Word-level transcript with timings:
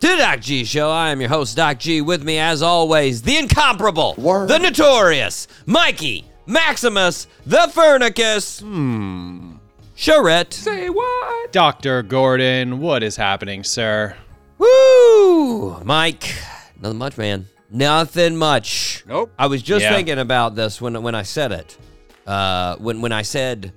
to 0.00 0.08
the 0.08 0.16
Doc 0.16 0.40
G 0.40 0.64
Show. 0.64 0.90
I 0.90 1.10
am 1.10 1.20
your 1.20 1.28
host, 1.30 1.56
Doc 1.56 1.78
G. 1.78 2.00
With 2.00 2.22
me, 2.24 2.38
as 2.38 2.62
always, 2.62 3.22
the 3.22 3.36
incomparable, 3.36 4.14
the 4.14 4.58
notorious 4.58 5.46
Mikey 5.66 6.24
Maximus, 6.46 7.26
the 7.46 7.70
Furnicus. 7.72 8.60
Hmm. 8.60 9.52
Charette. 9.94 10.54
Say 10.54 10.88
what? 10.88 11.52
Dr. 11.52 12.02
Gordon, 12.02 12.80
what 12.80 13.02
is 13.02 13.16
happening, 13.16 13.62
sir? 13.62 14.16
Woo! 14.56 15.78
Mike, 15.84 16.34
nothing 16.80 16.96
much, 16.98 17.18
man. 17.18 17.46
Nothing 17.70 18.36
much. 18.36 19.04
Nope. 19.06 19.30
I 19.38 19.46
was 19.46 19.62
just 19.62 19.82
Yeah. 19.84 19.94
thinking 19.94 20.18
about 20.18 20.54
this 20.54 20.80
when 20.80 21.02
when 21.02 21.14
I 21.14 21.22
said 21.22 21.52
it. 21.52 21.76
Uh, 22.26 22.76
when 22.76 23.00
when 23.02 23.12
I 23.12 23.22
said 23.22 23.72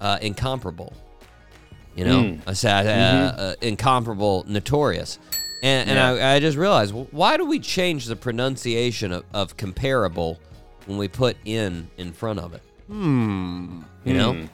uh, 0.00 0.18
incomparable, 0.22 0.92
you 1.94 2.04
know, 2.04 2.22
Mm. 2.22 2.40
I 2.46 2.52
said 2.54 2.86
uh, 2.86 3.36
uh, 3.40 3.54
incomparable, 3.60 4.44
notorious, 4.48 5.18
and 5.62 5.88
and. 5.88 5.96
Yeah. 6.18 6.26
I, 6.28 6.34
I 6.34 6.40
just 6.40 6.56
realized 6.58 6.92
why 6.92 7.36
do 7.36 7.44
we 7.46 7.58
change 7.60 8.06
the 8.06 8.16
pronunciation 8.16 9.12
of, 9.12 9.24
of 9.32 9.56
comparable 9.56 10.38
when 10.86 10.98
we 10.98 11.08
put 11.08 11.36
in 11.44 11.88
in 11.96 12.12
front 12.12 12.38
of 12.40 12.52
it? 12.54 12.62
Hmm. 12.88 13.82
You 14.04 14.14
know, 14.14 14.32
Hmm. 14.34 14.44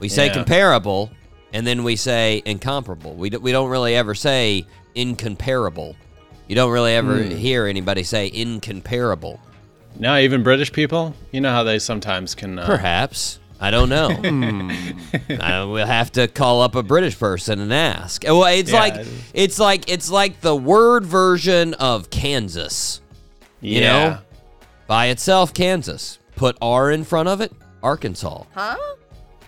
we 0.00 0.08
say 0.08 0.26
Yeah. 0.26 0.34
comparable, 0.34 1.10
and 1.52 1.66
then 1.66 1.82
we 1.84 1.96
say 1.96 2.40
incomparable. 2.46 3.14
We, 3.14 3.30
d- 3.30 3.36
we 3.38 3.52
don't 3.52 3.68
really 3.68 3.94
ever 3.96 4.14
say 4.14 4.64
incomparable. 4.94 5.96
You 6.48 6.54
don't 6.54 6.70
really 6.70 6.94
ever 6.94 7.22
Hmm. 7.22 7.30
hear 7.30 7.66
anybody 7.66 8.02
say 8.02 8.30
incomparable. 8.32 9.40
Now, 9.98 10.16
even 10.18 10.42
British 10.42 10.72
people, 10.72 11.14
you 11.32 11.40
know 11.42 11.50
how 11.50 11.64
they 11.64 11.78
sometimes 11.78 12.34
can. 12.34 12.58
Uh, 12.58 12.66
Perhaps. 12.66 13.38
I 13.62 13.70
don't 13.70 13.88
know. 13.88 14.08
I, 14.08 14.28
hmm. 14.28 14.70
uh, 15.40 15.68
we'll 15.68 15.86
have 15.86 16.10
to 16.12 16.26
call 16.26 16.62
up 16.62 16.74
a 16.74 16.82
British 16.82 17.16
person 17.16 17.60
and 17.60 17.72
ask. 17.72 18.24
Well, 18.24 18.42
it's 18.46 18.72
Yeah. 18.72 18.80
like 18.80 19.06
it's 19.32 19.60
like 19.60 19.88
it's 19.88 20.10
like 20.10 20.40
the 20.40 20.56
word 20.56 21.06
version 21.06 21.74
of 21.74 22.10
Kansas. 22.10 23.00
yeah. 23.60 23.74
You 23.74 23.80
know? 23.80 24.18
By 24.88 25.06
itself, 25.06 25.54
Kansas. 25.54 26.18
Put 26.34 26.58
R 26.60 26.90
in 26.90 27.04
front 27.04 27.28
of 27.28 27.40
it, 27.40 27.52
Arkansas. 27.84 28.44
Huh? 28.52 28.76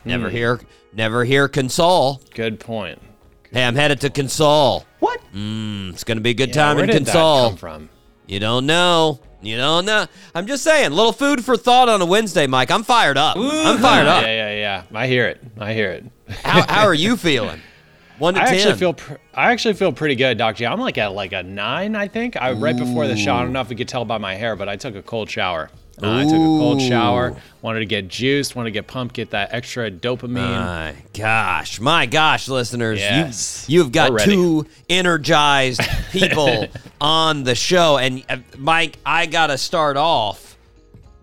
Never 0.04 0.28
hmm. 0.28 0.36
hear 0.36 0.60
never 0.92 1.24
hear 1.24 1.48
Consol. 1.48 2.20
Good 2.34 2.60
point. 2.60 3.02
Hey, 3.50 3.64
I'm 3.64 3.74
headed 3.74 4.00
to 4.02 4.10
Consol. 4.10 4.84
What? 5.00 5.20
Mm, 5.34 5.90
it's 5.92 6.04
gonna 6.04 6.20
be 6.20 6.30
a 6.30 6.34
good 6.34 6.50
Yeah, 6.50 6.54
time 6.54 6.76
where 6.76 6.84
in 6.84 6.90
did 6.90 7.06
that 7.06 7.16
Consol. 7.16 7.48
come 7.48 7.56
from? 7.56 7.88
You 8.28 8.38
don't 8.38 8.66
know. 8.66 9.18
You 9.44 9.56
know. 9.56 10.06
I'm 10.34 10.46
just 10.46 10.62
saying, 10.64 10.92
little 10.92 11.12
food 11.12 11.44
for 11.44 11.56
thought 11.56 11.88
on 11.88 12.00
a 12.00 12.06
Wednesday, 12.06 12.46
Mike. 12.46 12.70
I'm 12.70 12.82
fired 12.82 13.16
up. 13.16 13.36
I'm 13.36 13.78
fired 13.78 14.06
up. 14.06 14.22
yeah, 14.22 14.50
yeah. 14.52 14.54
Yeah. 14.54 14.82
I 14.98 15.06
hear 15.06 15.26
it. 15.26 15.40
I 15.58 15.72
hear 15.74 15.90
it. 15.92 16.04
How, 16.42 16.66
how 16.66 16.86
are 16.86 16.94
you 16.94 17.16
feeling? 17.16 17.60
One 18.18 18.34
to 18.34 18.40
I 18.42 18.44
ten. 18.46 18.54
actually 18.54 18.74
feel. 18.74 18.94
Pr- 18.94 19.14
I 19.34 19.50
actually 19.52 19.74
feel 19.74 19.92
pretty 19.92 20.14
good, 20.14 20.38
Doc 20.38 20.56
G. 20.56 20.64
I'm 20.66 20.78
like 20.80 20.96
at 20.98 21.12
like 21.12 21.32
a 21.32 21.42
nine, 21.42 21.96
I 21.96 22.06
think. 22.08 22.36
I 22.40 22.52
right 22.52 22.76
before 22.76 23.06
the 23.08 23.16
show. 23.16 23.34
I 23.34 23.42
don't 23.42 23.52
know 23.52 23.60
if 23.60 23.70
you 23.70 23.76
could 23.76 23.88
tell 23.88 24.04
by 24.04 24.18
my 24.18 24.34
hair, 24.36 24.54
but 24.54 24.68
I 24.68 24.76
took 24.76 24.94
a 24.94 25.02
cold 25.02 25.28
shower. 25.28 25.68
Uh, 26.02 26.10
I 26.12 26.24
took 26.24 26.32
a 26.32 26.36
cold 26.36 26.82
shower. 26.82 27.36
Wanted 27.62 27.80
to 27.80 27.86
get 27.86 28.08
juiced. 28.08 28.56
Wanted 28.56 28.70
to 28.70 28.72
get 28.72 28.86
pumped. 28.86 29.14
Get 29.14 29.30
that 29.30 29.52
extra 29.52 29.90
dopamine. 29.90 30.34
My 30.36 30.94
gosh, 31.12 31.80
my 31.80 32.06
gosh, 32.06 32.48
listeners, 32.48 32.98
Yes. 32.98 33.64
you, 33.68 33.78
you've 33.82 33.92
got 33.92 34.18
two 34.20 34.66
energized 34.88 35.80
people 36.10 36.66
on 37.00 37.44
the 37.44 37.54
show, 37.54 37.96
and 37.98 38.24
uh, 38.28 38.38
Mike, 38.58 38.98
I 39.06 39.26
gotta 39.26 39.56
start 39.56 39.96
off 39.96 40.56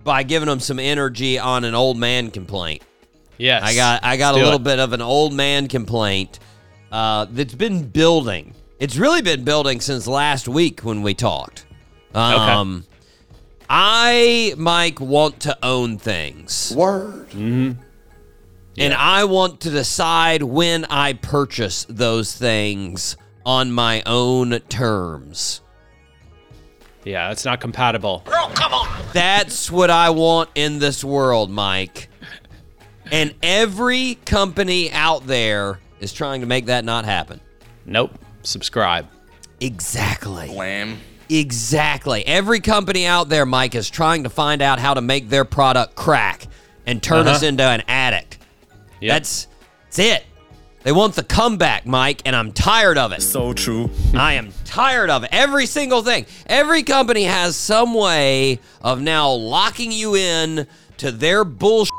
by 0.03 0.23
giving 0.23 0.47
them 0.47 0.59
some 0.59 0.79
energy 0.79 1.37
on 1.37 1.63
an 1.63 1.75
old 1.75 1.97
man 1.97 2.31
complaint. 2.31 2.81
yes. 3.37 3.61
I 3.63 3.75
got 3.75 4.03
I 4.03 4.17
got 4.17 4.35
a 4.35 4.37
little 4.37 4.55
it. 4.55 4.63
bit 4.63 4.79
of 4.79 4.93
an 4.93 5.01
old 5.01 5.33
man 5.33 5.67
complaint 5.67 6.39
uh, 6.91 7.25
that's 7.29 7.53
been 7.55 7.87
building. 7.87 8.55
It's 8.79 8.95
really 8.97 9.21
been 9.21 9.43
building 9.43 9.79
since 9.81 10.07
last 10.07 10.47
week 10.47 10.79
when 10.81 11.01
we 11.03 11.13
talked. 11.13 11.65
Um, 12.15 12.83
I, 13.73 14.53
Mike, 14.57 14.99
want 14.99 15.39
to 15.41 15.57
own 15.63 15.97
things. 15.97 16.73
Word. 16.75 17.29
Mm-hmm. 17.29 17.81
And 18.77 18.93
I 18.93 19.23
want 19.23 19.61
to 19.61 19.69
decide 19.69 20.43
when 20.43 20.83
I 20.85 21.13
purchase 21.13 21.85
those 21.87 22.35
things 22.35 23.15
on 23.45 23.71
my 23.71 24.03
own 24.05 24.59
terms. 24.67 25.61
Yeah, 27.05 27.31
it's 27.31 27.45
not 27.45 27.61
compatible. 27.61 28.23
Girl, 28.25 28.51
come 28.53 28.73
on. 28.73 28.89
That's 29.13 29.71
what 29.71 29.89
I 29.89 30.09
want 30.09 30.49
in 30.53 30.79
this 30.79 31.01
world, 31.01 31.49
Mike. 31.49 32.09
And 33.09 33.33
every 33.41 34.15
company 34.25 34.91
out 34.91 35.27
there 35.27 35.79
is 36.01 36.11
trying 36.11 36.41
to 36.41 36.47
make 36.47 36.65
that 36.65 36.83
not 36.83 37.05
happen. 37.05 37.39
Nope. 37.85 38.11
Subscribe. 38.43 39.07
Exactly. 39.61 40.49
Wham. 40.49 40.99
Exactly. 41.39 42.25
Every 42.27 42.59
company 42.59 43.05
out 43.05 43.29
there, 43.29 43.45
Mike, 43.45 43.73
is 43.75 43.89
trying 43.89 44.23
to 44.23 44.29
find 44.29 44.61
out 44.61 44.79
how 44.79 44.93
to 44.93 45.01
make 45.01 45.29
their 45.29 45.45
product 45.45 45.95
crack 45.95 46.47
and 46.85 47.01
turn 47.01 47.27
us 47.27 47.37
Uh-huh. 47.37 47.45
into 47.47 47.63
an 47.63 47.83
addict. 47.87 48.37
Yep. 48.99 49.13
That's 49.15 49.47
that's 49.85 49.99
it. 49.99 50.25
They 50.83 50.91
want 50.91 51.13
the 51.15 51.23
comeback, 51.23 51.85
Mike, 51.85 52.21
and 52.25 52.35
I'm 52.35 52.51
tired 52.51 52.97
of 52.97 53.11
it. 53.11 53.21
So 53.21 53.53
true. 53.53 53.89
I 54.15 54.33
am 54.33 54.51
tired 54.65 55.09
of 55.09 55.23
it. 55.23 55.29
Every 55.31 55.65
single 55.67 56.01
thing. 56.01 56.25
Every 56.47 56.81
company 56.83 57.23
has 57.23 57.55
some 57.55 57.93
way 57.93 58.59
of 58.81 58.99
now 59.01 59.29
locking 59.31 59.91
you 59.91 60.15
in 60.15 60.65
to 60.97 61.11
their 61.11 61.43
bullshit 61.43 61.91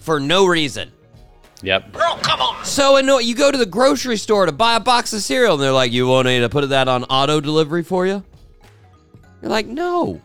for 0.00 0.18
no 0.20 0.46
reason. 0.46 0.90
Yep. 1.62 1.92
Girl, 1.92 2.18
come 2.22 2.40
on. 2.40 2.64
So 2.64 2.96
annoying. 2.96 3.26
You 3.26 3.34
go 3.34 3.50
to 3.50 3.56
the 3.58 3.66
grocery 3.66 4.16
store 4.16 4.46
to 4.46 4.52
buy 4.52 4.76
a 4.76 4.80
box 4.80 5.12
of 5.12 5.20
cereal, 5.22 5.54
and 5.54 5.62
they're 5.62 5.72
like, 5.72 5.92
"You 5.92 6.06
want 6.06 6.26
me 6.26 6.40
to 6.40 6.48
put 6.48 6.68
that 6.68 6.88
on 6.88 7.04
auto 7.04 7.40
delivery 7.40 7.82
for 7.82 8.06
you?" 8.06 8.22
You're 9.44 9.50
like, 9.50 9.66
"No, 9.66 10.22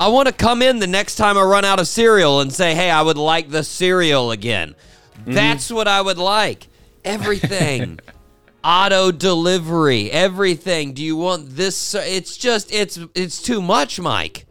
I 0.00 0.08
want 0.08 0.28
to 0.28 0.32
come 0.32 0.62
in 0.62 0.78
the 0.78 0.86
next 0.86 1.16
time 1.16 1.36
I 1.36 1.42
run 1.42 1.66
out 1.66 1.78
of 1.78 1.86
cereal 1.86 2.40
and 2.40 2.50
say, 2.50 2.74
"Hey, 2.74 2.90
I 2.90 3.02
would 3.02 3.18
like 3.18 3.50
the 3.50 3.62
cereal 3.62 4.30
again." 4.30 4.74
That's 5.26 5.70
what 5.70 5.86
I 5.86 6.00
would 6.00 6.16
like. 6.16 6.68
Everything. 7.04 8.00
auto 8.64 9.10
delivery, 9.12 10.10
everything. 10.10 10.94
Do 10.94 11.02
you 11.04 11.16
want 11.16 11.54
this? 11.54 11.94
It's 11.94 12.38
just 12.38 12.72
it's 12.72 12.98
it's 13.14 13.42
too 13.42 13.60
much, 13.60 14.00
Mike. 14.00 14.46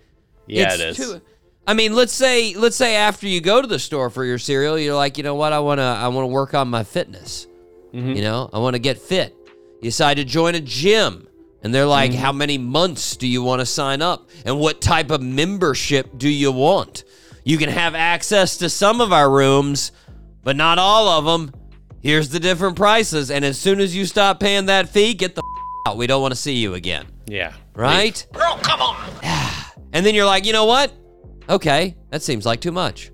Yeah, 0.46 0.66
It's 0.74 0.76
it 0.76 0.88
is. 0.90 0.98
too- 0.98 1.22
I 1.66 1.74
mean, 1.74 1.94
let's 1.96 2.14
say 2.14 2.54
let's 2.54 2.76
say 2.76 2.96
after 2.96 3.28
you 3.28 3.42
go 3.42 3.60
to 3.60 3.68
the 3.68 3.80
store 3.80 4.12
for 4.12 4.24
your 4.24 4.38
cereal, 4.38 4.78
you're 4.78 4.96
like, 4.96 5.18
you 5.18 5.24
know 5.24 5.34
what? 5.36 5.52
I 5.52 5.60
wanna 5.60 5.82
I 6.00 6.08
wanna 6.10 6.28
work 6.28 6.54
on 6.54 6.68
my 6.68 6.84
fitness. 6.84 7.48
Mm-hmm. 7.92 8.12
You 8.14 8.22
know, 8.22 8.50
I 8.54 8.60
want 8.60 8.76
to 8.76 8.80
get 8.80 9.00
fit. 9.00 9.36
You 9.82 9.90
decide 9.90 10.18
to 10.18 10.24
join 10.24 10.54
a 10.56 10.60
gym, 10.62 11.28
and 11.64 11.74
they're 11.74 11.86
like, 11.86 12.12
Mm-hmm. 12.12 12.22
how 12.22 12.32
many 12.32 12.58
months 12.58 13.16
do 13.18 13.28
you 13.28 13.44
want 13.44 13.60
to 13.62 13.66
sign 13.66 14.02
up, 14.02 14.30
and 14.46 14.60
what 14.60 14.82
type 14.82 15.12
of 15.12 15.22
membership 15.22 16.18
do 16.18 16.30
you 16.30 16.52
want? 16.52 17.04
You 17.44 17.58
can 17.58 17.70
have 17.70 17.96
access 17.96 18.58
to 18.58 18.70
some 18.70 19.02
of 19.02 19.12
our 19.12 19.30
rooms, 19.30 19.92
but 20.44 20.56
not 20.56 20.78
all 20.80 21.08
of 21.08 21.26
them. 21.26 21.54
Here's 22.02 22.30
the 22.30 22.40
different 22.40 22.76
prices, 22.76 23.30
and 23.32 23.46
as 23.46 23.58
soon 23.60 23.80
as 23.80 23.96
you 23.96 24.06
stop 24.06 24.40
paying 24.40 24.66
that 24.68 24.90
fee, 24.90 25.14
get 25.14 25.36
the 25.36 25.42
f- 25.42 25.92
out. 25.92 25.98
We 25.98 26.08
don't 26.08 26.22
want 26.22 26.34
to 26.34 26.40
see 26.40 26.56
you 26.58 26.74
again 26.76 27.06
Yeah. 27.28 27.54
right? 27.76 28.26
Bro, 28.32 28.58
come 28.64 28.82
on. 28.82 28.96
and 29.94 30.06
then 30.06 30.16
you're 30.16 30.26
like, 30.26 30.46
you 30.46 30.54
know 30.54 30.66
what? 30.66 30.92
Okay, 31.50 31.96
that 32.10 32.22
seems 32.22 32.46
like 32.46 32.60
too 32.62 32.72
much. 32.72 33.12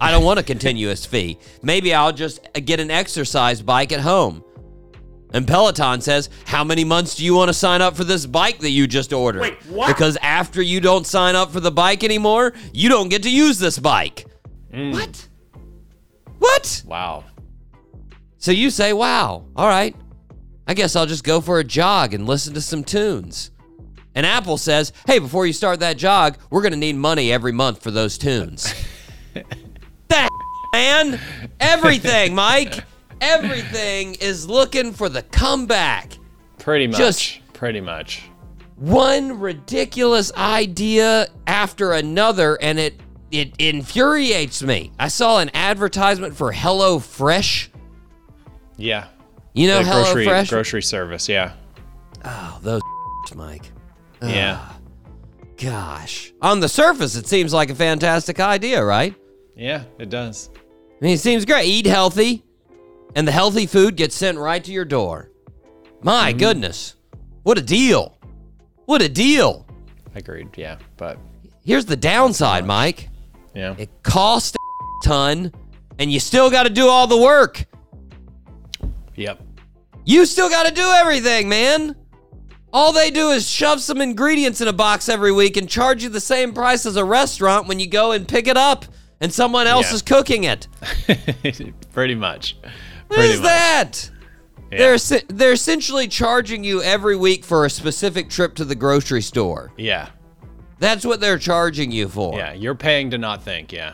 I 0.00 0.10
don't 0.10 0.24
want 0.24 0.38
a 0.40 0.42
continuous 0.52 1.04
fee. 1.06 1.38
Maybe 1.62 1.94
I'll 1.94 2.12
just 2.12 2.40
get 2.64 2.80
an 2.80 2.90
exercise 2.90 3.62
bike 3.62 3.92
at 3.92 4.00
home. 4.00 4.42
And 5.32 5.46
Peloton 5.46 6.00
says, 6.00 6.28
How 6.46 6.62
many 6.64 6.84
months 6.84 7.14
do 7.14 7.24
you 7.24 7.34
want 7.34 7.48
to 7.48 7.54
sign 7.54 7.80
up 7.80 7.96
for 7.96 8.04
this 8.04 8.26
bike 8.26 8.58
that 8.58 8.70
you 8.70 8.86
just 8.86 9.12
ordered? 9.12 9.42
Wait, 9.42 9.66
what? 9.66 9.88
Because 9.88 10.16
after 10.22 10.60
you 10.60 10.80
don't 10.80 11.06
sign 11.06 11.34
up 11.34 11.50
for 11.50 11.60
the 11.60 11.70
bike 11.70 12.04
anymore, 12.04 12.52
you 12.72 12.88
don't 12.88 13.08
get 13.08 13.22
to 13.24 13.30
use 13.30 13.58
this 13.58 13.78
bike. 13.78 14.26
Mm. 14.72 14.92
What? 14.92 15.28
What? 16.38 16.82
Wow. 16.86 17.24
So 18.38 18.50
you 18.50 18.70
say, 18.70 18.92
Wow, 18.92 19.46
all 19.56 19.68
right. 19.68 19.96
I 20.66 20.74
guess 20.74 20.96
I'll 20.96 21.06
just 21.06 21.24
go 21.24 21.40
for 21.40 21.58
a 21.58 21.64
jog 21.64 22.14
and 22.14 22.26
listen 22.26 22.54
to 22.54 22.60
some 22.60 22.84
tunes. 22.84 23.50
And 24.14 24.26
Apple 24.26 24.58
says, 24.58 24.92
Hey, 25.06 25.18
before 25.18 25.46
you 25.46 25.52
start 25.52 25.80
that 25.80 25.96
jog, 25.96 26.36
we're 26.50 26.62
going 26.62 26.72
to 26.72 26.78
need 26.78 26.96
money 26.96 27.32
every 27.32 27.52
month 27.52 27.82
for 27.82 27.90
those 27.90 28.18
tunes. 28.18 28.72
that 30.08 30.28
man, 30.74 31.18
everything, 31.60 32.34
Mike, 32.34 32.84
everything 33.22 34.14
is 34.16 34.46
looking 34.48 34.92
for 34.92 35.08
the 35.08 35.22
comeback. 35.22 36.12
Pretty 36.58 36.86
much. 36.86 36.98
Just- 36.98 37.38
pretty 37.54 37.80
much. 37.80 38.24
One 38.76 39.38
ridiculous 39.38 40.32
idea 40.34 41.28
after 41.46 41.92
another, 41.92 42.56
and 42.60 42.78
it 42.80 43.00
it 43.30 43.54
infuriates 43.58 44.62
me. 44.62 44.90
I 44.98 45.08
saw 45.08 45.38
an 45.38 45.50
advertisement 45.54 46.36
for 46.36 46.52
Hello 46.52 46.98
Fresh. 46.98 47.70
Yeah. 48.76 49.06
You 49.54 49.68
know 49.68 49.78
The 49.78 49.84
Hello 49.84 50.02
grocery 50.04 50.24
Fresh? 50.26 50.50
grocery 50.50 50.82
service. 50.82 51.28
Yeah. 51.28 51.52
oh, 52.24 52.58
those 52.62 52.82
Mike. 53.34 53.70
Yeah. 54.22 54.58
Ah, 54.60 54.78
gosh. 55.56 56.32
On 56.42 56.60
the 56.60 56.68
surface, 56.68 57.16
it 57.16 57.26
seems 57.26 57.52
like 57.54 57.70
a 57.70 57.74
fantastic 57.74 58.40
idea, 58.40 58.84
right? 58.84 59.14
Yeah. 59.56 59.84
It 59.98 60.10
does. 60.10 60.50
I 60.54 60.58
mean, 61.04 61.14
it 61.14 61.20
seems 61.20 61.44
great. 61.44 61.66
Eat 61.66 61.86
healthy, 61.86 62.44
and 63.14 63.26
the 63.26 63.32
healthy 63.32 63.66
food 63.66 63.96
gets 63.96 64.14
sent 64.14 64.38
right 64.38 64.62
to 64.64 64.72
your 64.72 64.84
door. 64.84 65.30
My 66.02 66.30
Mm-hmm. 66.30 66.38
goodness. 66.38 66.96
What 67.42 67.58
a 67.58 67.62
deal. 67.62 68.18
What 68.86 69.02
a 69.02 69.08
deal. 69.08 69.66
Agreed. 70.14 70.48
Yeah. 70.56 70.78
But 70.96 71.18
Here's 71.64 71.84
the 71.84 71.96
downside, 71.96 72.66
Mike. 72.66 73.08
yeah. 73.54 73.74
It 73.78 73.90
costs 74.02 74.56
a 74.56 75.06
ton, 75.08 75.52
and 75.98 76.10
you 76.10 76.18
still 76.20 76.50
got 76.50 76.64
to 76.64 76.70
do 76.70 76.88
all 76.88 77.06
the 77.06 77.16
work. 77.18 77.64
Yep. 79.14 79.40
You 80.04 80.26
still 80.26 80.48
got 80.48 80.66
to 80.66 80.74
do 80.74 80.82
everything, 80.82 81.48
man. 81.48 81.94
All 82.72 82.92
they 82.92 83.10
do 83.10 83.30
is 83.30 83.48
shove 83.48 83.80
some 83.80 84.00
ingredients 84.00 84.60
in 84.60 84.66
a 84.68 84.72
box 84.72 85.08
every 85.08 85.30
week 85.30 85.56
and 85.56 85.68
charge 85.68 86.02
you 86.02 86.08
the 86.08 86.20
same 86.20 86.52
price 86.54 86.86
as 86.86 86.96
a 86.96 87.04
restaurant 87.04 87.68
when 87.68 87.78
you 87.78 87.86
go 87.86 88.12
and 88.12 88.26
pick 88.26 88.46
it 88.48 88.56
up 88.56 88.86
and 89.20 89.32
someone 89.32 89.66
else 89.66 89.90
Yeah. 89.90 89.94
is 89.96 90.02
cooking 90.02 90.44
it. 90.44 90.66
Pretty 91.92 92.14
much. 92.14 92.56
What 93.12 93.18
Pretty 93.18 93.34
is 93.34 93.40
much. 93.40 93.48
that? 93.48 94.10
Yeah. 94.70 94.78
They're 94.96 95.20
they're 95.28 95.52
essentially 95.52 96.08
charging 96.08 96.64
you 96.64 96.82
every 96.82 97.14
week 97.16 97.44
for 97.44 97.66
a 97.66 97.70
specific 97.70 98.30
trip 98.30 98.54
to 98.54 98.64
the 98.64 98.74
grocery 98.74 99.20
store. 99.20 99.70
Yeah. 99.76 100.08
That's 100.78 101.04
what 101.04 101.20
they're 101.20 101.38
charging 101.38 101.92
you 101.92 102.08
for. 102.08 102.38
Yeah. 102.38 102.54
You're 102.54 102.74
paying 102.74 103.10
to 103.10 103.18
not 103.18 103.42
think. 103.42 103.70
Yeah. 103.70 103.92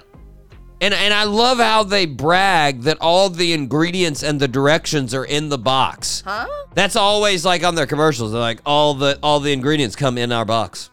And 0.80 0.94
and 0.94 1.12
I 1.12 1.24
love 1.24 1.58
how 1.58 1.82
they 1.82 2.06
brag 2.06 2.82
that 2.82 2.98
all 3.00 3.28
the 3.28 3.52
ingredients 3.52 4.22
and 4.22 4.38
the 4.38 4.46
directions 4.46 5.12
are 5.14 5.24
in 5.24 5.48
the 5.48 5.58
box. 5.58 6.22
Huh? 6.24 6.46
That's 6.74 6.94
always 6.94 7.44
like 7.44 7.64
on 7.64 7.74
their 7.74 7.86
commercials. 7.86 8.30
They're 8.30 8.40
like 8.40 8.60
all 8.64 8.94
the 8.94 9.18
all 9.20 9.40
the 9.40 9.52
ingredients 9.52 9.96
come 9.96 10.16
in 10.16 10.30
our 10.30 10.44
box 10.44 10.90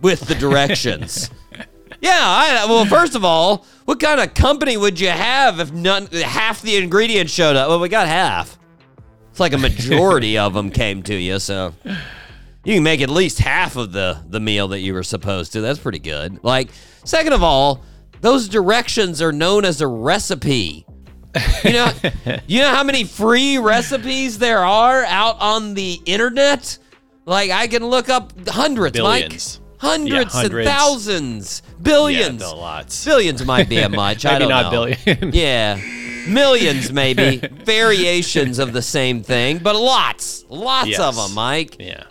with 0.00 0.22
the 0.22 0.34
directions. 0.46 1.30
Yeah, 2.04 2.20
I, 2.20 2.66
well 2.68 2.84
first 2.84 3.14
of 3.14 3.24
all, 3.24 3.64
what 3.86 3.98
kind 3.98 4.20
of 4.20 4.34
company 4.34 4.76
would 4.76 5.00
you 5.00 5.08
have 5.08 5.58
if 5.58 5.72
none 5.72 6.06
half 6.08 6.60
the 6.60 6.76
ingredients 6.76 7.32
showed 7.32 7.56
up? 7.56 7.68
Well, 7.68 7.80
we 7.80 7.88
got 7.88 8.06
half. 8.06 8.58
It's 9.30 9.40
like 9.40 9.54
a 9.54 9.58
majority 9.58 10.36
of 10.36 10.52
them 10.52 10.70
came 10.70 11.02
to 11.04 11.14
you, 11.14 11.38
so 11.38 11.72
you 12.62 12.74
can 12.74 12.82
make 12.82 13.00
at 13.00 13.08
least 13.08 13.38
half 13.38 13.76
of 13.76 13.92
the 13.92 14.22
the 14.28 14.38
meal 14.38 14.68
that 14.68 14.80
you 14.80 14.92
were 14.92 15.02
supposed 15.02 15.52
to. 15.54 15.62
That's 15.62 15.78
pretty 15.78 15.98
good. 15.98 16.44
Like, 16.44 16.68
second 17.04 17.32
of 17.32 17.42
all, 17.42 17.82
those 18.20 18.48
directions 18.48 19.22
are 19.22 19.32
known 19.32 19.64
as 19.64 19.80
a 19.80 19.86
recipe. 19.86 20.86
You 21.64 21.72
know, 21.72 21.90
you 22.46 22.60
know 22.60 22.68
how 22.74 22.84
many 22.84 23.04
free 23.04 23.56
recipes 23.56 24.38
there 24.38 24.60
are 24.60 25.04
out 25.04 25.40
on 25.40 25.72
the 25.72 26.00
internet? 26.04 26.78
Like 27.24 27.50
I 27.50 27.66
can 27.66 27.84
look 27.84 28.10
up 28.10 28.46
hundreds, 28.46 28.92
Billions. 28.92 29.58
Mike. 29.58 29.63
Hundreds, 29.84 30.34
Yeah, 30.34 30.42
and 30.44 30.64
thousands, 30.66 31.62
billions. 31.82 32.40
Yeah. 32.42 32.48
Lots. 32.48 33.04
Billions 33.04 33.44
might 33.44 33.68
be 33.68 33.78
a 33.78 33.88
much. 34.04 34.24
I 34.26 34.38
don't 34.38 34.48
not 34.48 34.72
know. 34.72 34.86
billion. 35.04 35.32
Yeah. 35.34 35.80
Millions, 36.28 36.90
maybe. 36.92 37.36
Variations 37.64 38.58
of 38.58 38.72
the 38.72 38.80
same 38.82 39.22
thing, 39.22 39.58
but 39.58 39.76
lots. 39.76 40.44
Lots 40.48 40.88
Yes. 40.88 41.00
of 41.00 41.16
them, 41.16 41.34
Mike. 41.34 41.76
Yeah. 41.78 42.04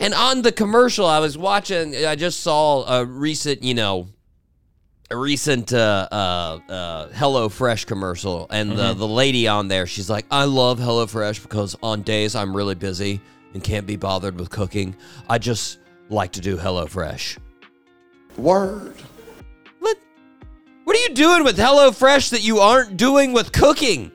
And 0.00 0.12
on 0.14 0.42
the 0.42 0.52
commercial, 0.52 1.06
I 1.06 1.18
was 1.20 1.36
watching, 1.38 1.94
I 2.04 2.14
just 2.16 2.40
saw 2.40 2.84
a 3.00 3.04
recent, 3.04 3.62
you 3.62 3.74
know, 3.74 4.08
a 5.10 5.16
recent 5.16 5.72
uh, 5.72 6.06
uh, 6.12 6.58
uh, 6.68 7.08
HelloFresh 7.08 7.86
commercial. 7.86 8.46
And 8.50 8.72
the, 8.72 8.92
the 8.94 9.08
lady 9.08 9.48
on 9.48 9.68
there, 9.68 9.86
she's 9.86 10.10
like, 10.10 10.26
I 10.30 10.44
love 10.44 10.78
HelloFresh 10.78 11.42
because 11.42 11.76
on 11.82 12.02
days 12.02 12.34
I'm 12.34 12.54
really 12.56 12.74
busy 12.74 13.20
and 13.54 13.64
can't 13.64 13.86
be 13.86 13.96
bothered 13.96 14.38
with 14.38 14.50
cooking, 14.50 14.94
I 15.28 15.38
just 15.38 15.78
like 16.08 16.32
to 16.32 16.40
do 16.40 16.56
HelloFresh. 16.56 17.38
Word. 18.36 18.94
What? 19.80 19.96
What 20.84 20.96
are 20.96 21.00
you 21.00 21.14
doing 21.14 21.44
with 21.44 21.58
HelloFresh 21.58 22.30
that 22.30 22.44
you 22.44 22.58
aren't 22.58 22.96
doing 22.96 23.32
with 23.32 23.52
cooking? 23.52 24.12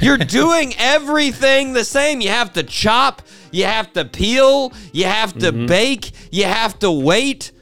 You're 0.00 0.18
doing 0.18 0.74
everything 0.78 1.72
the 1.72 1.84
same. 1.84 2.20
You 2.20 2.30
have 2.30 2.52
to 2.54 2.62
chop, 2.62 3.22
you 3.50 3.64
have 3.64 3.92
to 3.94 4.04
peel, 4.04 4.72
you 4.92 5.04
have 5.04 5.32
to 5.34 5.52
mm-hmm. 5.52 5.66
bake, 5.66 6.12
you 6.30 6.44
have 6.44 6.78
to 6.80 6.90
wait. 6.90 7.52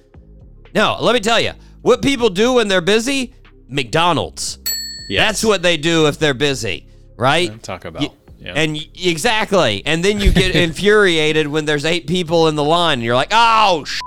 No, 0.75 0.97
let 1.01 1.13
me 1.13 1.21
tell 1.21 1.41
you, 1.41 1.53
what 1.83 2.03
people 2.03 2.31
do 2.31 2.55
when 2.55 2.69
they're 2.69 2.81
busy, 2.81 3.35
McDonald's. 3.69 4.59
Yes. 5.09 5.27
That's 5.27 5.45
what 5.45 5.63
they 5.63 5.77
do 5.77 6.07
if 6.07 6.19
they're 6.19 6.35
busy, 6.35 6.87
right? 7.17 7.61
Taco 7.63 7.91
Bell. 7.91 8.03
Y- 8.03 8.15
yeah. 8.41 8.55
And 8.55 8.73
y- 8.75 8.87
exactly. 9.05 9.83
And 9.87 10.05
then 10.05 10.21
you 10.21 10.33
get 10.33 10.55
infuriated 10.57 11.47
when 11.49 11.65
there's 11.67 11.85
eight 11.85 12.07
people 12.07 12.49
in 12.49 12.55
the 12.57 12.65
line 12.65 12.95
and 12.95 13.03
you're 13.03 13.15
like, 13.15 13.33
oh, 13.33 13.85
sh- 13.85 14.01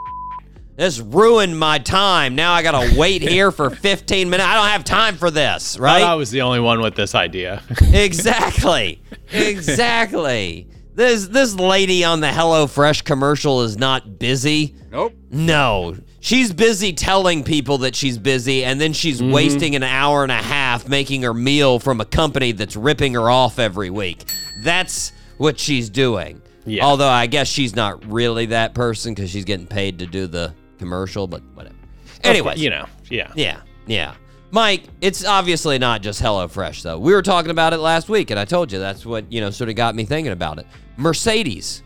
this 0.76 1.00
ruined 1.00 1.58
my 1.60 1.78
time. 1.78 2.36
Now 2.36 2.54
I 2.54 2.64
got 2.64 2.72
to 2.82 2.96
wait 2.98 3.22
here 3.22 3.52
for 3.52 3.70
15 3.70 4.30
minutes. 4.30 4.48
I 4.48 4.56
don't 4.56 4.68
have 4.70 4.84
time 4.84 5.16
for 5.18 5.30
this, 5.30 5.78
Thought 6.02 6.10
I 6.12 6.16
was 6.16 6.32
the 6.32 6.42
only 6.42 6.60
one 6.60 6.82
with 6.82 6.96
this 6.96 7.14
idea. 7.14 7.62
exactly. 7.94 9.02
Exactly. 9.32 10.68
This 10.96 11.28
this 11.28 11.56
lady 11.56 12.04
on 12.04 12.20
the 12.20 12.28
HelloFresh 12.28 13.04
commercial 13.04 13.62
is 13.64 13.78
not 13.78 14.20
busy. 14.20 14.76
Nope. 14.92 15.14
No. 15.32 15.96
She's 16.24 16.54
busy 16.54 16.94
telling 16.94 17.44
people 17.44 17.80
that 17.80 17.98
she's 17.98 18.18
busy, 18.18 18.64
and 18.64 18.80
then 18.80 18.94
she's 18.94 19.20
Mm-hmm. 19.22 19.34
wasting 19.34 19.76
an 19.76 19.84
hour 19.84 20.24
and 20.24 20.32
a 20.32 20.36
half 20.36 20.88
making 20.88 21.24
her 21.24 21.34
meal 21.34 21.80
from 21.80 22.00
a 22.00 22.06
company 22.06 22.54
that's 22.54 22.78
ripping 22.78 23.14
her 23.16 23.30
off 23.30 23.60
every 23.60 23.90
week. 23.90 24.24
That's 24.64 25.12
what 25.38 25.60
she's 25.60 25.90
doing. 25.90 26.42
Yeah. 26.66 26.86
Although 26.86 27.10
I 27.10 27.28
guess 27.28 27.50
she's 27.50 27.76
not 27.76 28.06
really 28.10 28.46
that 28.48 28.74
person 28.74 29.14
because 29.14 29.30
she's 29.32 29.44
getting 29.44 29.68
paid 29.68 30.00
to 30.00 30.06
do 30.06 30.28
the 30.28 30.54
commercial, 30.80 31.28
but 31.28 31.42
whatever. 31.56 31.76
Anyway, 32.24 32.56
you 32.56 32.70
know. 32.70 32.86
Yeah. 33.10 33.34
yeah, 33.36 33.60
yeah. 33.86 34.16
Mike, 34.52 34.84
it's 35.02 35.26
obviously 35.26 35.78
not 35.78 36.02
just 36.02 36.22
HelloFresh, 36.22 36.84
though. 36.84 37.00
We 37.00 37.12
were 37.14 37.22
talking 37.22 37.52
about 37.52 37.74
it 37.74 37.80
last 37.80 38.08
week, 38.08 38.32
and 38.32 38.40
I 38.40 38.46
told 38.46 38.72
you 38.72 38.80
that's 38.80 39.06
what, 39.06 39.30
you 39.30 39.42
know, 39.42 39.50
sort 39.50 39.70
of 39.70 39.76
got 39.76 39.94
me 39.94 40.06
thinking 40.06 40.32
about 40.32 40.58
it. 40.58 40.68
Mercedes. 40.96 41.84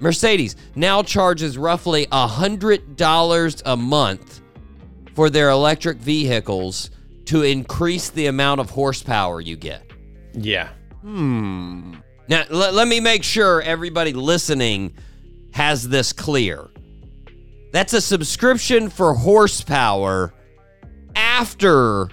Mercedes 0.00 0.56
now 0.74 1.02
charges 1.02 1.58
roughly 1.58 2.06
$100 2.06 3.62
a 3.64 3.76
month 3.76 4.40
for 5.14 5.30
their 5.30 5.50
electric 5.50 5.98
vehicles 5.98 6.90
to 7.26 7.42
increase 7.42 8.10
the 8.10 8.26
amount 8.26 8.60
of 8.60 8.70
horsepower 8.70 9.40
you 9.40 9.56
get. 9.56 9.90
Yeah. 10.32 10.70
Hmm. 11.02 11.94
Now, 12.28 12.44
let, 12.50 12.74
let 12.74 12.88
me 12.88 13.00
make 13.00 13.22
sure 13.22 13.60
everybody 13.62 14.12
listening 14.12 14.94
has 15.52 15.88
this 15.88 16.12
clear. 16.12 16.70
That's 17.72 17.92
a 17.92 18.00
subscription 18.00 18.88
for 18.88 19.14
horsepower 19.14 20.34
after 21.14 22.08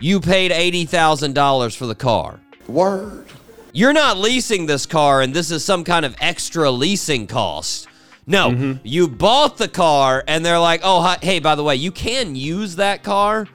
you 0.00 0.20
paid 0.20 0.50
$80,000 0.50 1.76
for 1.76 1.86
the 1.86 1.94
car. 1.94 2.40
Word. 2.66 3.26
You're 3.72 3.92
not 3.92 4.18
leasing 4.18 4.66
this 4.66 4.84
car 4.84 5.22
and 5.22 5.32
this 5.32 5.50
is 5.50 5.64
some 5.64 5.82
kind 5.84 6.04
of 6.04 6.14
extra 6.20 6.70
leasing 6.70 7.26
cost. 7.26 7.88
No, 8.26 8.50
mm-hmm. 8.50 8.72
you 8.84 9.08
bought 9.08 9.56
the 9.56 9.68
car 9.68 10.22
and 10.28 10.44
they're 10.44 10.58
like, 10.58 10.80
oh, 10.84 11.00
hi- 11.00 11.18
hey, 11.20 11.40
by 11.40 11.54
the 11.54 11.64
way, 11.64 11.76
you 11.76 11.90
can 11.90 12.36
use 12.36 12.76
that 12.76 13.02
car. 13.02 13.48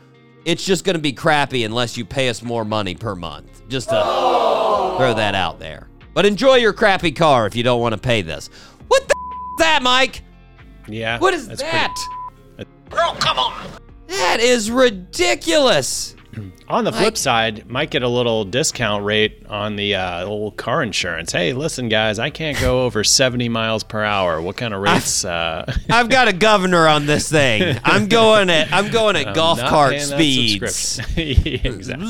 It's 0.44 0.66
just 0.66 0.84
going 0.84 0.96
to 0.96 1.02
be 1.02 1.14
crappy 1.14 1.64
unless 1.64 1.98
you 1.98 2.04
pay 2.04 2.30
us 2.30 2.42
more 2.42 2.66
money 2.66 2.96
per 2.96 3.16
month. 3.16 3.68
Just 3.70 3.90
to 3.90 3.96
throw 4.98 5.14
that 5.16 5.36
out 5.36 5.60
there. 5.60 5.88
But 6.14 6.26
enjoy 6.26 6.56
your 6.56 6.74
crappy 6.74 7.12
car 7.12 7.46
if 7.48 7.56
you 7.56 7.64
don't 7.64 7.80
want 7.80 7.94
to 7.94 8.02
pay 8.02 8.22
this. 8.24 8.50
What 8.88 9.08
the 9.08 9.14
is 9.14 9.60
that, 9.60 9.84
Mike? 9.84 10.24
Yeah. 10.88 11.20
What 11.20 11.34
is 11.34 11.48
that's 11.48 11.62
that? 11.62 11.96
Girl, 12.90 13.16
come 13.20 13.38
on. 13.38 13.54
That 14.08 14.40
is 14.40 14.72
ridiculous. 14.72 16.16
on 16.68 16.84
the 16.84 16.92
flip 16.92 17.04
Like- 17.04 17.18
side, 17.18 17.70
might 17.70 17.90
get 17.92 18.04
a 18.04 18.08
little 18.08 18.44
discount 18.46 19.04
rate 19.06 19.44
on 19.50 19.76
the 19.76 19.96
uh, 19.96 20.26
old 20.26 20.58
car 20.58 20.84
insurance. 20.84 21.32
Hey, 21.32 21.54
listen, 21.54 21.90
guys, 21.90 22.20
I 22.20 22.30
can't 22.30 22.60
go 22.60 22.84
over 22.86 23.04
70 23.04 23.50
miles 23.50 23.84
per 23.84 24.04
hour. 24.04 24.42
What 24.42 24.58
kind 24.58 24.74
of 24.74 24.82
rates? 24.82 25.24
Uh, 25.26 25.72
I've 25.90 26.10
got 26.10 26.28
a 26.28 26.34
governor 26.34 26.88
on 26.88 27.06
this 27.06 27.30
thing. 27.30 27.80
I'm 27.84 28.08
going 28.08 28.50
at 28.50 28.72
I'm 28.72 28.92
going 28.92 29.16
at 29.16 29.34
golf 29.36 29.60
cart 29.60 30.00
speeds. 30.02 31.00
exactly. 31.18 32.06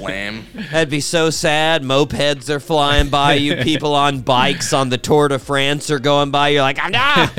Wham. 0.00 0.44
That'd 0.72 0.90
be 0.90 1.00
so 1.00 1.30
sad. 1.30 1.82
Mopeds 1.82 2.48
are 2.50 2.60
flying 2.60 3.08
by 3.08 3.34
you. 3.34 3.56
People 3.56 3.94
on 3.94 4.20
bikes 4.20 4.72
on 4.72 4.88
the 4.88 4.98
Tour 4.98 5.28
de 5.28 5.38
France 5.38 5.90
are 5.90 5.98
going 5.98 6.30
by. 6.30 6.48
You're 6.48 6.62
like, 6.62 6.78
I'm 6.82 6.92
not. 6.92 7.32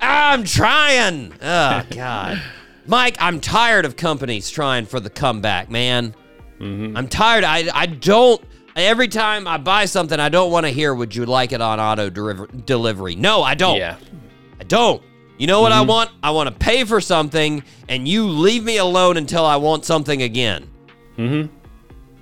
I'm 0.00 0.44
trying. 0.44 1.32
Oh 1.40 1.82
God, 1.90 2.42
Mike, 2.90 3.16
I'm 3.20 3.40
tired 3.40 3.84
of 3.84 3.94
companies 3.96 4.50
trying 4.50 4.84
for 4.84 4.98
the 4.98 5.08
comeback, 5.10 5.70
man. 5.70 6.14
I'm 6.60 7.08
tired. 7.08 7.44
I 7.44 7.68
I 7.72 7.86
don't. 7.86 8.42
Every 8.76 9.08
time 9.08 9.46
I 9.46 9.56
buy 9.56 9.84
something, 9.86 10.18
I 10.20 10.28
don't 10.28 10.50
want 10.50 10.66
to 10.66 10.70
hear, 10.72 10.94
"Would 10.94 11.14
you 11.16 11.24
like 11.24 11.52
it 11.52 11.60
on 11.62 11.80
auto 11.80 12.10
deliver- 12.10 12.48
delivery?" 12.48 13.14
No, 13.16 13.42
I 13.42 13.54
don't. 13.54 13.78
Yeah. 13.78 13.96
I 14.60 14.64
don't. 14.64 15.02
You 15.38 15.46
know 15.46 15.62
what 15.62 15.72
I 15.72 15.80
want? 15.80 16.10
I 16.22 16.32
want 16.32 16.48
to 16.48 16.54
pay 16.54 16.84
for 16.84 17.00
something, 17.00 17.62
and 17.88 18.06
you 18.06 18.26
leave 18.28 18.62
me 18.62 18.76
alone 18.76 19.16
until 19.16 19.46
I 19.46 19.56
want 19.56 19.86
something 19.86 20.20
again. 20.20 20.68
Mm-hmm. 21.16 21.50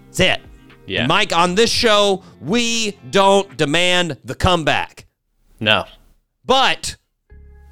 That's 0.06 0.20
it. 0.20 0.40
Yeah. 0.87 1.00
And 1.00 1.08
Mike, 1.08 1.34
on 1.34 1.54
this 1.56 1.70
show, 1.70 2.22
we 2.40 2.92
don't 3.10 3.56
demand 3.56 4.18
the 4.25 4.34
comeback, 4.37 5.06
No. 5.60 5.84
but 6.44 6.96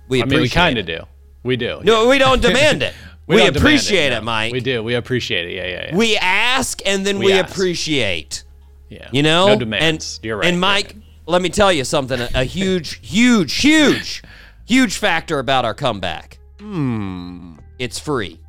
we 0.08 0.20
I 0.22 0.24
mean, 0.24 0.40
we 0.40 0.48
kind 0.48 0.78
of 0.78 0.86
do. 0.86 1.04
We 1.46 1.56
do. 1.56 1.80
No, 1.84 2.08
we 2.08 2.18
don't 2.18 2.42
demand 2.42 2.82
it. 2.82 2.94
we 3.26 3.36
don't 3.38 3.56
appreciate 3.56 4.12
it, 4.12 4.16
no. 4.16 4.22
Mike. 4.22 4.52
We 4.52 4.60
do. 4.60 4.82
We 4.82 4.94
appreciate 4.94 5.46
it. 5.48 5.54
Yeah, 5.54 5.66
yeah, 5.66 5.86
yeah. 5.90 5.96
We 5.96 6.16
ask 6.16 6.80
and 6.86 7.06
then 7.06 7.18
we, 7.18 7.26
We 7.26 7.38
appreciate. 7.38 8.44
yeah. 8.88 9.08
You 9.12 9.22
know? 9.22 9.48
No 9.48 9.56
demands. 9.58 10.16
And, 10.18 10.24
You're 10.24 10.36
right. 10.38 10.46
And 10.48 10.60
Mike, 10.60 10.94
let 11.26 11.40
me 11.42 11.48
tell 11.48 11.72
you 11.72 11.84
something. 11.84 12.20
A, 12.20 12.28
a 12.34 12.44
huge, 12.44 13.00
huge, 13.06 13.54
huge, 13.54 14.22
huge 14.66 14.96
factor 14.98 15.38
about 15.38 15.64
our 15.64 15.74
comeback. 15.74 16.38
Hmm. 16.58 17.56
It's 17.78 17.98
free. 17.98 18.40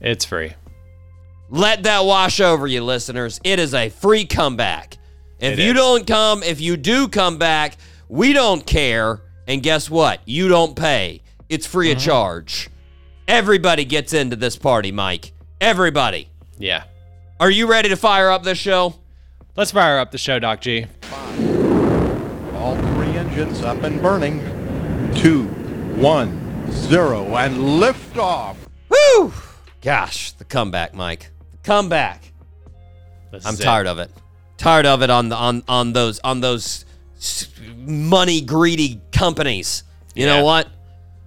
it's 0.00 0.24
free. 0.24 0.52
Let 1.50 1.84
that 1.84 2.04
wash 2.04 2.40
over 2.40 2.66
you, 2.66 2.82
listeners. 2.82 3.40
It 3.44 3.58
is 3.58 3.74
a 3.74 3.88
free 3.88 4.24
comeback. 4.26 4.98
If 5.38 5.58
It 5.58 5.62
you 5.62 5.70
is. 5.70 5.74
don't 5.74 6.06
come, 6.06 6.42
if 6.42 6.60
you 6.60 6.76
do 6.76 7.06
come 7.08 7.38
back, 7.38 7.76
we 8.08 8.32
don't 8.32 8.64
care. 8.66 9.20
And 9.46 9.62
guess 9.62 9.90
what? 9.90 10.20
You 10.24 10.48
don't 10.48 10.74
pay. 10.74 11.20
It's 11.54 11.66
free 11.66 11.88
Mm-hmm. 11.90 11.96
of 11.98 12.02
charge. 12.02 12.68
Everybody 13.28 13.84
gets 13.84 14.12
into 14.12 14.34
this 14.36 14.56
party, 14.56 14.90
Mike. 14.92 15.32
Everybody. 15.60 16.28
Yeah. 16.58 16.84
Are 17.38 17.50
you 17.50 17.66
ready 17.68 17.88
to 17.90 17.96
fire 17.96 18.28
up 18.30 18.42
this 18.42 18.58
show? 18.58 18.96
Let's 19.56 19.70
fire 19.70 19.98
up 19.98 20.10
the 20.10 20.18
show, 20.18 20.38
Doc 20.40 20.60
G. 20.60 20.86
All 22.56 22.76
three 22.76 23.16
engines 23.16 23.62
up 23.62 23.82
and 23.84 24.02
burning. 24.02 24.40
Two, 25.14 25.44
one, 25.96 26.70
zero, 26.72 27.36
and 27.36 27.78
lift 27.78 28.16
off. 28.18 28.56
Woo! 28.88 29.32
Gosh, 29.80 30.32
the 30.32 30.44
comeback, 30.44 30.92
Mike. 30.94 31.30
The 31.52 31.58
comeback. 31.58 32.32
This 33.30 33.46
I'm 33.46 33.54
is 33.54 33.60
it. 33.60 33.64
tired 33.64 33.86
of 33.86 33.98
it. 34.00 34.10
Tired 34.56 34.86
of 34.86 35.02
it 35.02 35.10
on 35.10 35.28
the 35.28 35.36
on 35.36 35.62
on 35.68 35.92
those 35.92 36.18
on 36.20 36.40
those 36.40 36.84
money 37.76 38.40
greedy 38.40 39.00
companies. 39.12 39.84
You 40.14 40.26
Yeah. 40.26 40.36
know 40.38 40.44
what? 40.44 40.68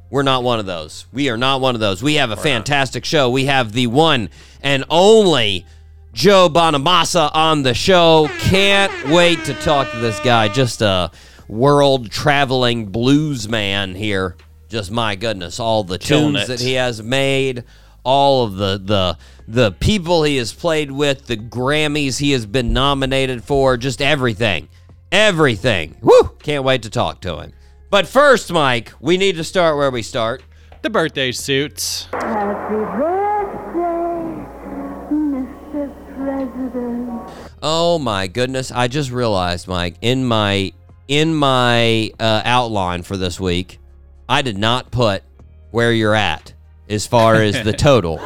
We're 0.10 0.24
not 0.24 0.44
one 0.44 0.60
of 0.60 0.66
those. 0.66 1.06
We 1.12 1.30
are 1.30 1.38
not 1.38 1.62
one 1.62 1.76
of 1.76 1.82
those. 1.82 2.02
We 2.02 2.16
have 2.16 2.32
a 2.32 2.38
fantastic 2.38 3.04
show. 3.04 3.30
We 3.30 3.46
have 3.46 3.74
the 3.74 3.88
one 3.88 4.30
and 4.62 4.86
only 4.90 5.66
Joe 6.14 6.50
Bonamassa 6.50 7.30
on 7.34 7.64
the 7.64 7.74
show. 7.74 8.30
Can't 8.40 9.10
wait 9.10 9.44
to 9.46 9.54
talk 9.54 9.92
to 9.92 9.98
this 9.98 10.20
guy. 10.22 10.48
Just 10.48 10.82
a 10.82 11.12
world 11.48 12.10
traveling 12.10 12.86
blues 12.88 13.48
man 13.50 13.96
here. 13.96 14.36
Just 14.70 14.92
my 14.92 15.16
goodness, 15.16 15.60
all 15.60 15.84
the 15.84 15.98
Killing 15.98 16.34
tunes 16.34 16.44
it. 16.44 16.48
that 16.48 16.60
he 16.62 16.74
has 16.74 17.02
made, 17.02 17.64
all 18.04 18.46
of 18.46 18.56
the 18.56 18.82
the 18.84 19.18
the 19.48 19.72
people 19.72 20.24
he 20.24 20.38
has 20.38 20.54
played 20.54 20.92
with, 20.92 21.28
the 21.28 21.38
Grammys 21.38 22.20
he 22.20 22.32
has 22.32 22.46
been 22.46 22.74
nominated 22.74 23.44
for, 23.44 23.78
just 23.78 24.02
everything. 24.02 24.68
Everything. 25.10 25.96
Woo! 26.02 26.32
Can't 26.44 26.66
wait 26.66 26.84
to 26.84 26.90
talk 26.90 27.22
to 27.22 27.40
him. 27.40 27.54
But 27.89 28.06
first, 28.06 28.51
Mike, 28.51 28.91
we 29.00 29.17
need 29.17 29.38
to 29.38 29.44
start 29.44 29.77
where 29.77 29.89
we 29.89 30.01
start. 30.01 30.44
The 30.82 30.89
birthday 30.89 31.32
suits. 31.32 32.08
Happy 32.12 32.75
birthday, 32.75 34.46
Mr. 35.15 36.17
President. 36.17 37.51
Oh 37.63 37.98
my 37.98 38.27
goodness! 38.27 38.72
I 38.72 38.88
just 38.88 39.10
realized, 39.10 39.67
Mike, 39.70 39.96
in 40.01 40.25
my 40.25 40.74
in 41.08 41.34
my 41.34 42.12
uh, 42.20 42.41
outline 42.44 43.03
for 43.03 43.15
this 43.15 43.39
week, 43.39 43.79
I 44.27 44.41
did 44.41 44.58
not 44.58 44.91
put 44.91 45.24
where 45.72 45.94
you're 45.94 46.15
at 46.15 46.53
as 46.89 47.08
far 47.08 47.36
as 47.36 47.63
the 47.63 47.74
total. 47.77 48.20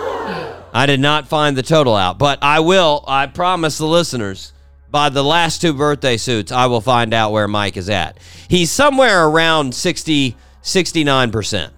I 0.74 0.86
did 0.88 1.00
not 1.00 1.28
find 1.28 1.56
the 1.56 1.64
total 1.64 1.96
out, 1.96 2.18
but 2.18 2.40
I 2.42 2.62
will. 2.62 3.04
I 3.08 3.28
promise 3.28 3.78
the 3.78 3.86
listeners. 3.86 4.54
By 4.92 5.08
the 5.08 5.24
last 5.24 5.62
two 5.62 5.74
birthday 5.74 6.18
suits, 6.18 6.52
I 6.52 6.66
will 6.66 6.82
find 6.82 7.14
out 7.14 7.32
where 7.32 7.48
Mike 7.48 7.78
is 7.78 7.90
at. 7.90 8.18
He's 8.50 8.70
somewhere 8.70 9.26
around 9.26 9.74
60, 9.74 10.36
69%. 10.62 11.72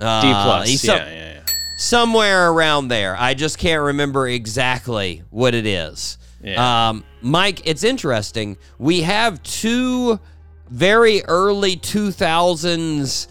Uh, 0.00 0.22
D 0.22 0.28
plus. 0.32 0.68
He's 0.68 0.84
yeah, 0.84 0.94
yeah, 0.94 1.12
yeah. 1.12 1.40
somewhere 1.76 2.50
around 2.50 2.88
there. 2.88 3.16
I 3.18 3.34
just 3.34 3.58
can't 3.58 3.82
remember 3.82 4.28
exactly 4.28 5.24
what 5.30 5.54
it 5.54 5.66
is. 5.66 6.16
Yeah. 6.42 6.88
Um, 6.88 7.04
Mike, 7.20 7.66
it's 7.66 7.84
interesting. 7.84 8.56
We 8.78 9.02
have 9.02 9.42
two 9.42 10.20
very 10.70 11.22
early 11.24 11.76
2000s 11.76 13.26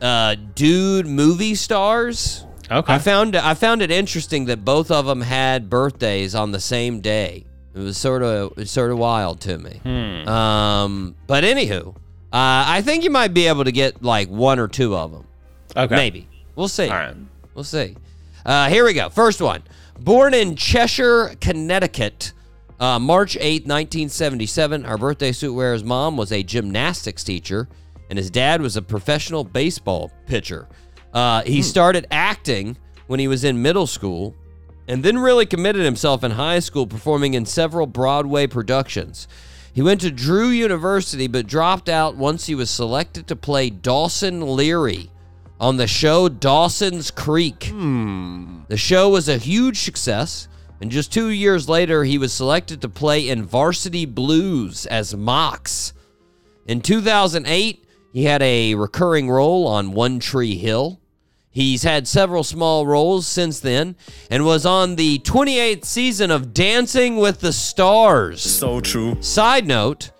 uh, 0.00 0.36
dude 0.54 1.06
movie 1.06 1.54
stars. 1.54 2.46
Okay. 2.70 2.94
I 2.94 2.98
found 2.98 3.36
I 3.36 3.54
found 3.54 3.82
it 3.82 3.90
interesting 3.90 4.46
that 4.46 4.64
both 4.64 4.90
of 4.90 5.04
them 5.06 5.20
had 5.20 5.68
birthdays 5.68 6.34
on 6.34 6.52
the 6.52 6.60
same 6.60 7.00
day. 7.00 7.44
It 7.74 7.80
was 7.80 7.96
sort 7.96 8.22
of 8.22 8.68
sort 8.68 8.92
of 8.92 8.98
wild 8.98 9.40
to 9.42 9.58
me. 9.58 9.80
Hmm. 9.82 10.28
Um, 10.28 11.14
but 11.26 11.42
anywho, 11.44 11.88
uh, 11.88 11.94
I 12.32 12.82
think 12.82 13.02
you 13.04 13.10
might 13.10 13.34
be 13.34 13.48
able 13.48 13.64
to 13.64 13.72
get 13.72 14.02
like 14.02 14.28
one 14.28 14.58
or 14.58 14.68
two 14.68 14.96
of 14.96 15.10
them. 15.12 15.24
okay. 15.76 15.96
Maybe. 15.96 16.28
We'll 16.54 16.68
see. 16.68 16.88
All 16.88 16.96
right. 16.96 17.16
We'll 17.54 17.64
see. 17.64 17.96
Uh, 18.46 18.68
here 18.68 18.84
we 18.84 18.92
go. 18.94 19.08
First 19.08 19.40
one. 19.40 19.62
Born 19.98 20.34
in 20.34 20.56
Cheshire, 20.56 21.34
Connecticut, 21.40 22.32
uh, 22.80 22.98
March 22.98 23.36
8th, 23.36 23.66
1977. 23.66 24.84
Our 24.84 24.98
birthday 24.98 25.32
suit 25.32 25.52
wearer's 25.54 25.84
mom 25.84 26.16
was 26.16 26.32
a 26.32 26.42
gymnastics 26.42 27.24
teacher, 27.24 27.68
and 28.10 28.18
his 28.18 28.30
dad 28.30 28.60
was 28.60 28.76
a 28.76 28.82
professional 28.82 29.44
baseball 29.44 30.10
pitcher. 30.26 30.68
Uh, 31.12 31.42
he 31.42 31.62
started 31.62 32.06
acting 32.10 32.76
when 33.06 33.20
he 33.20 33.28
was 33.28 33.44
in 33.44 33.62
middle 33.62 33.86
school 33.86 34.34
and 34.86 35.02
then 35.02 35.18
really 35.18 35.46
committed 35.46 35.84
himself 35.84 36.22
in 36.22 36.32
high 36.32 36.58
school, 36.58 36.86
performing 36.86 37.34
in 37.34 37.46
several 37.46 37.86
Broadway 37.86 38.46
productions. 38.46 39.26
He 39.72 39.82
went 39.82 40.00
to 40.02 40.10
Drew 40.10 40.48
University 40.48 41.26
but 41.26 41.46
dropped 41.46 41.88
out 41.88 42.16
once 42.16 42.46
he 42.46 42.54
was 42.54 42.70
selected 42.70 43.26
to 43.26 43.36
play 43.36 43.70
Dawson 43.70 44.40
Leary 44.54 45.10
on 45.58 45.76
the 45.76 45.86
show 45.86 46.28
Dawson's 46.28 47.10
Creek. 47.10 47.64
Hmm. 47.64 48.60
The 48.68 48.76
show 48.76 49.10
was 49.10 49.28
a 49.28 49.38
huge 49.38 49.80
success, 49.80 50.48
and 50.80 50.90
just 50.90 51.12
two 51.12 51.28
years 51.28 51.68
later, 51.68 52.04
he 52.04 52.18
was 52.18 52.32
selected 52.32 52.80
to 52.82 52.88
play 52.88 53.28
in 53.28 53.44
Varsity 53.44 54.04
Blues 54.04 54.86
as 54.86 55.16
Mox. 55.16 55.92
In 56.66 56.80
2008, 56.80 57.84
he 58.12 58.24
had 58.24 58.42
a 58.42 58.74
recurring 58.74 59.28
role 59.30 59.66
on 59.66 59.92
One 59.92 60.20
Tree 60.20 60.56
Hill. 60.56 61.00
He's 61.54 61.84
had 61.84 62.08
several 62.08 62.42
small 62.42 62.84
roles 62.84 63.28
since 63.28 63.60
then 63.60 63.94
and 64.28 64.44
was 64.44 64.66
on 64.66 64.96
the 64.96 65.20
28th 65.20 65.84
season 65.84 66.32
of 66.32 66.52
Dancing 66.52 67.16
with 67.16 67.38
the 67.38 67.52
Stars. 67.52 68.42
So 68.42 68.80
true. 68.80 69.22
Side 69.22 69.64
note, 69.64 70.10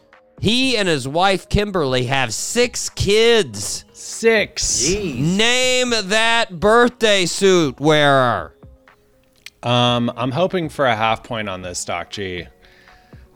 he 0.40 0.76
and 0.76 0.86
his 0.86 1.08
wife 1.08 1.48
Kimberly 1.48 2.04
have 2.04 2.32
six 2.32 2.88
kids. 2.88 3.84
Six. 3.92 4.88
Name 4.88 5.90
that 6.04 6.60
birthday 6.60 7.26
suit 7.26 7.80
wearer. 7.80 8.54
Um, 9.64 10.12
I'm 10.16 10.30
hoping 10.30 10.68
for 10.68 10.86
a 10.86 10.94
half 10.94 11.24
point 11.24 11.48
on 11.48 11.62
this, 11.62 11.84
Doc 11.84 12.10
G. 12.10 12.46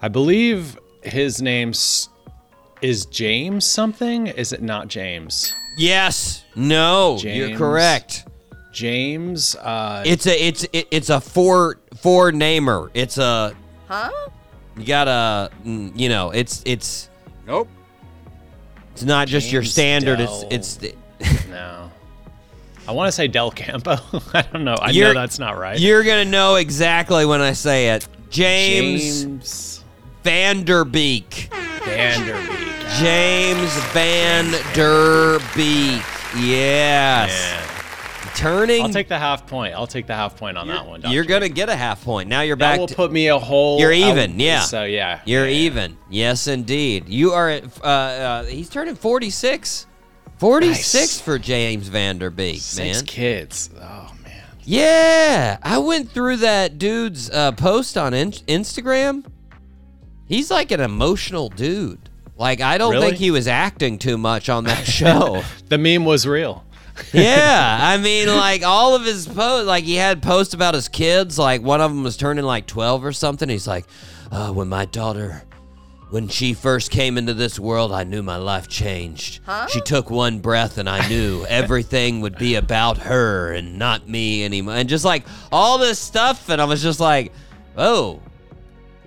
I 0.00 0.06
believe 0.06 0.78
his 1.02 1.42
name 1.42 1.70
is 2.80 3.06
James 3.06 3.66
something. 3.66 4.28
Is 4.28 4.52
it 4.52 4.62
not 4.62 4.86
James? 4.86 5.52
Yes. 5.78 6.44
No. 6.54 7.16
You're 7.18 7.56
correct. 7.56 8.26
James. 8.72 9.56
Uh, 9.56 10.02
It's 10.06 10.26
a 10.26 10.46
it's 10.46 10.64
it, 10.72 10.88
it's 10.90 11.08
a 11.10 11.20
four 11.20 11.78
four 11.96 12.32
namer. 12.32 12.90
It's 12.94 13.16
a 13.18 13.54
Huh? 13.86 14.10
you 14.76 14.84
gotta 14.84 15.50
mm, 15.64 15.90
you 15.98 16.08
know 16.08 16.30
it's 16.30 16.62
it's 16.66 17.08
Nope. 17.46 17.68
it's 18.92 19.02
not 19.04 19.26
just 19.28 19.50
your 19.50 19.62
standard. 19.64 20.18
Dell. 20.18 20.46
It's 20.50 20.78
it's 20.82 21.46
no. 21.48 21.90
I 22.86 22.92
want 22.92 23.08
to 23.08 23.12
say 23.12 23.26
Del 23.28 23.50
Campo. 23.50 23.96
I 24.34 24.42
don't 24.42 24.64
know. 24.64 24.74
I 24.80 24.90
You're- 24.90 25.14
know 25.14 25.20
that's 25.20 25.38
not 25.38 25.56
right. 25.58 25.78
you're 25.78 26.02
gonna 26.04 26.24
know 26.24 26.56
exactly 26.56 27.24
when 27.26 27.40
I 27.40 27.52
say 27.52 27.90
it. 27.90 28.06
James, 28.30 29.22
James 29.24 29.77
Van 30.28 30.62
Der 30.64 30.84
Beek. 30.84 31.48
Vanderbeek. 31.80 33.00
James 33.00 33.72
Van 33.94 34.50
Der 34.74 35.38
Beek. 35.56 36.02
Yes. 36.36 37.30
Yeah. 37.32 38.32
Turning. 38.36 38.82
I'll 38.82 38.90
take 38.90 39.08
the 39.08 39.18
half 39.18 39.46
point. 39.46 39.72
I'll 39.74 39.86
take 39.86 40.06
the 40.06 40.14
half 40.14 40.36
point 40.36 40.58
on 40.58 40.68
that 40.68 40.86
one. 40.86 41.00
Doc 41.00 41.12
you're 41.12 41.24
gonna 41.24 41.48
get 41.48 41.70
a 41.70 41.74
half 41.74 42.04
point. 42.04 42.28
Now 42.28 42.42
you're 42.42 42.56
That 42.56 42.72
back. 42.72 42.78
will 42.78 42.88
to, 42.88 42.94
put 42.94 43.10
me 43.10 43.28
a 43.28 43.38
whole. 43.38 43.80
You're 43.80 43.90
out- 43.90 43.96
even, 43.96 44.38
yeah. 44.38 44.60
So 44.60 44.84
yeah. 44.84 45.20
You're 45.24 45.46
yeah. 45.48 45.60
even. 45.60 45.96
Yes, 46.10 46.46
indeed. 46.46 47.08
You 47.08 47.32
are 47.32 47.48
at. 47.48 47.64
Uh, 47.82 47.86
uh, 47.86 48.44
he's 48.44 48.68
turning 48.68 48.96
46. 48.96 49.86
46 50.36 50.94
Nice. 50.94 51.20
for 51.22 51.38
James 51.38 51.88
Van 51.88 52.18
Der 52.18 52.28
Beek, 52.28 52.60
Six 52.60 52.98
man. 52.98 53.04
kids. 53.06 53.70
Oh 53.80 54.12
man. 54.22 54.42
Yeah, 54.62 55.56
I 55.62 55.78
went 55.78 56.10
through 56.10 56.36
that 56.38 56.76
dude's 56.76 57.30
uh, 57.30 57.52
post 57.52 57.96
on 57.96 58.12
in- 58.12 58.32
Instagram. 58.32 59.24
He's 60.28 60.50
like 60.50 60.70
an 60.70 60.80
emotional 60.80 61.48
dude. 61.48 61.98
Like 62.36 62.60
I 62.60 62.78
don't 62.78 62.92
Really? 62.92 63.06
think 63.08 63.16
he 63.18 63.30
was 63.30 63.48
acting 63.48 63.98
too 63.98 64.16
much 64.18 64.48
on 64.48 64.64
that 64.64 64.86
show. 64.86 65.42
The 65.68 65.78
meme 65.78 66.04
was 66.04 66.26
real. 66.26 66.64
yeah, 67.12 67.78
I 67.80 67.96
mean, 67.98 68.28
like 68.28 68.62
all 68.64 68.94
of 68.94 69.04
his 69.04 69.26
posts, 69.26 69.66
like 69.66 69.84
he 69.84 69.94
had 69.96 70.22
posts 70.22 70.54
about 70.54 70.74
his 70.74 70.88
kids. 70.88 71.38
Like 71.38 71.62
one 71.62 71.80
of 71.80 71.90
them 71.90 72.02
was 72.02 72.16
turning 72.16 72.44
like 72.44 72.66
twelve 72.66 73.04
or 73.04 73.12
something. 73.12 73.48
He's 73.48 73.66
like, 73.66 73.86
uh, 74.32 74.52
"When 74.52 74.68
my 74.68 74.84
daughter, 74.84 75.42
when 76.10 76.26
she 76.28 76.54
first 76.54 76.90
came 76.90 77.16
into 77.18 77.34
this 77.34 77.58
world, 77.58 77.92
I 77.92 78.02
knew 78.04 78.22
my 78.22 78.36
life 78.36 78.66
changed. 78.68 79.40
She 79.68 79.80
took 79.80 80.10
one 80.10 80.40
breath, 80.40 80.76
and 80.78 80.88
I 80.88 81.08
knew 81.08 81.44
everything 81.48 82.20
would 82.20 82.36
be 82.38 82.56
about 82.56 82.98
her 82.98 83.52
and 83.52 83.78
not 83.78 84.08
me 84.08 84.44
anymore. 84.44 84.74
And 84.74 84.88
just 84.88 85.04
like 85.04 85.24
all 85.52 85.78
this 85.78 85.98
stuff, 86.00 86.48
and 86.48 86.60
I 86.60 86.64
was 86.64 86.82
just 86.82 86.98
like, 87.00 87.32
"Oh, 87.76 88.20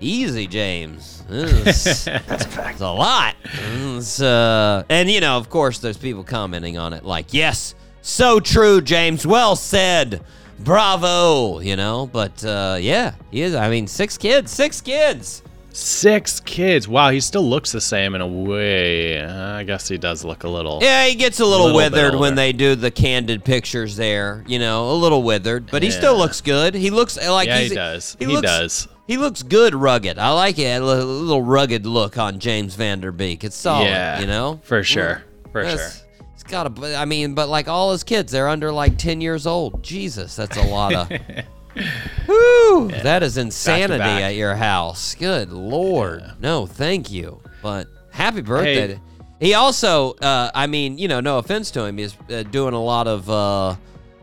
easy, 0.02 0.46
James. 0.46 1.22
This- 1.28 2.06
It's 2.06 2.80
a 2.80 2.90
lot. 2.90 3.36
It's, 3.44 4.20
uh, 4.20 4.82
and 4.88 5.10
you 5.10 5.20
know, 5.20 5.36
of 5.36 5.48
course, 5.50 5.78
there's 5.78 5.96
people 5.96 6.24
commenting 6.24 6.76
on 6.78 6.92
it 6.92 7.04
like, 7.04 7.32
"Yes, 7.32 7.74
so 8.02 8.40
true, 8.40 8.80
James. 8.80 9.26
Well 9.26 9.56
said. 9.56 10.22
Bravo." 10.58 11.60
You 11.60 11.76
know, 11.76 12.06
but 12.12 12.44
uh, 12.44 12.78
yeah, 12.80 13.14
he 13.30 13.42
is. 13.42 13.54
I 13.54 13.68
mean, 13.70 13.86
six 13.86 14.16
kids, 14.18 14.50
six 14.50 14.80
kids. 14.80 15.42
Six 15.74 16.38
kids. 16.40 16.86
Wow, 16.86 17.08
he 17.10 17.20
still 17.20 17.48
looks 17.48 17.72
the 17.72 17.80
same 17.80 18.14
in 18.14 18.20
a 18.20 18.26
way. 18.26 19.18
Uh, 19.22 19.54
I 19.54 19.64
guess 19.64 19.88
he 19.88 19.96
does 19.96 20.22
look 20.22 20.44
a 20.44 20.48
little. 20.48 20.80
Yeah, 20.82 21.06
he 21.06 21.14
gets 21.14 21.40
a 21.40 21.46
little, 21.46 21.66
Little 21.72 21.78
withered 21.78 22.14
when 22.20 22.34
they 22.34 22.52
do 22.52 22.74
the 22.74 22.90
candid 22.90 23.42
pictures 23.42 23.96
there. 23.96 24.44
You 24.46 24.58
know, 24.58 24.90
a 24.90 24.94
little 24.94 25.22
withered, 25.22 25.70
but 25.70 25.82
he 25.82 25.90
still 25.90 26.16
looks 26.16 26.42
good. 26.42 26.74
He 26.74 26.90
looks 26.90 27.16
like 27.16 27.48
Yeah, 27.48 27.58
he 27.60 27.74
does. 27.74 28.16
He 28.18 28.26
looks, 28.26 28.42
does. 28.42 28.88
He 29.06 29.16
looks 29.16 29.42
good, 29.42 29.74
rugged. 29.74 30.18
I 30.18 30.30
like 30.30 30.58
it. 30.58 30.80
A 30.80 30.84
little 30.84 31.42
rugged 31.42 31.86
look 31.86 32.16
on 32.18 32.38
James 32.38 32.74
Van 32.76 33.00
Der 33.00 33.10
Beek. 33.10 33.44
It's 33.44 33.56
solid. 33.56 33.86
yeah, 33.86 34.20
you 34.20 34.26
know, 34.26 34.60
for 34.62 34.82
sure, 34.84 35.22
for 35.50 35.62
sure. 35.62 35.70
That's- 35.70 36.04
He's 36.34 36.44
got 36.44 36.78
a. 36.78 36.96
I 36.96 37.04
mean, 37.04 37.34
but 37.34 37.48
like 37.48 37.68
all 37.68 37.92
his 37.92 38.02
kids, 38.04 38.32
they're 38.32 38.48
under 38.48 38.72
like 38.72 38.96
ten 38.98 39.20
years 39.20 39.46
old. 39.46 39.82
Jesus, 39.82 40.34
that's 40.36 40.56
a 40.56 40.62
lot 40.66 40.94
of. 40.94 41.08
Whew, 42.26 42.90
that 43.02 43.22
is 43.22 43.36
insanity 43.38 43.98
back. 43.98 44.22
at 44.22 44.34
your 44.34 44.54
house. 44.54 45.14
Good 45.14 45.50
lord, 45.50 46.22
no, 46.40 46.66
thank 46.66 47.10
you. 47.10 47.40
But 47.62 47.88
happy 48.10 48.40
birthday. 48.42 48.94
Hey. 48.94 49.00
He 49.40 49.54
also, 49.54 50.12
uh, 50.14 50.50
I 50.54 50.66
mean, 50.66 50.98
you 50.98 51.08
know, 51.08 51.20
no 51.20 51.38
offense 51.38 51.70
to 51.72 51.84
him, 51.84 51.98
he's 51.98 52.16
uh, 52.30 52.44
doing 52.44 52.74
a 52.74 52.82
lot 52.82 53.06
of 53.08 53.28
uh, 53.28 53.76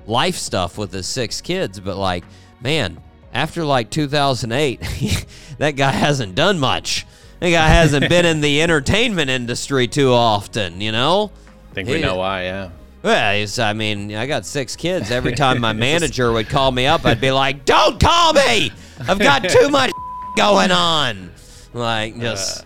life 0.08 0.36
stuff 0.36 0.78
with 0.78 0.94
his 0.94 1.08
six 1.08 1.42
kids. 1.42 1.80
But 1.80 1.98
like, 1.98 2.24
man, 2.62 3.02
after 3.34 3.64
like 3.66 3.90
2008, 3.90 5.26
that 5.60 5.72
guy 5.72 5.92
hasn't 5.92 6.36
done 6.36 6.60
much. 6.60 7.06
That 7.40 7.52
guy 7.52 7.68
hasn't 7.68 8.10
been 8.10 8.26
in 8.26 8.42
the 8.42 8.62
entertainment 8.62 9.30
industry 9.30 9.88
too 9.88 10.12
often, 10.14 10.82
you 10.82 10.92
know. 10.92 11.32
I 11.72 11.74
think 11.74 11.88
we 11.88 11.96
He- 11.98 12.02
know 12.02 12.16
why. 12.18 12.44
Yeah. 12.44 12.70
Well, 13.02 13.34
he's, 13.36 13.60
I 13.60 13.72
mean, 13.72 14.14
I 14.14 14.26
got 14.26 14.46
six 14.46 14.76
kids. 14.76 15.10
Every 15.10 15.34
time 15.34 15.62
my 15.62 15.72
manager 15.88 16.34
would 16.34 16.50
call 16.50 16.70
me 16.72 16.86
up, 16.86 17.06
I'd 17.06 17.22
be 17.22 17.32
like, 17.32 17.64
"Don't 17.64 17.98
call 17.98 18.34
me! 18.34 18.74
I've 19.08 19.20
got 19.20 19.44
too 19.48 19.70
much 19.70 19.92
going 20.36 20.72
on." 20.72 21.32
Like, 21.74 22.20
just 22.20 22.66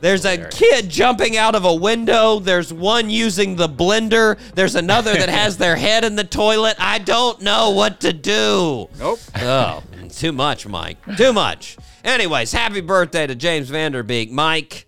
there's 0.00 0.24
a 0.24 0.48
kid 0.48 0.88
jumping 0.88 1.36
out 1.36 1.54
of 1.54 1.64
a 1.64 1.74
window. 1.74 2.38
There's 2.38 2.72
one 2.72 3.10
using 3.10 3.56
the 3.56 3.68
blender. 3.68 4.38
There's 4.54 4.74
another 4.74 5.12
that 5.12 5.28
has 5.28 5.56
their 5.58 5.76
head 5.76 6.04
in 6.04 6.16
the 6.16 6.24
toilet. 6.24 6.76
I 6.78 6.98
don't 6.98 7.40
know 7.42 7.70
what 7.70 8.00
to 8.00 8.12
do. 8.12 8.88
Nope. 8.98 9.18
Oh, 9.42 9.82
too 10.10 10.32
much, 10.32 10.66
Mike. 10.66 10.98
Too 11.16 11.32
much. 11.32 11.76
Anyways, 12.04 12.52
happy 12.52 12.80
birthday 12.80 13.26
to 13.26 13.34
James 13.34 13.68
Van 13.68 13.92
Der 13.92 14.02
Beek. 14.02 14.30
Mike, 14.30 14.86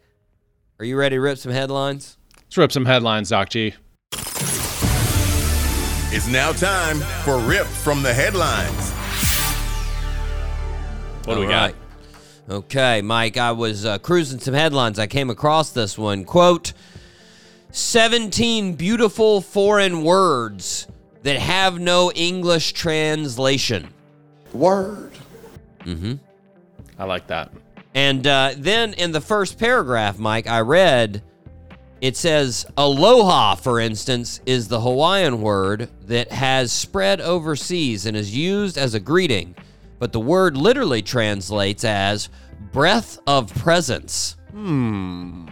are 0.78 0.85
you 0.85 0.97
ready 0.97 1.16
to 1.16 1.21
rip 1.21 1.38
some 1.38 1.52
headlines? 1.52 2.16
Let's 2.37 2.57
rip 2.59 2.73
some 2.73 2.85
headlines, 2.85 3.31
Doc 3.31 3.49
G. 3.50 3.75
It's 6.14 6.28
now 6.28 6.52
time 6.52 6.99
for 7.25 7.38
Rip 7.38 7.66
from 7.66 8.02
the 8.02 8.13
Headlines. 8.13 8.91
What 11.26 11.36
do 11.36 11.41
we 11.41 11.47
All 11.47 11.52
got? 11.52 11.75
Right. 12.52 12.58
Okay, 12.58 13.02
Mike, 13.02 13.36
I 13.36 13.52
was 13.52 13.84
uh, 13.84 13.99
cruising 13.99 14.41
some 14.41 14.54
headlines. 14.54 14.99
I 14.99 15.06
came 15.06 15.30
across 15.30 15.71
this 15.71 15.97
one. 15.97 16.25
Quote 16.25 16.73
17 17.71 18.75
beautiful 18.75 19.41
foreign 19.41 20.02
words 20.02 20.86
that 21.23 21.38
have 21.38 21.80
no 21.80 22.12
English 22.12 22.73
translation. 22.73 23.88
Word. 24.52 25.12
Mm 25.80 25.99
hmm. 25.99 26.15
I 26.99 27.04
like 27.04 27.26
that. 27.28 27.50
And 27.95 28.26
uh, 28.26 28.52
then 28.56 28.95
in 28.95 29.12
the 29.12 29.21
first 29.21 29.58
paragraph, 29.58 30.19
Mike, 30.19 30.47
I 30.47 30.60
read 30.60 31.23
it 32.02 32.17
says 32.17 32.67
aloha, 32.76 33.54
for 33.54 33.78
instance, 33.78 34.41
is 34.45 34.67
the 34.67 34.80
Hawaiian 34.80 35.41
word 35.41 35.88
that 36.06 36.32
has 36.32 36.73
spread 36.73 37.21
overseas 37.21 38.06
and 38.06 38.17
is 38.17 38.36
used 38.36 38.76
as 38.76 38.95
a 38.95 39.00
greeting, 39.00 39.54
but 40.00 40.10
the 40.10 40.19
word 40.19 40.56
literally 40.56 41.00
translates 41.00 41.84
as 41.84 42.28
breath 42.73 43.19
of 43.26 43.54
presence. 43.54 44.37
Hmm. 44.50 45.49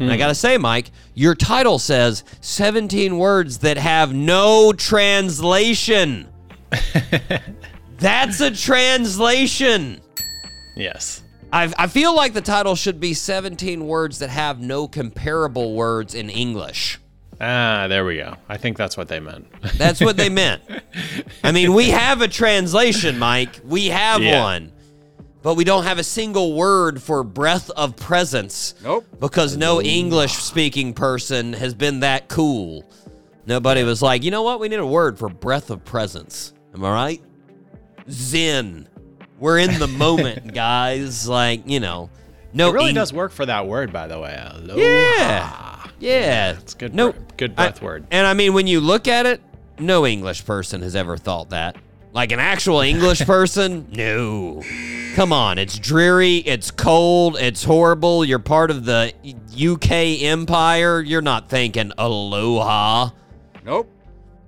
And 0.00 0.12
I 0.12 0.16
gotta 0.16 0.34
say, 0.34 0.56
Mike, 0.58 0.90
your 1.14 1.34
title 1.34 1.78
says 1.80 2.22
17 2.40 3.18
words 3.18 3.58
that 3.58 3.76
have 3.78 4.14
no 4.14 4.72
translation. 4.72 6.28
That's 7.98 8.40
a 8.40 8.52
translation. 8.52 10.00
Yes. 10.76 11.22
I, 11.52 11.72
I 11.76 11.86
feel 11.88 12.14
like 12.14 12.32
the 12.32 12.40
title 12.42 12.76
should 12.76 13.00
be 13.00 13.12
17 13.14 13.86
words 13.86 14.20
that 14.20 14.30
have 14.30 14.60
no 14.60 14.86
comparable 14.86 15.74
words 15.74 16.14
in 16.14 16.30
English. 16.30 17.00
Ah, 17.40 17.86
there 17.88 18.04
we 18.04 18.16
go. 18.16 18.36
I 18.48 18.56
think 18.56 18.76
that's 18.76 18.96
what 18.96 19.08
they 19.08 19.18
meant. 19.20 19.46
That's 19.78 20.00
what 20.00 20.16
they 20.16 20.28
meant. 20.28 20.62
I 21.44 21.52
mean, 21.52 21.72
we 21.72 21.90
have 21.90 22.20
a 22.20 22.28
translation, 22.28 23.18
Mike. 23.18 23.60
We 23.64 23.86
have 23.86 24.22
Yeah. 24.22 24.42
one. 24.42 24.72
But 25.48 25.54
we 25.54 25.64
don't 25.64 25.84
have 25.84 25.98
a 25.98 26.04
single 26.04 26.52
word 26.52 27.00
for 27.02 27.24
breath 27.24 27.70
of 27.70 27.96
presence. 27.96 28.74
Nope. 28.84 29.06
Because 29.18 29.56
no 29.56 29.80
English 29.80 30.34
speaking 30.34 30.92
person 30.92 31.54
has 31.54 31.72
been 31.72 32.00
that 32.00 32.28
cool. 32.28 32.84
Nobody 33.46 33.82
was 33.82 34.02
like, 34.02 34.24
you 34.24 34.30
know 34.30 34.42
what? 34.42 34.60
We 34.60 34.68
need 34.68 34.78
a 34.78 34.84
word 34.84 35.18
for 35.18 35.30
breath 35.30 35.70
of 35.70 35.86
presence. 35.86 36.52
Am 36.74 36.84
I 36.84 36.92
right? 36.92 37.22
Zen. 38.10 38.90
We're 39.38 39.56
in 39.60 39.78
the 39.78 39.86
moment, 39.98 40.52
guys. 40.52 41.26
Like, 41.26 41.62
you 41.66 41.80
know, 41.80 42.10
no 42.52 42.68
It 42.68 42.72
really 42.74 42.88
Eng- 42.90 42.96
does 42.96 43.14
work 43.14 43.32
for 43.32 43.46
that 43.46 43.66
word, 43.66 43.90
by 43.90 44.06
the 44.06 44.20
way. 44.20 44.38
Aloha. 44.52 44.78
Yeah. 44.78 45.86
Yeah. 45.98 46.50
It's 46.58 46.74
good. 46.74 46.94
No, 46.94 47.06
word- 47.06 47.36
good 47.38 47.50
I- 47.52 47.54
breath 47.54 47.80
word. 47.80 48.06
And 48.10 48.26
I 48.26 48.34
mean, 48.34 48.52
when 48.52 48.66
you 48.66 48.80
look 48.82 49.08
at 49.08 49.24
it, 49.24 49.40
no 49.78 50.06
English 50.06 50.44
person 50.44 50.82
has 50.82 50.94
ever 50.94 51.16
thought 51.16 51.48
that. 51.48 51.76
Like 52.12 52.32
an 52.32 52.40
actual 52.40 52.80
English 52.80 53.20
person? 53.26 53.86
No. 53.92 54.62
Come 55.14 55.32
on. 55.32 55.58
It's 55.58 55.78
dreary. 55.78 56.36
It's 56.36 56.70
cold. 56.70 57.36
It's 57.38 57.64
horrible. 57.64 58.24
You're 58.24 58.38
part 58.38 58.70
of 58.70 58.84
the 58.84 59.12
UK 59.54 60.22
empire. 60.22 61.00
You're 61.00 61.22
not 61.22 61.48
thinking 61.48 61.92
aloha. 61.98 63.10
Nope. 63.64 63.90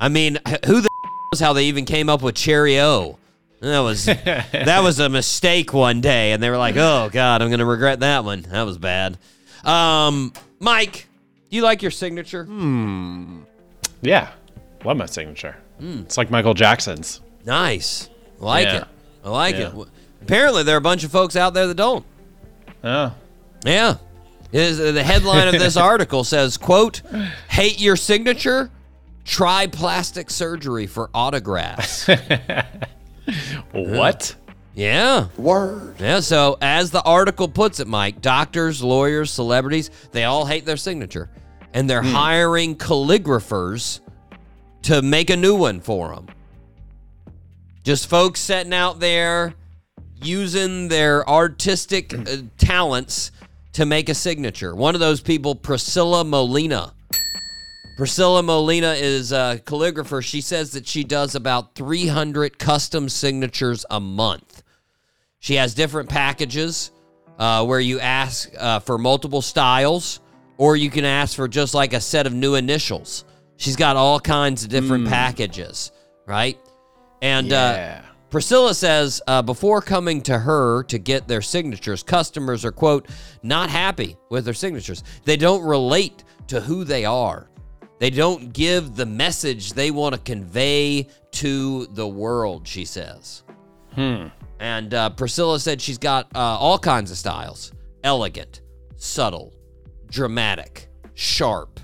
I 0.00 0.08
mean, 0.08 0.38
who 0.66 0.80
the 0.80 0.88
knows 1.32 1.40
how 1.40 1.52
they 1.52 1.64
even 1.64 1.84
came 1.84 2.08
up 2.08 2.22
with 2.22 2.34
Cheerio? 2.34 3.18
That 3.60 3.80
was 3.80 4.06
that 4.06 4.80
was 4.82 4.98
a 5.00 5.10
mistake 5.10 5.74
one 5.74 6.00
day, 6.00 6.32
and 6.32 6.42
they 6.42 6.48
were 6.48 6.56
like, 6.56 6.76
"Oh 6.78 7.10
God, 7.12 7.42
I'm 7.42 7.50
gonna 7.50 7.66
regret 7.66 8.00
that 8.00 8.24
one. 8.24 8.40
That 8.40 8.62
was 8.62 8.78
bad." 8.78 9.18
Um, 9.64 10.32
Mike, 10.60 11.06
do 11.50 11.56
you 11.58 11.62
like 11.62 11.82
your 11.82 11.90
signature? 11.90 12.44
Hmm. 12.46 13.40
Yeah. 14.00 14.30
Love 14.82 14.96
my 14.96 15.04
signature. 15.04 15.58
Hmm. 15.78 15.98
It's 16.00 16.16
like 16.16 16.30
Michael 16.30 16.54
Jackson's. 16.54 17.20
Nice, 17.44 18.08
I 18.40 18.44
like 18.44 18.66
Yeah. 18.66 18.76
it. 18.76 18.84
I 19.24 19.30
like 19.30 19.56
Yeah. 19.56 19.78
it. 19.80 19.88
Apparently, 20.22 20.62
there 20.62 20.74
are 20.76 20.78
a 20.78 20.82
bunch 20.82 21.04
of 21.04 21.10
folks 21.10 21.36
out 21.36 21.54
there 21.54 21.66
that 21.66 21.76
don't. 21.76 22.04
Oh. 22.84 23.12
Yeah. 23.64 23.96
Is 24.52 24.80
uh, 24.80 24.92
the 24.92 25.02
headline 25.02 25.48
of 25.48 25.60
this 25.60 25.76
article 25.78 26.24
says, 26.24 26.56
"quote 26.56 27.02
Hate 27.48 27.80
your 27.80 27.96
signature? 27.96 28.70
Try 29.24 29.66
plastic 29.66 30.30
surgery 30.30 30.86
for 30.86 31.10
autographs." 31.14 32.08
What? 33.72 34.34
yeah. 34.74 35.28
Word. 35.36 35.96
Yeah, 36.00 36.20
so 36.20 36.58
as 36.60 36.90
the 36.90 37.02
article 37.02 37.48
puts 37.48 37.78
it, 37.80 37.86
Mike, 37.86 38.20
doctors, 38.20 38.82
lawyers, 38.82 39.30
celebrities, 39.30 39.90
they 40.12 40.24
all 40.24 40.46
hate 40.46 40.64
their 40.64 40.76
signature. 40.76 41.30
And 41.72 41.88
they're 41.88 42.02
hmm. 42.02 42.08
hiring 42.08 42.76
calligraphers 42.76 44.00
to 44.82 45.02
make 45.02 45.30
a 45.30 45.36
new 45.36 45.54
one 45.54 45.80
for 45.80 46.14
them. 46.14 46.26
Just 47.82 48.08
folks 48.08 48.40
sitting 48.40 48.74
out 48.74 49.00
there 49.00 49.54
using 50.22 50.88
their 50.88 51.28
artistic 51.28 52.12
uh, 52.14 52.36
talents 52.58 53.32
to 53.72 53.86
make 53.86 54.08
a 54.08 54.14
signature. 54.14 54.74
One 54.74 54.94
of 54.94 55.00
those 55.00 55.20
people, 55.20 55.54
Priscilla 55.54 56.24
Molina. 56.24 56.92
Priscilla 57.96 58.42
Molina 58.42 58.92
is 58.92 59.32
a 59.32 59.60
calligrapher. 59.64 60.22
She 60.22 60.40
says 60.40 60.72
that 60.72 60.86
she 60.86 61.04
does 61.04 61.34
about 61.34 61.74
300 61.74 62.58
custom 62.58 63.08
signatures 63.08 63.86
a 63.90 64.00
month. 64.00 64.62
She 65.38 65.54
has 65.54 65.74
different 65.74 66.08
packages. 66.08 66.90
uh, 67.38 67.64
where 67.64 67.80
you 67.80 67.98
ask 68.00 68.50
uh, 68.58 68.78
for 68.80 68.98
multiple 68.98 69.40
styles, 69.40 70.20
or 70.58 70.76
you 70.76 70.90
can 70.90 71.06
ask 71.06 71.34
for 71.34 71.48
just 71.48 71.72
like 71.72 71.94
a 71.94 72.00
set 72.00 72.26
of 72.26 72.34
new 72.34 72.54
initials. 72.54 73.24
She's 73.56 73.76
got 73.76 73.96
all 73.96 74.20
kinds 74.20 74.62
of 74.62 74.68
different 74.68 75.08
packages, 75.08 75.90
right? 76.26 76.58
And 77.22 77.52
uh, 77.52 78.00
Priscilla 78.30 78.74
says 78.74 79.20
uh, 79.26 79.42
before 79.42 79.82
coming 79.82 80.22
to 80.22 80.38
her 80.38 80.82
to 80.84 80.98
get 80.98 81.28
their 81.28 81.42
signatures, 81.42 82.02
customers 82.02 82.64
are, 82.64 82.72
quote, 82.72 83.08
not 83.42 83.70
happy 83.70 84.16
with 84.30 84.44
their 84.44 84.54
signatures. 84.54 85.02
They 85.24 85.36
don't 85.36 85.62
relate 85.62 86.24
to 86.48 86.60
who 86.60 86.84
they 86.84 87.04
are. 87.04 87.48
They 87.98 88.10
don't 88.10 88.52
give 88.52 88.96
the 88.96 89.04
message 89.04 89.74
they 89.74 89.90
want 89.90 90.14
to 90.14 90.20
convey 90.20 91.08
to 91.32 91.86
the 91.88 92.08
world, 92.08 92.66
she 92.66 92.84
says. 92.84 93.42
And 94.58 94.94
uh, 94.94 95.10
Priscilla 95.10 95.60
said 95.60 95.80
she's 95.82 95.98
got 95.98 96.26
uh, 96.34 96.38
all 96.38 96.78
kinds 96.78 97.10
of 97.10 97.18
styles 97.18 97.72
elegant, 98.02 98.62
subtle, 98.96 99.52
dramatic, 100.10 100.88
sharp, 101.14 101.80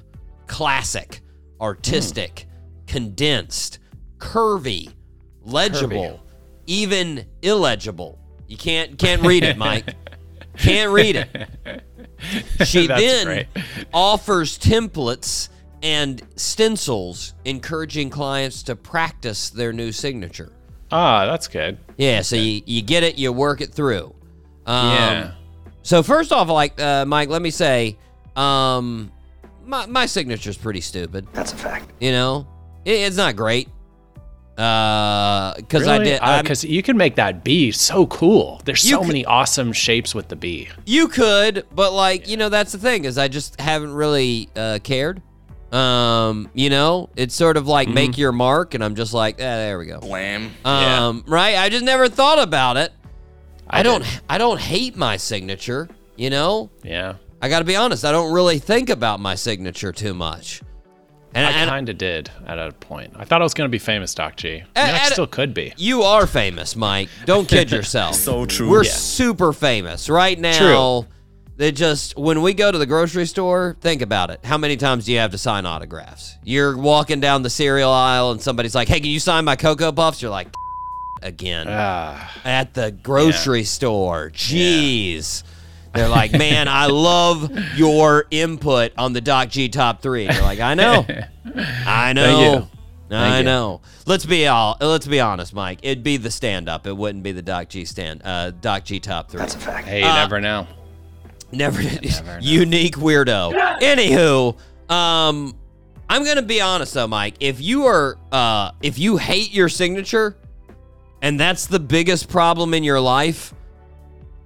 classic, 0.47 1.21
artistic, 1.61 2.47
condensed, 2.87 3.79
curvy, 4.19 4.93
legible, 5.47 6.21
even 6.67 7.27
illegible. 7.43 8.19
You 8.47 8.57
can't 8.57 8.99
can't 8.99 9.23
read 9.23 9.45
it, 9.45 9.57
Mike. 9.57 9.95
can't 10.59 10.91
read 10.91 11.17
it. 11.17 11.83
She 12.65 12.87
then 12.87 13.27
great. 13.27 13.47
offers 13.93 14.59
templates 14.59 15.51
and 15.83 16.23
stencils 16.37 17.35
encouraging 17.45 18.09
clients 18.09 18.63
to 18.65 18.75
practice 18.75 19.51
their 19.51 19.71
new 19.71 19.93
signature. 19.93 20.51
Ah, 20.91 21.27
that's 21.27 21.47
good. 21.47 21.79
Yeah, 21.99 22.23
so 22.23 22.37
you, 22.37 22.63
you 22.65 22.81
get 22.81 23.03
it, 23.03 23.19
you 23.19 23.33
work 23.33 23.61
it 23.61 23.73
through. 23.73 24.15
Um, 24.65 24.93
yeah. 24.93 25.33
So 25.83 26.03
first 26.03 26.33
off, 26.33 26.49
like 26.49 26.81
uh, 26.81 27.05
Mike, 27.05 27.29
let 27.29 27.43
me 27.43 27.51
say, 27.51 27.99
um, 28.35 29.13
my 29.65 29.87
my 29.87 30.07
signature's 30.07 30.57
pretty 30.57 30.81
stupid. 30.81 31.27
That's 31.33 31.53
a 31.53 31.57
fact. 31.57 31.93
You 32.01 32.13
know, 32.13 32.49
it, 32.85 32.93
it's 32.93 33.17
not 33.17 33.37
great. 33.37 33.69
Uh, 34.57 35.55
because 35.57 35.87
I 35.87 35.99
Really? 35.99 36.11
did. 36.13 36.21
I'm- 36.21 36.43
Because 36.45 36.65
you 36.65 36.83
can 36.83 36.97
make 36.97 37.17
that 37.17 37.45
bee 37.45 37.71
so 37.73 38.07
cool. 38.07 38.61
There's 38.65 38.83
so 38.83 39.03
c- 39.03 39.07
many 39.07 39.25
awesome 39.25 39.73
shapes 39.73 40.15
with 40.15 40.29
the 40.29 40.37
bee. 40.37 40.69
You 40.87 41.09
could, 41.09 41.67
but 41.75 41.93
like 41.93 42.29
you 42.29 42.37
know, 42.37 42.49
that's 42.49 42.73
the 42.73 42.79
thing 42.79 43.05
is 43.05 43.19
I 43.19 43.29
just 43.29 43.61
haven't 43.61 43.93
really 43.93 44.49
uh, 44.57 44.79
cared. 44.83 45.21
Um, 45.73 46.49
you 46.55 46.71
know, 46.71 47.11
it's 47.17 47.35
sort 47.35 47.57
of 47.57 47.67
like 47.67 47.89
Mm-hmm. 47.89 47.95
make 47.95 48.19
your 48.19 48.33
mark, 48.33 48.75
and 48.75 48.83
I'm 48.83 48.95
just 48.95 49.13
like, 49.13 49.39
eh, 49.41 49.43
there 49.57 49.79
we 49.79 49.87
go. 49.87 49.99
Blam. 50.01 50.51
Um, 50.65 51.25
right? 51.27 51.57
I 51.59 51.69
just 51.69 51.85
never 51.85 52.09
thought 52.09 52.39
about 52.39 52.77
it. 52.77 52.93
I, 53.69 53.81
I 53.81 53.83
don't. 53.83 54.03
did. 54.05 54.21
I 54.31 54.39
don't 54.39 54.61
hate 54.61 54.97
my 54.97 55.17
signature. 55.19 55.89
You 56.17 56.31
know, 56.31 56.71
Yeah. 56.83 57.15
I 57.43 57.51
got 57.51 57.59
to 57.59 57.65
be 57.67 57.77
honest. 57.77 58.05
I 58.07 58.13
don't 58.13 58.33
really 58.33 58.59
think 58.59 58.89
about 58.89 59.21
my 59.21 59.35
signature 59.35 59.93
too 59.93 60.15
much. 60.15 60.63
And, 61.37 61.47
I 61.47 61.67
kind 61.67 61.89
of 61.89 61.99
did 61.99 62.31
at 62.47 62.59
a 62.59 62.73
point. 62.73 63.13
I 63.17 63.25
thought 63.25 63.41
I 63.43 63.45
was 63.45 63.53
going 63.55 63.69
to 63.69 63.73
be 63.73 63.79
famous, 63.79 64.15
Doc 64.15 64.37
G. 64.37 64.63
I, 64.75 64.87
mean, 64.87 64.95
I 64.95 65.05
still 65.11 65.27
could 65.27 65.53
be. 65.53 65.73
you 65.77 66.03
are 66.03 66.27
famous, 66.27 66.75
Mike. 66.77 67.09
Don't 67.27 67.47
kid 67.49 67.71
yourself. 67.73 68.15
So 68.15 68.47
true. 68.47 68.71
We're 68.71 68.85
Yeah. 68.85 68.91
super 68.93 69.53
famous 69.53 70.09
right 70.09 70.39
now. 70.39 71.03
True. 71.03 71.09
They 71.59 71.73
just 71.73 72.19
when 72.19 72.43
we 72.43 72.53
go 72.53 72.71
to 72.71 72.77
the 72.79 72.85
grocery 72.87 73.25
store, 73.27 73.77
think 73.81 74.03
about 74.03 74.31
it. 74.31 74.45
How 74.45 74.59
many 74.59 74.77
times 74.77 75.07
do 75.07 75.13
you 75.13 75.19
have 75.21 75.31
to 75.31 75.39
sign 75.39 75.65
autographs? 75.65 76.37
You're 76.45 76.77
walking 76.77 77.19
down 77.21 77.43
the 77.43 77.49
cereal 77.51 77.91
aisle 77.91 78.31
and 78.33 78.43
somebody's 78.43 78.75
like, 78.75 78.89
"Hey, 78.89 79.01
can 79.01 79.09
you 79.11 79.21
sign 79.21 79.45
my 79.47 79.57
Cocoa 79.57 79.91
Puffs?" 79.93 80.21
You're 80.21 80.31
like, 80.31 80.49
"Again." 81.23 81.67
Ah, 81.69 82.31
At 82.45 82.75
the 82.75 82.91
grocery 82.93 83.65
store. 83.65 84.31
Jeez. 84.35 85.45
They're 85.97 86.09
like, 86.09 86.33
"Man, 86.33 86.69
I 86.69 86.87
love 86.87 87.51
your 87.75 88.27
input 88.31 88.93
on 88.99 89.13
the 89.13 89.21
Doc 89.21 89.49
G 89.49 89.69
top 89.69 90.03
3." 90.03 90.25
You're 90.25 90.43
like, 90.43 90.61
"I 90.61 90.75
know." 90.75 91.05
I 91.87 92.13
know. 92.13 92.53
you. 93.11 93.17
I 93.17 93.39
you. 93.39 93.45
know. 93.45 93.81
Let's 94.07 94.27
be 94.27 94.47
all. 94.47 94.77
Let's 94.81 95.07
be 95.07 95.21
honest, 95.21 95.55
Mike. 95.55 95.79
It'd 95.83 96.03
be 96.05 96.17
the 96.17 96.31
stand 96.31 96.69
up. 96.69 96.87
It 96.87 96.97
wouldn't 96.97 97.23
be 97.25 97.33
the 97.33 97.43
Doc 97.43 97.69
G 97.69 97.85
stand. 97.85 98.21
Uh, 98.25 98.51
Doc 98.51 98.85
G 98.85 99.01
top 99.01 99.31
three. 99.31 99.39
That's 99.41 99.55
a 99.55 99.59
fact. 99.59 99.87
hey, 99.87 100.01
you 100.01 100.07
Uh, 100.07 100.15
never 100.17 100.41
know. 100.41 100.67
Never, 101.53 101.81
unique 102.41 102.97
weirdo. 102.97 103.53
Anywho, 103.81 104.57
um, 104.93 105.55
I'm 106.11 106.25
gonna 106.25 106.43
be 106.43 106.61
honest 106.61 106.93
though, 106.95 107.07
Mike. 107.07 107.35
If 107.41 107.61
you 107.61 107.87
are, 107.87 108.19
uh, 108.33 108.73
if 108.83 108.99
you 108.99 109.17
hate 109.17 109.53
your 109.53 109.69
signature, 109.69 110.37
and 111.23 111.39
that's 111.39 111.67
the 111.67 111.79
biggest 111.81 112.29
problem 112.29 112.75
in 112.75 112.83
your 112.83 113.01
life, 113.01 113.55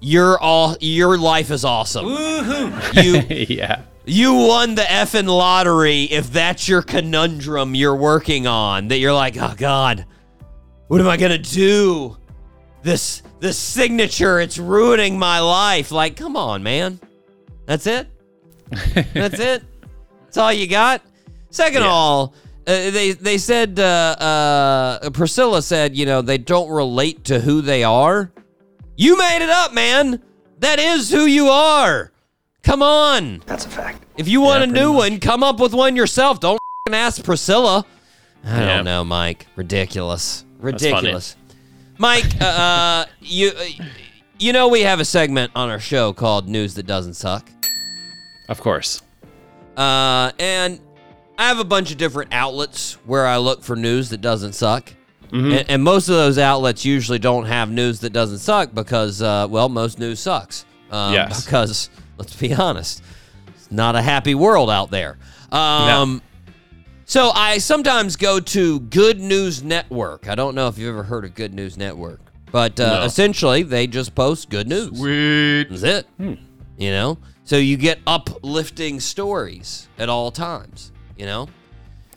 you're 0.01 0.39
all 0.39 0.77
your 0.81 1.19
life 1.19 1.51
is 1.51 1.65
awesome. 1.65 2.07
You 2.07 3.21
yeah. 3.49 3.83
you 4.07 4.35
won 4.35 4.75
the 4.75 4.83
effing 4.83 5.27
lottery 5.27 6.05
if 6.05 6.33
that's 6.33 6.69
your 6.69 6.83
conundrum 6.83 7.75
you're 7.75 7.97
working 7.97 8.47
on. 8.47 8.89
That 8.89 8.99
you're 8.99 9.13
like, 9.15 9.37
oh 9.39 9.55
God, 9.57 10.07
what 10.89 11.01
am 11.01 11.09
I 11.09 11.17
gonna 11.17 11.39
do? 11.39 12.17
This 12.83 13.23
this 13.41 13.59
signature, 13.59 14.41
it's 14.41 14.59
ruining 14.59 15.19
my 15.19 15.41
life. 15.41 15.91
Like, 15.93 16.17
come 16.17 16.37
on, 16.37 16.63
man. 16.63 16.99
That's 17.67 17.87
it. 17.87 18.09
That's 19.15 19.39
it. 19.39 19.63
That's 20.25 20.37
all 20.37 20.53
you 20.53 20.67
got. 20.67 21.03
Second 21.51 21.79
of 21.79 21.85
Yeah. 21.85 21.91
all, 21.91 22.35
uh, 22.67 22.91
they 22.91 23.13
they 23.13 23.37
said 23.39 23.79
uh, 23.79 23.83
uh, 25.03 25.11
Priscilla 25.11 25.61
said, 25.63 25.97
you 25.97 26.07
know, 26.07 26.23
they 26.23 26.39
don't 26.39 26.71
relate 26.71 27.25
to 27.25 27.41
who 27.41 27.61
they 27.61 27.85
are. 27.85 28.31
You 29.01 29.17
made 29.17 29.43
it 29.43 29.49
up, 29.49 29.73
man. 29.73 30.21
That 30.59 30.79
is 30.79 31.11
who 31.11 31.25
you 31.25 31.49
are. 31.49 32.13
Come 32.63 32.83
on. 32.83 33.43
That's 33.47 33.65
a 33.65 33.71
fact. 33.71 34.05
If 34.19 34.29
you 34.29 34.43
want 34.43 34.59
Yeah, 34.63 34.69
a 34.69 34.73
new 34.85 34.93
much. 34.93 35.11
one, 35.13 35.21
come 35.21 35.43
up 35.43 35.59
with 35.59 35.73
one 35.73 35.97
yourself. 35.97 36.39
Don't 36.39 36.57
f***ing 36.87 36.95
ask 36.95 37.25
Priscilla. 37.25 37.87
I 38.45 38.61
Yeah. 38.61 38.77
don't 38.77 38.85
know, 38.85 39.03
Mike. 39.03 39.47
Ridiculous. 39.57 40.45
Ridiculous. 40.59 41.35
Mike, 41.97 42.27
uh, 42.43 42.45
uh, 42.45 43.05
you 43.21 43.53
you 44.39 44.53
know 44.53 44.69
we 44.69 44.83
have 44.83 45.01
a 45.01 45.05
segment 45.07 45.51
on 45.55 45.71
our 45.71 45.81
show 45.81 46.13
called 46.13 46.47
News 46.47 46.75
That 46.75 46.87
Doesn't 46.87 47.15
Suck. 47.15 47.49
Of 48.51 48.61
course. 48.61 49.01
Uh, 49.79 50.33
and 50.39 50.79
I 51.39 51.49
have 51.49 51.59
a 51.59 51.65
bunch 51.65 51.91
of 51.91 51.97
different 51.97 52.35
outlets 52.35 52.99
where 53.07 53.27
I 53.27 53.39
look 53.39 53.63
for 53.63 53.77
news 53.77 54.11
that 54.11 54.21
doesn't 54.21 54.53
suck. 54.53 54.93
Mm-hmm. 55.31 55.53
And, 55.53 55.71
and 55.71 55.83
most 55.83 56.09
of 56.09 56.15
those 56.17 56.39
outlets 56.39 56.85
usually 56.85 57.19
don't 57.19 57.47
have 57.47 57.71
news 57.71 58.01
that 58.01 58.13
doesn't 58.13 58.39
suck 58.39 58.75
because, 58.75 59.23
uh, 59.23 59.47
well, 59.51 59.69
most 59.69 59.99
news 59.99 60.21
sucks. 60.21 60.65
Um, 60.91 61.13
Yes. 61.15 61.45
Because, 61.45 61.89
let's 62.19 62.35
be 62.35 62.53
honest, 62.55 63.03
it's 63.49 63.71
not 63.71 63.95
a 63.97 64.03
happy 64.03 64.35
world 64.35 64.71
out 64.71 64.91
there. 64.91 65.19
Um, 65.53 66.21
So 67.05 67.31
I 67.35 67.59
sometimes 67.59 68.17
go 68.17 68.39
to 68.41 68.81
Good 68.81 69.19
News 69.21 69.63
Network. 69.65 70.29
I 70.29 70.35
don't 70.37 70.55
know 70.55 70.69
if 70.69 70.79
you've 70.79 70.91
ever 70.91 71.03
heard 71.03 71.25
of 71.25 71.35
Good 71.35 71.53
News 71.55 71.77
Network, 71.77 72.21
but 72.53 72.79
uh, 72.79 73.01
No. 73.01 73.03
essentially 73.05 73.63
they 73.65 73.87
just 73.89 74.15
post 74.15 74.49
good 74.49 74.69
news. 74.69 74.97
Sweet. 74.99 75.65
That's 75.71 75.83
it. 75.83 76.07
Hmm. 76.19 76.35
You 76.79 76.91
know? 76.91 77.19
So 77.45 77.57
you 77.57 77.77
get 77.77 77.99
uplifting 78.07 79.01
stories 79.01 79.89
at 79.99 80.09
all 80.09 80.31
times, 80.31 80.93
you 81.17 81.27
know? 81.27 81.49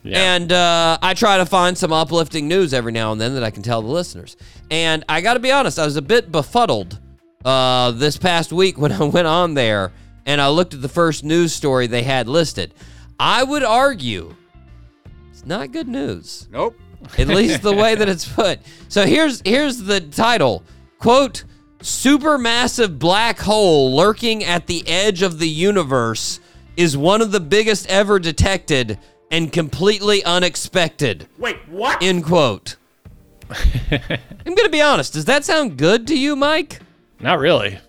Yeah. 0.03 0.35
And 0.35 0.51
uh, 0.51 0.97
I 1.01 1.13
try 1.13 1.37
to 1.37 1.45
find 1.45 1.77
some 1.77 1.93
uplifting 1.93 2.47
news 2.47 2.73
every 2.73 2.91
now 2.91 3.11
and 3.11 3.21
then 3.21 3.35
that 3.35 3.43
I 3.43 3.51
can 3.51 3.63
tell 3.63 3.81
the 3.81 3.87
listeners. 3.87 4.35
And 4.69 5.03
I 5.07 5.21
got 5.21 5.35
to 5.35 5.39
be 5.39 5.51
honest, 5.51 5.79
I 5.79 5.85
was 5.85 5.95
a 5.95 6.01
bit 6.01 6.31
befuddled 6.31 6.99
uh, 7.45 7.91
this 7.91 8.17
past 8.17 8.51
week 8.51 8.77
when 8.79 8.91
I 8.91 9.03
went 9.03 9.27
on 9.27 9.53
there 9.53 9.93
and 10.25 10.41
I 10.41 10.49
looked 10.49 10.73
at 10.73 10.81
the 10.81 10.89
first 10.89 11.23
news 11.23 11.53
story 11.53 11.87
they 11.87 12.03
had 12.03 12.27
listed. 12.27 12.73
I 13.19 13.43
would 13.43 13.63
argue 13.63 14.35
it's 15.31 15.45
not 15.45 15.71
good 15.71 15.87
news. 15.87 16.47
Nope. 16.51 16.77
At 17.17 17.27
least 17.27 17.61
the 17.61 17.73
way 17.73 17.95
that 17.95 18.07
it's 18.07 18.27
put. 18.27 18.59
So 18.87 19.05
here's 19.05 19.41
here's 19.43 19.77
the 19.77 19.99
title. 19.99 20.63
Quote 20.99 21.43
Supermassive 21.79 22.97
black 22.97 23.39
hole 23.39 23.93
lurking 23.93 24.45
at 24.45 24.67
the 24.67 24.87
edge 24.87 25.21
of 25.21 25.37
the 25.37 25.49
universe 25.49 26.39
is 26.77 26.95
one 26.95 27.21
of 27.21 27.33
the 27.33 27.41
biggest 27.41 27.87
ever 27.87 28.19
detected 28.19 28.97
and 29.33 29.51
completely 29.51 30.23
unexpected. 30.23 31.27
Wait, 31.39 31.57
what? 31.67 32.01
End 32.03 32.23
quote. 32.23 32.75
I'm 33.49 34.55
gonna 34.55 34.69
be 34.69 34.81
honest. 34.81 35.13
Does 35.13 35.25
that 35.25 35.43
sound 35.43 35.75
good 35.75 36.07
to 36.07 36.17
you, 36.17 36.35
Mike? 36.35 36.79
Not 37.19 37.39
really. 37.39 37.79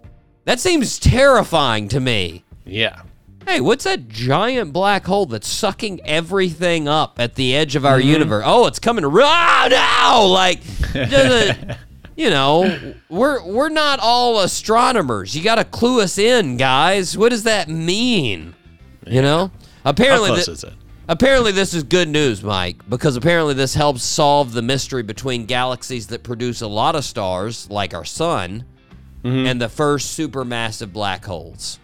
That 0.46 0.58
seems 0.58 0.98
terrifying 0.98 1.88
to 1.88 2.00
me. 2.00 2.44
Yeah. 2.64 3.02
Hey, 3.46 3.60
what's 3.60 3.84
that 3.84 4.08
giant 4.08 4.72
black 4.72 5.04
hole 5.04 5.26
that's 5.26 5.46
sucking 5.46 6.00
everything 6.06 6.88
up 6.88 7.20
at 7.20 7.34
the 7.34 7.54
edge 7.54 7.76
of 7.76 7.84
our 7.84 7.98
mm-hmm. 7.98 8.08
universe? 8.08 8.44
Oh, 8.46 8.66
it's 8.66 8.78
coming. 8.78 9.04
Re- 9.04 9.22
oh, 9.22 9.26
ah, 9.26 10.16
no! 10.22 10.28
Like, 10.28 10.60
doesn't- 10.94 11.76
you 12.16 12.30
know, 12.30 12.94
we're 13.10 13.44
we're 13.44 13.68
not 13.68 13.98
all 14.00 14.40
astronomers. 14.40 15.36
You 15.36 15.44
got 15.44 15.56
to 15.56 15.64
clue 15.64 16.00
us 16.00 16.16
in, 16.16 16.56
guys. 16.56 17.18
What 17.18 17.30
does 17.30 17.42
that 17.42 17.68
mean? 17.68 18.54
You 19.06 19.20
know, 19.20 19.50
How 19.82 19.90
apparently, 19.90 20.30
close 20.30 20.46
thi- 20.46 20.52
is 20.52 20.64
it? 20.64 20.72
Apparently 21.08 21.52
this 21.52 21.74
is 21.74 21.82
good 21.82 22.08
news, 22.08 22.42
Mike, 22.42 22.76
because 22.88 23.16
apparently 23.16 23.54
this 23.54 23.74
helps 23.74 24.02
solve 24.02 24.52
the 24.52 24.62
mystery 24.62 25.02
between 25.02 25.46
galaxies 25.46 26.06
that 26.08 26.22
produce 26.22 26.60
a 26.60 26.66
lot 26.66 26.94
of 26.96 27.04
stars, 27.04 27.68
like 27.70 27.94
our 27.94 28.04
sun, 28.04 28.64
Mm-hmm. 29.24 29.46
and 29.46 29.58
the 29.60 29.70
first 29.70 30.18
supermassive 30.18 30.92
black 30.92 31.24
holes. 31.24 31.78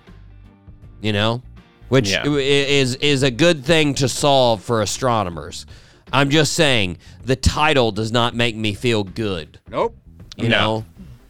You 1.00 1.14
know, 1.14 1.42
which 1.88 2.10
Yeah. 2.10 2.22
is 2.26 2.96
is 2.96 3.22
a 3.22 3.30
good 3.30 3.64
thing 3.64 3.94
to 3.94 4.08
solve 4.10 4.62
for 4.62 4.82
astronomers. 4.82 5.64
I'm 6.12 6.28
just 6.28 6.52
saying 6.52 6.98
the 7.24 7.36
title 7.36 7.92
does 7.92 8.12
not 8.12 8.34
make 8.34 8.56
me 8.56 8.74
feel 8.74 9.04
good. 9.04 9.58
Nope. 9.70 9.96
You 10.36 10.50
No. 10.50 10.58
know, 10.58 10.84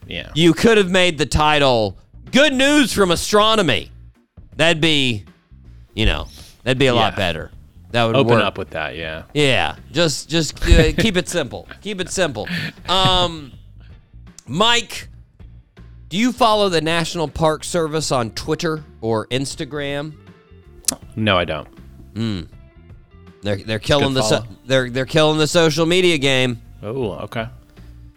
Yeah. 0.09 0.31
you 0.35 0.53
could 0.53 0.79
have 0.79 0.91
made 0.91 1.17
the 1.17 1.27
title 1.27 1.97
"Good 2.33 2.55
News 2.55 2.93
from 2.93 3.13
Astronomy." 3.13 3.93
That'd 4.57 4.81
be, 4.81 5.25
you 5.95 6.07
know, 6.07 6.27
that'd 6.65 6.77
be 6.79 6.87
a 6.89 6.95
lot 6.95 7.15
better. 7.15 7.53
That 7.93 8.05
would 8.05 8.15
Open 8.17 8.35
work. 8.35 8.45
up 8.45 8.57
with 8.59 8.71
that. 8.71 8.97
Yeah. 8.97 9.25
Yeah, 9.35 9.77
just 9.91 10.29
just 10.29 10.63
uh, 10.69 10.93
keep 10.97 11.17
it 11.17 11.29
simple. 11.29 11.67
Keep 11.83 12.01
it 12.01 12.11
simple. 12.11 12.49
Um, 12.89 13.53
Mike, 14.47 15.09
do 16.09 16.17
you 16.17 16.33
follow 16.33 16.69
the 16.69 16.81
National 16.81 17.27
Park 17.29 17.65
Service 17.65 18.13
on 18.13 18.31
Twitter 18.31 18.85
or 19.01 19.27
Instagram? 19.29 20.15
No, 21.17 21.37
I 21.37 21.45
don't. 21.45 21.69
They're 23.43 23.57
they're 23.57 23.79
killing 23.79 24.15
the 24.15 24.23
so, 24.23 24.45
they're 24.67 24.91
they're 24.91 25.07
killing 25.07 25.39
the 25.39 25.47
social 25.47 25.87
media 25.87 26.19
game. 26.19 26.61
Oh, 26.83 27.13
okay. 27.25 27.49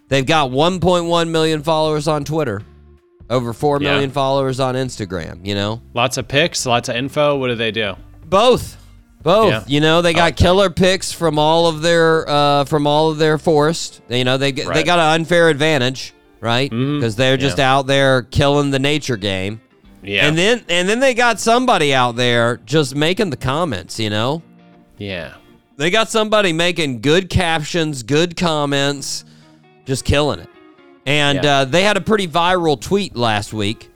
They've 0.10 0.26
got 0.26 0.52
1.1 0.52 1.30
million 1.30 1.64
followers 1.64 2.08
on 2.08 2.24
Twitter, 2.26 2.62
over 3.30 3.54
four 3.54 3.82
Yeah. 3.82 3.92
million 3.94 4.12
followers 4.12 4.60
on 4.60 4.76
Instagram. 4.76 5.46
You 5.46 5.56
know, 5.56 5.82
Lots 5.94 6.18
of 6.18 6.28
pics, 6.28 6.66
lots 6.66 6.90
of 6.90 6.96
info. 6.96 7.38
What 7.38 7.48
do 7.48 7.56
they 7.56 7.72
do? 7.72 7.96
both, 8.26 8.78
both. 9.24 9.50
Yeah. 9.52 9.64
You 9.68 9.80
know, 9.80 10.02
they 10.02 10.14
got 10.14 10.36
killer 10.36 10.70
picks 10.70 11.12
from 11.12 11.40
all 11.40 11.68
of 11.68 11.82
their 11.82 12.28
uh, 12.30 12.66
from 12.66 12.86
all 12.86 13.10
of 13.10 13.18
their 13.18 13.38
forest. 13.38 14.02
You 14.10 14.24
know, 14.24 14.38
they 14.38 14.52
they 14.52 14.84
got 14.84 15.00
an 15.00 15.22
unfair 15.22 15.50
advantage, 15.50 16.14
right? 16.42 16.70
Because 16.70 17.16
they're 17.16 17.38
just 17.38 17.58
Yeah. 17.58 17.74
out 17.74 17.88
there 17.88 18.22
killing 18.24 18.72
the 18.72 18.80
nature 18.80 19.18
game. 19.18 19.62
Yeah. 20.04 20.28
And 20.28 20.38
then 20.38 20.64
and 20.70 20.88
then 20.90 21.00
they 21.00 21.14
got 21.14 21.40
somebody 21.40 21.94
out 21.94 22.16
there 22.18 22.58
just 22.66 22.96
making 22.96 23.30
the 23.30 23.38
comments. 23.38 24.00
You 24.00 24.10
know, 24.10 24.42
yeah. 24.98 25.36
they 25.78 25.90
got 25.90 26.10
somebody 26.10 26.52
making 26.54 27.00
good 27.02 27.30
captions, 27.30 28.04
good 28.04 28.36
comments, 28.36 29.24
just 29.86 30.04
killing 30.06 30.40
it. 30.42 30.50
And 31.06 31.44
Yeah. 31.44 31.60
uh, 31.60 31.66
they 31.66 31.84
had 31.84 31.98
a 31.98 32.02
pretty 32.02 32.28
viral 32.28 32.80
tweet 32.80 33.16
last 33.16 33.54
week. 33.54 33.90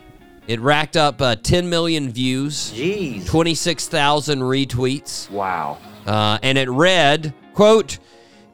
It 0.48 0.62
racked 0.62 0.96
up 0.96 1.22
uh, 1.22 1.36
10 1.36 1.70
million 1.70 2.10
views, 2.10 2.72
Jeez. 2.74 3.28
26,000 3.28 4.40
retweets. 4.40 5.30
Wow. 5.30 5.78
Uh, 6.06 6.40
and 6.42 6.58
it 6.58 6.70
read, 6.70 7.34
quote, 7.54 8.00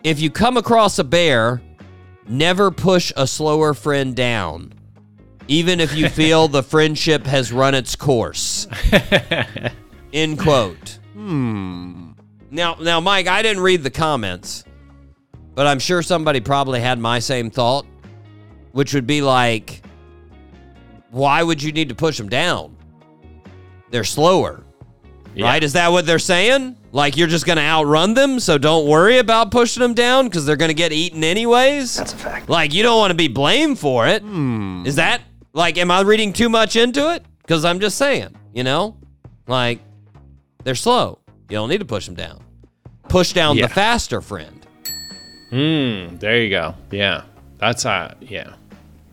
if 0.04 0.20
you 0.20 0.32
come 0.32 0.58
across 0.58 0.98
a 0.98 1.04
bear, 1.04 1.62
never 2.28 2.72
push 2.72 3.14
a 3.16 3.28
slower 3.28 3.76
friend 3.76 4.16
down, 4.16 4.74
even 5.48 5.80
if 5.80 5.96
you 5.96 6.10
feel 6.10 6.48
the 6.48 6.64
friendship 6.64 7.28
has 7.28 7.54
run 7.54 7.76
its 7.76 7.96
course. 7.96 8.68
End 10.14 10.40
quote. 10.40 11.00
Hmm. 11.14 12.12
Now, 12.50 12.76
now, 12.82 13.00
Mike, 13.00 13.28
I 13.28 13.42
didn't 13.44 13.64
read 13.64 13.84
the 13.84 13.92
comments, 13.92 14.64
but 15.54 15.68
I'm 15.68 15.80
sure 15.80 16.02
somebody 16.02 16.40
probably 16.40 16.80
had 16.82 16.98
my 16.98 17.20
same 17.20 17.52
thought, 17.52 17.86
which 18.72 18.94
would 18.96 19.08
be 19.08 19.22
like, 19.22 19.84
why 21.13 21.41
would 21.43 21.62
you 21.63 21.71
need 21.71 21.89
to 21.89 21.95
push 21.95 22.17
them 22.17 22.28
down? 22.28 22.76
They're 23.91 24.04
slower. 24.04 24.63
Yeah. 25.36 25.45
Right? 25.45 25.63
Is 25.63 25.73
that 25.73 25.91
what 25.91 26.06
they're 26.06 26.19
saying? 26.19 26.76
Like 26.91 27.15
you're 27.17 27.28
just 27.28 27.45
going 27.45 27.58
to 27.58 27.63
outrun 27.63 28.13
them, 28.13 28.39
so 28.39 28.58
don't 28.58 28.88
worry 28.88 29.17
about 29.19 29.49
pushing 29.52 29.82
them 29.82 29.93
down 29.93 30.26
because 30.28 30.45
they're 30.45 30.56
going 30.58 30.69
to 30.69 30.76
get 30.76 30.91
eaten 30.91 31.23
anyways? 31.23 31.95
That's 31.97 32.13
a 32.13 32.17
fact. 32.17 32.49
Like 32.49 32.73
you 32.73 32.84
don't 32.84 32.97
want 32.97 33.12
to 33.12 33.15
be 33.17 33.28
blamed 33.28 33.80
for 33.80 34.08
it. 34.08 34.23
Is 34.88 34.95
that 34.97 35.21
like 35.54 35.78
am 35.78 35.89
I 35.91 36.02
reading 36.02 36.34
too 36.34 36.49
much 36.49 36.76
into 36.76 37.13
it? 37.13 37.23
Because 37.41 37.65
I'm 37.65 37.80
just 37.80 37.97
saying, 37.97 38.36
you 38.54 38.63
know, 38.63 38.95
like 39.47 39.80
they're 40.63 40.76
slow. 40.76 41.19
You 41.49 41.58
don't 41.58 41.69
need 41.69 41.80
to 41.80 41.86
push 41.86 42.06
them 42.06 42.15
down. 42.15 42.43
Push 43.10 43.34
down 43.34 43.58
Yeah. 43.58 43.67
the 43.67 43.73
faster 43.73 44.21
friend. 44.21 44.65
Hmm. 45.49 46.17
There 46.17 46.41
you 46.41 46.49
go. 46.49 46.73
Yeah. 46.91 47.23
That's 47.58 47.86
uh. 47.86 48.13
Yeah. 48.21 48.54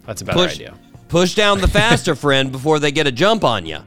That's 0.06 0.22
a 0.22 0.24
better 0.24 0.38
Push, 0.38 0.54
idea. 0.56 0.74
Push 1.10 1.34
down 1.34 1.60
the 1.60 1.68
faster 1.68 2.14
friend 2.14 2.50
before 2.50 2.78
they 2.78 2.90
get 2.92 3.06
a 3.06 3.12
jump 3.12 3.44
on 3.44 3.66
you. 3.66 3.80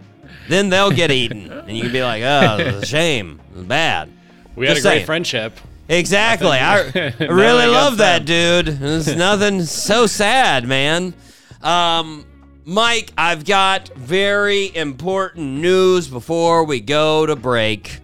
Then 0.50 0.70
they'll 0.70 0.92
get 0.92 1.10
eaten, 1.10 1.50
and 1.50 1.76
you 1.76 1.84
can 1.84 1.92
be 1.94 2.04
like, 2.04 2.22
"Oh, 2.22 2.58
it's 2.60 2.84
a 2.84 2.86
shame, 2.86 3.40
bad." 3.56 4.12
We 4.56 4.68
had 4.68 4.76
Just 4.76 4.86
a 4.86 4.90
great 4.90 5.06
friendship. 5.06 5.58
Exactly. 5.90 6.50
I, 6.50 6.80
I 6.80 7.14
really 7.26 7.66
love 7.68 7.94
against 7.94 7.98
that, 7.98 8.26
dude. 8.26 8.68
There's 8.68 9.16
nothing 9.16 9.64
so 9.64 10.06
sad, 10.06 10.68
man. 10.68 11.14
Um, 11.62 12.26
Mike, 12.66 13.12
I've 13.18 13.46
got 13.46 13.90
very 13.96 14.76
important 14.76 15.62
news 15.62 16.08
before 16.08 16.66
we 16.66 16.82
go 16.82 17.26
to 17.26 17.36
break. 17.36 18.00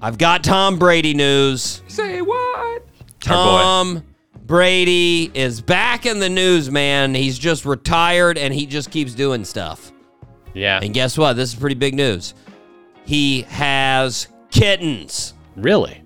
I've 0.00 0.16
got 0.16 0.42
Tom 0.42 0.78
Brady 0.78 1.14
news. 1.14 1.82
Say 1.88 2.22
what? 2.22 2.86
Tom 3.20 4.02
Brady 4.50 5.30
is 5.32 5.60
back 5.60 6.06
in 6.06 6.18
the 6.18 6.28
news, 6.28 6.72
man. 6.72 7.14
He's 7.14 7.38
just 7.38 7.64
retired 7.64 8.36
and 8.36 8.52
he 8.52 8.66
just 8.66 8.90
keeps 8.90 9.14
doing 9.14 9.44
stuff. 9.44 9.92
Yeah. 10.54 10.80
And 10.82 10.92
guess 10.92 11.16
what? 11.16 11.34
This 11.34 11.52
is 11.52 11.54
pretty 11.54 11.76
big 11.76 11.94
news. 11.94 12.34
He 13.04 13.42
has 13.42 14.26
kittens. 14.50 15.34
Really? 15.54 16.02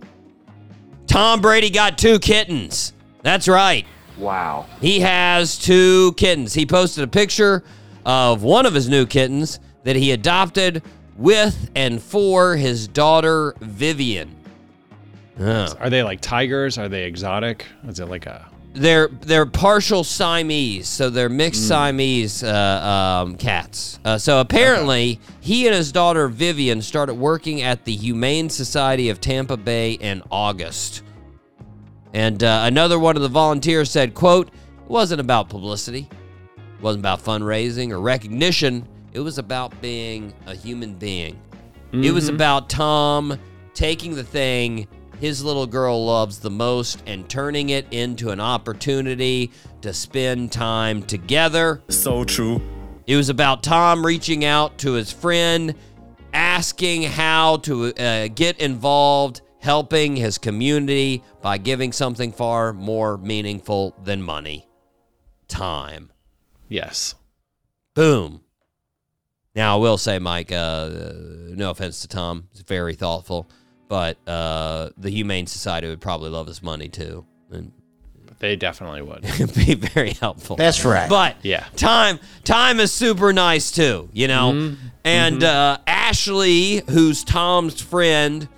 Tom 1.07 1.41
Brady 1.41 1.71
got 1.71 1.97
two 1.97 2.19
kittens. 2.19 2.93
That's 3.23 3.49
right. 3.49 3.87
Wow. 4.19 4.67
He 4.79 5.01
has 5.01 5.57
two 5.57 6.13
kittens. 6.19 6.53
He 6.53 6.67
posted 6.67 7.03
a 7.03 7.09
picture 7.09 7.65
of 8.05 8.43
one 8.43 8.67
of 8.67 8.75
his 8.75 8.91
new 8.91 9.07
kittens 9.07 9.59
that 9.85 9.97
he 9.97 10.13
adopted 10.13 10.83
with 11.17 11.71
and 11.75 12.03
for 12.03 12.57
his 12.57 12.89
daughter 12.89 13.55
Vivian. 13.61 14.37
Oh. 15.41 15.75
Are 15.81 15.91
they 15.91 16.03
like 16.03 16.21
tigers? 16.21 16.79
Are 16.79 16.89
they 16.89 17.05
exotic? 17.05 17.67
Is 17.89 18.01
it 18.01 18.07
like 18.07 18.27
a? 18.27 18.49
They're 18.75 19.09
they're 19.09 19.47
partial 19.47 20.03
Siamese, 20.03 20.89
so 20.89 21.09
they're 21.09 21.29
mixed 21.29 21.69
Siamese 21.69 22.43
uh, 22.43 23.23
um, 23.25 23.37
cats. 23.37 24.01
Uh, 24.05 24.19
so 24.19 24.41
apparently, 24.41 25.21
he 25.41 25.67
and 25.67 25.75
his 25.75 25.93
daughter 25.93 26.27
Vivian 26.29 26.83
started 26.83 27.15
working 27.15 27.63
at 27.63 27.85
the 27.85 27.95
Humane 27.95 28.51
Society 28.51 29.11
of 29.11 29.21
Tampa 29.21 29.57
Bay 29.57 29.93
in 29.93 30.23
August. 30.31 31.03
And 32.13 32.43
uh, 32.43 32.63
another 32.65 32.99
one 32.99 33.17
of 33.17 33.23
the 33.23 33.29
volunteers 33.29 33.91
said, 33.91 34.15
"quote 34.15 34.49
It 34.49 34.91
wasn't 34.91 35.21
about 35.21 35.49
publicity, 35.49 36.09
it 36.57 36.83
wasn't 36.83 37.03
about 37.03 37.23
fundraising 37.23 37.91
or 37.91 38.01
recognition. 38.01 38.89
It 39.13 39.21
was 39.21 39.39
about 39.39 39.81
being 39.81 40.35
a 40.47 40.55
human 40.55 40.95
being. 40.95 41.41
It 41.93 42.11
was 42.11 42.29
about 42.29 42.69
Tom 42.69 43.39
taking 43.73 44.17
the 44.17 44.25
thing 44.25 44.89
his 45.21 45.45
little 45.45 45.67
girl 45.67 46.05
loves 46.05 46.39
the 46.39 46.51
most 46.51 47.03
and 47.07 47.29
turning 47.29 47.71
it 47.71 47.87
into 47.91 48.31
an 48.31 48.41
opportunity 48.41 49.51
to 49.83 49.93
spend 49.93 50.53
time 50.53 51.03
together. 51.03 51.83
So 51.89 52.25
true. 52.25 52.61
It 53.07 53.17
was 53.17 53.29
about 53.29 53.63
Tom 53.63 54.05
reaching 54.05 54.45
out 54.45 54.79
to 54.79 54.93
his 54.93 55.13
friend, 55.13 55.75
asking 56.33 57.03
how 57.03 57.59
to 57.59 57.95
uh, 57.95 58.29
get 58.29 58.61
involved, 58.61 59.43
helping 59.59 60.17
his 60.17 60.39
community 60.39 61.23
by 61.43 61.59
giving 61.59 61.93
something 61.93 62.33
far 62.33 62.73
more 62.73 63.19
meaningful 63.19 63.95
than 64.03 64.23
money 64.23 64.67
time. 65.49 66.11
Yes. 66.69 67.15
Boom. 67.95 68.41
Now 69.55 69.77
I 69.77 69.81
will 69.81 69.99
say, 69.99 70.19
Mike. 70.19 70.51
Uh, 70.51 70.91
no 71.51 71.71
offense 71.71 72.01
to 72.03 72.09
Tom, 72.09 72.49
he's 72.51 72.63
very 72.63 72.95
thoughtful, 72.95 73.49
but 73.89 74.17
uh, 74.29 74.91
the 74.97 75.11
Humane 75.11 75.47
Society 75.47 75.89
would 75.89 76.01
probably 76.01 76.31
love 76.31 76.47
his 76.47 76.63
money 76.63 76.89
too, 76.89 77.25
and 77.51 77.73
They 78.39 78.57
definitely 78.57 79.03
would. 79.03 79.23
be 79.55 79.75
very 79.75 80.13
helpful. 80.13 80.57
That's 80.57 80.85
right. 80.85 81.09
But 81.09 81.37
Yeah. 81.43 81.65
time 81.77 82.19
time 82.45 82.81
is 82.81 82.93
super 82.93 83.33
nice 83.33 83.71
too, 83.71 84.09
you 84.13 84.29
know. 84.29 84.77
And 85.05 85.45
uh, 85.45 85.79
Ashley, 85.87 86.83
who's 86.91 87.25
Tom's 87.25 87.81
friend, 87.81 88.49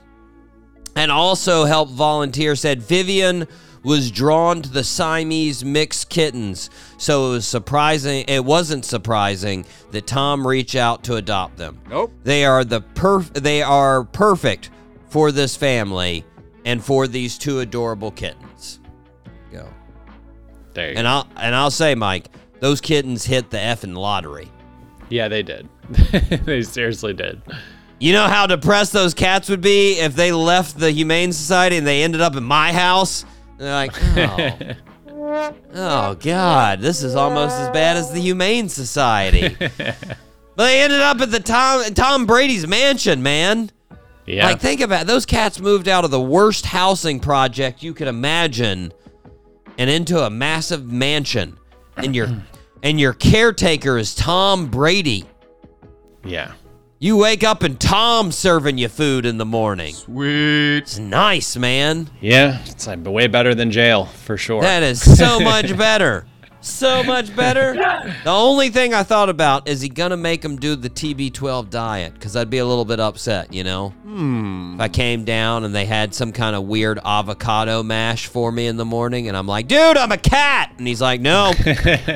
and 0.95 1.11
also 1.11 1.65
helped 1.65 1.93
volunteer, 1.93 2.55
said 2.57 2.83
Vivian 2.83 3.47
was 3.83 4.11
drawn 4.11 4.63
to 4.63 4.69
the 4.69 4.83
Siamese 4.83 5.65
mixed 5.65 6.09
kittens, 6.11 6.71
so 6.99 7.29
it 7.29 7.31
was 7.33 7.47
surprising. 7.47 8.25
It 8.27 8.45
wasn't 8.45 8.85
surprising 8.85 9.65
that 9.93 10.07
Tom 10.09 10.45
reached 10.47 10.75
out 10.75 11.05
to 11.05 11.15
adopt 11.17 11.57
them. 11.57 11.79
Nope. 11.89 12.13
They 12.25 12.45
are 12.45 12.65
the 12.65 12.81
perf- 12.81 13.33
They 13.35 13.63
are 13.63 14.03
perfect 14.05 14.71
for 15.09 15.33
this 15.33 15.57
family 15.57 16.25
and 16.65 16.83
for 16.85 17.07
these 17.07 17.39
two 17.39 17.61
adorable 17.61 18.11
kittens. 18.11 18.81
Go. 19.53 19.69
There 20.75 20.91
you 20.91 20.97
And 20.97 21.05
go. 21.05 21.09
I'll 21.11 21.29
and 21.37 21.55
I'll 21.55 21.71
say, 21.71 21.95
Mike, 21.95 22.31
those 22.61 22.81
kittens 22.81 23.25
hit 23.25 23.51
the 23.51 23.59
effing 23.59 23.97
lottery. 23.97 24.51
Yeah, 25.09 25.29
they 25.29 25.43
did. 25.43 25.69
they 26.45 26.63
seriously 26.63 27.13
did. 27.15 27.41
You 27.99 28.13
know 28.13 28.27
how 28.27 28.47
depressed 28.47 28.93
those 28.93 29.15
cats 29.15 29.49
would 29.49 29.61
be 29.61 29.99
if 30.01 30.15
they 30.15 30.33
left 30.33 30.79
the 30.79 30.91
Humane 30.91 31.33
Society 31.33 31.77
and 31.77 31.87
they 31.87 32.03
ended 32.03 32.21
up 32.21 32.37
in 32.37 32.45
my 32.45 32.73
house? 32.73 33.25
They're 33.57 33.73
like, 33.73 33.93
oh, 34.17 34.77
Oh 35.75 36.15
God, 36.15 36.81
this 36.81 37.03
is 37.03 37.15
almost 37.15 37.57
as 37.57 37.69
bad 37.71 37.97
as 37.97 38.13
the 38.13 38.21
Humane 38.21 38.69
Society. 38.69 39.57
but 39.59 39.97
they 40.57 40.83
ended 40.83 41.01
up 41.01 41.21
at 41.21 41.31
the 41.31 41.41
Tom 41.41 41.83
Tom 41.95 42.27
Brady's 42.27 42.67
mansion, 42.67 43.23
man. 43.23 43.71
Yeah. 44.27 44.47
Like 44.47 44.61
think 44.61 44.81
about 44.81 45.03
it. 45.03 45.07
those 45.07 45.25
cats 45.27 45.61
moved 45.61 45.89
out 45.89 46.05
of 46.05 46.11
the 46.11 46.21
worst 46.21 46.67
housing 46.67 47.21
project 47.21 47.83
you 47.83 47.95
could 47.95 48.09
imagine 48.09 48.93
and 49.79 49.89
into 49.91 50.19
a 50.25 50.31
massive 50.31 50.91
mansion. 50.91 51.59
And 51.97 52.15
your 52.15 52.29
and 52.83 52.99
your 53.01 53.13
caretaker 53.13 53.97
is 53.99 54.15
Tom 54.15 54.67
Brady. 54.67 55.25
yeah. 56.25 56.53
You 56.99 57.19
wake 57.19 57.45
up 57.45 57.63
and 57.63 57.79
Tom's 57.79 58.37
serving 58.39 58.79
you 58.79 58.89
food 58.89 59.27
in 59.27 59.37
the 59.37 59.45
morning. 59.45 59.93
Sweet. 59.93 60.79
It's 60.79 60.99
nice, 60.99 61.55
man. 61.55 62.09
Yeah. 62.23 62.63
It's 62.65 62.87
like 62.87 63.05
way 63.05 63.27
better 63.27 63.55
than 63.55 63.71
jail 63.71 64.07
for 64.07 64.39
sure. 64.39 64.63
That 64.63 64.83
is 64.83 65.03
so 65.19 65.39
much 65.41 65.77
better. 65.77 66.27
So 66.67 67.03
much 67.05 67.35
better. 67.35 67.75
The 68.25 68.33
only 68.33 68.71
thing 68.71 68.93
I 68.93 69.03
thought 69.05 69.29
about 69.29 69.69
is 69.69 69.81
he 69.81 69.89
gonna 69.89 70.17
make 70.17 70.45
him 70.45 70.57
do 70.57 70.75
the 70.75 70.91
TB12 70.91 71.71
diet? 71.71 72.15
Because 72.15 72.35
I'd 72.35 72.51
be 72.51 72.59
a 72.59 72.65
little 72.65 72.85
bit 72.85 72.99
upset, 72.99 73.53
you 73.53 73.63
know. 73.63 73.91
Hmm. 74.05 74.75
If 74.75 74.81
I 74.81 74.89
came 74.89 75.25
down 75.25 75.65
and 75.65 75.75
they 75.75 75.85
had 75.85 76.15
some 76.15 76.33
kind 76.33 76.57
of 76.57 76.65
weird 76.65 76.99
avocado 77.05 77.83
mash 77.83 78.27
for 78.27 78.51
me 78.51 78.67
in 78.67 78.77
the 78.77 78.85
morning, 78.85 79.29
and 79.29 79.37
I'm 79.37 79.47
like, 79.47 79.69
dude, 79.69 79.97
I'm 79.97 80.11
a 80.11 80.19
cat, 80.19 80.73
and 80.79 80.89
he's 80.89 81.01
like, 81.01 81.21
no, 81.21 81.53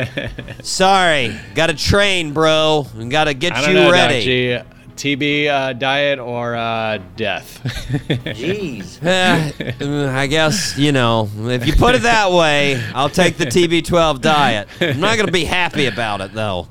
sorry, 0.63 1.39
got 1.55 1.69
to 1.69 1.75
train, 1.75 2.33
bro, 2.33 2.87
and 2.97 3.11
got 3.11 3.25
to 3.25 3.35
get 3.35 3.53
I 3.53 3.61
don't 3.61 3.71
you 3.71 3.77
know, 3.77 3.91
ready. 3.91 4.63
Doc 5.01 5.03
G. 5.03 5.17
TB 5.17 5.49
uh, 5.49 5.73
diet 5.73 6.19
or 6.19 6.55
uh, 6.55 6.99
death. 7.17 7.61
Jeez. 7.65 8.99
Eh, 9.11 10.11
I 10.11 10.27
guess, 10.27 10.77
you 10.79 10.93
know, 10.93 11.29
if 11.37 11.67
you 11.67 11.75
put 11.75 11.95
it 11.95 12.03
that 12.03 12.31
way, 12.31 12.83
I'll 12.95 13.09
take 13.09 13.37
the 13.37 13.47
TB12 13.47 14.21
diet. 14.21 14.69
I'm 14.81 15.01
not 15.01 15.17
going 15.17 15.27
to 15.27 15.33
be 15.33 15.45
happy 15.45 15.87
about 15.87 16.21
it, 16.21 16.33
though. 16.33 16.69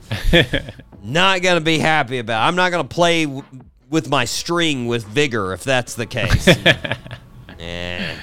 Not 1.04 1.42
going 1.42 1.56
to 1.56 1.64
be 1.64 1.80
happy 1.80 2.20
about 2.20 2.44
it. 2.44 2.48
I'm 2.48 2.56
not 2.56 2.72
going 2.72 2.88
to 2.88 2.94
play 2.94 3.26
w- 3.26 3.44
with 3.90 4.10
my 4.10 4.26
string 4.26 4.88
with 4.88 5.06
vigor 5.06 5.54
if 5.54 5.64
that's 5.64 5.96
the 5.96 6.06
case. 6.06 6.48
eh, 7.60 8.16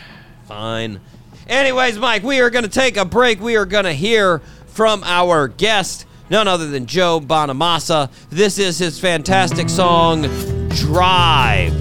fine. 0.47 1.01
Anyways, 1.49 1.99
Mike, 1.99 2.23
we 2.23 2.41
are 2.41 2.51
going 2.51 2.65
to 2.65 2.71
take 2.71 2.97
a 2.97 3.05
break. 3.05 3.41
We 3.41 3.57
are 3.57 3.67
going 3.67 3.85
to 3.85 3.93
hear 3.93 4.41
from 4.67 5.03
our 5.05 5.49
guest, 5.49 6.06
none 6.31 6.49
other 6.49 6.69
than 6.69 6.87
Joe 6.87 7.21
Bonamassa. 7.21 8.11
This 8.31 8.59
is 8.59 8.79
his 8.79 8.99
fantastic 8.99 9.69
song, 9.69 10.23
Drive. 10.71 11.76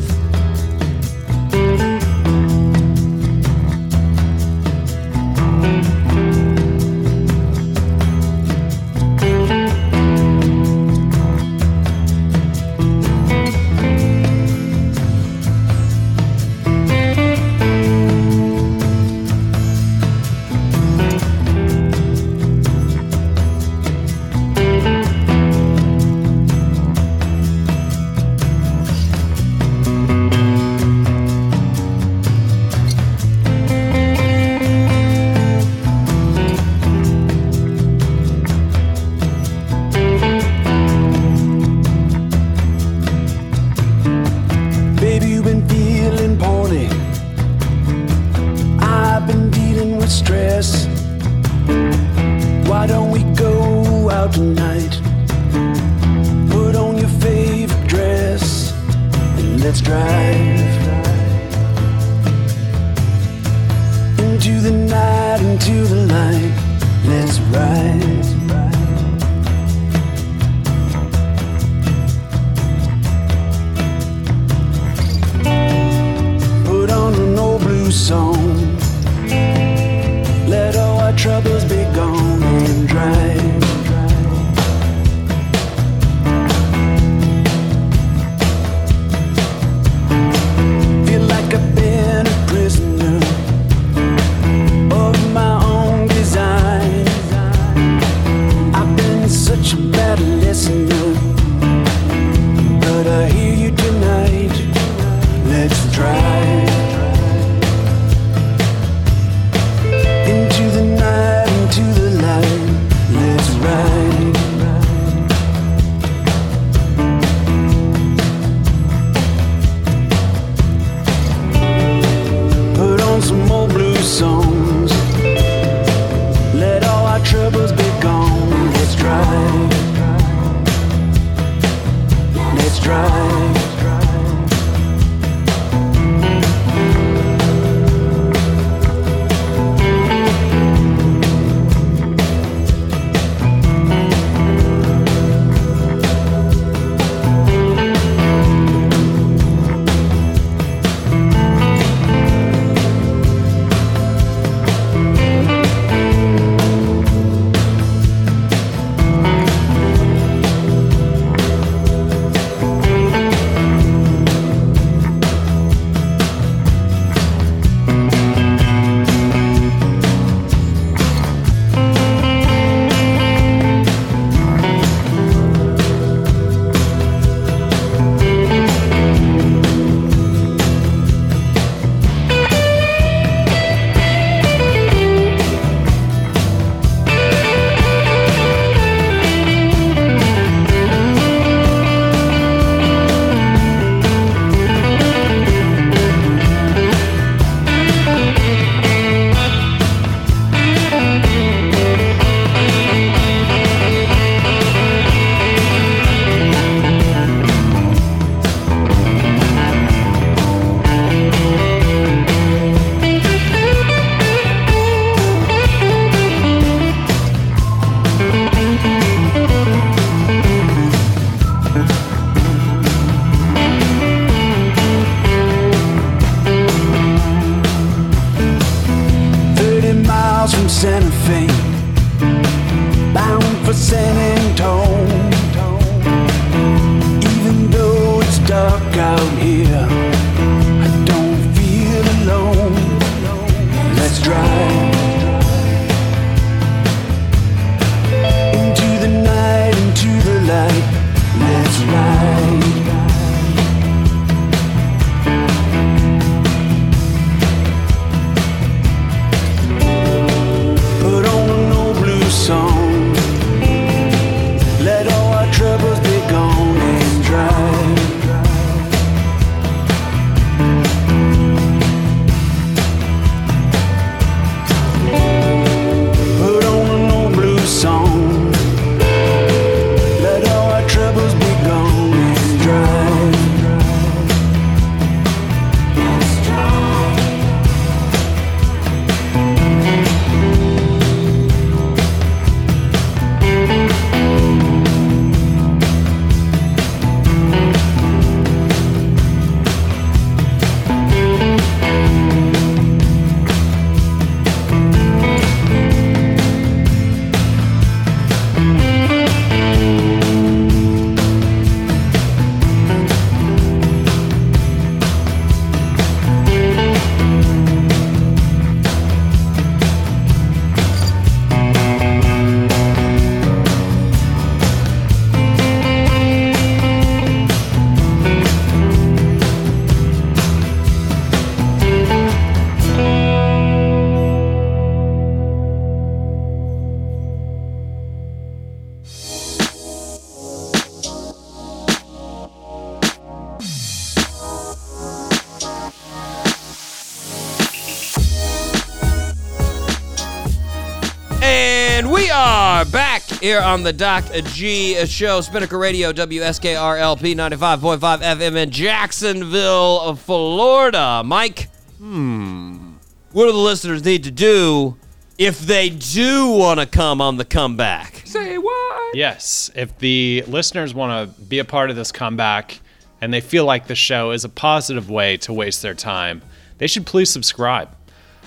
Here 353.46 353.62
on 353.62 353.84
the 353.84 353.94
Doc 353.94 354.24
G 354.54 355.06
Show, 355.06 355.40
Spinnaker 355.40 355.78
Radio, 355.78 356.12
WSKRLP 356.12 357.36
95.5 357.36 358.00
FM 358.00 358.56
in 358.56 358.72
Jacksonville, 358.72 360.16
Florida. 360.16 361.22
Mike, 361.24 361.70
hmm, 362.00 362.94
what 363.34 363.46
do 363.46 363.52
the 363.52 363.58
listeners 363.60 364.04
need 364.04 364.24
to 364.24 364.32
do 364.32 364.98
if 365.38 365.60
they 365.60 365.90
do 365.92 366.48
want 366.54 366.80
to 366.80 366.88
come 366.88 367.22
on 367.22 367.38
the 367.38 367.46
comeback? 367.46 368.24
Say 368.26 368.58
what? 368.58 369.16
Yes, 369.16 369.70
if 369.76 369.96
the 370.00 370.44
listeners 370.48 370.96
want 370.96 371.36
to 371.36 371.42
be 371.42 371.60
a 371.60 371.66
part 371.66 371.92
of 371.92 371.96
this 371.96 372.12
comeback 372.12 372.80
and 373.22 373.32
they 373.32 373.42
feel 373.42 373.66
like 373.66 373.86
the 373.86 373.94
show 373.94 374.32
is 374.32 374.44
a 374.44 374.50
positive 374.50 375.08
way 375.08 375.38
to 375.38 375.54
waste 375.54 375.84
their 375.84 375.94
time, 375.94 376.42
they 376.80 376.88
should 376.88 377.06
please 377.06 377.30
subscribe 377.30 377.96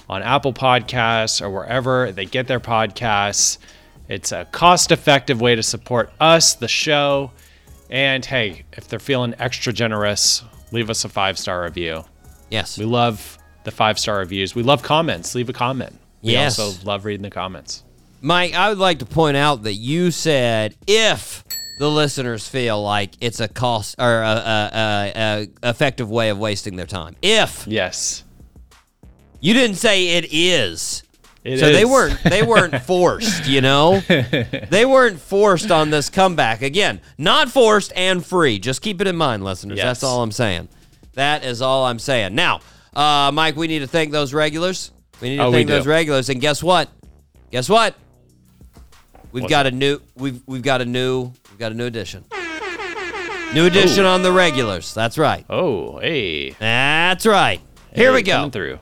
on 0.08 0.24
Apple 0.24 0.52
Podcasts 0.52 1.40
or 1.40 1.50
wherever 1.50 2.10
they 2.10 2.24
get 2.24 2.48
their 2.48 2.58
podcasts. 2.58 3.58
It's 4.08 4.32
a 4.32 4.44
cost 4.46 4.90
effective 4.90 5.40
way 5.40 5.54
to 5.54 5.62
support 5.62 6.10
us, 6.20 6.54
the 6.54 6.68
show. 6.68 7.30
And 7.90 8.24
hey, 8.24 8.64
if 8.72 8.88
they're 8.88 8.98
feeling 8.98 9.34
extra 9.38 9.72
generous, 9.72 10.42
leave 10.72 10.90
us 10.90 11.04
a 11.04 11.08
five 11.08 11.38
star 11.38 11.62
review. 11.64 12.04
Yes. 12.50 12.78
We 12.78 12.84
love 12.86 13.38
the 13.64 13.70
five 13.70 13.98
star 13.98 14.18
reviews. 14.18 14.54
We 14.54 14.62
love 14.62 14.82
comments. 14.82 15.34
Leave 15.34 15.48
a 15.48 15.52
comment. 15.52 15.98
We 16.22 16.32
Yes. 16.32 16.58
also 16.58 16.82
love 16.84 17.04
reading 17.04 17.22
the 17.22 17.30
comments. 17.30 17.82
Mike, 18.20 18.54
I 18.54 18.68
would 18.70 18.78
like 18.78 18.98
to 19.00 19.06
point 19.06 19.36
out 19.36 19.62
that 19.62 19.74
you 19.74 20.10
said 20.10 20.74
if 20.86 21.44
the 21.78 21.88
listeners 21.88 22.48
feel 22.48 22.82
like 22.82 23.12
it's 23.20 23.38
a 23.38 23.46
cost 23.46 23.94
or 23.98 24.22
a, 24.22 24.26
a, 24.26 24.70
a, 24.74 25.48
a 25.62 25.68
effective 25.70 26.10
way 26.10 26.28
of 26.30 26.38
wasting 26.38 26.74
their 26.76 26.86
time. 26.86 27.14
If 27.22 27.66
Yes. 27.68 28.24
you 29.40 29.54
didn't 29.54 29.76
say 29.76 30.16
it 30.16 30.26
is. 30.32 31.04
It 31.48 31.58
so 31.60 31.72
they 31.72 31.84
weren't 31.84 32.22
they 32.24 32.42
weren't 32.42 32.82
forced, 32.82 33.46
you 33.46 33.60
know? 33.60 34.00
they 34.70 34.84
weren't 34.84 35.18
forced 35.20 35.70
on 35.70 35.90
this 35.90 36.10
comeback. 36.10 36.62
Again, 36.62 37.00
not 37.16 37.48
forced 37.50 37.92
and 37.96 38.24
free. 38.24 38.58
Just 38.58 38.82
keep 38.82 39.00
it 39.00 39.06
in 39.06 39.16
mind, 39.16 39.44
listeners. 39.44 39.78
That's 39.78 40.02
all 40.02 40.22
I'm 40.22 40.32
saying. 40.32 40.68
That 41.14 41.44
is 41.44 41.62
all 41.62 41.86
I'm 41.86 41.98
saying. 41.98 42.34
Now, 42.34 42.60
uh, 42.94 43.30
Mike, 43.32 43.56
we 43.56 43.66
need 43.66 43.80
to 43.80 43.86
thank 43.86 44.12
those 44.12 44.34
regulars. 44.34 44.90
We 45.20 45.30
need 45.30 45.36
to 45.38 45.44
Oh, 45.44 45.52
thank 45.52 45.68
those 45.68 45.86
regulars. 45.86 46.28
And 46.28 46.40
guess 46.40 46.62
what? 46.62 46.88
Guess 47.50 47.68
what? 47.68 47.94
We've 49.32 49.42
What's 49.42 49.50
got 49.50 49.66
a 49.66 49.70
new 49.70 50.00
we've 50.16 50.42
we've 50.46 50.62
got 50.62 50.80
a 50.80 50.84
new 50.84 51.32
we've 51.50 51.58
got 51.58 51.72
a 51.72 51.74
new 51.74 51.86
edition. 51.86 52.24
New 53.54 53.64
edition 53.64 54.04
on 54.04 54.22
the 54.22 54.30
regulars. 54.30 54.92
That's 54.92 55.16
right. 55.16 55.44
Oh, 55.48 55.98
hey. 55.98 56.50
That's 56.50 57.24
right. 57.24 57.60
Here 57.94 58.12
we 58.12 58.22
go. 58.22 58.50
Through. 58.50 58.78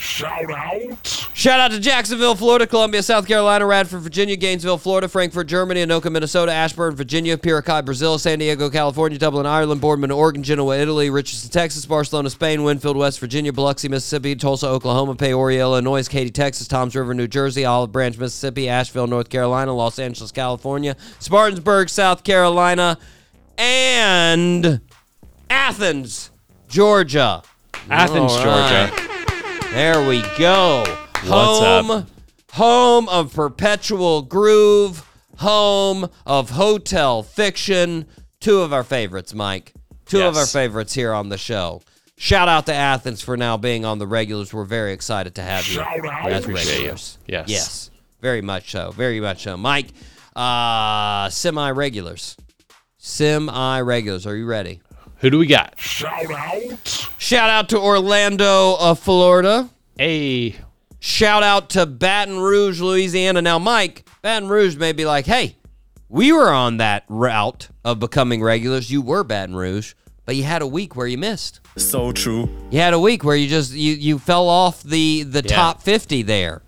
Shout 0.00 0.50
out 0.50 1.28
Shout 1.34 1.60
out 1.60 1.72
to 1.72 1.78
Jacksonville, 1.78 2.34
Florida, 2.34 2.66
Columbia, 2.66 3.02
South 3.02 3.26
Carolina, 3.28 3.66
Radford, 3.66 4.00
Virginia, 4.00 4.34
Gainesville, 4.34 4.78
Florida, 4.78 5.08
Frankfurt, 5.08 5.46
Germany, 5.46 5.84
Anoka, 5.84 6.10
Minnesota, 6.10 6.52
Ashburn, 6.52 6.96
Virginia, 6.96 7.36
Piracai, 7.36 7.84
Brazil, 7.84 8.18
San 8.18 8.38
Diego, 8.38 8.70
California, 8.70 9.18
Dublin, 9.18 9.44
Ireland, 9.44 9.82
Boardman, 9.82 10.10
Oregon, 10.10 10.42
Genoa, 10.42 10.78
Italy, 10.78 11.10
Richardson, 11.10 11.50
Texas, 11.50 11.84
Barcelona, 11.84 12.30
Spain, 12.30 12.62
Winfield, 12.62 12.96
West 12.96 13.20
Virginia, 13.20 13.52
Biloxi, 13.52 13.88
Mississippi, 13.88 14.34
Tulsa, 14.36 14.68
Oklahoma, 14.68 15.14
Peoria, 15.14 15.60
Illinois, 15.60 16.08
Katy, 16.08 16.30
Texas, 16.30 16.66
Toms 16.66 16.96
River, 16.96 17.12
New 17.12 17.28
Jersey, 17.28 17.66
Olive 17.66 17.92
Branch, 17.92 18.16
Mississippi, 18.16 18.70
Asheville, 18.70 19.06
North 19.06 19.28
Carolina, 19.28 19.74
Los 19.74 19.98
Angeles, 19.98 20.32
California, 20.32 20.96
Spartansburg, 21.20 21.90
South 21.90 22.24
Carolina, 22.24 22.96
and 23.58 24.80
Athens, 25.50 26.30
Georgia. 26.68 27.42
Athens, 27.90 28.32
All 28.32 28.46
right. 28.46 28.90
Georgia. 28.90 29.09
There 29.72 30.06
we 30.06 30.22
go. 30.36 30.84
What's 30.86 31.60
home, 31.60 31.90
up? 31.90 32.08
home 32.52 33.08
of 33.08 33.32
perpetual 33.32 34.22
groove, 34.22 35.08
home 35.38 36.08
of 36.26 36.50
hotel 36.50 37.22
fiction. 37.22 38.06
Two 38.40 38.60
of 38.62 38.72
our 38.72 38.82
favorites, 38.82 39.32
Mike. 39.32 39.72
Two 40.06 40.22
of 40.22 40.36
our 40.36 40.46
favorites 40.46 40.92
here 40.92 41.12
on 41.12 41.28
the 41.28 41.38
show. 41.38 41.82
Shout 42.16 42.48
out 42.48 42.66
to 42.66 42.74
Athens 42.74 43.22
for 43.22 43.36
now 43.36 43.56
being 43.56 43.84
on 43.84 43.98
the 43.98 44.06
regulars. 44.08 44.52
We're 44.52 44.64
very 44.64 44.92
excited 44.92 45.36
to 45.36 45.42
have 45.42 45.66
you 45.68 45.80
as 45.80 46.42
Appreciate 46.44 46.48
you. 46.66 46.74
regulars. 46.78 47.18
Yes. 47.26 47.48
Yes. 47.48 47.90
Very 48.20 48.42
much 48.42 48.72
so. 48.72 48.90
Very 48.90 49.20
much 49.20 49.44
so. 49.44 49.56
Mike, 49.56 49.86
uh, 50.34 51.30
semi 51.30 51.70
regulars. 51.70 52.36
Semi 52.98 53.80
regulars. 53.80 54.26
Are 54.26 54.36
you 54.36 54.46
ready? 54.46 54.80
Who 55.20 55.30
do 55.30 55.38
we 55.38 55.46
got? 55.46 55.78
Shout 55.78 56.30
out 56.32 57.08
Shout 57.18 57.50
out 57.50 57.68
to 57.70 57.78
Orlando, 57.78 58.74
uh, 58.74 58.94
Florida. 58.94 59.68
Hey. 59.98 60.56
Shout 60.98 61.42
out 61.42 61.70
to 61.70 61.86
Baton 61.86 62.38
Rouge, 62.38 62.80
Louisiana. 62.80 63.40
Now, 63.42 63.58
Mike, 63.58 64.06
Baton 64.22 64.48
Rouge 64.48 64.76
may 64.76 64.92
be 64.92 65.04
like, 65.04 65.26
hey, 65.26 65.56
we 66.08 66.32
were 66.32 66.50
on 66.50 66.78
that 66.78 67.04
route 67.08 67.68
of 67.84 67.98
becoming 68.00 68.42
regulars. 68.42 68.90
You 68.90 69.00
were 69.02 69.24
Baton 69.24 69.56
Rouge, 69.56 69.94
but 70.26 70.36
you 70.36 70.42
had 70.44 70.60
a 70.62 70.66
week 70.66 70.96
where 70.96 71.06
you 71.06 71.16
missed. 71.18 71.60
So 71.76 72.12
true. 72.12 72.48
You 72.70 72.80
had 72.80 72.92
a 72.94 72.98
week 72.98 73.22
where 73.24 73.36
you 73.36 73.48
just 73.48 73.72
you 73.72 73.92
you 73.94 74.18
fell 74.18 74.48
off 74.48 74.82
the 74.82 75.22
the 75.22 75.42
Yeah. 75.42 75.54
top 75.54 75.82
50 75.82 76.22
there. 76.22 76.62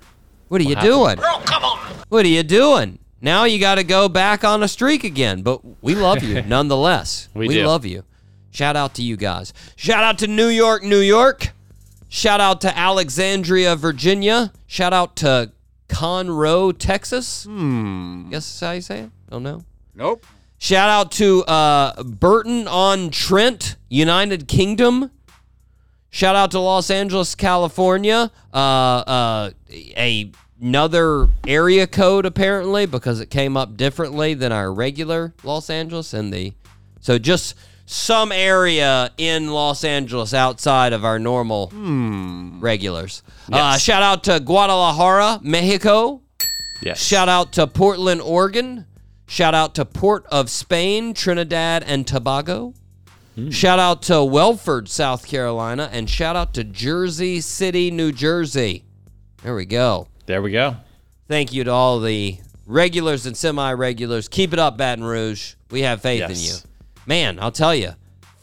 What 0.48 0.60
are 0.60 0.64
you 0.64 0.74
happened? 0.76 0.92
doing? 0.92 1.16
come 1.44 1.64
on. 1.64 1.78
What 2.08 2.24
are 2.24 2.28
you 2.28 2.42
doing? 2.42 2.98
Now 3.20 3.44
you 3.44 3.58
got 3.58 3.76
to 3.76 3.84
go 3.84 4.08
back 4.08 4.44
on 4.44 4.62
a 4.62 4.68
streak 4.68 5.04
again, 5.04 5.42
but 5.42 5.60
we 5.82 5.94
love 5.94 6.22
you 6.22 6.40
nonetheless. 6.46 7.28
We 7.34 7.48
do. 7.48 7.66
love 7.66 7.84
you. 7.84 8.04
Shout 8.52 8.76
out 8.76 8.94
to 8.94 9.02
you 9.02 9.16
guys. 9.16 9.52
Shout 9.76 10.04
out 10.04 10.18
to 10.18 10.28
New 10.28 10.48
York, 10.48 10.84
New 10.84 11.00
York. 11.00 11.48
Shout 12.08 12.40
out 12.40 12.60
to 12.60 12.78
Alexandria, 12.78 13.74
Virginia. 13.74 14.52
Shout 14.66 14.92
out 14.92 15.16
to 15.16 15.50
Conroe, 15.88 16.76
Texas. 16.76 17.44
Hmm. 17.44 18.28
Guess 18.30 18.44
that's 18.44 18.60
how 18.60 18.72
you 18.72 18.80
say 18.82 19.00
it? 19.00 19.10
Don't 19.30 19.42
know. 19.42 19.64
Nope. 19.94 20.24
Shout 20.58 20.90
out 20.90 21.10
to 21.12 21.42
uh, 21.44 22.02
Burton 22.02 22.68
on 22.68 23.10
Trent, 23.10 23.76
United 23.88 24.46
Kingdom. 24.46 25.10
Shout 26.10 26.36
out 26.36 26.50
to 26.50 26.58
Los 26.58 26.90
Angeles, 26.90 27.34
California. 27.34 28.30
Uh, 28.52 28.56
uh, 28.56 29.50
a, 29.70 30.30
another 30.60 31.28
area 31.48 31.86
code 31.86 32.26
apparently 32.26 32.86
because 32.86 33.18
it 33.18 33.30
came 33.30 33.56
up 33.56 33.76
differently 33.76 34.34
than 34.34 34.52
our 34.52 34.72
regular 34.72 35.34
Los 35.42 35.68
Angeles 35.68 36.14
and 36.14 36.32
the 36.32 36.52
so 37.00 37.18
just 37.18 37.56
some 37.92 38.32
area 38.32 39.10
in 39.18 39.50
Los 39.50 39.84
Angeles 39.84 40.32
outside 40.32 40.92
of 40.92 41.04
our 41.04 41.18
normal 41.18 41.70
regulars. 42.60 43.22
Uh, 43.52 43.76
shout 43.76 44.02
out 44.02 44.24
to 44.24 44.40
Guadalajara, 44.40 45.40
Mexico. 45.42 46.22
Yes. 46.82 47.00
Shout 47.00 47.28
out 47.28 47.52
to 47.52 47.66
Portland, 47.66 48.20
Oregon. 48.20 48.86
Shout 49.26 49.54
out 49.54 49.74
to 49.76 49.84
Port 49.84 50.26
of 50.26 50.50
Spain, 50.50 51.14
Trinidad 51.14 51.84
and 51.84 52.06
Tobago. 52.06 52.74
Shout 53.50 53.78
out 53.78 54.02
to 54.02 54.22
Wellford, 54.24 54.88
South 54.88 55.26
Carolina. 55.26 55.88
And 55.90 56.08
shout 56.08 56.36
out 56.36 56.52
to 56.54 56.64
Jersey 56.64 57.40
City, 57.40 57.90
New 57.90 58.12
Jersey. 58.12 58.84
There 59.42 59.54
we 59.54 59.64
go. 59.64 60.08
There 60.26 60.42
we 60.42 60.50
go. 60.52 60.76
Thank 61.28 61.52
you 61.52 61.64
to 61.64 61.70
all 61.70 62.00
the 62.00 62.38
regulars 62.66 63.24
and 63.24 63.34
semi 63.34 63.72
regulars. 63.72 64.28
Keep 64.28 64.52
it 64.52 64.58
up, 64.58 64.76
Baton 64.76 65.04
Rouge. 65.04 65.54
We 65.70 65.80
have 65.82 66.02
faith 66.02 66.28
in 66.28 66.36
you. 66.36 66.54
Man, 67.06 67.38
I'll 67.40 67.52
tell 67.52 67.74
you. 67.74 67.92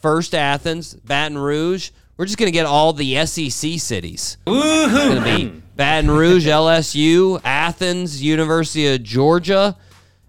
First 0.00 0.34
Athens, 0.34 0.94
Baton 0.94 1.38
Rouge. 1.38 1.90
We're 2.16 2.26
just 2.26 2.38
going 2.38 2.48
to 2.48 2.52
get 2.52 2.66
all 2.66 2.92
the 2.92 3.24
SEC 3.26 3.78
cities. 3.78 4.36
It's 4.46 4.92
going 4.94 5.22
to 5.22 5.24
be 5.24 5.62
Baton 5.76 6.10
Rouge, 6.10 6.46
LSU, 6.46 7.40
Athens, 7.44 8.22
University 8.22 8.86
of 8.94 9.02
Georgia. 9.02 9.76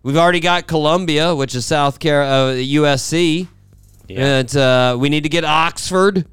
We've 0.03 0.17
already 0.17 0.39
got 0.39 0.67
Columbia, 0.67 1.35
which 1.35 1.53
is 1.53 1.65
South 1.65 1.99
Carolina, 1.99 2.53
uh, 2.53 2.63
USC. 2.63 3.47
Yeah. 4.07 4.39
And, 4.39 4.57
uh, 4.57 4.97
we 4.99 5.09
need 5.09 5.23
to 5.23 5.29
get 5.29 5.43
Oxford. 5.43 6.25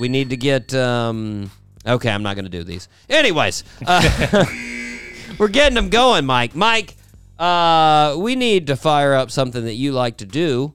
We 0.00 0.08
need 0.08 0.30
to 0.30 0.36
get. 0.36 0.74
Um, 0.74 1.50
okay, 1.86 2.10
I'm 2.10 2.22
not 2.22 2.34
going 2.34 2.46
to 2.46 2.50
do 2.50 2.64
these. 2.64 2.88
Anyways, 3.08 3.64
uh, 3.86 4.44
we're 5.38 5.48
getting 5.48 5.74
them 5.74 5.88
going, 5.88 6.24
Mike. 6.24 6.54
Mike, 6.56 6.96
uh, 7.38 8.16
we 8.18 8.34
need 8.34 8.66
to 8.68 8.76
fire 8.76 9.14
up 9.14 9.30
something 9.30 9.64
that 9.64 9.74
you 9.74 9.92
like 9.92 10.16
to 10.18 10.26
do, 10.26 10.72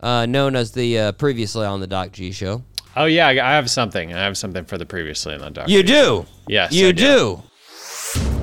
uh, 0.00 0.26
known 0.26 0.56
as 0.56 0.72
the 0.72 0.98
uh, 0.98 1.12
previously 1.12 1.66
on 1.66 1.80
the 1.80 1.86
Doc 1.86 2.12
G 2.12 2.32
show. 2.32 2.62
Oh 2.96 3.04
yeah, 3.04 3.26
I 3.28 3.30
I 3.32 3.52
have 3.54 3.70
something. 3.70 4.12
I 4.12 4.18
have 4.24 4.36
something 4.36 4.64
for 4.64 4.76
the 4.78 4.86
previously 4.86 5.34
on 5.34 5.40
the 5.40 5.50
doc. 5.50 5.68
You 5.68 5.82
do. 5.82 6.26
Yes, 6.48 6.72
You 6.72 6.88
I 6.88 6.92
do. 6.92 7.42
do. 7.42 7.42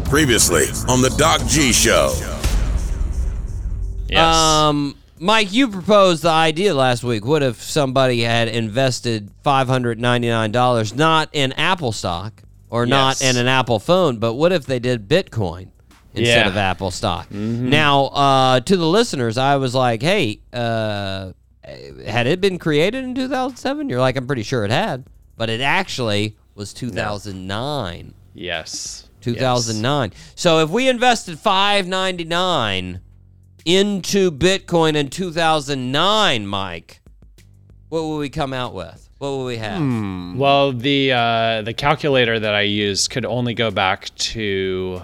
Previously 0.10 0.66
on 0.88 1.02
the 1.02 1.10
Doc 1.18 1.42
G 1.48 1.74
Show. 1.74 2.14
Yes. 4.08 4.36
Um, 4.36 4.96
Mike, 5.20 5.52
you 5.52 5.68
proposed 5.70 6.24
the 6.24 6.30
idea 6.30 6.74
last 6.74 7.04
week. 7.04 7.26
What 7.26 7.42
if 7.42 7.62
somebody 7.62 8.22
had 8.22 8.48
invested 8.48 9.32
five 9.44 9.68
hundred 9.68 10.00
ninety 10.00 10.28
nine 10.30 10.52
dollars 10.52 10.94
not 10.94 11.30
in 11.34 11.52
Apple 11.54 11.92
stock 11.92 12.44
or 12.70 12.86
not 12.86 13.20
Yes. 13.20 13.30
in 13.32 13.38
an 13.38 13.48
Apple 13.48 13.80
phone, 13.80 14.18
but 14.20 14.34
what 14.36 14.52
if 14.52 14.66
they 14.66 14.80
did 14.80 15.08
Bitcoin 15.10 15.70
instead 16.14 16.46
Yeah. 16.46 16.48
of 16.48 16.56
Apple 16.58 16.92
stock? 16.92 17.32
Now, 17.32 18.06
uh, 18.06 18.60
to 18.62 18.78
the 18.78 18.86
listeners, 18.88 19.38
I 19.38 19.56
was 19.56 19.74
like, 19.74 20.02
hey, 20.04 20.40
uh, 20.54 21.32
had 22.06 22.28
it 22.28 22.42
been 22.42 22.60
created 22.60 23.04
in 23.04 23.16
two 23.16 23.28
thousand 23.28 23.58
seven? 23.58 23.90
You're 23.90 24.00
like, 24.00 24.16
I'm 24.18 24.28
pretty 24.28 24.44
sure 24.44 24.66
it 24.66 24.72
had, 24.72 25.06
but 25.38 25.50
it 25.50 25.62
actually 25.62 26.36
was 26.56 26.74
two 26.74 26.90
thousand 26.90 27.48
nine. 27.48 28.14
yes. 28.34 29.02
2009. 29.22 30.14
So 30.36 30.60
if 30.60 30.70
we 30.70 30.88
invested 30.88 31.40
599 31.40 33.00
into 33.66 34.30
Bitcoin 34.32 34.96
in 34.96 35.10
2009, 35.10 36.46
Mike, 36.46 37.02
what 37.90 38.02
will 38.04 38.20
we 38.20 38.30
come 38.30 38.54
out 38.54 38.76
with? 38.76 39.10
What 39.18 39.30
will 39.30 39.46
we 39.46 39.58
have? 39.58 39.82
Well, 40.38 40.74
the 40.74 41.12
uh, 41.14 41.62
the 41.64 41.74
calculator 41.74 42.40
that 42.40 42.54
I 42.54 42.62
used 42.62 43.10
could 43.10 43.26
only 43.26 43.56
go 43.56 43.72
back 43.72 44.14
to 44.16 45.02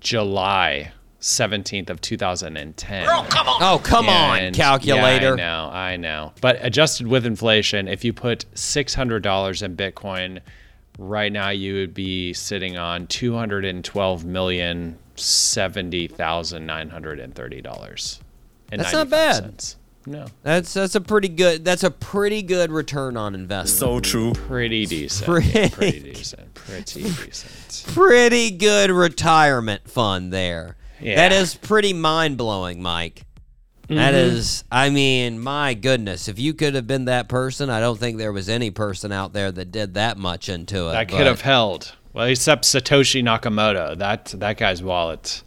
July 0.00 0.92
17th 1.20 1.90
of 1.90 2.00
2010. 2.00 3.06
Oh, 3.08 3.80
come 3.82 4.08
on, 4.08 4.38
And- 4.38 4.54
calculator. 4.56 5.36
Yeah, 5.36 5.64
I 5.66 5.66
know, 5.66 5.70
I 5.72 5.96
know. 5.96 6.32
But 6.40 6.58
adjusted 6.60 7.06
with 7.06 7.26
inflation, 7.26 7.88
if 7.88 8.04
you 8.04 8.12
put 8.12 8.44
six 8.54 8.94
hundred 8.94 9.22
dollars 9.22 9.62
in 9.62 9.76
Bitcoin, 9.76 10.40
right 10.98 11.32
now 11.32 11.50
you 11.50 11.74
would 11.74 11.94
be 11.94 12.32
sitting 12.34 12.76
on 12.76 13.06
two 13.08 13.34
hundred 13.34 13.64
and 13.64 13.84
twelve 13.84 14.24
million 14.24 14.96
seventy 15.16 16.06
thousand 16.06 16.66
nine 16.66 16.88
hundred 16.90 17.18
and 17.18 17.34
thirty 17.34 17.60
dollars. 17.60 18.20
That's 18.70 18.92
not 18.92 19.10
bad. 19.10 19.64
No, 20.06 20.26
That's 20.42 20.72
that's 20.72 20.94
a 20.94 21.00
pretty 21.02 21.28
good 21.28 21.64
that's 21.66 21.82
a 21.84 21.90
pretty 21.90 22.40
good 22.42 22.70
return 22.70 23.16
on 23.18 23.34
investment. 23.34 23.78
So 23.78 24.00
true. 24.00 24.32
pretty 24.32 24.86
decent. 24.86 25.26
Pretty- 25.28 25.48
Yeah, 25.58 25.68
pretty 25.68 26.00
decent. 26.14 26.54
Pretty 26.54 27.02
decent. 27.02 27.84
pretty 27.94 28.50
good 28.52 28.90
retirement 28.90 29.90
fund 29.90 30.32
there. 30.32 30.76
Yeah. 31.00 31.16
That 31.16 31.32
is 31.32 31.54
pretty 31.54 31.92
mind 31.92 32.36
blowing, 32.38 32.82
Mike. 32.82 33.24
That 33.88 34.12
Mm-hmm. 34.12 34.36
is, 34.36 34.64
I 34.70 34.90
mean, 34.90 35.40
my 35.40 35.72
goodness. 35.72 36.28
If 36.28 36.38
you 36.38 36.52
could 36.52 36.74
have 36.74 36.86
been 36.86 37.06
that 37.06 37.26
person, 37.28 37.70
I 37.70 37.80
don't 37.80 37.98
think 37.98 38.18
there 38.18 38.32
was 38.32 38.48
any 38.50 38.70
person 38.70 39.12
out 39.12 39.32
there 39.32 39.50
that 39.50 39.72
did 39.72 39.94
that 39.94 40.18
much 40.18 40.50
into 40.50 40.88
it. 40.88 40.92
That 40.92 41.08
could 41.08 41.18
but- 41.18 41.26
have 41.26 41.40
held. 41.40 41.94
Well, 42.12 42.26
except 42.26 42.64
Satoshi 42.64 43.22
Nakamoto. 43.22 43.96
That 43.96 44.26
that 44.38 44.56
guy's 44.58 44.82
wallet 44.82 45.42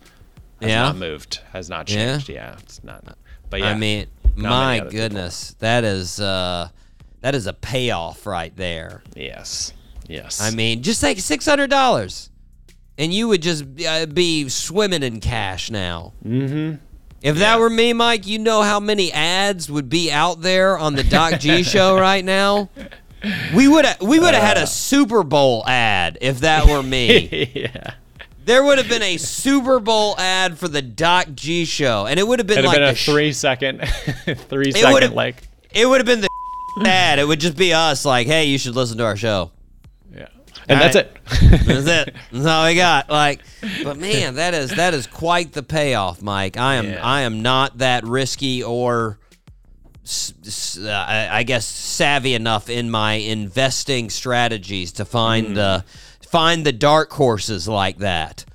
has 0.62 0.70
Yeah? 0.70 0.84
not 0.84 0.96
moved. 0.96 1.40
Has 1.54 1.70
not 1.70 1.86
changed. 1.86 2.30
Yeah, 2.30 2.56
it's 2.60 2.84
not. 2.84 3.04
But 3.50 3.60
yeah, 3.60 3.70
I 3.72 3.76
mean, 3.76 4.08
my 4.36 4.50
many 4.78 4.80
other 4.82 4.90
people. 4.90 5.04
goodness, 5.06 5.56
that 5.60 5.84
is 5.84 6.20
uh, 6.22 6.70
that 7.20 7.36
is 7.36 7.46
a 7.46 7.54
payoff 7.54 8.26
right 8.26 8.56
there. 8.56 9.04
yes, 9.16 9.74
yes. 10.08 10.40
I 10.42 10.50
mean, 10.52 10.82
just 10.82 11.04
like 11.04 11.20
six 11.20 11.46
hundred 11.46 11.70
dollars, 11.70 12.30
and 13.02 13.12
you 13.12 13.28
would 13.28 13.42
just 13.42 13.66
uh, 13.86 14.06
be 14.06 14.48
swimming 14.48 15.02
in 15.02 15.20
cash 15.20 15.72
now. 15.72 16.14
Mm-hmm. 16.24 16.76
If 17.24 17.38
that 17.38 17.60
were 17.60 17.70
me, 17.70 17.94
Mike, 17.94 18.28
you 18.28 18.38
know 18.38 18.62
how 18.62 18.80
many 18.80 19.12
ads 19.12 19.72
would 19.72 19.90
be 19.90 20.12
out 20.12 20.42
there 20.42 20.78
on 20.78 20.94
the 20.94 21.04
Doc 21.04 21.40
G 21.40 21.64
show 21.64 22.00
right 22.00 22.24
now. 22.24 22.70
We 23.56 23.68
would 23.68 23.86
have 23.86 24.02
we 24.02 24.20
would 24.20 24.36
have 24.36 24.44
had 24.44 24.58
a 24.58 24.68
Super 24.68 25.24
Bowl 25.24 25.68
ad 25.68 26.20
if 26.22 26.42
that 26.42 26.68
were 26.68 26.84
me. 26.84 27.50
yeah. 27.56 27.96
there 28.46 28.64
would 28.64 28.78
have 28.78 28.88
been 28.88 29.02
a 29.02 29.18
Super 29.18 29.80
Bowl 29.80 30.16
ad 30.20 30.60
for 30.60 30.68
the 30.68 30.84
Doc 30.84 31.28
G 31.34 31.66
show, 31.66 32.06
and 32.06 32.20
it 32.20 32.28
would 32.28 32.38
have 32.38 32.48
been 32.48 32.60
It'd 32.60 32.68
like 32.68 32.78
have 32.78 32.88
been 32.88 32.94
a 32.94 32.96
sh- 32.96 33.06
three 33.10 33.34
second, 33.34 33.80
three 34.48 34.72
second 34.72 35.16
like. 35.16 35.42
it 35.74 35.88
would 35.88 36.00
have 36.00 36.08
been 36.08 36.22
the 36.22 36.30
ad. 36.86 37.18
It 37.18 37.28
would 37.28 37.40
just 37.40 37.58
be 37.58 37.74
us 37.74 38.06
like, 38.06 38.28
hey, 38.28 38.46
you 38.46 38.60
should 38.60 38.76
listen 38.76 39.00
to 39.00 39.06
our 39.06 39.18
show. 39.18 39.52
Yeah. 40.68 40.74
And 40.74 40.82
All 40.82 40.90
that's 40.90 40.96
right. 40.96 41.52
it. 41.52 41.66
That's 41.66 41.88
it. 42.10 42.16
That's 42.32 42.46
all 42.46 42.66
we 42.68 42.76
got. 42.76 43.10
Like, 43.10 43.42
but 43.84 43.98
man, 44.08 44.36
that 44.36 44.54
is 44.54 44.72
that 44.76 44.94
is 44.94 45.08
quite 45.08 45.54
the 45.54 45.64
payoff, 45.64 46.22
Mike. 46.22 46.58
I 46.58 46.76
am 46.76 46.86
Yeah. 46.86 47.00
I 47.06 47.22
am 47.22 47.42
not 47.42 47.80
that 47.80 48.04
risky 48.06 48.62
or, 48.64 49.18
s- 50.04 50.34
s- 50.46 50.78
uh, 50.78 50.90
I 51.08 51.40
I 51.40 51.44
guess, 51.44 51.66
savvy 51.66 52.34
enough 52.36 52.70
in 52.70 52.90
my 52.92 53.14
investing 53.14 54.10
strategies 54.10 54.92
to 54.94 55.06
find 55.06 55.58
uh, 55.58 55.82
find 56.30 56.66
the 56.66 56.72
dark 56.74 57.12
horses 57.12 57.68
like 57.68 57.98
that. 58.00 58.46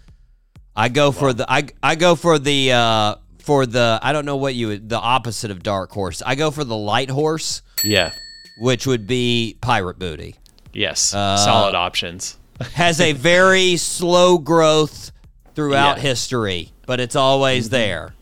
I 0.76 0.88
go 0.88 1.10
for 1.12 1.32
the 1.32 1.50
I 1.50 1.64
I 1.82 1.94
go 1.96 2.14
for 2.16 2.38
the 2.38 2.72
uh, 2.72 3.14
for 3.40 3.66
the 3.66 3.98
I 4.02 4.12
don't 4.12 4.26
know 4.26 4.36
what 4.36 4.54
you 4.54 4.78
the 4.78 4.98
opposite 4.98 5.50
of 5.50 5.62
dark 5.62 5.90
horse. 5.90 6.22
I 6.24 6.34
go 6.34 6.50
for 6.50 6.64
the 6.64 6.76
light 6.76 7.10
horse, 7.10 7.62
yeah. 7.82 8.12
which 8.58 8.86
would 8.86 9.06
be 9.06 9.56
pirate 9.60 9.98
booty 9.98 10.36
Yes. 10.76 11.14
Uh, 11.14 11.36
Solid 11.38 11.74
options. 11.74 12.36
has 12.74 13.00
a 13.00 13.12
very 13.12 13.76
slow 13.76 14.38
growth 14.38 15.10
throughout 15.54 15.96
Yeah. 15.96 16.02
history, 16.02 16.72
but 16.86 17.00
it's 17.00 17.16
always 17.16 17.70
there. 17.70 18.14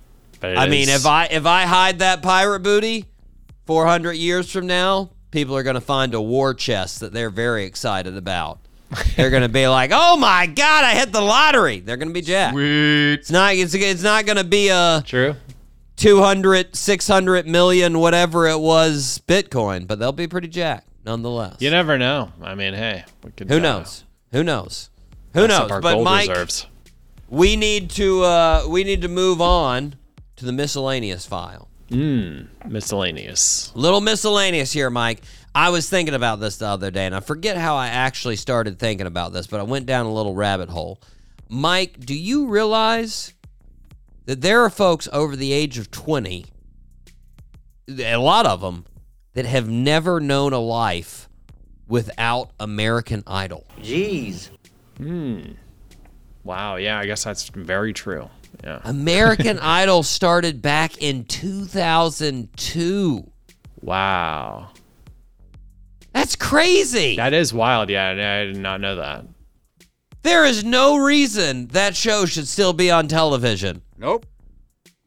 It 0.43 0.59
I 0.59 0.69
mean, 0.69 0.89
if 0.89 1.07
I 1.07 1.25
if 1.27 1.47
I 1.47 1.63
hide 1.65 1.99
that 2.01 2.23
pirate 2.23 2.61
booty 2.61 3.07
400 3.67 4.13
years 4.13 4.51
from 4.51 4.67
now, 4.67 5.11
people 5.31 5.57
are 5.57 5.63
going 5.63 5.75
to 5.75 5.81
find 5.81 6.15
a 6.15 6.21
war 6.21 6.53
chest 6.55 7.01
that 7.01 7.13
they're 7.13 7.31
very 7.31 7.65
excited 7.65 8.17
about. 8.17 8.59
They're 9.17 9.31
going 9.31 9.43
to 9.43 9.49
be 9.49 9.67
like, 9.67 9.91
"Oh 9.93 10.17
my 10.17 10.47
god, 10.47 10.85
I 10.85 10.93
hit 10.95 11.13
the 11.13 11.21
lottery." 11.23 11.81
They're 11.81 11.97
going 11.97 12.09
to 12.09 12.15
be 12.15 12.21
jacked. 12.21 12.57
It's 12.59 13.31
not 13.31 13.55
it's, 13.55 13.75
it's 13.75 14.03
not 14.03 14.27
going 14.27 14.37
to 14.37 14.45
be 14.45 14.69
a 14.69 15.03
True. 15.05 15.35
200, 15.97 16.77
600 16.77 17.47
million 17.49 17.99
whatever 17.99 18.47
it 18.47 18.61
was 18.61 19.21
Bitcoin, 19.27 19.87
but 19.87 19.99
they'll 19.99 20.13
be 20.13 20.29
pretty 20.29 20.49
jacked 20.49 20.87
nonetheless. 21.05 21.57
You 21.61 21.71
never 21.71 21.99
know. 21.99 22.33
I 22.43 22.55
mean, 22.55 22.75
hey. 22.75 23.05
Who 23.49 23.61
knows? 23.61 24.05
Who 24.33 24.43
knows? 24.43 24.91
Who 25.35 25.47
knows? 25.47 25.69
But 25.81 26.03
Mike, 26.03 26.29
reserves. 26.29 26.67
we 27.29 27.57
need 27.57 27.91
to 27.91 28.23
uh, 28.23 28.65
we 28.69 28.85
need 28.85 29.03
to 29.03 29.09
move 29.09 29.41
on 29.41 29.97
to 30.37 30.45
the 30.45 30.53
miscellaneous 30.53 31.27
file. 31.27 31.69
Miscellaneous. 32.69 33.71
Little 33.75 34.01
miscellaneous 34.01 34.73
here, 34.73 34.91
Mike. 34.91 35.23
I 35.55 35.71
was 35.71 35.89
thinking 35.89 36.15
about 36.15 36.41
this 36.41 36.57
the 36.57 36.67
other 36.67 36.91
day, 36.91 37.07
and 37.07 37.15
I 37.15 37.21
forget 37.21 37.57
how 37.57 37.77
I 37.77 37.89
actually 37.89 38.37
started 38.37 38.79
thinking 38.79 39.07
about 39.07 39.33
this, 39.33 39.47
but 39.47 39.61
I 39.61 39.63
went 39.63 39.87
down 39.87 40.07
a 40.07 40.13
little 40.13 40.35
rabbit 40.35 40.69
hole. 40.69 41.01
Mike, 41.49 42.01
do 42.01 42.15
you 42.15 42.49
realize 42.49 43.33
that 44.25 44.41
there 44.41 44.63
are 44.65 44.71
folks 44.71 45.09
over 45.13 45.37
the 45.37 45.53
age 45.53 45.79
of 45.79 45.93
20, 45.93 46.47
a 47.99 48.17
lot 48.17 48.47
of 48.47 48.61
them, 48.61 48.87
that 49.35 49.47
have 49.47 49.69
never 49.69 50.21
known 50.21 50.53
a 50.53 50.59
life 50.59 51.29
without 51.87 52.51
American 52.59 53.23
Idol? 53.27 53.65
Jeez. 53.81 54.51
Hmm. 54.97 55.53
Wow. 56.45 56.77
Yeah, 56.77 56.99
I 56.99 57.07
guess 57.07 57.25
that's 57.25 57.49
very 57.49 57.93
true. 57.93 58.29
Yeah. 58.63 58.81
American 58.85 59.59
Idol 59.61 60.03
started 60.03 60.63
back 60.63 61.03
in 61.03 61.25
2002. 61.25 63.31
Wow. 63.81 64.71
That's 66.13 66.37
crazy. 66.37 67.17
That 67.17 67.35
is 67.35 67.53
wild. 67.53 67.91
Yeah, 67.91 68.11
I 68.11 68.45
did 68.45 68.57
not 68.57 68.81
know 68.81 68.97
that. 68.97 69.27
There 70.23 70.45
is 70.45 70.65
no 70.65 70.97
reason 70.97 71.67
that 71.69 71.97
show 71.97 72.25
should 72.25 72.49
still 72.49 72.73
be 72.73 72.91
on 72.91 73.09
television. 73.09 73.83
Nope. 73.99 74.25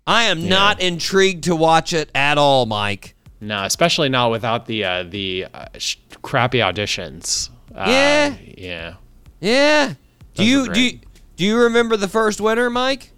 I 0.05 0.25
am 0.25 0.47
not 0.47 0.81
intrigued 0.81 1.45
to 1.45 1.55
watch 1.55 1.91
it 1.91 2.11
at 2.13 2.37
all, 2.37 2.65
Mike. 2.65 3.15
No, 3.39 3.63
especially 3.63 4.09
not 4.09 4.31
without 4.31 4.65
the 4.65 4.83
uh, 4.83 5.03
the 5.03 5.45
uh, 5.53 5.65
sh- 5.77 5.97
crappy 6.21 6.57
auditions. 6.59 7.49
Uh, 7.75 7.85
Yeah. 7.87 8.35
Yeah. 8.57 8.93
Yeah. 9.39 9.93
Do 10.33 10.43
you 10.43 10.73
do 10.73 10.81
you, 10.81 10.99
do 11.35 11.45
you 11.45 11.57
remember 11.63 11.97
the 11.97 12.07
first 12.07 12.41
winner, 12.41 12.69
Mike? 12.69 13.11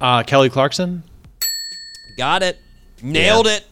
Uh, 0.00 0.22
Kelly 0.22 0.48
Clarkson. 0.48 1.02
Got 2.16 2.42
it. 2.42 2.58
Nailed 3.02 3.46
Yeah. 3.46 3.56
it. 3.56 3.66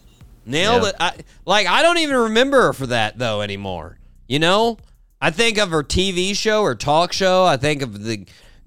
Nailed 0.44 0.82
Yeah. 0.82 0.88
it. 0.90 0.94
I, 1.00 1.12
like 1.44 1.66
I 1.66 1.82
don't 1.82 1.98
even 1.98 2.16
remember 2.16 2.62
her 2.62 2.72
for 2.72 2.86
that 2.88 3.18
though 3.18 3.40
anymore. 3.42 3.98
You 4.28 4.38
know? 4.38 4.78
I 5.20 5.30
think 5.30 5.56
of 5.56 5.70
her 5.70 5.82
TV 5.82 6.36
show 6.36 6.62
or 6.62 6.74
talk 6.74 7.12
show. 7.12 7.44
I 7.46 7.56
think 7.56 7.80
of 7.80 8.04
the 8.04 8.26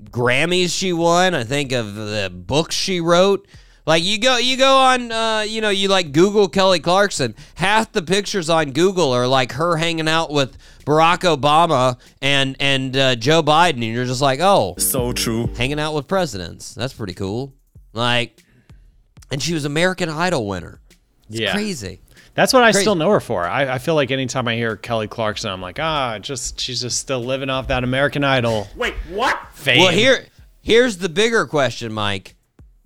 Grammys 0.09 0.75
she 0.77 0.93
won. 0.93 1.35
I 1.35 1.43
think 1.43 1.71
of 1.71 1.93
the 1.93 2.31
books 2.33 2.73
she 2.75 2.99
wrote. 3.01 3.47
Like 3.89 4.03
you 4.03 4.19
go 4.19 4.37
you 4.37 4.55
go 4.55 4.77
on 4.77 5.11
uh, 5.11 5.39
you 5.47 5.61
know, 5.61 5.69
you 5.71 5.87
like 5.87 6.11
Google 6.11 6.47
Kelly 6.47 6.79
Clarkson. 6.79 7.33
Half 7.55 7.91
the 7.91 8.03
pictures 8.03 8.47
on 8.47 8.69
Google 8.69 9.11
are 9.13 9.25
like 9.25 9.53
her 9.53 9.77
hanging 9.77 10.07
out 10.07 10.29
with 10.29 10.59
Barack 10.85 11.21
Obama 11.21 11.97
and 12.21 12.55
and 12.59 12.95
uh, 12.95 13.15
Joe 13.15 13.41
Biden 13.41 13.73
and 13.77 13.83
you're 13.85 14.05
just 14.05 14.21
like, 14.21 14.41
"Oh, 14.41 14.75
So 14.77 15.11
true. 15.11 15.47
hanging 15.57 15.79
out 15.79 15.95
with 15.95 16.07
presidents. 16.07 16.75
That's 16.75 16.93
pretty 16.93 17.15
cool." 17.15 17.55
Like 17.91 18.43
and 19.31 19.41
she 19.41 19.55
was 19.55 19.65
American 19.65 20.07
Idol 20.07 20.45
winner. 20.47 20.81
It's 21.27 21.39
Yeah. 21.39 21.53
crazy. 21.53 21.99
That's 22.35 22.53
what 22.53 22.61
I 22.61 22.71
Crazy. 22.71 22.83
still 22.83 22.93
know 22.95 23.09
her 23.09 23.19
for. 23.19 23.43
I, 23.43 23.73
I 23.73 23.77
feel 23.79 23.95
like 23.95 24.11
anytime 24.11 24.47
I 24.47 24.53
hear 24.55 24.75
Kelly 24.77 25.07
Clarkson, 25.07 25.49
I'm 25.49 25.61
like, 25.63 25.79
ah, 25.79 26.19
just 26.19 26.59
she's 26.59 26.79
just 26.81 26.99
still 26.99 27.21
living 27.23 27.49
off 27.49 27.67
that 27.69 27.83
American 27.83 28.23
Idol. 28.23 28.67
Wait, 28.75 28.93
what? 29.09 29.35
Fame. 29.53 29.79
Well, 29.79 29.91
here 29.91 30.27
here's 30.61 30.97
the 30.99 31.09
bigger 31.09 31.47
question, 31.47 31.91
Mike. 31.91 32.35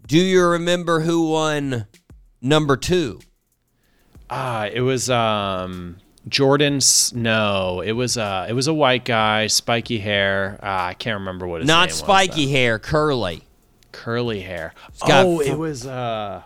Do 0.07 0.17
you 0.17 0.45
remember 0.45 1.01
who 1.01 1.29
won 1.29 1.87
number 2.41 2.75
2? 2.77 3.19
Ah, 4.29 4.65
it 4.65 4.81
was 4.81 5.09
um 5.09 5.97
Jordan. 6.27 6.77
S- 6.77 7.13
No, 7.13 7.81
it 7.81 7.91
was 7.91 8.17
uh 8.17 8.45
it 8.49 8.53
was 8.53 8.67
a 8.67 8.73
white 8.73 9.05
guy, 9.05 9.47
spiky 9.47 9.99
hair. 9.99 10.59
Uh, 10.63 10.65
I 10.89 10.93
can't 10.95 11.19
remember 11.19 11.45
what 11.47 11.61
his 11.61 11.67
Not 11.67 11.81
name 11.89 11.89
was, 11.89 11.99
Not 12.01 12.05
spiky 12.07 12.45
though. 12.45 12.51
hair, 12.51 12.79
curly. 12.79 13.43
curly 13.91 14.41
hair. 14.41 14.73
Oh, 15.03 15.39
it 15.39 15.57
was 15.57 15.85
uh. 15.85 16.41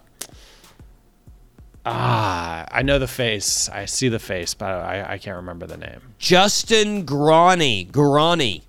Ah, 1.86 2.66
I 2.70 2.82
know 2.82 3.00
the 3.00 3.08
face. 3.08 3.70
I 3.70 3.86
see 3.86 4.10
the 4.10 4.20
face, 4.20 4.54
but 4.54 4.66
I, 4.68 5.14
I 5.14 5.18
can't 5.18 5.38
remember 5.38 5.66
the 5.68 5.78
name. 5.78 6.02
Justin 6.20 7.06
Guarini. 7.06 7.90
Guarini. 7.90 8.64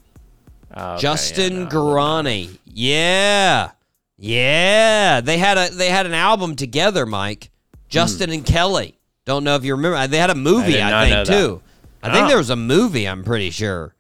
Oh, 0.72 0.93
okay, 0.93 1.03
Justin 1.03 1.53
yeah, 1.55 1.59
no. 1.64 1.68
Guarini. 1.68 2.59
Yeah. 2.66 3.70
Yeah. 4.19 5.21
They 5.21 5.39
had 5.39 5.57
a 5.57 5.71
they 5.75 5.89
had 5.91 6.07
an 6.07 6.14
album 6.14 6.57
together, 6.57 7.07
Mike. 7.07 7.51
Justin 7.89 8.31
and 8.31 8.45
Kelly. 8.45 8.99
Don't 9.25 9.45
know 9.45 9.55
if 9.57 9.64
you 9.64 9.75
remember. 9.75 10.07
They 10.07 10.19
had 10.19 10.31
a 10.31 10.35
movie, 10.35 10.73
did 10.73 10.81
I, 10.83 11.05
think, 11.05 11.14
know 11.14 11.25
that. 11.25 11.33
too. 11.47 11.62
I 12.03 12.12
think 12.12 12.25
Oh. 12.27 12.29
there 12.29 12.39
was 12.39 12.51
a 12.51 12.57
movie, 12.57 13.07
I'm 13.09 13.25
pretty 13.25 13.51
sure. 13.51 13.95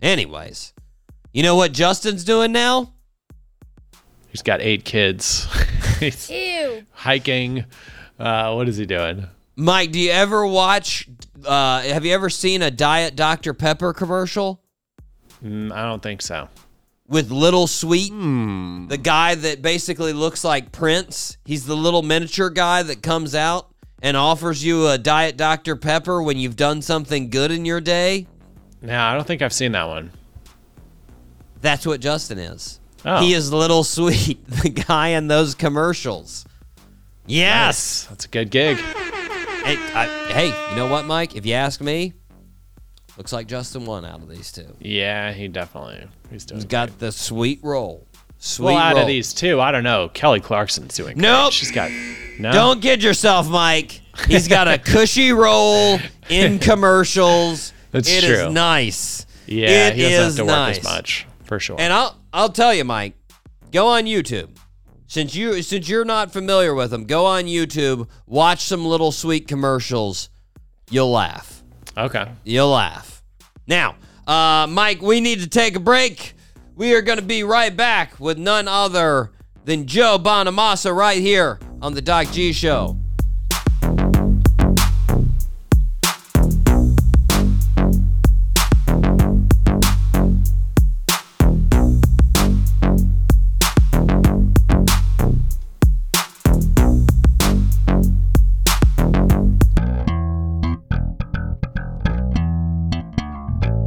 Anyways. 0.00 0.72
You 1.32 1.42
know 1.42 1.56
what 1.56 1.72
Justin's 1.72 2.22
doing 2.24 2.52
now? 2.52 2.92
He's 4.28 4.42
got 4.42 4.60
eight 4.60 4.84
kids. 4.84 5.46
He's 6.00 6.30
Ew. 6.30 6.84
hiking. 6.92 7.64
Uh, 8.18 8.52
what 8.54 8.68
is 8.68 8.76
he 8.76 8.86
doing? 8.86 9.26
Mike, 9.56 9.90
do 9.92 9.98
you 9.98 10.10
ever 10.10 10.46
watch 10.46 11.08
uh 11.44 11.82
have 11.82 12.04
you 12.04 12.12
ever 12.14 12.30
seen 12.30 12.62
a 12.62 12.70
Diet 12.70 13.14
Dr. 13.16 13.52
Pepper 13.54 13.92
commercial? 13.92 14.60
Mm, 15.44 15.72
I 15.72 15.82
don't 15.88 16.02
think 16.02 16.22
so. 16.22 16.48
With 17.08 17.30
Little 17.30 17.66
Sweet, 17.66 18.10
hmm. 18.12 18.86
the 18.88 18.96
guy 18.96 19.34
that 19.34 19.62
basically 19.62 20.12
looks 20.12 20.44
like 20.44 20.72
Prince. 20.72 21.36
He's 21.44 21.66
the 21.66 21.76
little 21.76 22.02
miniature 22.02 22.50
guy 22.50 22.82
that 22.82 23.02
comes 23.02 23.34
out 23.34 23.68
and 24.02 24.16
offers 24.16 24.64
you 24.64 24.88
a 24.88 24.98
Diet 24.98 25.36
Dr. 25.36 25.76
Pepper 25.76 26.22
when 26.22 26.38
you've 26.38 26.56
done 26.56 26.82
something 26.82 27.30
good 27.30 27.50
in 27.50 27.64
your 27.64 27.80
day. 27.80 28.26
No, 28.82 28.98
I 28.98 29.14
don't 29.14 29.26
think 29.26 29.42
I've 29.42 29.52
seen 29.52 29.72
that 29.72 29.88
one. 29.88 30.10
That's 31.60 31.86
what 31.86 32.00
Justin 32.00 32.38
is. 32.38 32.80
Oh. 33.04 33.20
He 33.20 33.32
is 33.34 33.52
Little 33.52 33.84
Sweet, 33.84 34.46
the 34.62 34.70
guy 34.70 35.08
in 35.08 35.28
those 35.28 35.54
commercials. 35.54 36.44
Yes. 37.26 38.06
That's 38.10 38.26
a 38.26 38.28
good 38.28 38.50
gig. 38.50 38.76
Hey, 38.76 39.76
I- 39.94 40.26
hey, 40.28 40.70
you 40.70 40.76
know 40.76 40.88
what, 40.88 41.06
Mike? 41.06 41.36
If 41.36 41.46
you 41.46 41.54
ask 41.54 41.80
me, 41.80 42.12
looks 43.16 43.32
like 43.32 43.46
Justin 43.46 43.84
won 43.86 44.04
out 44.04 44.22
of 44.22 44.28
these 44.28 44.50
two. 44.52 44.74
Yeah, 44.80 45.32
he 45.32 45.48
definitely. 45.48 46.06
He's 46.30 46.44
doing. 46.44 46.58
He's 46.58 46.64
got 46.66 46.98
the 46.98 47.12
sweet 47.12 47.60
roll. 47.62 48.06
Sweet 48.38 48.66
well, 48.66 48.76
out 48.78 48.92
roll. 48.94 49.02
of 49.02 49.08
these 49.08 49.32
two, 49.32 49.60
I 49.60 49.72
don't 49.72 49.84
know. 49.84 50.10
Kelly 50.12 50.40
Clarkson's 50.40 50.94
doing. 50.96 51.14
great. 51.14 51.22
Nope. 51.22 51.52
She's 51.52 51.70
got. 51.70 51.90
No. 52.38 52.52
Don't 52.52 52.82
kid 52.82 53.02
yourself, 53.02 53.48
Mike. 53.48 54.00
He's 54.26 54.48
got 54.48 54.68
a 54.68 54.76
cushy 54.78 55.32
role 55.32 55.98
in 56.28 56.58
commercials. 56.60 57.72
That's 57.90 58.08
It 58.10 58.24
is 58.24 58.40
true. 58.42 58.52
nice. 58.52 59.24
Yeah, 59.46 59.88
It 59.88 59.94
he 59.96 60.02
doesn't 60.02 60.24
have 60.24 60.36
to 60.36 60.42
work 60.44 60.48
nice. 60.58 60.78
as 60.78 60.84
much 60.84 61.26
for 61.44 61.58
sure. 61.60 61.76
And 61.78 61.92
I'll 61.92 62.16
I'll 62.32 62.48
tell 62.50 62.74
you, 62.74 62.84
Mike. 62.84 63.14
Go 63.72 63.86
on 63.88 64.04
YouTube. 64.04 64.50
Since 65.06 65.34
you 65.34 65.62
since 65.62 65.88
you're 65.88 66.04
not 66.04 66.32
familiar 66.32 66.74
with 66.74 66.90
them, 66.90 67.04
go 67.04 67.24
on 67.26 67.44
YouTube, 67.44 68.08
watch 68.26 68.64
some 68.64 68.84
little 68.84 69.12
sweet 69.12 69.46
commercials. 69.46 70.28
You'll 70.90 71.10
laugh. 71.12 71.53
Okay. 71.96 72.30
You'll 72.44 72.70
laugh. 72.70 73.22
Now, 73.66 73.96
uh, 74.26 74.66
Mike, 74.68 75.02
we 75.02 75.20
need 75.20 75.40
to 75.40 75.48
take 75.48 75.76
a 75.76 75.80
break. 75.80 76.34
We 76.76 76.94
are 76.94 77.02
going 77.02 77.18
to 77.18 77.24
be 77.24 77.44
right 77.44 77.74
back 77.74 78.18
with 78.18 78.38
none 78.38 78.68
other 78.68 79.30
than 79.64 79.86
Joe 79.86 80.18
Bonamassa 80.18 80.94
right 80.94 81.18
here 81.18 81.58
on 81.80 81.94
the 81.94 82.02
Doc 82.02 82.30
G 82.32 82.52
Show. 82.52 82.98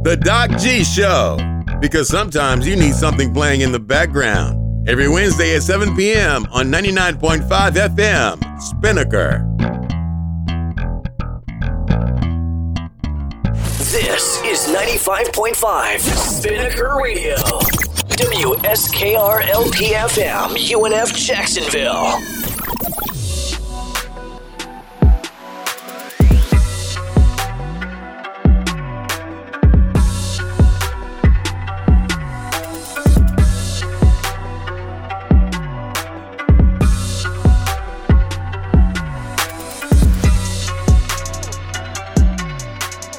The 0.08 0.16
Doc 0.16 0.58
G 0.58 0.84
Show. 0.84 1.36
Because 1.82 2.08
sometimes 2.08 2.66
you 2.66 2.76
need 2.76 2.94
something 2.94 3.34
playing 3.34 3.60
in 3.60 3.72
the 3.72 3.78
background. 3.78 4.88
Every 4.88 5.06
Wednesday 5.06 5.54
at 5.54 5.62
7 5.62 5.94
p.m. 5.94 6.46
on 6.50 6.68
99.5 6.68 7.46
FM, 7.46 8.58
Spinnaker. 8.58 9.44
This 13.92 14.40
is 14.46 14.74
95.5 14.74 15.98
Spinnaker 16.00 16.96
Radio. 16.96 17.36
WSKR 18.16 19.42
LPFM, 19.42 20.56
UNF 20.72 21.14
Jacksonville. 21.14 22.37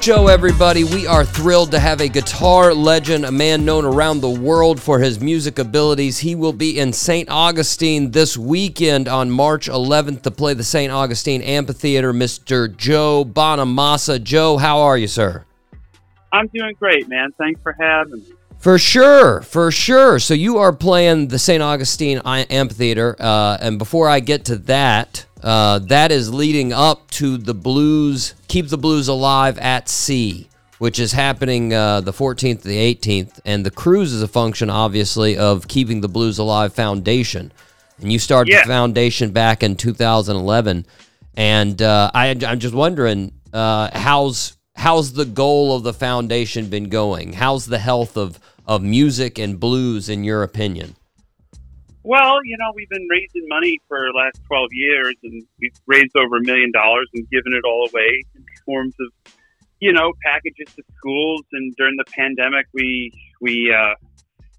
Show, 0.02 0.28
everybody. 0.28 0.82
We 0.82 1.06
are 1.06 1.26
thrilled 1.26 1.72
to 1.72 1.78
have 1.78 2.00
a 2.00 2.08
guitar 2.08 2.72
legend, 2.72 3.26
a 3.26 3.30
man 3.30 3.66
known 3.66 3.84
around 3.84 4.22
the 4.22 4.30
world 4.30 4.80
for 4.80 4.98
his 4.98 5.20
music 5.20 5.58
abilities. 5.58 6.18
He 6.18 6.34
will 6.34 6.54
be 6.54 6.78
in 6.78 6.94
St. 6.94 7.28
Augustine 7.28 8.10
this 8.10 8.34
weekend 8.34 9.08
on 9.08 9.30
March 9.30 9.68
11th 9.68 10.22
to 10.22 10.30
play 10.30 10.54
the 10.54 10.64
St. 10.64 10.90
Augustine 10.90 11.42
Amphitheater. 11.42 12.14
Mr. 12.14 12.74
Joe 12.74 13.26
Bonamassa. 13.26 14.22
Joe, 14.22 14.56
how 14.56 14.80
are 14.80 14.96
you, 14.96 15.06
sir? 15.06 15.44
I'm 16.32 16.46
doing 16.46 16.74
great, 16.78 17.06
man. 17.06 17.28
Thanks 17.36 17.60
for 17.60 17.76
having 17.78 18.20
me. 18.20 18.32
For 18.56 18.78
sure, 18.78 19.42
for 19.42 19.70
sure. 19.70 20.18
So 20.18 20.32
you 20.32 20.56
are 20.58 20.72
playing 20.72 21.28
the 21.28 21.38
St. 21.38 21.62
Augustine 21.62 22.22
Amphitheater, 22.24 23.16
uh, 23.18 23.58
and 23.60 23.78
before 23.78 24.08
I 24.08 24.20
get 24.20 24.46
to 24.46 24.56
that, 24.56 25.26
uh, 25.42 25.78
that 25.80 26.10
is 26.12 26.32
leading 26.32 26.72
up 26.72 27.10
to 27.12 27.36
the 27.36 27.54
Blues 27.54 28.34
Keep 28.48 28.68
the 28.68 28.78
Blues 28.78 29.08
Alive 29.08 29.58
at 29.58 29.88
Sea, 29.88 30.48
which 30.78 30.98
is 30.98 31.12
happening 31.12 31.72
uh, 31.72 32.00
the 32.00 32.12
14th 32.12 32.62
to 32.62 32.68
the 32.68 32.94
18th, 32.94 33.40
and 33.44 33.64
the 33.64 33.70
cruise 33.70 34.12
is 34.12 34.22
a 34.22 34.28
function, 34.28 34.70
obviously, 34.70 35.36
of 35.36 35.68
Keeping 35.68 36.00
the 36.00 36.08
Blues 36.08 36.38
Alive 36.38 36.72
Foundation, 36.74 37.52
and 38.00 38.12
you 38.12 38.18
started 38.18 38.52
Yeah. 38.52 38.62
the 38.62 38.68
foundation 38.68 39.30
back 39.30 39.62
in 39.62 39.76
2011, 39.76 40.86
and 41.36 41.80
uh, 41.82 42.10
I, 42.14 42.28
I'm 42.46 42.58
just 42.58 42.74
wondering 42.74 43.32
uh, 43.52 43.90
how's 43.92 44.56
how's 44.76 45.12
the 45.12 45.24
goal 45.24 45.74
of 45.76 45.82
the 45.82 45.92
foundation 45.92 46.68
been 46.70 46.88
going? 46.88 47.32
How's 47.34 47.66
the 47.66 47.78
health 47.78 48.16
of 48.16 48.38
of 48.66 48.82
music 48.82 49.38
and 49.38 49.58
blues 49.58 50.08
in 50.08 50.22
your 50.24 50.42
opinion? 50.42 50.94
Well, 52.02 52.38
you 52.44 52.56
know, 52.58 52.72
we've 52.74 52.88
been 52.88 53.06
raising 53.10 53.46
money 53.48 53.78
for 53.86 53.98
the 53.98 54.16
last 54.16 54.40
12 54.46 54.68
years, 54.72 55.14
and 55.22 55.42
we've 55.60 55.74
raised 55.86 56.16
over 56.16 56.36
a 56.36 56.42
million 56.42 56.72
dollars 56.72 57.08
and 57.14 57.28
given 57.30 57.52
it 57.52 57.64
all 57.66 57.88
away 57.92 58.22
in 58.34 58.44
forms 58.64 58.94
of, 59.00 59.32
you 59.80 59.92
know, 59.92 60.12
packages 60.24 60.74
to 60.76 60.82
schools. 60.96 61.42
And 61.52 61.74
during 61.76 61.96
the 61.96 62.10
pandemic, 62.10 62.66
we 62.72 63.12
we 63.40 63.72
uh, 63.72 63.94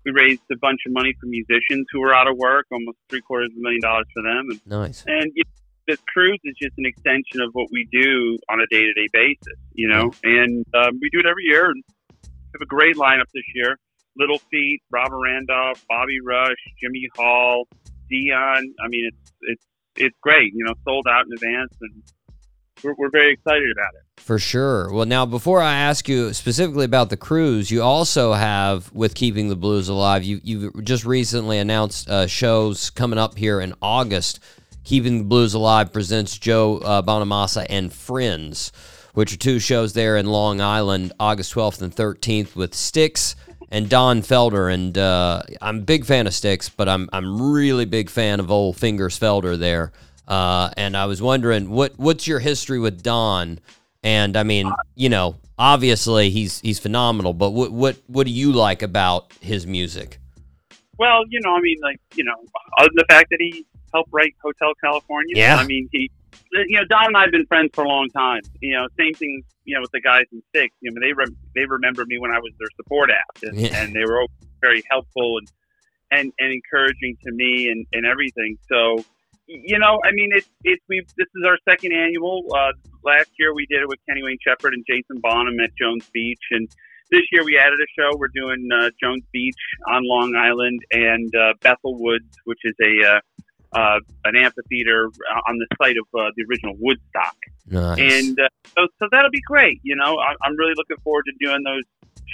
we 0.05 0.11
raised 0.11 0.41
a 0.51 0.57
bunch 0.57 0.81
of 0.85 0.93
money 0.93 1.13
for 1.19 1.25
musicians 1.27 1.87
who 1.91 2.01
were 2.01 2.13
out 2.13 2.27
of 2.27 2.37
work, 2.37 2.67
almost 2.71 2.97
three 3.09 3.21
quarters 3.21 3.49
of 3.51 3.57
a 3.57 3.61
million 3.61 3.81
dollars 3.81 4.05
for 4.13 4.21
them. 4.21 4.47
And 4.49 4.61
Nice. 4.67 5.03
and 5.07 5.31
you 5.33 5.43
this 5.87 5.99
cruise 6.13 6.39
is 6.43 6.55
just 6.61 6.73
an 6.77 6.85
extension 6.85 7.41
of 7.41 7.49
what 7.53 7.67
we 7.71 7.87
do 7.91 8.37
on 8.49 8.59
a 8.59 8.67
day 8.67 8.81
to 8.81 8.93
day 8.93 9.07
basis, 9.11 9.59
you 9.73 9.87
know. 9.87 10.11
And 10.23 10.65
um, 10.73 10.99
we 11.01 11.09
do 11.11 11.19
it 11.19 11.25
every 11.25 11.43
year, 11.45 11.69
and 11.69 11.83
have 12.23 12.61
a 12.61 12.65
great 12.65 12.95
lineup 12.95 13.25
this 13.33 13.43
year. 13.55 13.77
Little 14.17 14.39
Feat, 14.51 14.81
Robert 14.91 15.19
Randolph, 15.19 15.83
Bobby 15.87 16.19
Rush, 16.25 16.57
Jimmy 16.81 17.07
Hall, 17.15 17.67
Dion. 18.09 18.73
I 18.83 18.87
mean, 18.87 19.09
it's 19.11 19.33
it's 19.41 19.65
it's 19.95 20.17
great, 20.21 20.53
you 20.53 20.63
know, 20.65 20.73
sold 20.85 21.07
out 21.09 21.25
in 21.25 21.33
advance, 21.33 21.75
and 21.81 22.03
we're, 22.83 22.95
we're 22.97 23.09
very 23.09 23.33
excited 23.33 23.69
about 23.71 23.93
it. 23.95 24.21
For 24.21 24.37
sure. 24.37 24.91
Well, 24.91 25.05
now 25.05 25.25
before 25.25 25.61
I 25.61 25.73
ask 25.73 26.07
you 26.07 26.33
specifically 26.33 26.85
about 26.85 27.09
the 27.09 27.17
cruise, 27.17 27.71
you 27.71 27.81
also 27.81 28.33
have 28.33 28.91
with 28.93 29.15
keeping 29.15 29.49
the 29.49 29.55
blues 29.55 29.87
alive. 29.87 30.23
You 30.23 30.39
you 30.43 30.71
just 30.83 31.05
recently 31.05 31.57
announced 31.57 32.09
uh, 32.09 32.27
shows 32.27 32.89
coming 32.89 33.19
up 33.19 33.37
here 33.37 33.59
in 33.61 33.73
August. 33.81 34.39
Keeping 34.83 35.19
the 35.19 35.23
Blues 35.23 35.53
Alive 35.53 35.93
presents 35.93 36.35
Joe 36.39 36.79
uh, 36.79 37.03
Bonamassa 37.03 37.67
and 37.69 37.93
Friends, 37.93 38.71
which 39.13 39.31
are 39.31 39.37
two 39.37 39.59
shows 39.59 39.93
there 39.93 40.17
in 40.17 40.25
Long 40.25 40.59
Island, 40.59 41.13
August 41.19 41.53
12th 41.53 41.83
and 41.83 41.95
13th 41.95 42.55
with 42.55 42.73
Styx 42.73 43.35
and 43.71 43.89
Don 43.89 44.21
Felder. 44.21 44.71
And 44.71 44.97
uh, 44.97 45.41
I'm 45.61 45.79
a 45.79 45.81
big 45.81 46.05
fan 46.05 46.27
of 46.27 46.33
Styx, 46.33 46.69
but 46.69 46.87
I'm 46.87 47.09
I'm 47.11 47.41
really 47.41 47.85
big 47.85 48.09
fan 48.09 48.39
of 48.39 48.51
old 48.51 48.77
Fingers 48.77 49.17
Felder 49.17 49.57
there. 49.57 49.91
Uh, 50.27 50.69
and 50.77 50.95
I 50.95 51.05
was 51.05 51.21
wondering 51.21 51.69
what 51.69 51.93
what's 51.97 52.27
your 52.27 52.39
history 52.39 52.79
with 52.79 53.01
Don? 53.01 53.59
And 54.03 54.37
I 54.37 54.43
mean, 54.43 54.71
you 54.95 55.09
know, 55.09 55.37
obviously 55.57 56.29
he's 56.29 56.59
he's 56.59 56.79
phenomenal, 56.79 57.33
but 57.33 57.51
what 57.51 57.71
what 57.71 57.97
what 58.07 58.27
do 58.27 58.33
you 58.33 58.51
like 58.51 58.81
about 58.81 59.31
his 59.41 59.65
music? 59.65 60.19
Well, 60.97 61.23
you 61.29 61.39
know, 61.41 61.55
I 61.55 61.61
mean, 61.61 61.77
like, 61.81 61.99
you 62.13 62.23
know, 62.23 62.35
other 62.77 62.89
than 62.89 62.95
the 62.97 63.05
fact 63.09 63.29
that 63.31 63.37
he 63.39 63.65
helped 63.91 64.09
write 64.13 64.35
Hotel 64.43 64.71
California, 64.83 65.33
Yeah. 65.35 65.55
I 65.55 65.65
mean, 65.65 65.89
he 65.91 66.11
you 66.53 66.77
know, 66.77 66.85
Don 66.89 67.07
and 67.07 67.17
I 67.17 67.21
have 67.23 67.31
been 67.31 67.45
friends 67.45 67.71
for 67.73 67.83
a 67.83 67.87
long 67.87 68.09
time. 68.09 68.41
You 68.61 68.75
know, 68.75 68.87
same 68.99 69.13
thing. 69.13 69.43
You 69.65 69.75
know, 69.75 69.81
with 69.81 69.91
the 69.91 70.01
guys 70.01 70.25
in 70.31 70.41
Styx. 70.49 70.73
You 70.81 70.91
know, 70.91 70.99
they 71.01 71.13
rem- 71.13 71.37
they 71.55 71.65
remember 71.65 72.05
me 72.05 72.17
when 72.19 72.31
I 72.31 72.39
was 72.39 72.51
their 72.59 72.67
support 72.75 73.09
app, 73.11 73.43
and, 73.43 73.59
Yeah. 73.59 73.81
and 73.83 73.93
they 73.95 74.03
were 74.05 74.21
all 74.21 74.27
very 74.61 74.83
helpful 74.89 75.37
and 75.39 75.47
and, 76.13 76.33
and 76.39 76.51
encouraging 76.51 77.15
to 77.23 77.31
me 77.31 77.69
and, 77.69 77.85
and 77.93 78.05
everything. 78.05 78.57
So, 78.67 79.05
you 79.47 79.79
know, 79.79 79.99
I 80.03 80.11
mean, 80.11 80.31
it's 80.33 80.49
it's 80.63 80.83
we 80.89 81.01
this 81.17 81.27
is 81.35 81.43
our 81.45 81.57
second 81.69 81.93
annual. 81.93 82.43
Uh, 82.53 82.71
last 83.03 83.29
year 83.39 83.53
we 83.53 83.65
did 83.67 83.81
it 83.81 83.87
with 83.87 83.99
Kenny 84.09 84.23
Wayne 84.23 84.37
Shepherd 84.45 84.73
and 84.73 84.83
Jason 84.89 85.19
Bonham 85.21 85.59
at 85.61 85.69
Jones 85.77 86.09
Beach, 86.13 86.41
and 86.51 86.67
this 87.11 87.21
year 87.31 87.43
we 87.45 87.57
added 87.57 87.79
a 87.79 87.87
show. 87.99 88.09
We're 88.17 88.27
doing 88.33 88.67
uh, 88.73 88.89
Jones 89.01 89.23
Beach 89.31 89.55
on 89.89 90.01
Long 90.05 90.35
Island 90.35 90.79
and 90.91 91.33
uh, 91.35 91.53
Bethel 91.61 91.97
Woods, 91.97 92.37
which 92.45 92.59
is 92.63 92.73
a 92.81 93.21
uh, 93.73 93.99
an 94.25 94.35
amphitheater 94.35 95.07
uh, 95.07 95.49
on 95.49 95.57
the 95.57 95.67
site 95.81 95.95
of 95.97 96.05
uh, 96.19 96.31
the 96.35 96.45
original 96.49 96.75
Woodstock. 96.79 97.35
Nice. 97.67 97.99
And 97.99 98.39
uh, 98.39 98.47
so, 98.75 98.87
so 98.99 99.07
that'll 99.11 99.31
be 99.31 99.41
great. 99.41 99.79
You 99.83 99.95
know, 99.95 100.17
I, 100.17 100.35
I'm 100.43 100.55
really 100.57 100.73
looking 100.75 100.97
forward 101.03 101.25
to 101.25 101.45
doing 101.45 101.63
those 101.63 101.83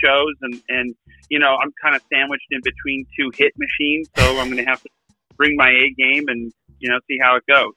shows. 0.04 0.34
And, 0.42 0.62
and 0.70 0.96
you 1.30 1.40
know, 1.40 1.58
I'm 1.62 1.72
kind 1.82 1.96
of 1.96 2.02
sandwiched 2.12 2.48
in 2.52 2.62
between 2.64 3.06
two 3.20 3.32
hit 3.36 3.54
machines. 3.58 4.10
So 4.18 4.40
I'm 4.40 4.50
going 4.50 4.64
to 4.64 4.70
have 4.70 4.82
to 4.82 4.90
bring 5.36 5.56
my 5.56 5.70
A 5.70 5.94
game 5.98 6.28
and, 6.28 6.52
you 6.80 6.90
know, 6.90 7.00
see 7.08 7.18
how 7.22 7.36
it 7.36 7.44
goes. 7.48 7.74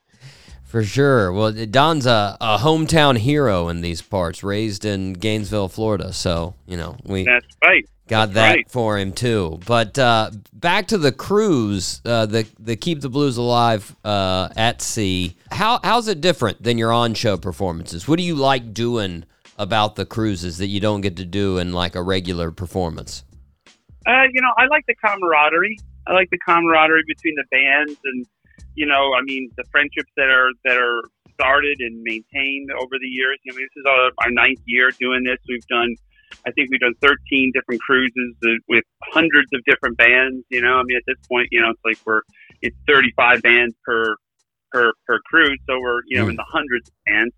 For 0.65 0.85
sure. 0.85 1.33
Well, 1.33 1.51
Don's 1.67 2.07
a, 2.07 2.37
a 2.41 2.59
hometown 2.59 3.19
hero 3.19 3.69
in 3.69 3.81
these 3.81 4.01
parts, 4.01 4.45
raised 4.45 4.85
in 4.85 5.15
Gainesville, 5.15 5.69
Florida. 5.69 6.13
So, 6.13 6.55
you 6.65 6.77
know, 6.77 6.97
we 7.05 7.25
That's 7.25 7.45
right. 7.65 7.85
Got 8.11 8.35
that 8.35 8.51
right. 8.51 8.71
for 8.71 8.99
him 8.99 9.13
too. 9.13 9.61
But 9.67 9.99
uh, 9.99 10.33
back 10.53 10.89
to 10.89 10.99
the 10.99 11.13
cruise, 11.13 12.03
uh, 12.05 12.27
the 12.27 12.47
the 12.59 12.77
Keep 12.77 13.01
the 13.01 13.09
Blues 13.09 13.39
Alive 13.39 13.97
uh, 14.05 14.51
at 14.57 14.83
sea. 14.83 15.37
How 15.51 15.81
how's 15.83 16.09
it 16.09 16.21
different 16.21 16.63
than 16.63 16.77
your 16.77 16.93
on 16.93 17.15
show 17.15 17.39
performances? 17.39 18.07
What 18.07 18.19
do 18.19 18.25
you 18.25 18.35
like 18.35 18.75
doing 18.75 19.25
about 19.57 19.95
the 19.97 20.05
cruises 20.05 20.59
that 20.59 20.67
you 20.67 20.81
don't 20.81 21.01
get 21.01 21.17
to 21.17 21.25
do 21.25 21.59
in 21.59 21.73
like 21.73 21.95
a 21.95 22.03
regular 22.03 22.51
performance? 22.51 23.25
Uh, 24.07 24.25
you 24.33 24.43
know, 24.43 24.53
I 24.59 24.67
like 24.67 24.85
the 24.87 24.95
camaraderie. 24.97 25.79
I 26.07 26.13
like 26.13 26.29
the 26.31 26.39
camaraderie 26.45 27.05
between 27.07 27.37
the 27.37 27.45
bands, 27.51 27.99
and 28.05 28.27
you 28.75 28.87
know, 28.87 29.15
I 29.15 29.23
mean, 29.23 29.51
the 29.57 29.65
friendships 29.71 30.11
that 30.17 30.29
are 30.29 30.51
that 30.65 30.77
are 30.77 31.05
started 31.35 31.79
and 31.81 32.03
maintained 32.03 32.71
over 32.73 32.97
the 33.01 33.09
years. 33.09 33.39
I 33.49 33.57
mean, 33.57 33.67
this 33.67 33.81
is 33.81 33.87
our, 33.89 34.11
our 34.25 34.31
ninth 34.31 34.61
year 34.67 34.91
doing 34.99 35.25
this. 35.25 35.39
We've 35.49 35.67
done, 35.69 35.97
I 36.47 36.51
think 36.53 36.71
we've 36.71 36.81
done 36.81 36.95
13 37.03 37.53
different 37.55 37.81
cruises 37.83 38.35
with 38.69 38.85
hundreds 39.13 39.49
of 39.55 39.63
different 39.65 39.97
bands. 39.99 40.45
You 40.49 40.63
know, 40.63 40.75
I 40.79 40.83
mean, 40.85 40.97
at 40.97 41.03
this 41.07 41.17
point, 41.29 41.49
you 41.51 41.61
know, 41.61 41.71
it's 41.71 41.81
like 41.85 41.99
we're 42.07 42.23
it's 42.63 42.77
35 42.87 43.43
bands 43.43 43.75
per 43.85 44.17
per 44.73 44.93
per 45.07 45.19
cruise, 45.27 45.59
so 45.69 45.79
we're 45.81 46.01
you 46.07 46.19
know 46.19 46.27
Mm. 46.27 46.31
in 46.31 46.37
the 46.37 46.47
hundreds 46.49 46.89
of 46.89 46.95
bands. 47.07 47.35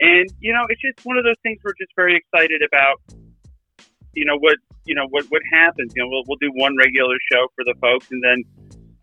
And 0.00 0.28
you 0.40 0.52
know, 0.52 0.64
it's 0.68 0.80
just 0.80 1.04
one 1.06 1.16
of 1.18 1.24
those 1.24 1.36
things 1.42 1.58
we're 1.64 1.74
just 1.78 1.92
very 1.96 2.16
excited 2.16 2.62
about 2.62 3.00
you 4.14 4.24
know 4.24 4.36
what 4.38 4.56
you 4.84 4.94
know 4.94 5.06
what 5.10 5.24
what 5.26 5.42
happens. 5.52 5.92
You 5.94 6.02
know, 6.02 6.08
we'll 6.10 6.24
we'll 6.26 6.38
do 6.40 6.50
one 6.54 6.76
regular 6.76 7.16
show 7.30 7.46
for 7.54 7.64
the 7.64 7.74
folks, 7.80 8.10
and 8.10 8.22
then 8.22 8.42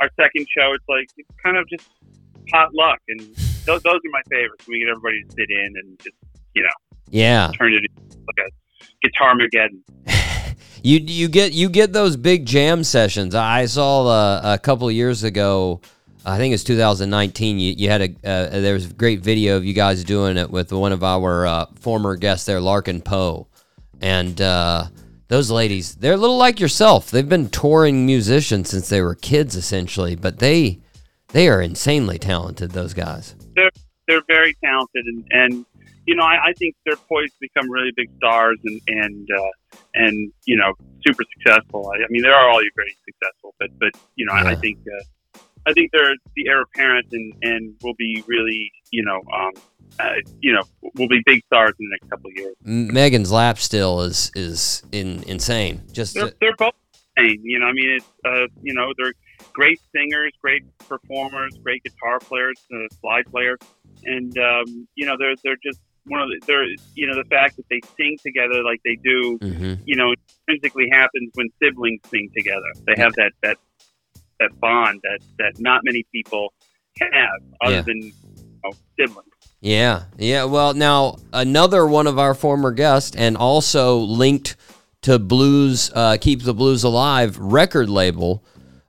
our 0.01 0.09
second 0.19 0.47
show, 0.55 0.73
it's 0.73 0.85
like 0.87 1.07
it's 1.17 1.29
kind 1.43 1.57
of 1.57 1.67
just 1.69 1.87
hot 2.51 2.73
luck, 2.73 2.99
and 3.07 3.19
those 3.65 3.81
those 3.83 3.99
are 4.03 4.11
my 4.11 4.21
favorites. 4.29 4.67
We 4.67 4.79
get 4.79 4.89
everybody 4.89 5.23
to 5.23 5.31
sit 5.31 5.49
in 5.49 5.73
and 5.75 5.99
just 5.99 6.15
you 6.55 6.63
know 6.63 6.69
Yeah, 7.09 7.51
turn 7.57 7.73
it 7.73 7.83
into 7.85 8.17
like 8.27 8.47
a 8.47 8.49
guitar 9.01 9.35
mageddon. 9.35 9.81
you 10.83 10.99
you 10.99 11.27
get 11.27 11.53
you 11.53 11.69
get 11.69 11.93
those 11.93 12.15
big 12.15 12.45
jam 12.45 12.83
sessions. 12.83 13.35
I 13.35 13.65
saw 13.65 14.07
uh, 14.07 14.41
a 14.43 14.57
couple 14.57 14.87
of 14.87 14.93
years 14.93 15.23
ago. 15.23 15.81
I 16.25 16.37
think 16.37 16.53
it's 16.53 16.63
2019. 16.63 17.59
You, 17.59 17.73
you 17.77 17.89
had 17.89 18.01
a 18.01 18.09
uh, 18.23 18.59
there 18.59 18.73
was 18.73 18.91
a 18.91 18.93
great 18.93 19.21
video 19.21 19.57
of 19.57 19.65
you 19.65 19.73
guys 19.73 20.03
doing 20.03 20.37
it 20.37 20.49
with 20.49 20.71
one 20.71 20.91
of 20.91 21.03
our 21.03 21.45
uh, 21.45 21.65
former 21.79 22.15
guests 22.15 22.45
there, 22.45 22.59
Larkin 22.59 23.01
Poe, 23.01 23.47
and 24.01 24.39
uh, 24.41 24.85
those 25.27 25.49
ladies. 25.49 25.95
They're 25.95 26.13
a 26.13 26.17
little 26.17 26.37
like 26.37 26.59
yourself. 26.59 27.09
They've 27.09 27.27
been 27.27 27.49
touring 27.49 28.05
musicians 28.05 28.69
since 28.69 28.89
they 28.89 29.01
were 29.01 29.15
kids, 29.15 29.55
essentially, 29.55 30.15
but 30.15 30.39
they 30.39 30.79
they 31.29 31.47
are 31.47 31.61
insanely 31.61 32.19
talented. 32.19 32.71
Those 32.71 32.93
guys. 32.93 33.35
They're 33.55 33.71
they're 34.07 34.23
very 34.27 34.55
talented, 34.63 35.05
and 35.05 35.25
and 35.31 35.65
you 36.09 36.15
know 36.15 36.23
I, 36.23 36.49
I 36.49 36.53
think 36.53 36.75
they're 36.85 36.95
poised 36.95 37.33
to 37.33 37.39
become 37.39 37.69
really 37.69 37.91
big 37.95 38.09
stars, 38.17 38.57
and 38.65 38.81
and 38.87 39.29
uh, 39.31 39.77
and 39.93 40.33
you 40.45 40.57
know 40.57 40.73
super 41.05 41.23
successful. 41.35 41.91
I, 41.93 42.03
I 42.03 42.07
mean, 42.09 42.23
they're 42.23 42.33
already 42.33 42.69
very 42.75 42.95
successful, 43.05 43.53
but 43.59 43.69
but 43.79 43.91
you 44.15 44.25
know 44.25 44.33
I, 44.33 44.51
I 44.51 44.55
think. 44.55 44.79
Uh, 44.79 45.03
I 45.67 45.73
think 45.73 45.91
they're 45.91 46.15
the 46.35 46.47
heir 46.47 46.61
apparent 46.61 47.07
and, 47.11 47.33
and 47.43 47.75
will 47.83 47.93
be 47.95 48.23
really, 48.27 48.71
you 48.91 49.03
know, 49.03 49.21
um, 49.37 49.51
uh, 49.99 50.13
you 50.39 50.53
know, 50.53 50.63
will 50.95 51.09
be 51.09 51.21
big 51.25 51.43
stars 51.45 51.73
in 51.77 51.85
the 51.85 51.91
next 51.91 52.09
couple 52.09 52.29
of 52.29 52.35
years. 52.37 52.55
Megan's 52.63 53.29
lap 53.31 53.59
steel 53.59 53.99
is 54.01 54.31
is 54.35 54.81
in, 54.93 55.21
insane. 55.23 55.83
Just 55.91 56.15
They're, 56.15 56.31
they're 56.39 56.55
both 56.57 56.73
insane. 57.17 57.41
You 57.43 57.59
know, 57.59 57.65
I 57.65 57.73
mean, 57.73 57.89
it's, 57.97 58.05
uh, 58.25 58.47
you 58.63 58.73
know, 58.73 58.93
they're 58.97 59.13
great 59.53 59.79
singers, 59.93 60.31
great 60.41 60.63
performers, 60.87 61.59
great 61.61 61.83
guitar 61.83 62.19
players, 62.19 62.55
uh, 62.73 62.87
slide 63.01 63.25
players, 63.29 63.59
and 64.05 64.35
um, 64.37 64.87
you 64.95 65.05
know, 65.05 65.17
they're 65.19 65.35
they're 65.43 65.59
just 65.61 65.81
one 66.09 66.21
of 66.21 66.29
the, 66.29 66.41
they're 66.45 66.65
you 66.95 67.07
know 67.07 67.15
the 67.15 67.27
fact 67.29 67.57
that 67.57 67.65
they 67.69 67.81
sing 67.97 68.17
together 68.23 68.63
like 68.63 68.81
they 68.83 68.97
do, 69.03 69.37
mm-hmm. 69.39 69.73
you 69.85 69.95
know, 69.95 70.13
intrinsically 70.47 70.87
happens 70.91 71.31
when 71.35 71.49
siblings 71.61 72.01
sing 72.09 72.29
together. 72.35 72.71
They 72.85 73.01
have 73.01 73.13
that 73.13 73.31
that 73.43 73.57
that 74.39 74.59
bond 74.59 75.01
that 75.03 75.19
that 75.37 75.59
not 75.59 75.81
many 75.83 76.05
people 76.11 76.53
have 76.99 77.41
other 77.61 77.75
Yeah. 77.75 77.81
than 77.81 78.01
you 78.01 78.13
know, 78.63 78.71
siblings. 78.99 79.25
Yeah, 79.61 80.03
yeah. 80.17 80.45
Well, 80.45 80.73
now 80.73 81.17
another 81.33 81.85
one 81.85 82.07
of 82.07 82.17
our 82.17 82.33
former 82.33 82.71
guests, 82.71 83.15
and 83.15 83.35
also 83.35 83.97
linked 83.97 84.55
to 85.01 85.19
Blues 85.19 85.91
uh, 85.93 86.17
Keep 86.19 86.43
the 86.43 86.53
Blues 86.53 86.83
Alive 86.83 87.37
record 87.37 87.89
label. 87.89 88.43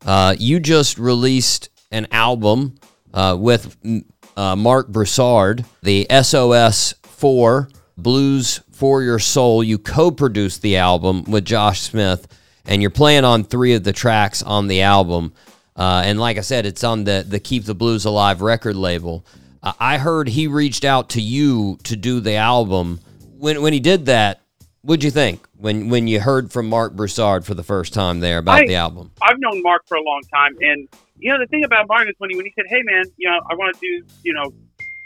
Uh, 0.04 0.34
you 0.38 0.60
just 0.60 0.98
released 0.98 1.68
an 1.90 2.06
album 2.10 2.76
uh, 3.12 3.36
with 3.38 3.80
mm, 3.82 4.04
uh, 4.36 4.56
Marc 4.56 4.88
Broussard, 4.88 5.64
the 5.82 6.06
SOS 6.22 6.94
Four 7.24 7.68
Blues 7.98 8.62
for 8.72 9.02
Your 9.02 9.18
Soul. 9.18 9.62
You 9.62 9.76
co-produced 9.76 10.62
the 10.62 10.78
album 10.78 11.24
with 11.24 11.44
Josh 11.44 11.80
Smith, 11.82 12.26
and 12.64 12.80
you're 12.80 12.90
playing 12.90 13.24
on 13.24 13.44
three 13.44 13.74
of 13.74 13.84
the 13.84 13.92
tracks 13.92 14.42
on 14.42 14.68
the 14.68 14.80
album. 14.80 15.34
Uh, 15.76 16.00
and 16.06 16.18
like 16.18 16.38
I 16.38 16.40
said, 16.40 16.64
it's 16.64 16.82
on 16.82 17.04
the 17.04 17.22
the 17.28 17.38
Keep 17.38 17.64
the 17.64 17.74
Blues 17.74 18.06
Alive 18.06 18.40
record 18.40 18.74
label. 18.74 19.26
Uh, 19.62 19.74
I 19.78 19.98
heard 19.98 20.28
he 20.28 20.46
reached 20.46 20.82
out 20.82 21.10
to 21.10 21.20
you 21.20 21.78
to 21.84 21.94
do 21.94 22.20
the 22.20 22.36
album. 22.36 23.00
When 23.36 23.60
when 23.60 23.74
he 23.74 23.80
did 23.80 24.06
that, 24.06 24.40
what'd 24.80 25.04
you 25.04 25.10
think 25.10 25.46
when 25.58 25.90
when 25.90 26.08
you 26.08 26.20
heard 26.20 26.50
from 26.50 26.70
Marc 26.70 26.94
Broussard 26.94 27.44
for 27.44 27.52
the 27.52 27.62
first 27.62 27.92
time 27.92 28.20
there 28.20 28.38
about 28.38 28.62
I- 28.62 28.66
the 28.66 28.76
album? 28.76 29.10
I've 29.20 29.38
known 29.38 29.62
Marc 29.62 29.86
for 29.86 29.98
a 29.98 30.02
long 30.02 30.22
time, 30.34 30.56
and 30.62 30.88
you 31.18 31.30
know 31.30 31.38
the 31.38 31.46
thing 31.48 31.64
about 31.64 31.86
Marc 31.86 32.08
is 32.08 32.14
when 32.16 32.30
he 32.30 32.36
when 32.36 32.46
he 32.46 32.52
said, 32.56 32.64
"Hey 32.70 32.80
man, 32.82 33.04
you 33.18 33.28
know 33.28 33.40
I 33.50 33.54
want 33.56 33.74
to 33.74 33.80
do 33.80 34.06
you 34.22 34.32
know 34.32 34.54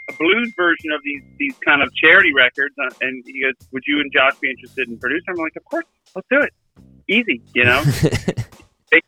a 0.09 0.13
blues 0.13 0.53
version 0.55 0.91
of 0.93 1.01
these 1.03 1.23
these 1.37 1.55
kind 1.65 1.81
of 1.81 1.93
charity 1.95 2.33
records," 2.33 2.75
uh, 2.79 2.89
and 3.01 3.23
he 3.25 3.41
goes, 3.41 3.53
"Would 3.71 3.83
you 3.87 3.99
and 3.99 4.11
Josh 4.11 4.37
be 4.39 4.49
interested 4.49 4.87
in 4.89 4.97
producing?" 4.97 5.29
I'm 5.29 5.35
like, 5.35 5.55
"Of 5.55 5.65
course, 5.65 5.85
let's 6.15 6.27
do 6.29 6.41
it. 6.41 6.53
Easy, 7.07 7.41
you 7.53 7.65
know." 7.65 7.83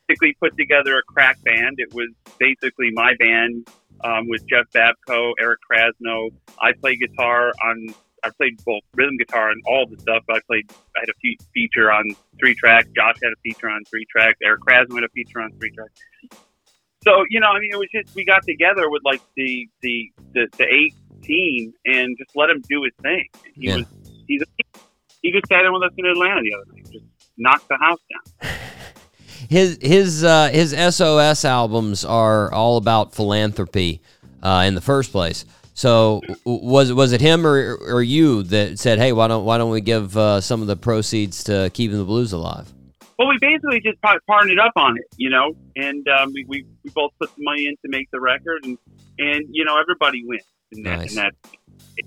basically 0.08 0.36
put 0.40 0.56
together 0.56 0.98
a 0.98 1.02
crack 1.02 1.42
band. 1.44 1.76
It 1.78 1.92
was 1.94 2.08
basically 2.38 2.90
my 2.92 3.14
band 3.18 3.68
um, 4.04 4.28
with 4.28 4.46
Jeff 4.48 4.66
Babko, 4.74 5.32
Eric 5.38 5.60
Krasno. 5.70 6.30
I 6.60 6.72
played 6.72 7.00
guitar 7.00 7.52
on. 7.64 7.88
I 8.24 8.30
played 8.30 8.62
both 8.64 8.82
rhythm 8.96 9.16
guitar 9.16 9.50
and 9.50 9.62
all 9.64 9.86
the 9.86 9.98
stuff. 10.00 10.24
I 10.28 10.40
played. 10.46 10.70
I 10.96 11.00
had 11.00 11.08
a 11.08 11.14
fe- 11.22 11.38
feature 11.54 11.92
on 11.92 12.04
three 12.40 12.54
tracks. 12.54 12.88
Josh 12.94 13.16
had 13.22 13.32
a 13.32 13.40
feature 13.42 13.70
on 13.70 13.84
three 13.84 14.06
tracks. 14.10 14.38
Eric 14.42 14.60
Krasno 14.60 14.96
had 14.96 15.04
a 15.04 15.08
feature 15.10 15.40
on 15.40 15.52
three 15.52 15.70
tracks. 15.70 16.00
So 17.04 17.24
you 17.30 17.40
know, 17.40 17.48
I 17.48 17.60
mean, 17.60 17.70
it 17.72 17.78
was 17.78 17.88
just 17.94 18.14
we 18.14 18.24
got 18.24 18.42
together 18.46 18.90
with 18.90 19.02
like 19.04 19.22
the 19.36 19.68
the 19.82 20.10
the, 20.34 20.46
the 20.58 20.64
eight 20.64 20.94
team 21.22 21.72
and 21.84 22.16
just 22.18 22.30
let 22.34 22.50
him 22.50 22.62
do 22.68 22.82
his 22.84 22.92
thing. 23.02 23.24
He 23.54 23.66
Yeah. 23.68 23.76
was 23.76 23.84
he's 24.26 24.42
a, 24.42 24.46
he 25.22 25.32
just 25.32 25.46
sat 25.48 25.64
in 25.64 25.72
with 25.72 25.82
us 25.82 25.92
in 25.96 26.06
Atlanta 26.06 26.40
the 26.42 26.54
other 26.54 26.72
night. 26.72 26.90
Just 26.92 27.04
knocked 27.36 27.68
the 27.68 27.76
house 27.76 28.00
down. 28.10 28.50
his 29.48 29.78
his 29.80 30.24
uh, 30.24 30.48
his 30.52 30.70
SOS 30.94 31.44
albums 31.44 32.04
are 32.04 32.52
all 32.52 32.76
about 32.76 33.14
philanthropy 33.14 34.00
uh, 34.42 34.64
in 34.66 34.74
the 34.74 34.80
first 34.80 35.12
place. 35.12 35.44
So 35.74 36.22
was 36.44 36.92
was 36.92 37.12
it 37.12 37.20
him 37.20 37.46
or, 37.46 37.76
or 37.76 38.02
you 38.02 38.42
that 38.44 38.80
said, 38.80 38.98
"Hey, 38.98 39.12
why 39.12 39.28
don't 39.28 39.44
why 39.44 39.58
don't 39.58 39.70
we 39.70 39.80
give 39.80 40.16
uh, 40.16 40.40
some 40.40 40.60
of 40.60 40.66
the 40.66 40.76
proceeds 40.76 41.44
to 41.44 41.70
keeping 41.72 41.98
the 41.98 42.04
blues 42.04 42.32
alive?" 42.32 42.72
Well, 43.18 43.28
we 43.28 43.38
basically 43.40 43.80
just 43.80 44.00
par- 44.00 44.20
partnered 44.28 44.60
up 44.60 44.72
on 44.76 44.96
it, 44.96 45.06
you 45.16 45.28
know, 45.28 45.56
and 45.74 46.06
um, 46.08 46.32
we, 46.32 46.44
we 46.46 46.64
we 46.84 46.90
both 46.90 47.10
put 47.20 47.34
the 47.34 47.42
money 47.42 47.66
in 47.66 47.74
to 47.84 47.88
make 47.88 48.08
the 48.12 48.20
record, 48.20 48.64
and 48.64 48.78
and 49.18 49.44
you 49.50 49.64
know 49.64 49.78
everybody 49.80 50.22
wins 50.24 50.44
in 50.70 50.84
that. 50.84 51.00
Nice. 51.00 51.10
In 51.10 51.16
that. 51.16 51.34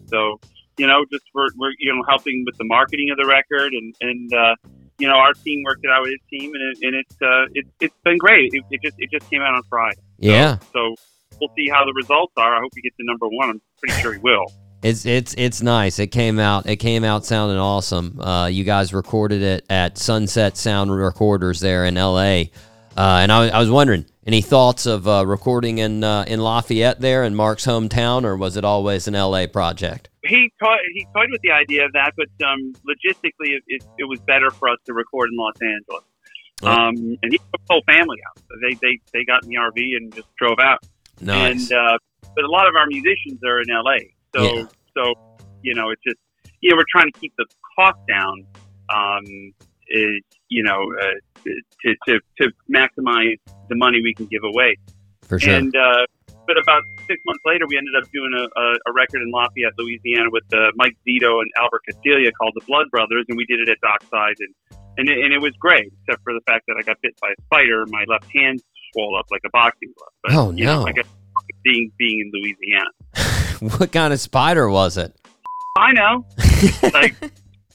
So 0.07 0.39
you 0.77 0.87
know, 0.87 1.05
just 1.11 1.25
we're, 1.33 1.49
we're 1.57 1.73
you 1.79 1.93
know 1.93 2.01
helping 2.07 2.43
with 2.45 2.57
the 2.57 2.63
marketing 2.63 3.09
of 3.11 3.17
the 3.17 3.27
record, 3.27 3.73
and 3.73 3.93
and 3.99 4.33
uh, 4.33 4.55
you 4.99 5.07
know 5.07 5.15
our 5.15 5.33
team 5.33 5.63
worked 5.65 5.83
it 5.83 5.91
out 5.91 6.01
with 6.01 6.11
his 6.11 6.21
team, 6.29 6.53
and 6.53 6.63
it, 6.63 6.87
and 6.87 6.95
it's 6.95 7.15
uh, 7.21 7.45
it, 7.53 7.65
it's 7.81 7.95
been 8.05 8.17
great. 8.17 8.51
It, 8.53 8.63
it 8.71 8.81
just 8.81 8.95
it 8.97 9.09
just 9.11 9.29
came 9.29 9.41
out 9.41 9.53
on 9.53 9.63
Friday. 9.69 10.01
Yeah. 10.17 10.59
So 10.71 10.95
we'll 11.41 11.51
see 11.57 11.67
how 11.69 11.83
the 11.83 11.93
results 11.93 12.33
are. 12.37 12.55
I 12.55 12.61
hope 12.61 12.71
he 12.73 12.81
gets 12.81 12.95
to 12.97 13.03
number 13.03 13.27
one. 13.27 13.49
I'm 13.49 13.61
pretty 13.79 14.01
sure 14.01 14.13
he 14.13 14.19
will. 14.19 14.45
It's 14.83 15.05
it's 15.05 15.35
it's 15.37 15.61
nice. 15.61 15.99
It 15.99 16.07
came 16.07 16.39
out. 16.39 16.65
It 16.67 16.77
came 16.77 17.03
out 17.03 17.23
sounding 17.25 17.57
awesome. 17.59 18.19
Uh, 18.19 18.47
you 18.47 18.63
guys 18.63 18.93
recorded 18.93 19.41
it 19.43 19.65
at 19.69 19.97
Sunset 19.97 20.57
Sound 20.57 20.91
Recorders 20.95 21.59
there 21.59 21.85
in 21.85 21.97
L.A. 21.97 22.51
Uh, 22.97 23.19
and 23.21 23.31
I, 23.31 23.39
was- 23.41 23.51
I 23.51 23.59
was 23.59 23.69
wondering, 23.69 24.05
any 24.25 24.41
thoughts 24.41 24.85
of 24.85 25.07
uh, 25.07 25.25
recording 25.25 25.77
in 25.77 26.03
uh, 26.03 26.25
in 26.27 26.39
Lafayette 26.39 26.99
there 26.99 27.23
in 27.23 27.35
Marc's 27.35 27.65
hometown, 27.65 28.23
or 28.25 28.35
was 28.35 28.57
it 28.57 28.65
always 28.65 29.07
an 29.07 29.13
L.A. 29.15 29.45
project? 29.47 30.09
He 30.23 30.51
toyed, 30.61 30.79
he 30.93 31.05
toyed 31.15 31.29
with 31.31 31.41
the 31.41 31.51
idea 31.51 31.85
of 31.85 31.93
that, 31.93 32.13
but 32.17 32.27
um, 32.47 32.73
logistically, 32.87 33.55
it, 33.55 33.63
it, 33.67 33.83
it 33.99 34.03
was 34.05 34.19
better 34.21 34.49
for 34.51 34.69
us 34.69 34.77
to 34.85 34.93
record 34.93 35.29
in 35.31 35.37
Los 35.37 35.55
Angeles. 35.61 36.03
Um, 36.63 37.17
and 37.23 37.31
he 37.31 37.37
took 37.39 37.51
the 37.51 37.59
whole 37.71 37.81
family 37.87 38.17
out. 38.27 38.43
They, 38.61 38.75
they 38.75 38.99
they 39.13 39.25
got 39.25 39.43
in 39.43 39.49
the 39.49 39.55
RV 39.55 39.77
and 39.97 40.13
just 40.13 40.27
drove 40.35 40.59
out. 40.59 40.79
Nice. 41.19 41.71
And 41.71 41.79
uh, 41.79 41.97
but 42.35 42.43
a 42.43 42.49
lot 42.51 42.67
of 42.67 42.75
our 42.75 42.85
musicians 42.87 43.39
are 43.43 43.61
in 43.61 43.67
LA, 43.69 43.97
so 44.35 44.43
Yeah. 44.43 44.65
so 44.95 45.13
you 45.61 45.73
know 45.75 45.89
it's 45.89 46.01
just 46.07 46.19
you 46.61 46.69
know 46.71 46.77
we're 46.77 46.85
trying 46.91 47.11
to 47.11 47.19
keep 47.19 47.33
the 47.37 47.45
cost 47.77 47.99
down. 48.07 48.45
Um, 48.93 49.23
is 49.87 50.21
you 50.49 50.63
know 50.63 50.79
uh, 51.01 51.49
to, 51.83 51.95
to 52.07 52.19
to 52.39 52.51
maximize 52.73 53.37
the 53.69 53.75
money 53.75 54.01
we 54.01 54.13
can 54.13 54.25
give 54.27 54.43
away. 54.43 54.77
For 55.27 55.39
sure. 55.39 55.53
And 55.53 55.75
uh, 55.75 56.05
but 56.47 56.57
about 56.57 56.83
six 57.07 57.21
months 57.25 57.41
later, 57.45 57.65
we 57.67 57.77
ended 57.77 57.95
up 57.95 58.09
doing 58.11 58.31
a, 58.35 58.43
a, 58.59 58.65
a 58.87 58.93
record 58.93 59.21
in 59.21 59.31
Lafayette, 59.31 59.73
Louisiana, 59.77 60.29
with 60.31 60.43
uh, 60.53 60.71
Mike 60.75 60.97
Zito 61.07 61.39
and 61.39 61.49
Albert 61.57 61.83
Castiglia 61.89 62.31
called 62.39 62.53
the 62.55 62.65
Blood 62.65 62.87
Brothers, 62.91 63.25
and 63.29 63.37
we 63.37 63.45
did 63.45 63.59
it 63.59 63.69
at 63.69 63.77
Dockside, 63.81 64.35
and 64.39 64.53
and 64.97 65.09
it, 65.09 65.23
and 65.23 65.33
it 65.33 65.39
was 65.39 65.53
great, 65.59 65.91
except 66.03 66.23
for 66.23 66.33
the 66.33 66.41
fact 66.45 66.65
that 66.67 66.75
I 66.77 66.81
got 66.83 66.97
bit 67.01 67.15
by 67.21 67.29
a 67.29 67.41
spider, 67.43 67.85
my 67.87 68.03
left 68.07 68.25
hand 68.35 68.61
swelled 68.91 69.15
up 69.17 69.25
like 69.31 69.41
a 69.45 69.49
boxing 69.51 69.93
glove. 69.97 70.11
But, 70.23 70.33
Oh, 70.35 70.51
you 70.51 70.65
know, 70.65 70.81
no. 70.81 70.87
I 70.87 70.91
guess 70.91 71.07
being 71.63 71.91
being 71.97 72.19
in 72.19 72.31
Louisiana, 72.33 72.89
what 73.77 73.91
kind 73.91 74.11
of 74.13 74.19
spider 74.19 74.69
was 74.69 74.97
it? 74.97 75.15
I 75.77 75.93
know, 75.93 76.25
like 76.93 77.15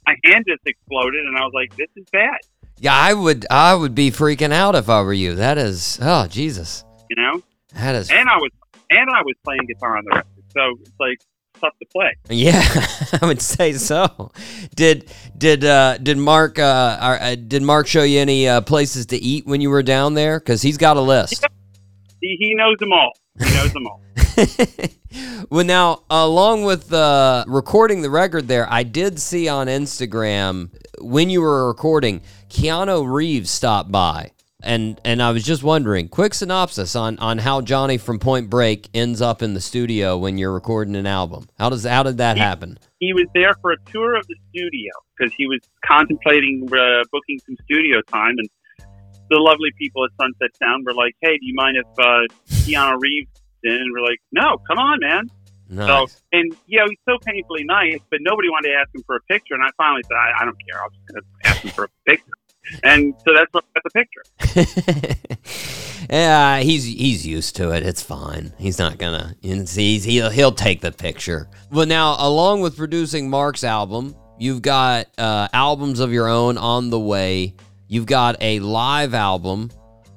my 0.06 0.14
hand 0.24 0.44
just 0.46 0.60
exploded, 0.66 1.24
and 1.24 1.36
I 1.36 1.40
was 1.40 1.52
like, 1.54 1.74
this 1.76 1.88
is 1.96 2.04
bad, 2.12 2.36
Yeah, 2.78 2.94
I 2.94 3.14
would 3.14 3.46
I 3.50 3.74
would 3.74 3.94
be 3.94 4.10
freaking 4.10 4.52
out 4.52 4.74
if 4.74 4.88
I 4.90 5.00
were 5.02 5.12
you. 5.14 5.34
That 5.34 5.56
is 5.58 5.98
oh 6.02 6.26
Jesus. 6.26 6.84
you 7.08 7.16
know. 7.16 7.42
That 7.74 7.94
is 7.94 8.10
And 8.10 8.28
I 8.28 8.36
was 8.36 8.50
and 8.90 9.10
I 9.10 9.22
was 9.22 9.34
playing 9.44 9.62
guitar 9.66 9.96
on 9.96 10.04
the 10.04 10.16
record, 10.16 10.44
so 10.54 10.60
it's 10.80 10.92
like 11.00 11.18
tough 11.60 11.72
to 11.78 11.86
play. 11.90 12.14
Yeah, 12.28 12.62
I 13.22 13.26
would 13.26 13.40
say 13.40 13.72
so. 13.72 14.30
Did 14.74 15.10
did 15.38 15.64
uh, 15.64 15.96
did 15.98 16.18
Marc 16.18 16.58
uh, 16.58 16.98
are- 17.00 17.18
uh, 17.20 17.34
did 17.34 17.62
Marc 17.62 17.86
show 17.86 18.02
you 18.02 18.20
any 18.20 18.46
uh, 18.48 18.60
places 18.60 19.06
to 19.06 19.16
eat 19.16 19.46
when 19.46 19.60
you 19.62 19.70
were 19.70 19.82
down 19.82 20.12
there? 20.14 20.38
Because 20.38 20.60
he's 20.62 20.76
got 20.76 20.96
a 20.98 21.00
list. 21.00 21.44
He, 22.20 22.36
he 22.40 22.54
knows 22.54 22.76
them 22.78 22.92
all. 22.92 23.12
He 23.38 23.54
knows 23.54 23.72
them 23.72 23.86
all. 23.86 24.02
well, 25.50 25.64
now 25.64 26.02
along 26.10 26.64
with 26.64 26.92
uh, 26.92 27.44
recording 27.46 28.02
the 28.02 28.10
record, 28.10 28.48
there 28.48 28.66
I 28.70 28.82
did 28.82 29.18
see 29.18 29.48
on 29.48 29.66
Instagram 29.66 30.70
when 31.00 31.30
you 31.30 31.40
were 31.40 31.68
recording, 31.68 32.22
Keanu 32.48 33.10
Reeves 33.10 33.50
stopped 33.50 33.90
by. 33.90 34.32
And, 34.62 35.00
and 35.04 35.22
I 35.22 35.30
was 35.30 35.44
just 35.44 35.62
wondering, 35.62 36.08
quick 36.08 36.34
synopsis 36.34 36.96
on, 36.96 37.18
on 37.18 37.38
how 37.38 37.60
Johnny 37.60 37.98
from 37.98 38.18
Point 38.18 38.50
Break 38.50 38.88
ends 38.94 39.20
up 39.20 39.42
in 39.42 39.54
the 39.54 39.60
studio 39.60 40.18
when 40.18 40.38
you're 40.38 40.52
recording 40.52 40.96
an 40.96 41.06
album. 41.06 41.48
How 41.58 41.68
does 41.68 41.84
how 41.84 42.02
did 42.02 42.18
that 42.18 42.36
happen? 42.36 42.78
he 42.98 43.12
was 43.12 43.26
there 43.34 43.54
for 43.60 43.72
a 43.72 43.76
tour 43.90 44.16
of 44.16 44.26
the 44.26 44.36
studio 44.50 44.90
because 45.16 45.32
he 45.36 45.46
was 45.46 45.60
contemplating 45.84 46.68
uh, 46.72 47.04
booking 47.12 47.38
some 47.46 47.56
studio 47.64 48.00
time 48.02 48.34
and 48.38 48.48
the 49.30 49.38
lovely 49.38 49.70
people 49.78 50.04
at 50.04 50.10
Sunset 50.20 50.56
Sound 50.56 50.84
were 50.86 50.94
like, 50.94 51.14
"Hey, 51.20 51.38
do 51.38 51.46
you 51.46 51.54
mind 51.54 51.76
if 51.76 51.86
uh, 51.98 52.26
Keanu 52.62 53.00
Reeves 53.00 53.30
in?" 53.64 53.72
And 53.72 53.92
we're 53.92 54.04
like, 54.04 54.20
"No, 54.32 54.58
come 54.68 54.78
on, 54.78 55.00
man." 55.00 55.30
Nice. 55.68 56.12
So, 56.12 56.18
and 56.32 56.56
you 56.66 56.78
know, 56.78 56.86
he's 56.88 56.98
so 57.08 57.18
painfully 57.24 57.64
nice, 57.64 57.98
but 58.10 58.20
nobody 58.22 58.48
wanted 58.48 58.68
to 58.68 58.74
ask 58.74 58.94
him 58.94 59.02
for 59.04 59.16
a 59.16 59.20
picture. 59.22 59.54
And 59.54 59.62
I 59.62 59.70
finally 59.76 60.02
said, 60.04 60.16
"I, 60.16 60.42
I 60.42 60.44
don't 60.44 60.56
care. 60.68 60.82
I'm 60.82 60.90
just 60.90 61.06
going 61.08 61.22
to 61.22 61.48
ask 61.48 61.60
him 61.62 61.70
for 61.70 61.84
a 61.84 61.88
picture." 62.06 62.32
And 62.82 63.14
so 63.24 63.34
that's 63.34 63.52
what 63.52 63.64
got 63.74 63.82
the 63.84 63.90
picture. 63.90 64.22
yeah, 66.10 66.58
he's 66.60 66.84
he's 66.84 67.26
used 67.26 67.56
to 67.56 67.70
it. 67.70 67.84
It's 67.84 68.02
fine. 68.02 68.52
He's 68.58 68.78
not 68.78 68.98
gonna. 68.98 69.36
He's, 69.40 70.04
he'll 70.04 70.30
he'll 70.30 70.52
take 70.52 70.80
the 70.80 70.92
picture. 70.92 71.48
Well, 71.70 71.86
now 71.86 72.16
along 72.18 72.60
with 72.60 72.76
producing 72.76 73.30
Marc's 73.30 73.64
album, 73.64 74.16
you've 74.38 74.62
got 74.62 75.06
uh, 75.18 75.48
albums 75.52 76.00
of 76.00 76.12
your 76.12 76.28
own 76.28 76.58
on 76.58 76.90
the 76.90 77.00
way. 77.00 77.54
You've 77.88 78.06
got 78.06 78.36
a 78.40 78.58
live 78.60 79.14
album, 79.14 79.70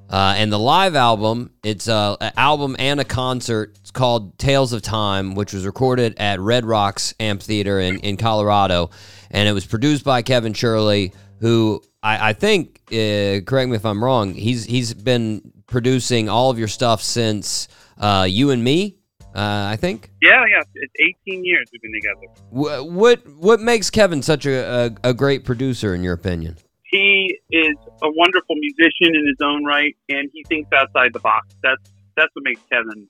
uh, 0.10 0.34
and 0.38 0.52
the 0.52 0.58
live 0.60 0.96
album 0.96 1.52
it's 1.64 1.88
uh, 1.88 2.16
an 2.20 2.32
album 2.36 2.76
and 2.80 3.00
a 3.00 3.04
concert. 3.06 3.78
It's 3.82 3.92
called 3.92 4.38
Tales 4.40 4.74
of 4.74 4.82
Time, 4.82 5.36
which 5.36 5.54
was 5.54 5.66
recorded 5.66 6.16
at 6.20 6.40
Red 6.40 6.66
Rocks 6.66 7.14
Amphitheater 7.20 7.80
in 7.80 8.00
in 8.00 8.18
Colorado, 8.18 8.90
and 9.32 9.48
it 9.48 9.52
was 9.54 9.66
produced 9.66 10.04
by 10.04 10.22
Kevin 10.22 10.54
Shirley, 10.54 11.14
who 11.40 11.82
I, 12.02 12.30
I 12.30 12.34
think, 12.34 12.82
uh, 12.92 13.42
correct 13.46 13.70
me 13.70 13.76
if 13.76 13.86
I'm 13.86 14.04
wrong, 14.04 14.34
he's 14.34 14.66
he's 14.66 14.94
been 14.94 15.52
producing 15.68 16.28
all 16.30 16.50
of 16.50 16.58
your 16.58 16.68
stuff 16.68 17.02
since 17.04 17.68
uh, 18.00 18.26
you 18.28 18.50
and 18.52 18.64
me. 18.64 18.96
Uh, 19.36 19.68
I 19.72 19.76
think. 19.76 20.10
Yeah, 20.24 20.44
yeah. 20.50 20.64
It's 20.74 20.94
18 21.28 21.46
years 21.46 21.68
we've 21.72 21.82
been 21.84 21.94
together. 21.94 22.28
Wh- 22.50 22.92
What 22.92 23.28
what 23.38 23.60
makes 23.62 23.92
Kevin 23.92 24.24
such 24.24 24.48
a, 24.48 24.96
a, 25.04 25.10
a 25.12 25.14
great 25.14 25.46
producer 25.46 25.94
in 25.94 26.04
your 26.04 26.14
opinion? 26.16 26.58
He 26.92 27.38
is 27.52 27.76
a 28.02 28.10
wonderful 28.12 28.56
musician 28.56 29.16
in 29.16 29.26
his 29.28 29.38
own 29.42 29.64
right, 29.66 29.96
and 30.10 30.30
he 30.34 30.44
thinks 30.48 30.70
outside 30.74 31.14
the 31.14 31.20
box. 31.20 31.48
That's 31.64 31.82
that's 32.18 32.30
what 32.36 32.44
makes 32.44 32.62
Kevin 32.72 33.08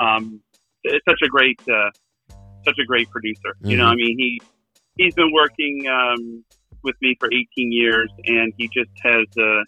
um, 0.00 0.40
such 1.08 1.20
a 1.22 1.28
great 1.28 1.60
uh, 1.68 1.90
such 2.64 2.78
a 2.82 2.84
great 2.86 3.08
producer. 3.10 3.54
You 3.62 3.76
know, 3.76 3.84
Mhm. 3.84 3.92
I 3.92 3.94
mean, 3.96 4.18
he 4.18 4.40
he's 4.96 5.14
been 5.14 5.32
working 5.32 5.86
um, 5.88 6.44
with 6.82 6.96
me 7.00 7.16
for 7.20 7.28
18 7.32 7.46
years, 7.72 8.10
and 8.26 8.52
he 8.58 8.68
just 8.68 8.90
has 9.02 9.26
uh, 9.38 9.62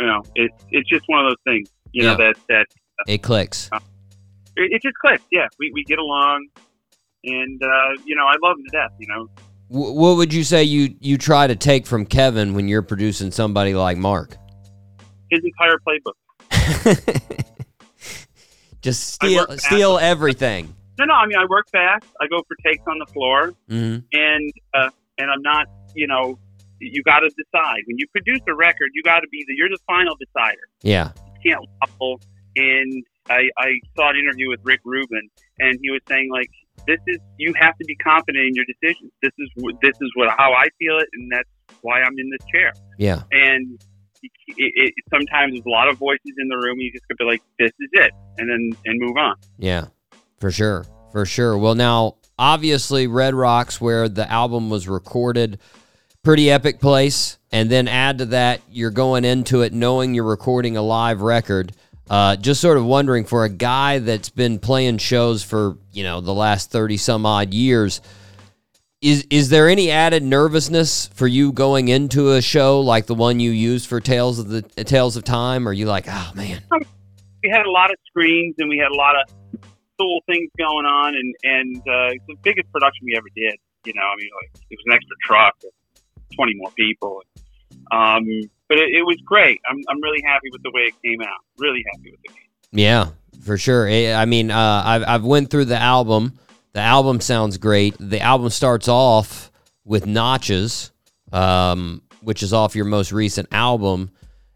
you 0.00 0.06
know, 0.06 0.22
it's 0.34 0.64
it's 0.70 0.88
just 0.88 1.04
one 1.06 1.24
of 1.24 1.30
those 1.30 1.42
things. 1.44 1.68
You 1.92 2.02
know 2.04 2.10
Yeah. 2.18 2.32
that 2.32 2.34
that 2.48 2.66
It 3.08 3.18
clicks. 3.22 3.68
it, 4.56 4.72
it 4.72 4.82
just 4.82 4.96
clicks. 4.96 5.22
Yeah, 5.30 5.46
we, 5.58 5.70
we 5.74 5.84
get 5.84 5.98
along, 5.98 6.48
and 7.24 7.62
uh, 7.62 7.90
you 8.04 8.16
know, 8.16 8.24
I 8.26 8.34
love 8.42 8.56
him 8.58 8.64
to 8.64 8.70
death. 8.72 8.90
You 8.98 9.06
know, 9.08 9.28
what 9.68 10.16
would 10.16 10.32
you 10.32 10.44
say 10.44 10.62
you 10.64 10.94
you 11.00 11.18
try 11.18 11.46
to 11.46 11.56
take 11.56 11.86
from 11.86 12.06
Kevin 12.06 12.54
when 12.54 12.68
you're 12.68 12.82
producing 12.82 13.30
somebody 13.30 13.74
like 13.74 13.96
Marc? 13.96 14.36
his 15.30 15.42
entire 15.44 15.78
playbook. 15.86 16.14
Just 18.82 19.14
steal 19.14 19.46
steal 19.58 19.98
everything. 19.98 20.74
No, 20.96 21.06
no. 21.06 21.14
I 21.14 21.26
mean, 21.26 21.36
I 21.36 21.44
work 21.46 21.68
fast. 21.72 22.04
I 22.20 22.28
go 22.28 22.40
for 22.46 22.56
takes 22.64 22.84
on 22.86 23.00
the 23.00 23.06
floor. 23.06 23.52
hmm 23.68 23.96
and 24.12 24.52
uh, 24.74 24.90
and 25.18 25.28
I'm 25.28 25.42
not, 25.42 25.66
you 25.96 26.06
know, 26.06 26.38
you 26.78 27.02
got 27.02 27.18
to 27.18 27.28
decide 27.30 27.82
when 27.88 27.98
you 27.98 28.06
produce 28.12 28.38
a 28.46 28.54
record. 28.54 28.90
You 28.94 29.02
got 29.02 29.18
to 29.18 29.28
be 29.28 29.44
the 29.48 29.56
you're 29.56 29.68
the 29.68 29.80
final 29.88 30.14
decider. 30.14 30.60
Yeah. 30.82 31.10
You 31.42 31.50
can't 31.50 31.68
waffle. 31.80 32.20
And 32.54 33.02
I, 33.28 33.48
I 33.58 33.80
saw 33.96 34.10
an 34.10 34.16
interview 34.16 34.48
with 34.48 34.60
Rick 34.62 34.82
Rubin, 34.84 35.28
and 35.58 35.80
he 35.82 35.90
was 35.90 36.00
saying 36.08 36.30
like, 36.30 36.50
this 36.86 36.98
is 37.06 37.18
you 37.38 37.52
have 37.58 37.76
to 37.78 37.84
be 37.84 37.96
confident 37.96 38.44
in 38.44 38.54
your 38.54 38.64
decisions. 38.64 39.10
This 39.22 39.32
is 39.38 39.48
this 39.82 39.96
is 40.00 40.10
what 40.14 40.30
how 40.36 40.52
I 40.52 40.68
feel 40.78 40.98
it, 40.98 41.08
and 41.14 41.30
that's 41.30 41.48
why 41.82 42.00
I'm 42.00 42.18
in 42.18 42.30
this 42.30 42.46
chair. 42.50 42.72
Yeah. 42.98 43.22
And 43.32 43.80
it, 44.22 44.30
it, 44.56 44.92
it, 44.96 45.04
sometimes 45.10 45.52
there's 45.52 45.66
a 45.66 45.70
lot 45.70 45.88
of 45.88 45.98
voices 45.98 46.32
in 46.38 46.48
the 46.48 46.56
room. 46.56 46.78
You 46.78 46.90
just 46.92 47.04
gotta 47.08 47.18
be 47.18 47.24
like, 47.24 47.42
this 47.58 47.72
is 47.80 47.88
it, 47.92 48.12
and 48.38 48.50
then 48.50 48.78
and 48.84 49.00
move 49.00 49.16
on. 49.16 49.36
Yeah, 49.58 49.86
for 50.38 50.50
sure. 50.50 50.86
For 51.12 51.24
sure. 51.24 51.56
Well, 51.56 51.76
now, 51.76 52.16
obviously, 52.38 53.06
Red 53.06 53.34
Rocks, 53.34 53.80
where 53.80 54.08
the 54.08 54.28
album 54.30 54.68
was 54.68 54.88
recorded, 54.88 55.60
pretty 56.24 56.50
epic 56.50 56.80
place. 56.80 57.38
And 57.52 57.70
then 57.70 57.86
add 57.86 58.18
to 58.18 58.26
that, 58.26 58.62
you're 58.68 58.90
going 58.90 59.24
into 59.24 59.62
it 59.62 59.72
knowing 59.72 60.12
you're 60.12 60.24
recording 60.24 60.76
a 60.76 60.82
live 60.82 61.20
record. 61.20 61.72
Uh, 62.08 62.36
just 62.36 62.60
sort 62.60 62.76
of 62.76 62.84
wondering 62.84 63.24
for 63.24 63.44
a 63.44 63.48
guy 63.48 63.98
that's 63.98 64.28
been 64.28 64.58
playing 64.58 64.98
shows 64.98 65.42
for, 65.42 65.78
you 65.92 66.02
know, 66.02 66.20
the 66.20 66.34
last 66.34 66.70
30 66.70 66.96
some 66.98 67.24
odd 67.24 67.54
years, 67.54 68.00
is 69.00 69.26
is 69.30 69.50
there 69.50 69.68
any 69.68 69.90
added 69.90 70.22
nervousness 70.22 71.06
for 71.08 71.26
you 71.26 71.52
going 71.52 71.88
into 71.88 72.32
a 72.32 72.42
show 72.42 72.80
like 72.80 73.06
the 73.06 73.14
one 73.14 73.40
you 73.40 73.50
used 73.50 73.86
for 73.86 74.00
Tales 74.00 74.38
of 74.38 74.48
the 74.48 74.62
Tales 74.62 75.16
of 75.16 75.24
Time? 75.24 75.66
Or 75.66 75.70
are 75.70 75.74
you 75.74 75.86
like, 75.86 76.06
oh 76.08 76.32
man, 76.34 76.62
we 76.70 77.50
had 77.50 77.66
a 77.66 77.70
lot 77.70 77.90
of 77.90 77.96
screens 78.06 78.54
and 78.58 78.68
we 78.68 78.78
had 78.78 78.90
a 78.90 78.96
lot 78.96 79.14
of 79.16 79.60
cool 79.98 80.20
things 80.26 80.50
going 80.58 80.86
on 80.86 81.14
and 81.14 81.34
and 81.44 81.76
uh, 81.78 82.10
the 82.26 82.34
biggest 82.42 82.70
production 82.72 83.04
we 83.04 83.14
ever 83.16 83.28
did 83.36 83.54
you 83.84 83.92
know 83.94 84.02
i 84.02 84.16
mean 84.16 84.30
like 84.42 84.50
it 84.70 84.76
was 84.76 84.84
an 84.86 84.92
extra 84.92 85.16
truck 85.22 85.54
20 86.34 86.54
more 86.56 86.70
people 86.72 87.22
um, 87.92 88.24
but 88.68 88.78
it, 88.78 88.88
it 88.90 89.02
was 89.04 89.16
great 89.24 89.60
I'm, 89.68 89.78
I'm 89.88 90.00
really 90.02 90.22
happy 90.24 90.48
with 90.52 90.62
the 90.62 90.70
way 90.74 90.82
it 90.82 90.94
came 91.04 91.20
out 91.22 91.40
really 91.58 91.84
happy 91.92 92.10
with 92.10 92.20
it 92.24 92.32
Yeah, 92.72 93.08
for 93.42 93.56
sure. 93.58 93.86
Eh, 93.86 94.12
I 94.14 94.24
mean, 94.24 94.50
uh, 94.50 94.82
I've 94.84 95.04
I've 95.06 95.24
went 95.24 95.50
through 95.50 95.66
the 95.66 95.78
album. 95.80 96.38
The 96.72 96.80
album 96.80 97.20
sounds 97.20 97.56
great. 97.58 97.94
The 98.00 98.20
album 98.20 98.50
starts 98.50 98.88
off 98.88 99.52
with 99.84 100.06
Notches, 100.06 100.90
um, 101.32 102.02
which 102.22 102.42
is 102.42 102.52
off 102.52 102.74
your 102.74 102.84
most 102.86 103.12
recent 103.12 103.48
album, 103.52 104.10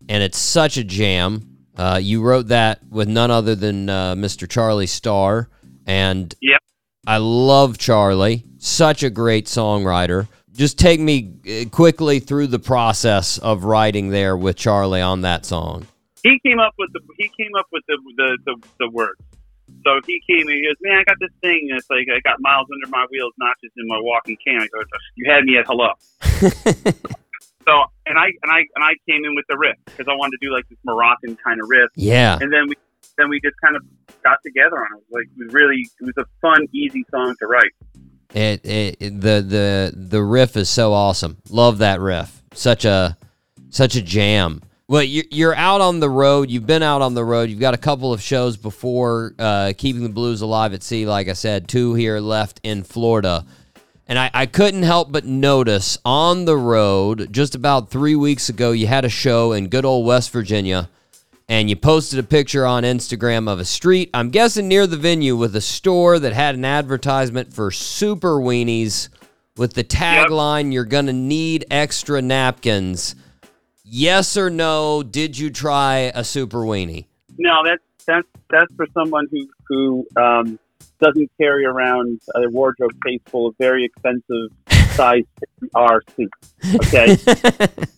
and 0.09 0.23
it's 0.23 0.39
such 0.39 0.77
a 0.79 0.85
jam. 0.85 1.59
Uh, 1.77 2.01
you 2.03 2.23
wrote 2.23 2.49
that 2.49 2.81
with 2.91 3.07
none 3.09 3.31
other 3.31 3.55
than 3.55 3.89
uh, 3.89 4.15
Mr. 4.17 4.49
Charlie 4.49 4.87
Starr, 4.89 5.49
and 5.87 6.35
Yep. 6.43 6.61
I 7.07 7.19
love 7.19 7.79
Charlie. 7.79 8.45
Such 8.59 9.03
a 9.05 9.11
great 9.11 9.47
songwriter. 9.47 10.27
Just 10.53 10.79
take 10.79 11.01
me 11.01 11.35
uh, 11.49 11.69
quickly 11.71 12.21
through 12.21 12.49
the 12.49 12.59
process 12.59 13.39
of 13.39 13.65
writing 13.65 14.11
there 14.11 14.37
with 14.37 14.57
Charlie 14.57 15.01
on 15.01 15.23
that 15.23 15.45
song. 15.47 15.87
he 16.23 16.41
came 16.45 16.59
up 16.59 16.75
with 16.79 16.93
the 16.93 17.01
he 17.19 17.31
came 17.39 17.55
up 17.59 17.67
with 17.73 17.83
the 17.87 17.99
the, 18.17 18.39
the, 18.45 18.69
the 18.81 18.91
words. 18.91 19.21
So 19.85 20.01
he 20.07 20.21
came 20.29 20.49
and 20.49 20.57
he 20.57 20.65
goes, 20.65 20.77
Man, 20.81 20.99
I 20.99 21.05
got 21.05 21.17
this 21.21 21.31
thing 21.41 21.69
and 21.71 21.79
it's 21.79 21.89
like 21.91 22.07
I 22.15 22.21
got 22.21 22.41
miles 22.41 22.67
under 22.73 22.91
my 22.91 23.07
wheels, 23.11 23.33
notches 23.39 23.71
in 23.77 23.87
my 23.87 23.99
walking 24.01 24.37
can. 24.45 24.61
I 24.63 24.67
go, 24.69 24.83
You 25.17 25.31
had 25.31 25.45
me 25.45 25.59
at 25.59 25.67
hello. 25.67 25.93
so 27.67 27.85
and 28.07 28.19
I 28.19 28.27
and 28.43 28.51
I 28.51 28.61
and 28.75 28.83
I 28.83 28.95
came 29.09 29.25
in 29.25 29.35
with 29.35 29.45
the 29.49 29.59
riff 29.59 29.77
because 29.85 30.07
I 30.09 30.17
wanted 30.17 30.39
to 30.41 30.47
do 30.47 30.53
like 30.53 30.69
this 30.69 30.79
Moroccan 30.85 31.37
kind 31.37 31.61
of 31.61 31.69
riff. 31.69 31.91
Yeah. 31.95 32.39
And 32.41 32.53
then 32.53 32.69
we 32.69 32.75
then 33.17 33.29
we 33.29 33.41
just 33.41 33.57
kind 33.63 33.77
of 33.77 33.83
got 34.25 34.39
together 34.45 34.79
on 34.79 34.99
it. 34.99 35.05
Like 35.11 35.25
it 35.25 35.45
was 35.45 35.53
really 35.53 35.89
it 36.01 36.05
was 36.05 36.17
a 36.17 36.25
fun, 36.41 36.67
easy 36.73 37.05
song 37.11 37.35
to 37.41 37.47
write. 37.47 37.73
It, 38.35 38.61
it, 38.65 38.99
the 39.01 39.41
the 39.41 39.93
the 39.97 40.23
riff 40.23 40.57
is 40.57 40.69
so 40.69 40.93
awesome. 40.93 41.39
Love 41.49 41.79
that 41.79 42.01
riff. 42.01 42.43
Such 42.53 42.85
a 42.85 43.17
such 43.71 43.97
a 43.97 44.03
jam. 44.03 44.63
Well, 44.87 45.03
you're, 45.03 45.25
you're 45.31 45.55
out 45.55 45.83
on 45.83 46.01
the 46.01 46.09
road. 46.09 46.51
You've 46.51 46.67
been 46.67 46.83
out 46.83 47.03
on 47.03 47.13
the 47.13 47.25
road. 47.25 47.51
You've 47.51 47.61
got 47.61 47.75
a 47.75 47.79
couple 47.79 48.13
of 48.13 48.23
shows 48.23 48.57
before 48.57 49.35
uh, 49.39 49.75
keeping 49.77 50.03
the 50.03 50.09
blues 50.09 50.41
alive 50.41 50.73
at 50.73 50.83
sea. 50.83 51.05
Like 51.07 51.29
I 51.29 51.35
said, 51.35 51.69
two 51.69 51.93
here 51.95 52.21
left 52.21 52.61
in 52.63 52.85
Florida, 52.85 53.45
and 54.07 54.19
I, 54.19 54.31
I 54.33 54.47
couldn't 54.47 54.85
help 54.85 55.13
but 55.13 55.25
notice 55.25 55.99
on 56.05 56.45
the 56.45 56.57
road 56.57 57.33
just 57.33 57.55
about 57.55 57.91
three 57.91 58.17
weeks 58.17 58.49
ago 58.49 58.73
you 58.73 58.87
had 58.87 59.05
a 59.05 59.11
show 59.11 59.53
in 59.53 59.69
good 59.69 59.85
old 59.85 60.07
West 60.07 60.31
Virginia 60.31 60.89
and 61.49 61.71
you 61.71 61.77
posted 61.77 62.19
a 62.19 62.23
picture 62.23 62.67
on 62.67 62.83
Instagram 62.83 63.49
of 63.49 63.59
a 63.59 63.65
street, 63.65 64.11
I'm 64.13 64.31
guessing 64.31 64.69
near 64.69 64.87
the 64.87 64.97
venue, 64.97 65.37
with 65.37 65.57
a 65.57 65.61
store 65.61 66.19
that 66.19 66.33
had 66.33 66.55
an 66.55 66.65
advertisement 66.65 67.53
for 67.53 67.71
super 67.71 68.39
weenies 68.39 69.09
with 69.57 69.75
the 69.75 69.83
tagline, 69.83 70.73
You're 70.73 70.85
gonna 70.85 71.13
need 71.13 71.65
extra 71.71 72.23
napkins. 72.23 73.17
Yes 73.85 74.37
or 74.37 74.51
no, 74.51 75.03
did 75.03 75.37
you 75.37 75.51
try 75.51 76.13
a 76.15 76.23
super 76.23 76.59
weenie? 76.59 77.07
No, 77.39 77.63
that's 77.65 77.83
that's 78.07 78.29
that's 78.51 78.75
for 78.77 78.87
someone 78.95 79.27
who 79.31 79.49
who 79.69 80.07
um, 80.17 80.59
doesn't 81.01 81.31
carry 81.41 81.65
around 81.65 82.21
a 82.35 82.49
wardrobe 82.51 82.93
case 83.05 83.21
full 83.27 83.49
of 83.49 83.57
very 83.59 83.85
expensive 83.85 84.51
size 84.95 85.25
R 85.75 86.03
suits. 86.17 86.55
Okay, 86.87 87.17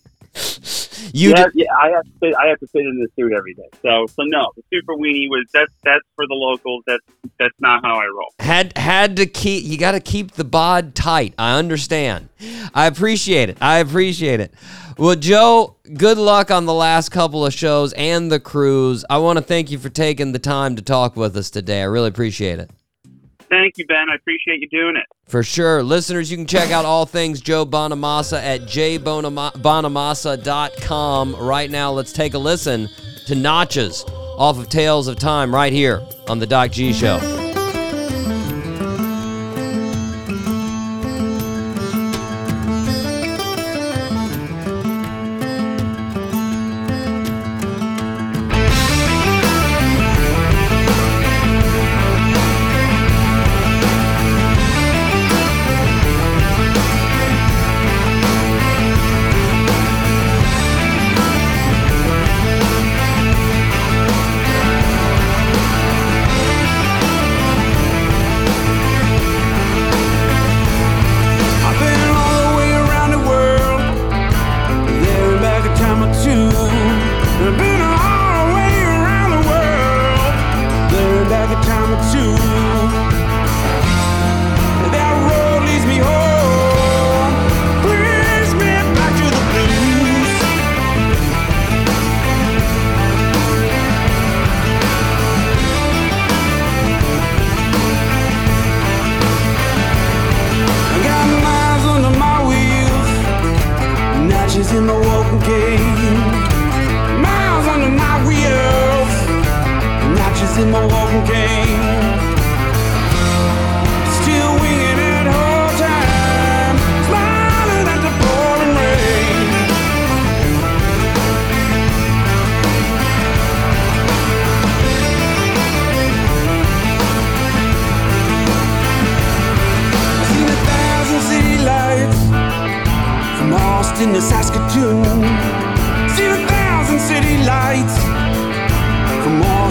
You 1.13 1.31
yeah, 1.31 1.45
yeah, 1.53 1.65
I 1.77 1.89
have 1.89 2.05
to 2.05 2.11
fit, 2.19 2.35
I 2.35 2.47
have 2.47 2.59
to 2.59 2.67
fit 2.67 2.81
in 2.81 2.97
the 2.99 3.07
suit 3.15 3.33
every 3.33 3.53
day. 3.53 3.67
So 3.81 4.05
so 4.07 4.23
no, 4.23 4.51
the 4.55 4.63
super 4.71 4.95
weenie 4.95 5.29
was 5.29 5.45
that's 5.53 5.73
that's 5.83 6.05
for 6.15 6.25
the 6.27 6.35
locals. 6.35 6.83
That's 6.85 7.03
that's 7.39 7.59
not 7.59 7.83
how 7.83 7.95
I 7.95 8.05
roll. 8.05 8.33
had 8.39 8.77
had 8.77 9.17
to 9.17 9.25
keep 9.25 9.65
you 9.65 9.77
got 9.77 9.91
to 9.91 9.99
keep 9.99 10.31
the 10.31 10.43
bod 10.43 10.95
tight. 10.95 11.33
I 11.37 11.57
understand. 11.57 12.29
I 12.73 12.85
appreciate 12.85 13.49
it. 13.49 13.57
I 13.61 13.79
appreciate 13.79 14.39
it. 14.39 14.53
Well 14.97 15.15
joe 15.15 15.75
good 15.95 16.17
luck 16.17 16.51
on 16.51 16.65
the 16.65 16.73
last 16.73 17.09
couple 17.09 17.45
of 17.45 17.53
shows 17.53 17.93
and 17.93 18.31
the 18.31 18.39
cruise. 18.39 19.03
I 19.09 19.17
want 19.17 19.37
to 19.37 19.43
thank 19.43 19.71
you 19.71 19.79
for 19.79 19.89
taking 19.89 20.31
the 20.31 20.39
time 20.39 20.75
to 20.75 20.81
talk 20.81 21.15
with 21.15 21.35
us 21.35 21.49
today. 21.49 21.81
I 21.81 21.85
really 21.85 22.09
appreciate 22.09 22.59
it 22.59 22.69
Thank 23.51 23.77
you, 23.77 23.85
Ben. 23.85 24.09
I 24.09 24.15
appreciate 24.15 24.61
you 24.61 24.67
doing 24.69 24.95
it. 24.95 25.03
for 25.29 25.43
sure 25.43 25.83
listeners 25.83 26.31
you 26.31 26.37
can 26.37 26.47
check 26.47 26.71
out 26.71 26.85
all 26.85 27.05
things 27.05 27.41
joe 27.41 27.65
bonamassa 27.65 28.41
at 28.41 28.61
jbonamassa.com 28.61 31.35
right 31.35 31.69
now 31.69 31.91
let's 31.91 32.11
take 32.13 32.33
a 32.33 32.37
listen 32.37 32.87
to 33.27 33.35
notches 33.35 34.03
off 34.37 34.57
of 34.57 34.69
tales 34.69 35.07
of 35.07 35.17
time 35.19 35.53
right 35.53 35.73
here 35.73 36.01
on 36.27 36.39
the 36.39 36.47
doc 36.47 36.71
g 36.71 36.91
show 36.93 37.19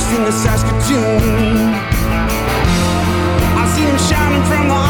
from 0.01 0.25
Austin 0.25 0.25
to 0.25 0.33
Saskatoon. 0.33 1.75
I 3.57 3.73
see 3.75 3.85
them 3.85 3.99
shining 3.99 4.45
from 4.45 4.69
the 4.69 4.90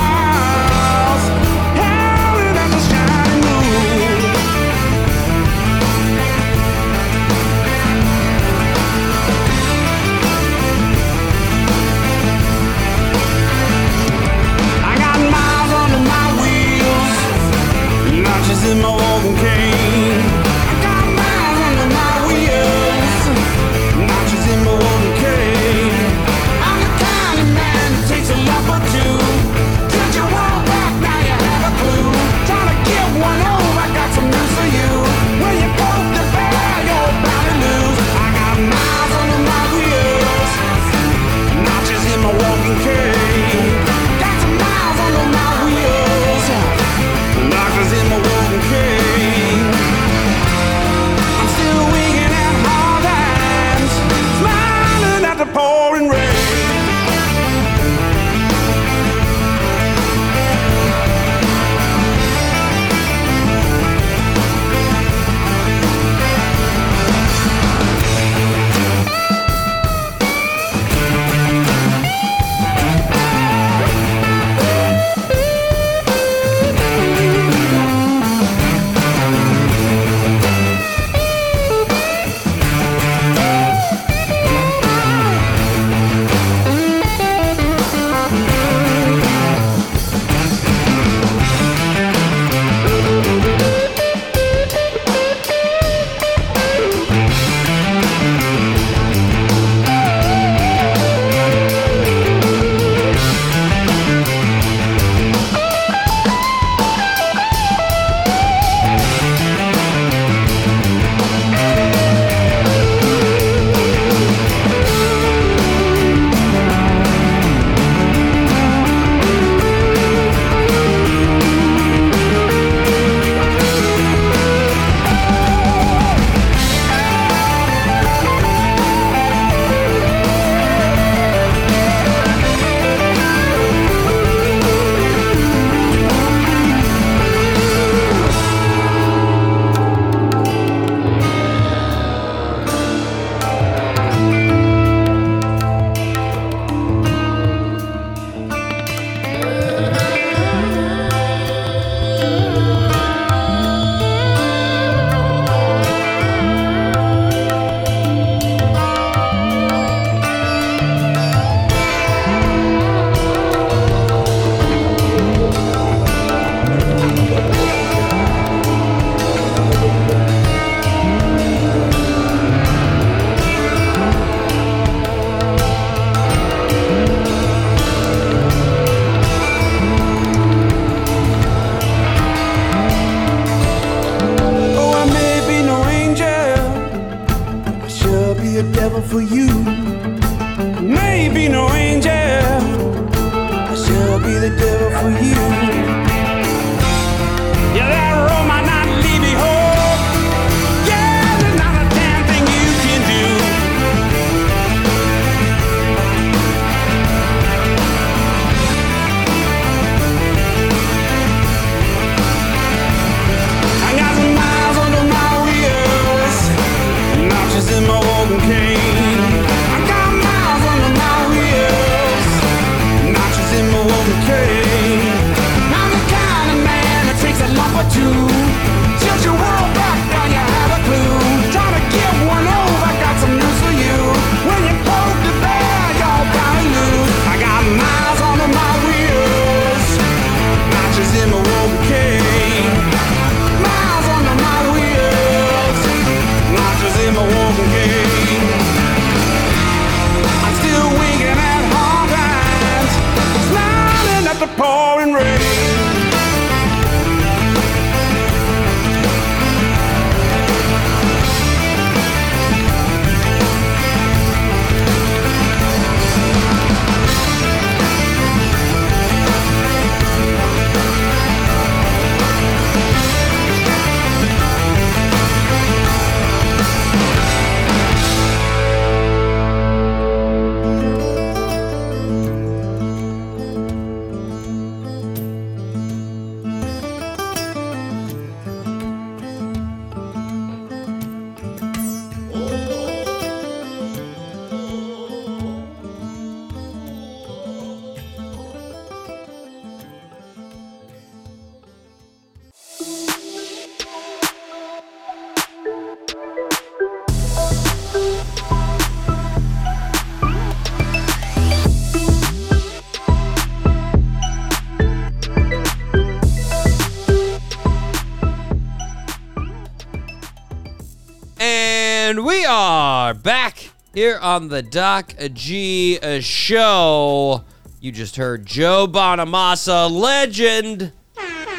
here 324.01 324.19
on 324.23 324.49
the 324.49 324.63
Doc 324.63 325.13
G 325.35 325.99
uh, 326.03 326.21
show. 326.21 327.45
You 327.83 327.93
just 327.93 328.17
heard 328.17 328.47
Joe 328.47 328.89
Bonamassa, 328.91 329.91
legend. 329.91 330.93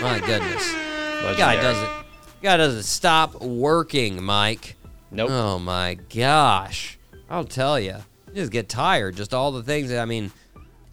My 0.02 0.20
goodness, 0.26 0.74
guy 0.74 1.54
Legendary. 1.54 1.62
doesn't 1.62 1.90
guy 2.42 2.58
doesn't 2.58 2.84
stop 2.84 3.40
working, 3.44 4.24
Mike. 4.24 4.76
Nope. 5.12 5.30
Oh 5.30 5.60
my 5.60 6.00
gosh, 6.16 6.98
I'll 7.30 7.44
tell 7.44 7.80
you, 7.80 7.98
you 8.30 8.34
just 8.34 8.52
get 8.52 8.68
tired. 8.68 9.18
Just 9.18 9.36
all 9.36 9.52
the 9.52 9.62
things. 9.62 9.94
I 9.94 10.06
mean, 10.06 10.32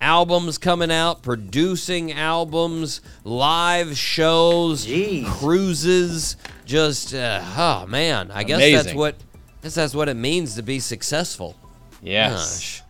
albums 0.03 0.59
coming 0.59 0.91
out, 0.91 1.23
producing 1.23 2.13
albums, 2.13 3.01
live 3.25 3.97
shows, 3.97 4.87
cruises. 5.27 6.37
Just 6.67 7.15
uh, 7.15 7.41
oh 7.57 7.87
man, 7.87 8.31
I 8.33 8.45
guess 8.45 8.85
that's 8.85 8.95
what. 8.95 9.15
Guess 9.63 9.75
that's 9.75 9.95
what 9.95 10.09
it 10.09 10.15
means 10.15 10.55
to 10.57 10.63
be 10.63 10.79
successful. 10.81 11.57
Yes. 12.03 12.33
Gosh. 12.59 12.83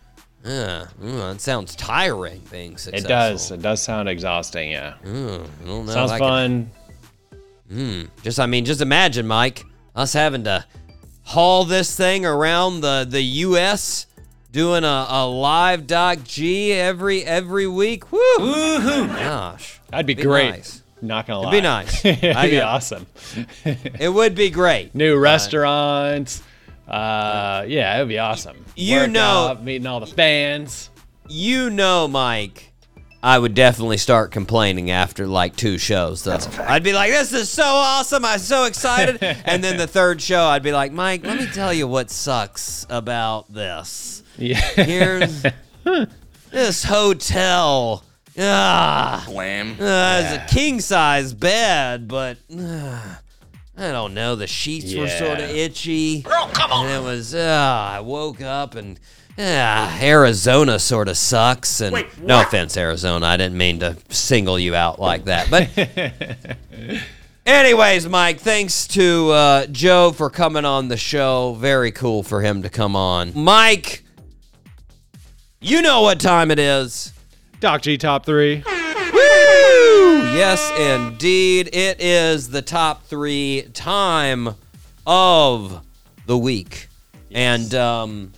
Yeah, 0.45 0.85
mm, 1.01 1.35
it 1.35 1.41
sounds 1.41 1.75
tiring 1.75 2.41
being 2.49 2.77
successful. 2.77 3.05
It 3.05 3.09
does. 3.09 3.51
It 3.51 3.61
does 3.61 3.81
sound 3.81 4.07
exhausting, 4.07 4.71
yeah. 4.71 4.93
Mm, 5.03 5.45
I 5.63 5.67
don't 5.67 5.87
Sounds 5.87 6.11
I 6.11 6.17
can- 6.17 6.71
fun. 7.71 8.09
Just 8.23 8.39
I 8.39 8.45
mean, 8.45 8.65
just 8.65 8.81
imagine, 8.81 9.27
Mike, 9.27 9.65
us 9.95 10.13
having 10.13 10.45
to 10.45 10.65
haul 11.23 11.65
this 11.65 11.95
thing 11.95 12.25
around 12.25 12.81
the 12.81 13.05
the 13.07 13.21
U.S. 13.21 14.07
doing 14.51 14.83
a, 14.83 15.05
a 15.09 15.27
live 15.27 15.85
Doc 15.87 16.23
G 16.23 16.71
every 16.73 17.23
every 17.25 17.67
week. 17.67 18.11
Woo! 18.11 18.19
hoo! 18.39 19.07
Gosh, 19.07 19.79
That'd 19.89 20.05
be, 20.07 20.15
Be 20.15 20.23
great. 20.23 20.49
nice. 20.51 20.81
Not 21.01 21.27
gonna 21.27 21.41
lie. 21.41 21.49
It'd 21.51 21.61
be 21.61 21.67
nice. 21.67 22.05
It'd 22.05 22.21
be 22.21 22.31
got- 22.57 22.63
awesome. 22.75 23.05
it 23.65 24.11
would 24.11 24.35
be 24.35 24.49
great. 24.49 24.95
New 24.95 25.17
restaurants. 25.19 26.41
Uh, 26.89 27.65
yeah, 27.67 27.95
it 27.95 27.99
would 27.99 28.07
be 28.09 28.19
awesome. 28.19 28.65
You 28.75 29.01
Work 29.01 29.11
know- 29.11 29.47
out, 29.51 29.63
meeting 29.63 29.85
all 29.87 29.99
the 29.99 30.07
fans. 30.07 30.89
You 31.27 31.69
know, 31.69 32.07
Mike, 32.07 32.71
I 33.21 33.37
would 33.37 33.53
definitely 33.53 33.97
start 33.97 34.31
complaining 34.31 34.89
after 34.89 35.27
like 35.27 35.55
two 35.55 35.77
shows, 35.77 36.23
though. 36.23 36.39
I'd 36.63 36.81
be 36.83 36.93
like, 36.93 37.11
this 37.11 37.31
is 37.33 37.49
so 37.49 37.63
awesome. 37.63 38.25
I'm 38.25 38.39
so 38.39 38.63
excited. 38.63 39.21
and 39.45 39.63
then 39.63 39.77
the 39.77 39.85
third 39.85 40.21
show, 40.21 40.45
I'd 40.45 40.63
be 40.63 40.71
like, 40.71 40.91
Mike, 40.91 41.23
let 41.23 41.37
me 41.37 41.45
tell 41.53 41.71
you 41.71 41.87
what 41.87 42.09
sucks 42.09 42.87
about 42.89 43.53
this. 43.53 44.23
Yeah. 44.39 44.57
Here's 44.59 45.43
this 46.51 46.83
hotel. 46.83 48.03
Ah, 48.41 49.27
Wham. 49.29 49.71
uh, 49.79 50.21
it's 50.23 50.51
a 50.51 50.55
king 50.55 50.79
size 50.79 51.33
bed, 51.33 52.07
but 52.07 52.37
uh, 52.57 53.15
I 53.79 53.91
don't 53.93 54.13
know. 54.13 54.35
The 54.35 54.45
sheets 54.45 54.87
yeah. 54.87 55.01
were 55.01 55.07
sort 55.07 55.39
of 55.39 55.49
itchy. 55.49 56.21
Girl, 56.21 56.49
come 56.53 56.71
on. 56.71 56.85
And 56.85 56.95
it 56.95 57.07
was. 57.07 57.33
Uh, 57.33 57.89
I 57.93 58.01
woke 58.01 58.41
up 58.41 58.75
and. 58.75 58.99
Yeah, 59.37 59.97
Arizona 60.01 60.79
sort 60.79 61.07
of 61.07 61.15
sucks, 61.15 61.79
and 61.79 61.93
Wait, 61.93 62.17
no 62.21 62.41
offense, 62.41 62.75
Arizona, 62.75 63.25
I 63.25 63.37
didn't 63.37 63.57
mean 63.57 63.79
to 63.79 63.95
single 64.09 64.59
you 64.59 64.75
out 64.75 64.99
like 64.99 65.23
that. 65.25 65.49
But 65.49 66.99
Anyways, 67.45 68.05
Mike, 68.09 68.41
thanks 68.41 68.85
to 68.89 69.31
uh, 69.31 69.65
Joe 69.67 70.11
for 70.11 70.29
coming 70.29 70.65
on 70.65 70.89
the 70.89 70.97
show. 70.97 71.55
Very 71.57 71.91
cool 71.93 72.21
for 72.21 72.41
him 72.41 72.63
to 72.63 72.69
come 72.69 72.97
on. 72.97 73.31
Mike, 73.33 74.03
you 75.61 75.81
know 75.81 76.01
what 76.01 76.19
time 76.19 76.51
it 76.51 76.59
is. 76.59 77.13
Doc 77.61 77.81
G 77.81 77.97
Top 77.97 78.25
3. 78.25 78.63
Yes, 80.21 80.71
indeed. 80.77 81.69
It 81.73 82.01
is 82.01 82.49
the 82.49 82.61
top 82.61 83.03
three 83.05 83.67
time 83.73 84.55
of 85.05 85.85
the 86.25 86.37
week. 86.37 86.87
And, 87.31 87.73
um, 87.73 88.33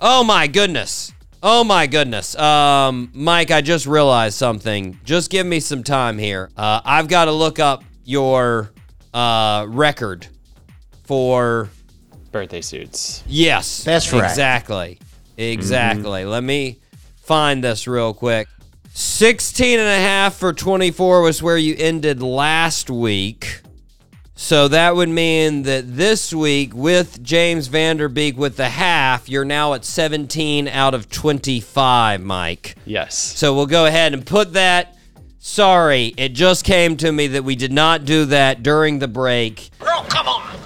oh 0.00 0.24
my 0.24 0.46
goodness. 0.46 1.12
Oh 1.42 1.64
my 1.64 1.86
goodness. 1.86 2.36
Um, 2.36 3.10
Mike, 3.12 3.50
I 3.50 3.60
just 3.60 3.86
realized 3.86 4.36
something. 4.36 4.98
Just 5.04 5.30
give 5.30 5.46
me 5.46 5.60
some 5.60 5.82
time 5.82 6.18
here. 6.18 6.50
Uh, 6.56 6.80
I've 6.84 7.08
got 7.08 7.26
to 7.26 7.32
look 7.32 7.58
up 7.58 7.84
your 8.04 8.70
uh, 9.12 9.66
record 9.68 10.26
for 11.04 11.70
Birthday 12.32 12.60
suits. 12.60 13.22
Yes. 13.26 13.84
That's 13.84 14.12
right. 14.12 14.24
Exactly. 14.24 14.98
Exactly. 15.36 16.24
Let 16.24 16.42
me 16.42 16.80
find 17.16 17.62
this 17.62 17.86
real 17.86 18.12
quick. 18.14 18.48
16 18.98 19.78
and 19.78 19.88
a 19.88 19.98
half 19.98 20.36
for 20.36 20.54
24 20.54 21.20
was 21.20 21.42
where 21.42 21.58
you 21.58 21.76
ended 21.78 22.22
last 22.22 22.88
week. 22.88 23.60
So 24.34 24.68
that 24.68 24.96
would 24.96 25.10
mean 25.10 25.64
that 25.64 25.84
this 25.98 26.32
week, 26.32 26.74
with 26.74 27.22
James 27.22 27.66
Van 27.66 27.98
Der 27.98 28.08
Beek 28.08 28.38
with 28.38 28.56
the 28.56 28.70
half, 28.70 29.28
you're 29.28 29.44
now 29.44 29.74
at 29.74 29.84
17 29.84 30.66
out 30.68 30.94
of 30.94 31.10
25, 31.10 32.22
Mike. 32.22 32.76
Yes. 32.86 33.18
So 33.18 33.54
we'll 33.54 33.66
go 33.66 33.84
ahead 33.84 34.14
and 34.14 34.24
put 34.24 34.54
that. 34.54 34.96
Sorry, 35.40 36.14
it 36.16 36.30
just 36.30 36.64
came 36.64 36.96
to 36.96 37.12
me 37.12 37.26
that 37.26 37.44
we 37.44 37.54
did 37.54 37.72
not 37.72 38.06
do 38.06 38.24
that 38.24 38.62
during 38.62 38.98
the 38.98 39.08
break. 39.08 39.68
Girl, 39.78 40.06
come 40.08 40.26
on. 40.26 40.65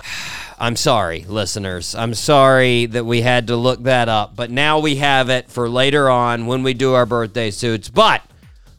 I'm 0.62 0.76
sorry, 0.76 1.24
listeners. 1.26 1.94
I'm 1.94 2.12
sorry 2.12 2.84
that 2.84 3.06
we 3.06 3.22
had 3.22 3.46
to 3.46 3.56
look 3.56 3.84
that 3.84 4.10
up, 4.10 4.36
but 4.36 4.50
now 4.50 4.78
we 4.78 4.96
have 4.96 5.30
it 5.30 5.50
for 5.50 5.70
later 5.70 6.10
on 6.10 6.46
when 6.46 6.62
we 6.62 6.74
do 6.74 6.92
our 6.92 7.06
birthday 7.06 7.50
suits. 7.50 7.88
But 7.88 8.22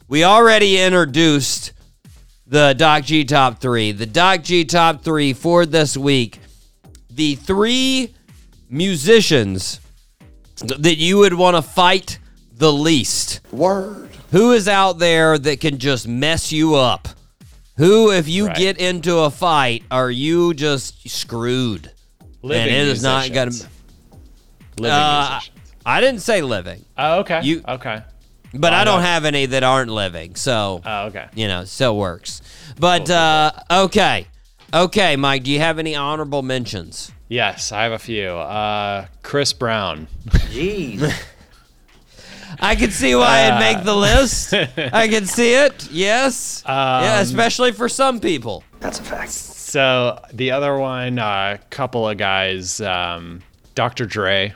we 0.06 0.22
already 0.22 0.80
introduced 0.80 1.72
the 2.46 2.74
Doc 2.74 3.02
G 3.02 3.24
top 3.24 3.60
three. 3.60 3.90
The 3.90 4.06
Doc 4.06 4.44
G 4.44 4.64
top 4.64 5.02
three 5.02 5.32
for 5.32 5.66
this 5.66 5.96
week. 5.96 6.38
The 7.10 7.34
three 7.34 8.14
musicians 8.70 9.80
that 10.60 10.98
you 10.98 11.18
would 11.18 11.34
want 11.34 11.56
to 11.56 11.62
fight 11.62 12.20
the 12.52 12.72
least. 12.72 13.40
Word. 13.50 14.08
Who 14.30 14.52
is 14.52 14.68
out 14.68 15.00
there 15.00 15.36
that 15.36 15.60
can 15.60 15.78
just 15.78 16.06
mess 16.06 16.52
you 16.52 16.76
up? 16.76 17.08
Who, 17.82 18.12
if 18.12 18.28
you 18.28 18.46
Right. 18.46 18.56
get 18.56 18.78
into 18.78 19.18
a 19.18 19.30
fight, 19.30 19.82
are 19.90 20.08
you 20.10 20.54
just 20.54 21.08
screwed? 21.10 21.90
Living 22.40 22.62
and 22.62 22.70
it 22.70 22.86
is 22.86 23.02
not 23.02 23.32
gonna. 23.32 23.50
Living 24.78 24.92
Uh, 24.96 25.28
musicians. 25.32 25.50
I 25.84 26.00
didn't 26.00 26.20
say 26.20 26.42
living, 26.42 26.84
Oh, 26.96 27.18
okay. 27.20 27.40
you- 27.42 27.64
okay. 27.66 28.02
but 28.54 28.72
Why 28.72 28.80
I 28.82 28.84
don't 28.84 29.00
not? 29.00 29.08
have 29.08 29.24
any 29.24 29.46
that 29.46 29.64
aren't 29.64 29.90
living. 29.90 30.36
So 30.36 30.80
Oh, 30.86 31.06
okay. 31.06 31.26
you 31.34 31.48
know, 31.48 31.64
still 31.64 31.96
works. 31.96 32.40
But 32.78 33.10
uh, 33.10 33.50
okay, 33.68 34.28
okay, 34.72 35.16
Mike. 35.16 35.42
Do 35.42 35.50
you 35.50 35.58
have 35.58 35.80
any 35.80 35.96
honorable 35.96 36.42
mentions? 36.42 37.10
Yes, 37.28 37.72
I 37.72 37.82
have 37.82 37.92
a 37.92 37.98
few. 37.98 38.28
Uh, 38.28 39.06
Chris 39.24 39.52
Brown. 39.52 40.06
Jeez. 40.52 41.00
I 42.60 42.74
can 42.76 42.90
see 42.90 43.14
why 43.14 43.46
it'd 43.46 43.58
make 43.60 43.84
the 43.84 43.94
list. 43.96 44.52
I 44.92 45.08
can 45.08 45.26
see 45.26 45.54
it. 45.54 45.90
Yes. 45.90 46.62
yeah, 46.66 47.16
Um, 47.16 47.22
especially 47.22 47.72
for 47.72 47.88
some 47.88 48.20
people. 48.20 48.62
That's 48.80 48.98
a 49.00 49.02
fact. 49.02 49.30
So 49.30 50.18
the 50.32 50.50
other 50.50 50.76
one, 50.76 51.18
a 51.18 51.22
uh, 51.22 51.56
couple 51.70 52.08
of 52.08 52.18
guys, 52.18 52.80
um, 52.80 53.42
Dr. 53.74 54.04
Dre, 54.06 54.54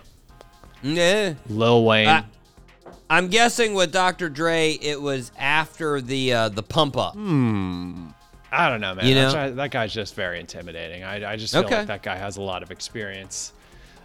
Yeah. 0.83 1.35
Lil 1.49 1.85
Wayne. 1.85 2.09
Uh, 2.09 2.23
I'm 3.09 3.29
guessing 3.29 3.75
with 3.75 3.93
Dr. 3.93 4.29
Dre, 4.29 4.73
it 4.73 5.01
was 5.01 5.31
after 5.39 6.01
the 6.01 6.33
uh, 6.33 6.49
the 6.49 6.63
pump 6.63 6.97
up. 6.97 7.15
Hmm. 7.15 8.09
I 8.51 8.69
don't 8.69 8.81
know, 8.81 8.95
man. 8.95 9.07
You 9.07 9.15
that, 9.15 9.27
know? 9.29 9.33
guy- 9.33 9.51
that 9.51 9.71
guy's 9.71 9.93
just 9.93 10.15
very 10.15 10.41
intimidating. 10.41 11.05
I, 11.05 11.33
I 11.33 11.37
just 11.37 11.53
feel 11.53 11.65
Okay. 11.65 11.79
like 11.79 11.87
that 11.89 12.03
guy 12.03 12.17
has 12.17 12.37
a 12.37 12.43
lot 12.43 12.63
of 12.63 12.71
experience. 12.71 13.53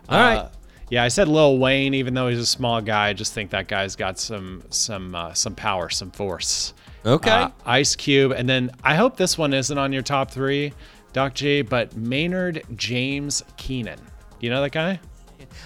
All 0.09 0.19
right. 0.19 0.49
Yeah, 0.91 1.05
I 1.05 1.07
said 1.07 1.29
Lil 1.29 1.57
Wayne, 1.57 1.93
even 1.93 2.13
though 2.13 2.27
he's 2.27 2.37
a 2.37 2.45
small 2.45 2.81
guy. 2.81 3.07
I 3.07 3.13
just 3.13 3.33
think 3.33 3.51
that 3.51 3.69
guy's 3.69 3.95
got 3.95 4.19
some 4.19 4.61
some 4.69 5.15
uh, 5.15 5.33
some 5.33 5.55
power, 5.55 5.89
some 5.89 6.11
force. 6.11 6.73
Okay. 7.05 7.31
Uh, 7.31 7.49
Ice 7.65 7.95
Cube, 7.95 8.33
and 8.33 8.47
then 8.47 8.71
I 8.83 8.95
hope 8.95 9.15
this 9.15 9.37
one 9.37 9.53
isn't 9.53 9.77
on 9.77 9.93
your 9.93 10.01
top 10.01 10.31
three, 10.31 10.73
Doc 11.13 11.33
G, 11.33 11.61
but 11.61 11.95
Maynard 11.95 12.63
James 12.75 13.41
Keenan. 13.55 13.99
You 14.41 14.49
know 14.49 14.61
that 14.61 14.73
guy? 14.73 14.99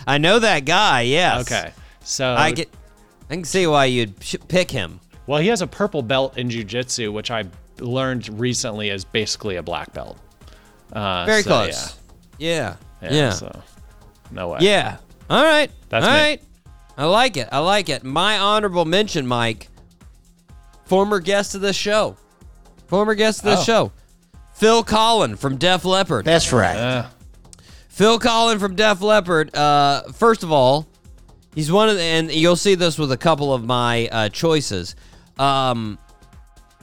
I 0.06 0.20
know 0.20 0.38
that 0.38 0.64
guy. 0.64 1.02
Yes. 1.02 1.52
Okay, 1.52 1.72
so 2.02 2.36
I 2.36 2.52
get. 2.52 2.70
I 3.28 3.34
can 3.34 3.44
see 3.46 3.66
why 3.66 3.86
you'd 3.86 4.14
pick 4.48 4.70
him. 4.70 5.00
well, 5.26 5.40
he 5.40 5.48
has 5.48 5.64
a 5.64 5.68
purple 5.68 6.04
belt 6.04 6.38
in 6.38 6.50
jujitsu, 6.50 7.12
which 7.12 7.32
I 7.32 7.46
learned 7.80 8.40
recently 8.40 8.92
is 8.92 9.04
basically 9.04 9.56
a 9.56 9.64
black 9.64 9.92
belt. 9.92 10.20
Uh, 10.94 11.26
Very 11.26 11.42
so, 11.42 11.50
close. 11.50 11.98
Yeah. 12.38 12.76
Yeah. 13.02 13.10
Yeah. 13.10 13.12
Yeah. 13.12 13.30
So, 13.32 13.64
no 14.30 14.50
way. 14.50 14.60
All 15.30 15.44
right. 15.44 15.72
That's 15.90 16.06
All 16.06 16.12
me. 16.14 16.18
right. 16.20 16.42
I 16.98 17.06
like 17.06 17.36
it. 17.38 17.50
I 17.52 17.60
like 17.60 17.90
it. 17.90 18.04
My 18.04 18.38
honorable 18.40 18.86
mention, 18.86 19.28
Mike. 19.28 19.70
Former 20.86 21.20
guest 21.20 21.56
of 21.56 21.62
the 21.62 21.74
show. 21.74 22.16
Former 22.88 23.16
guest 23.16 23.40
of 23.40 23.46
the 23.46 23.58
Oh. 23.60 23.64
show. 23.64 23.92
Phil 24.54 24.84
Collen 24.84 25.38
from 25.38 25.58
Def 25.58 25.84
Leppard. 25.84 26.24
That's 26.26 26.54
right. 26.54 26.78
Uh, 26.78 27.06
Phil 27.90 28.20
Collen 28.20 28.60
from 28.60 28.76
Def 28.76 29.02
Leppard. 29.02 29.54
Uh, 29.56 30.04
first 30.14 30.44
of 30.44 30.52
all, 30.52 30.88
he's 31.54 31.72
one 31.72 31.90
of 31.90 31.96
the, 31.96 32.02
and 32.02 32.32
you'll 32.32 32.56
see 32.56 32.76
this 32.76 32.98
with 32.98 33.12
a 33.12 33.18
couple 33.18 33.54
of 33.54 33.66
my 33.66 34.08
uh, 34.12 34.30
choices. 34.30 34.96
Um, 35.38 35.98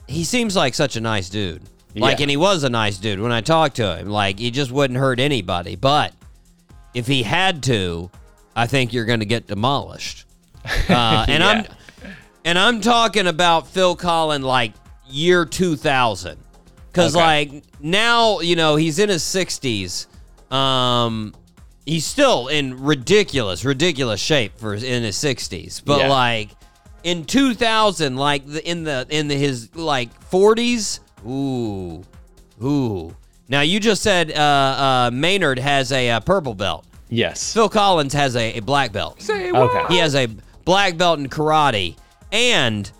he 0.09 0.25
seems 0.25 0.55
like 0.57 0.75
such 0.75 0.97
a 0.97 1.01
nice 1.01 1.31
dude. 1.31 1.63
Like, 1.95 2.19
Yeah. 2.19 2.25
and 2.25 2.31
he 2.31 2.37
was 2.37 2.65
a 2.65 2.71
nice 2.71 2.99
dude 2.99 3.21
when 3.21 3.33
I 3.33 3.41
talked 3.41 3.77
to 3.77 3.97
him. 3.97 4.09
Like, 4.09 4.39
he 4.39 4.51
just 4.51 4.71
wouldn't 4.71 4.99
hurt 4.99 5.21
anybody. 5.21 5.77
But 5.77 6.13
if 6.93 7.07
he 7.07 7.23
had 7.23 7.63
to, 7.65 8.11
I 8.55 8.67
think 8.67 8.93
you're 8.93 9.05
going 9.07 9.21
to 9.21 9.27
get 9.27 9.47
demolished. 9.47 10.27
Uh, 10.89 11.25
and 11.29 11.43
I'm 11.43 11.67
and 12.45 12.57
I'm 12.59 12.81
talking 12.81 13.27
about 13.27 13.67
Phil 13.67 13.97
Collen 13.97 14.43
like 14.43 14.73
year 15.09 15.45
2000. 15.45 16.39
Cuz 16.93 17.17
Okay. 17.17 17.25
like 17.25 17.65
now, 17.81 18.39
you 18.41 18.55
know, 18.55 18.77
he's 18.77 18.99
in 19.01 19.09
his 19.09 19.23
60s. 19.25 20.07
Um 20.55 21.35
he's 21.85 22.07
still 22.07 22.47
in 22.47 22.81
ridiculous 22.85 23.65
ridiculous 23.65 24.21
shape 24.21 24.53
for 24.57 24.75
in 24.75 25.03
his 25.03 25.17
60s. 25.17 25.83
But 25.85 26.01
Yeah. 26.03 26.09
like 26.11 26.51
in 27.03 27.25
2000 27.25 28.17
like 28.17 28.47
the, 28.47 28.65
in 28.69 28.85
the 28.85 29.05
in 29.11 29.27
the, 29.27 29.35
his 29.35 29.75
like 29.75 30.11
40s, 30.31 31.01
ooh. 31.27 32.05
Ooh. 32.65 33.17
Now 33.49 33.63
you 33.63 33.81
just 33.81 34.03
said 34.03 34.31
uh, 34.31 34.41
uh, 34.41 35.11
Maynard 35.13 35.59
has 35.59 35.91
a, 35.91 36.11
uh 36.11 36.21
purple 36.21 36.55
belt. 36.55 36.85
Yes. 37.13 37.53
Phil 37.53 37.69
Collen 37.69 38.11
has 38.15 38.35
a, 38.37 38.55
a 38.55 38.61
black 38.61 38.91
belt. 38.93 39.21
Say 39.21 39.51
Okay. 39.53 39.85
He 39.95 39.99
has 39.99 40.15
a 40.15 40.29
black 40.65 40.97
belt 40.97 41.19
in 41.19 41.29
karate, 41.29 41.97
and 42.33 42.91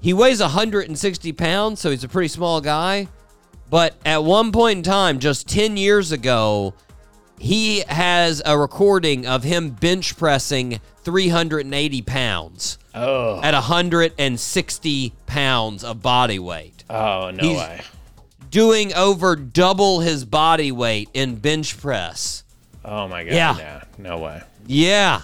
he 0.00 0.12
weighs 0.12 0.40
160 0.40 1.32
pounds, 1.32 1.80
so 1.80 1.90
he's 1.90 2.04
a 2.04 2.08
pretty 2.08 2.28
small 2.28 2.60
guy. 2.60 3.08
But 3.70 3.94
at 4.04 4.22
one 4.22 4.52
point 4.52 4.78
in 4.78 4.82
time, 4.82 5.18
just 5.18 5.48
10 5.48 5.76
years 5.78 6.12
ago, 6.12 6.74
he 7.38 7.80
has 7.88 8.42
a 8.44 8.56
recording 8.58 9.26
of 9.26 9.42
him 9.44 9.70
bench 9.70 10.16
pressing 10.16 10.80
380 11.02 12.02
pounds 12.02 12.78
Oh. 12.94 13.40
at 13.42 13.54
160 13.54 15.12
pounds 15.26 15.82
of 15.84 16.02
body 16.02 16.38
weight, 16.38 16.84
Oh 16.90 17.30
no 17.30 17.42
He's- 17.42 17.58
way. 17.58 17.80
doing 18.50 18.94
over 18.94 19.34
double 19.36 20.00
his 20.00 20.24
body 20.24 20.70
weight 20.70 21.08
in 21.14 21.36
bench 21.36 21.76
press. 21.78 22.43
Oh 22.84 23.08
my 23.08 23.24
god. 23.24 23.32
Yeah. 23.34 23.56
Yeah. 23.56 23.82
No 23.98 24.18
way. 24.18 24.42
Yeah. 24.66 25.22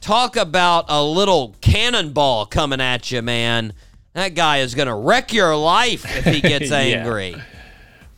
Talk 0.00 0.36
about 0.36 0.86
a 0.88 1.02
little 1.02 1.54
cannonball 1.60 2.46
coming 2.46 2.80
at 2.80 3.10
you, 3.10 3.22
man. 3.22 3.72
That 4.12 4.34
guy 4.34 4.58
is 4.58 4.74
going 4.74 4.88
to 4.88 4.94
wreck 4.94 5.32
your 5.32 5.54
life 5.56 6.04
if 6.16 6.24
he 6.24 6.40
gets 6.40 6.70
Yeah. 6.70 6.76
angry. 6.78 7.34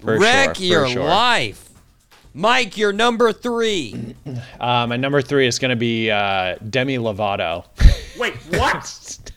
For 0.01 0.19
wreck 0.19 0.57
sure, 0.57 0.65
your 0.67 0.87
for 0.87 0.93
sure. 0.93 1.05
life. 1.05 1.69
Mike, 2.33 2.77
you're 2.79 2.93
number 2.93 3.33
three. 3.33 4.15
Uh, 4.61 4.87
my 4.87 4.97
number 4.97 5.21
three 5.23 5.47
is 5.49 5.59
going 5.59 5.71
to 5.71 5.77
be 5.77 6.11
uh, 6.11 6.55
Demi 6.69 6.99
Lovato. 6.99 7.65
Wait, 8.19 8.35
what? 8.51 9.19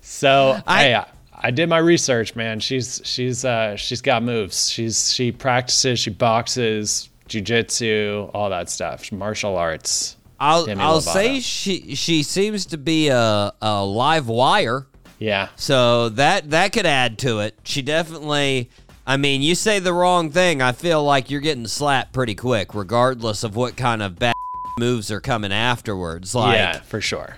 So 0.00 0.60
I- 0.66 0.82
hey, 0.84 0.94
I, 0.94 1.06
I 1.34 1.50
did 1.50 1.68
my 1.68 1.78
research, 1.78 2.34
man. 2.36 2.60
She's 2.60 3.00
she's 3.04 3.44
uh, 3.44 3.76
she's 3.76 4.00
got 4.00 4.22
moves. 4.22 4.70
She's 4.70 5.12
she 5.12 5.32
practices. 5.32 5.98
She 5.98 6.10
boxes, 6.10 7.09
jujitsu, 7.30 8.30
all 8.34 8.50
that 8.50 8.68
stuff. 8.68 9.10
Martial 9.12 9.56
arts. 9.56 10.16
I'll, 10.38 10.66
Demi 10.66 10.82
I'll 10.82 11.00
Lovato. 11.00 11.12
say 11.12 11.40
she 11.40 11.94
she 11.94 12.22
seems 12.22 12.66
to 12.66 12.78
be 12.78 13.08
a, 13.08 13.52
a 13.60 13.84
live 13.84 14.26
wire, 14.28 14.86
Yeah. 15.18 15.48
so 15.56 16.08
that 16.10 16.50
that 16.50 16.72
could 16.72 16.86
add 16.86 17.18
to 17.18 17.40
it. 17.40 17.58
She 17.64 17.82
definitely. 17.82 18.70
I 19.06 19.16
mean, 19.16 19.42
you 19.42 19.54
say 19.54 19.80
the 19.80 19.92
wrong 19.92 20.30
thing, 20.30 20.62
I 20.62 20.72
feel 20.72 21.02
like 21.02 21.30
you're 21.30 21.40
getting 21.40 21.66
slapped 21.66 22.12
pretty 22.12 22.34
quick, 22.34 22.74
regardless 22.74 23.42
of 23.42 23.56
what 23.56 23.76
kind 23.76 24.02
of 24.02 24.18
bad 24.18 24.34
moves 24.78 25.10
are 25.10 25.20
coming 25.20 25.52
afterwards. 25.52 26.34
Like, 26.34 26.56
yeah, 26.56 26.80
for 26.80 27.00
sure. 27.00 27.36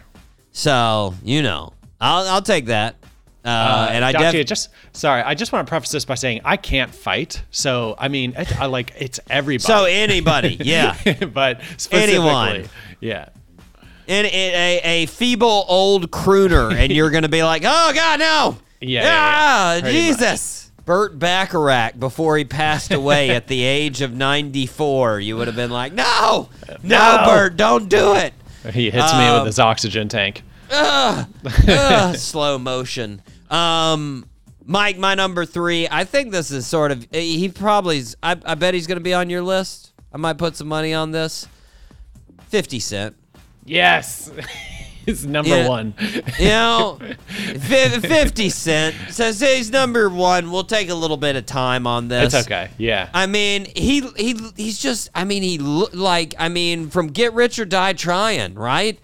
So 0.52 1.14
you 1.24 1.43
know, 1.43 1.73
I'll 2.01 2.27
I'll 2.28 2.43
take 2.43 2.66
that. 2.66 2.97
Uh, 3.44 3.48
Uh, 3.48 3.89
and 3.90 4.05
I 4.05 4.12
def- 4.12 4.47
just 4.47 4.69
sorry. 4.93 5.23
I 5.23 5.35
just 5.35 5.52
want 5.52 5.66
to 5.66 5.69
preface 5.70 5.90
this 5.90 6.05
by 6.05 6.14
saying 6.14 6.43
I 6.44 6.56
can't 6.56 6.94
fight. 6.94 7.43
So 7.51 7.97
I 7.98 8.09
mean, 8.09 8.35
it, 8.36 8.60
I 8.60 8.66
like 8.66 8.93
it's 8.98 9.19
everybody. 9.28 9.66
so 9.66 9.85
anybody, 9.85 10.56
yeah, 10.60 10.97
but 11.32 11.60
specifically, 11.77 12.14
Anyone. 12.19 12.69
Yeah. 13.01 13.28
and 14.06 14.27
a, 14.28 14.81
a 14.85 15.06
feeble 15.06 15.64
old 15.69 16.10
crooner, 16.12 16.73
and 16.73 16.93
you're 16.93 17.10
gonna 17.10 17.28
be 17.28 17.43
like, 17.43 17.62
oh 17.64 17.93
god, 17.94 18.20
no, 18.20 18.59
Yeah, 18.81 19.02
yeah, 19.02 19.10
ah, 19.12 19.74
yeah. 19.77 19.90
Jesus. 19.90 20.70
Burt 20.85 21.16
Bacharach, 21.19 21.98
before 21.98 22.36
he 22.36 22.44
passed 22.44 22.90
away 22.93 23.31
at 23.31 23.47
the 23.47 23.62
age 23.62 24.01
of 24.02 24.12
94, 24.12 25.20
you 25.20 25.36
would 25.36 25.47
have 25.47 25.55
been 25.55 25.70
like, 25.70 25.93
no, 25.93 26.48
no, 26.69 26.77
No. 26.82 27.24
Burt, 27.24 27.56
don't 27.56 27.89
do 27.89 28.14
it. 28.14 28.35
He 28.73 28.90
hits 28.90 29.12
me 29.12 29.20
Um, 29.28 29.39
with 29.39 29.47
his 29.47 29.60
oxygen 29.60 30.09
tank. 30.09 30.43
Ugh, 30.73 31.27
slow 32.16 32.59
motion. 32.59 33.23
Um, 33.52 34.26
Mike, 34.64 34.96
my 34.98 35.14
number 35.14 35.44
three. 35.44 35.86
I 35.90 36.04
think 36.04 36.32
this 36.32 36.50
is 36.50 36.66
sort 36.66 36.90
of. 36.92 37.06
He 37.12 37.48
probably's. 37.48 38.16
I, 38.22 38.36
I 38.44 38.54
bet 38.54 38.74
he's 38.74 38.86
going 38.86 38.98
to 38.98 39.02
be 39.04 39.14
on 39.14 39.28
your 39.30 39.42
list. 39.42 39.92
I 40.12 40.16
might 40.18 40.38
put 40.38 40.56
some 40.56 40.68
money 40.68 40.94
on 40.94 41.10
this. 41.10 41.46
Fifty 42.48 42.80
Cent. 42.80 43.16
Yes. 43.64 44.30
He's 45.04 45.26
number 45.26 45.50
Yeah. 45.50 45.68
one. 45.68 45.94
You 46.38 46.46
know, 46.46 46.98
50 47.26 48.50
Cent 48.50 48.94
says 49.10 49.40
he's 49.40 49.68
number 49.68 50.08
one. 50.08 50.52
We'll 50.52 50.62
take 50.62 50.90
a 50.90 50.94
little 50.94 51.16
bit 51.16 51.34
of 51.34 51.44
time 51.44 51.88
on 51.88 52.06
this. 52.06 52.32
It's 52.34 52.46
okay. 52.46 52.70
Yeah. 52.78 53.08
I 53.12 53.26
mean, 53.26 53.64
he 53.74 54.02
he 54.16 54.36
he's 54.56 54.78
just. 54.78 55.10
I 55.12 55.24
mean, 55.24 55.42
he 55.42 55.58
lo- 55.58 55.88
like. 55.92 56.34
I 56.38 56.48
mean, 56.48 56.88
from 56.88 57.08
Get 57.08 57.32
Rich 57.34 57.58
or 57.58 57.64
Die 57.64 57.92
Trying, 57.94 58.54
right? 58.54 58.96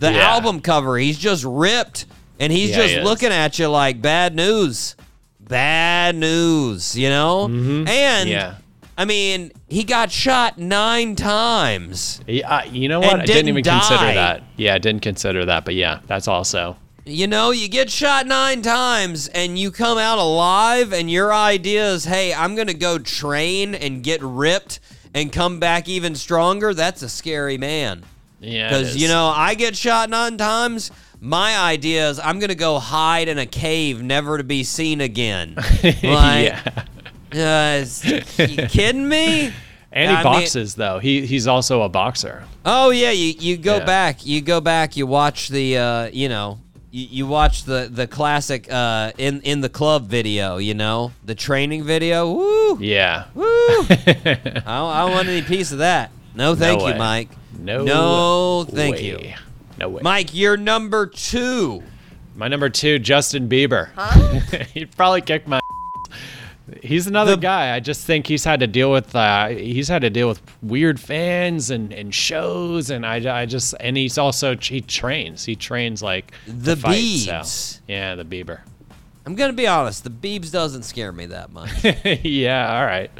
The 0.00 0.12
Yeah. 0.12 0.28
album 0.34 0.60
cover, 0.60 0.98
he's 0.98 1.18
just 1.18 1.44
ripped, 1.44 2.06
and 2.38 2.52
he's 2.52 2.70
Yeah, 2.70 2.76
just 2.76 2.94
he 2.94 3.00
looking 3.00 3.30
at 3.32 3.58
you 3.58 3.68
like 3.68 4.00
bad 4.02 4.34
news, 4.34 4.96
bad 5.40 6.16
news. 6.16 6.96
You 6.96 7.08
know, 7.08 7.44
and 7.46 7.86
Mm-hmm. 7.86 8.28
Yeah. 8.28 8.56
I 8.96 9.04
mean, 9.04 9.50
he 9.68 9.82
got 9.82 10.12
shot 10.12 10.56
nine 10.56 11.16
times. 11.16 12.20
Yeah, 12.28 12.64
you 12.64 12.88
know 12.88 13.00
what? 13.00 13.20
I 13.20 13.24
didn't 13.24 13.26
didn't 13.26 13.48
even 13.48 13.64
consider 13.64 14.14
that. 14.14 14.44
Yeah, 14.56 14.74
I 14.74 14.78
didn't 14.78 15.02
consider 15.02 15.44
that, 15.46 15.64
but 15.64 15.74
yeah, 15.74 16.00
that's 16.06 16.28
also. 16.28 16.76
You 17.04 17.26
know, 17.26 17.50
you 17.50 17.68
get 17.68 17.90
shot 17.90 18.26
nine 18.26 18.62
times 18.62 19.28
and 19.28 19.58
you 19.58 19.70
come 19.70 19.98
out 19.98 20.18
alive, 20.18 20.92
and 20.92 21.10
your 21.10 21.34
idea 21.34 21.90
is, 21.90 22.04
hey, 22.04 22.32
I'm 22.32 22.54
going 22.54 22.68
to 22.68 22.74
go 22.74 22.98
train 22.98 23.74
and 23.74 24.02
get 24.02 24.22
ripped 24.22 24.80
and 25.12 25.32
come 25.32 25.58
back 25.60 25.88
even 25.88 26.14
stronger. 26.14 26.72
That's 26.72 27.02
a 27.02 27.08
scary 27.08 27.58
man. 27.58 28.04
Yeah. 28.40 28.68
Because, 28.68 28.96
you 28.96 29.08
know, 29.08 29.26
I 29.26 29.54
get 29.54 29.76
shot 29.76 30.08
nine 30.08 30.38
times. 30.38 30.90
My 31.24 31.56
idea 31.58 32.10
is 32.10 32.20
I'm 32.20 32.38
going 32.38 32.50
to 32.50 32.54
go 32.54 32.78
hide 32.78 33.28
in 33.28 33.38
a 33.38 33.46
cave, 33.46 34.02
never 34.02 34.36
to 34.36 34.44
be 34.44 34.62
seen 34.62 35.00
again. 35.00 35.54
Like, 36.02 36.52
yeah. 37.32 37.82
uh, 37.82 37.84
you 38.42 38.66
kidding 38.68 39.08
me? 39.08 39.50
And 39.90 40.10
he 40.10 40.16
I 40.16 40.22
mean- 40.22 40.22
boxes 40.24 40.74
though. 40.74 40.98
He 40.98 41.24
he's 41.24 41.46
also 41.46 41.80
a 41.82 41.88
boxer. 41.88 42.44
Oh 42.66 42.90
yeah, 42.90 43.10
you 43.10 43.34
you 43.38 43.56
go 43.56 43.78
Yeah. 43.78 43.84
back, 43.84 44.26
you 44.26 44.40
go 44.42 44.60
back, 44.60 44.96
you 44.96 45.06
watch 45.06 45.48
the 45.48 45.78
uh, 45.78 46.10
you 46.12 46.28
know, 46.28 46.58
you, 46.90 47.06
you 47.10 47.26
watch 47.26 47.64
the 47.64 47.88
the 47.90 48.06
classic 48.06 48.70
uh 48.70 49.12
in 49.16 49.40
in 49.42 49.60
the 49.62 49.68
club 49.70 50.06
video, 50.08 50.58
you 50.58 50.74
know, 50.74 51.12
the 51.24 51.34
training 51.34 51.84
video. 51.84 52.30
Woo, 52.32 52.78
Yeah. 52.80 53.24
woo. 53.34 53.44
I, 53.46 54.24
don't, 54.44 54.66
I 54.66 55.00
don't 55.06 55.12
want 55.12 55.28
any 55.28 55.42
piece 55.42 55.72
of 55.72 55.78
that. 55.78 56.10
No, 56.34 56.54
thank 56.54 56.80
No 56.80 56.88
you. 56.88 56.94
Mike. 56.96 57.28
No. 57.56 57.84
No, 57.84 58.64
thank 58.64 58.96
way. 58.96 59.04
you, 59.06 59.32
No 59.78 59.88
way. 59.88 60.00
Mike. 60.02 60.34
You're 60.34 60.56
number 60.56 61.06
two. 61.06 61.82
My 62.36 62.48
number 62.48 62.68
two, 62.68 62.98
Justin 62.98 63.48
Bieber. 63.48 63.88
He'd 64.72 64.96
probably 64.96 65.20
kick 65.20 65.46
my. 65.46 65.60
He's 66.82 67.06
another 67.06 67.36
The- 67.36 67.42
guy. 67.42 67.74
I 67.74 67.80
just 67.80 68.06
think 68.06 68.26
he's 68.26 68.42
had 68.44 68.60
to 68.60 68.66
deal 68.66 68.90
with. 68.90 69.14
Uh, 69.14 69.48
he's 69.48 69.88
had 69.88 70.00
to 70.02 70.10
deal 70.10 70.28
with 70.28 70.40
weird 70.62 70.98
fans 70.98 71.70
and, 71.70 71.92
and 71.92 72.14
shows, 72.14 72.88
and 72.90 73.04
I, 73.04 73.42
I 73.42 73.46
just 73.46 73.74
and 73.80 73.96
he's 73.96 74.16
also 74.16 74.56
he 74.56 74.80
trains. 74.80 75.44
He 75.44 75.56
trains 75.56 76.02
like 76.02 76.32
The 76.46 76.74
to 76.74 76.80
fight, 76.80 76.94
so- 76.94 77.32
Biebs. 77.32 77.80
Yeah, 77.86 78.14
the 78.14 78.24
Bieber. 78.24 78.60
I'm 79.26 79.34
gonna 79.36 79.52
be 79.54 79.66
honest. 79.66 80.04
The 80.04 80.10
Beebs 80.10 80.50
doesn't 80.52 80.82
scare 80.82 81.10
me 81.12 81.26
that 81.26 81.50
much. 81.52 81.70
yeah, 82.24 82.78
all 82.78 82.84
right. 82.84 83.10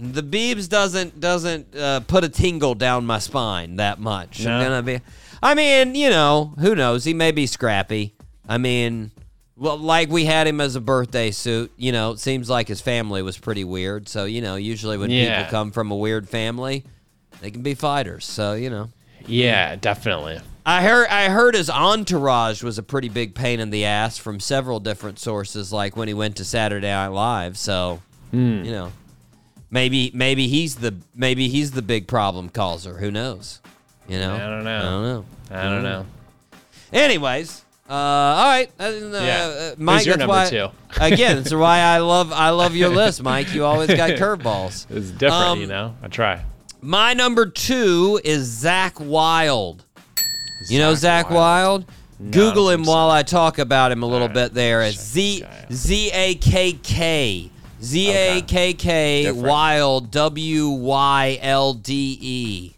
The 0.00 0.22
Beebs 0.22 0.68
doesn't 0.68 1.18
doesn't 1.20 1.74
uh, 1.76 2.00
put 2.00 2.22
a 2.24 2.28
tingle 2.28 2.74
down 2.74 3.06
my 3.06 3.18
spine 3.18 3.76
that 3.76 3.98
much. 3.98 4.44
I'm 4.46 4.62
gonna 4.62 4.82
be. 4.82 5.00
I 5.42 5.54
mean, 5.54 5.94
you 5.94 6.10
know, 6.10 6.54
who 6.58 6.74
knows? 6.74 7.04
He 7.04 7.14
may 7.14 7.32
be 7.32 7.46
scrappy. 7.46 8.14
I 8.48 8.58
mean, 8.58 9.10
well, 9.56 9.76
like 9.76 10.08
we 10.10 10.24
had 10.24 10.46
him 10.46 10.60
as 10.60 10.74
a 10.76 10.80
birthday 10.80 11.30
suit. 11.30 11.72
You 11.76 11.92
know, 11.92 12.12
it 12.12 12.18
seems 12.20 12.48
like 12.50 12.68
his 12.68 12.80
family 12.80 13.22
was 13.22 13.38
pretty 13.38 13.64
weird. 13.64 14.08
So 14.08 14.24
you 14.24 14.40
know, 14.40 14.56
usually 14.56 14.96
when 14.98 15.10
Yeah. 15.10 15.38
people 15.38 15.50
come 15.50 15.70
from 15.70 15.90
a 15.90 15.96
weird 15.96 16.28
family, 16.28 16.84
they 17.40 17.50
can 17.50 17.62
be 17.62 17.74
fighters. 17.74 18.24
So 18.24 18.54
you 18.54 18.70
know. 18.70 18.90
Yeah, 19.26 19.76
definitely. 19.76 20.40
I 20.64 20.82
heard 20.82 21.08
I 21.08 21.28
heard 21.28 21.54
his 21.54 21.68
entourage 21.70 22.62
was 22.62 22.78
a 22.78 22.82
pretty 22.82 23.08
big 23.08 23.34
pain 23.34 23.58
in 23.60 23.70
the 23.70 23.84
ass 23.84 24.16
from 24.18 24.38
several 24.40 24.80
different 24.80 25.18
sources, 25.18 25.72
like 25.72 25.96
when 25.96 26.08
he 26.08 26.14
went 26.14 26.36
to 26.36 26.44
Saturday 26.44 26.88
Night 26.88 27.08
Live. 27.08 27.56
So 27.58 28.00
Hmm. 28.30 28.62
you 28.64 28.70
know, 28.72 28.92
maybe 29.70 30.10
maybe 30.14 30.48
he's 30.48 30.76
the 30.76 30.94
maybe 31.14 31.48
he's 31.48 31.72
the 31.72 31.82
big 31.82 32.06
problem 32.06 32.48
causer. 32.48 32.98
Who 32.98 33.10
knows? 33.10 33.60
You 34.08 34.18
know, 34.18 34.34
I 34.34 34.38
don't 34.38 34.64
know. 34.64 34.78
I 34.78 34.82
don't 34.82 35.02
know. 35.02 35.24
I 35.50 35.62
don't 35.64 35.82
know. 35.82 36.06
Anyways, 36.92 37.64
uh, 37.88 37.92
all 37.92 38.46
right, 38.48 38.70
uh, 38.80 38.82
uh, 38.84 38.88
Yeah. 39.22 39.74
Mike. 39.78 39.98
Who's 39.98 40.06
your 40.06 40.16
number 40.16 40.32
why, 40.34 40.48
two? 40.50 40.68
again, 41.00 41.36
that's 41.36 41.54
why 41.54 41.80
I 41.80 41.98
love 41.98 42.32
I 42.32 42.50
love 42.50 42.74
your 42.74 42.88
list, 42.88 43.22
Mike. 43.22 43.52
You 43.54 43.64
always 43.64 43.88
got 43.88 44.10
curveballs. 44.18 44.86
It's 44.90 45.10
different, 45.10 45.32
Um, 45.44 45.60
you 45.60 45.66
know. 45.66 45.94
I 46.02 46.08
try. 46.08 46.42
My 46.80 47.12
number 47.12 47.46
two 47.46 48.20
is 48.24 48.62
Zakk 48.62 49.00
Wylde. 49.00 49.84
You 50.68 50.78
know 50.78 50.92
Zakk 50.92 51.30
Wylde? 51.30 51.84
Google 52.30 52.70
him 52.70 52.84
while 52.84 53.10
I 53.10 53.22
talk 53.22 53.58
about 53.58 53.92
him 53.92 54.02
a 54.02 54.06
little 54.06 54.28
bit 54.28 54.52
there. 54.52 54.82
It's 54.82 55.00
Z 55.00 55.44
Z 55.70 56.10
A 56.12 56.34
K 56.34 56.72
K. 56.72 57.50
Z 57.82 58.10
A 58.10 58.42
K 58.42 58.74
K 58.74 59.30
Wylde 59.30 60.10
W 60.10 60.68
Y 60.68 61.38
L 61.42 61.74
D 61.74 62.18
E. 62.20 62.74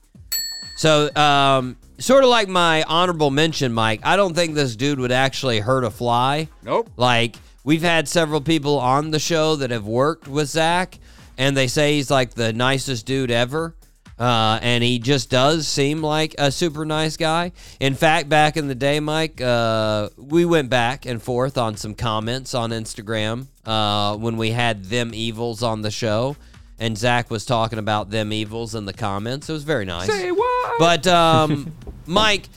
So, 0.80 1.14
um, 1.14 1.76
sort 1.98 2.24
of 2.24 2.30
like 2.30 2.48
my 2.48 2.84
honorable 2.84 3.30
mention, 3.30 3.70
Mike, 3.70 4.00
I 4.02 4.16
don't 4.16 4.32
think 4.32 4.54
this 4.54 4.76
dude 4.76 4.98
would 4.98 5.12
actually 5.12 5.60
hurt 5.60 5.84
a 5.84 5.90
fly. 5.90 6.48
Nope. 6.62 6.88
Like, 6.96 7.36
we've 7.64 7.82
had 7.82 8.08
several 8.08 8.40
people 8.40 8.78
on 8.78 9.10
the 9.10 9.18
show 9.18 9.56
that 9.56 9.70
have 9.72 9.86
worked 9.86 10.26
with 10.26 10.48
Zakk, 10.48 10.98
and 11.36 11.54
they 11.54 11.66
say 11.66 11.96
he's 11.96 12.10
like 12.10 12.32
the 12.32 12.54
nicest 12.54 13.04
dude 13.04 13.30
ever. 13.30 13.76
Uh, 14.18 14.58
and 14.62 14.82
he 14.82 14.98
just 14.98 15.28
does 15.28 15.68
seem 15.68 16.00
like 16.00 16.34
a 16.38 16.50
super 16.50 16.86
nice 16.86 17.18
guy. 17.18 17.52
In 17.78 17.94
fact, 17.94 18.30
back 18.30 18.56
in 18.56 18.66
the 18.66 18.74
day, 18.74 19.00
Mike, 19.00 19.38
uh, 19.42 20.08
we 20.16 20.46
went 20.46 20.70
back 20.70 21.04
and 21.04 21.22
forth 21.22 21.58
on 21.58 21.76
some 21.76 21.94
comments 21.94 22.54
on 22.54 22.70
Instagram 22.70 23.48
uh, 23.66 24.16
when 24.16 24.38
we 24.38 24.52
had 24.52 24.86
them 24.86 25.10
evils 25.12 25.62
on 25.62 25.82
the 25.82 25.90
show, 25.90 26.36
and 26.80 26.96
Zakk 26.96 27.30
was 27.30 27.44
talking 27.44 27.78
about 27.78 28.10
them 28.10 28.32
evils 28.32 28.74
in 28.74 28.86
the 28.86 28.92
comments. 28.92 29.48
It 29.48 29.52
was 29.52 29.62
very 29.64 29.84
nice. 29.84 30.08
Say 30.08 30.32
what? 30.32 30.78
But 30.78 31.06
um, 31.06 31.72
Mike, 32.06 32.48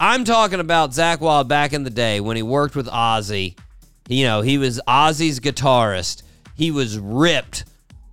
I'm 0.00 0.24
talking 0.24 0.60
about 0.60 0.90
Zakk 0.92 1.20
Wylde 1.20 1.46
back 1.48 1.72
in 1.72 1.84
the 1.84 1.90
day 1.90 2.20
when 2.20 2.36
he 2.36 2.42
worked 2.42 2.74
with 2.74 2.86
Ozzy. 2.88 3.56
You 4.08 4.24
know, 4.24 4.40
he 4.40 4.56
was 4.58 4.80
Ozzy's 4.88 5.38
guitarist. 5.40 6.22
He 6.56 6.70
was 6.70 6.98
ripped. 6.98 7.64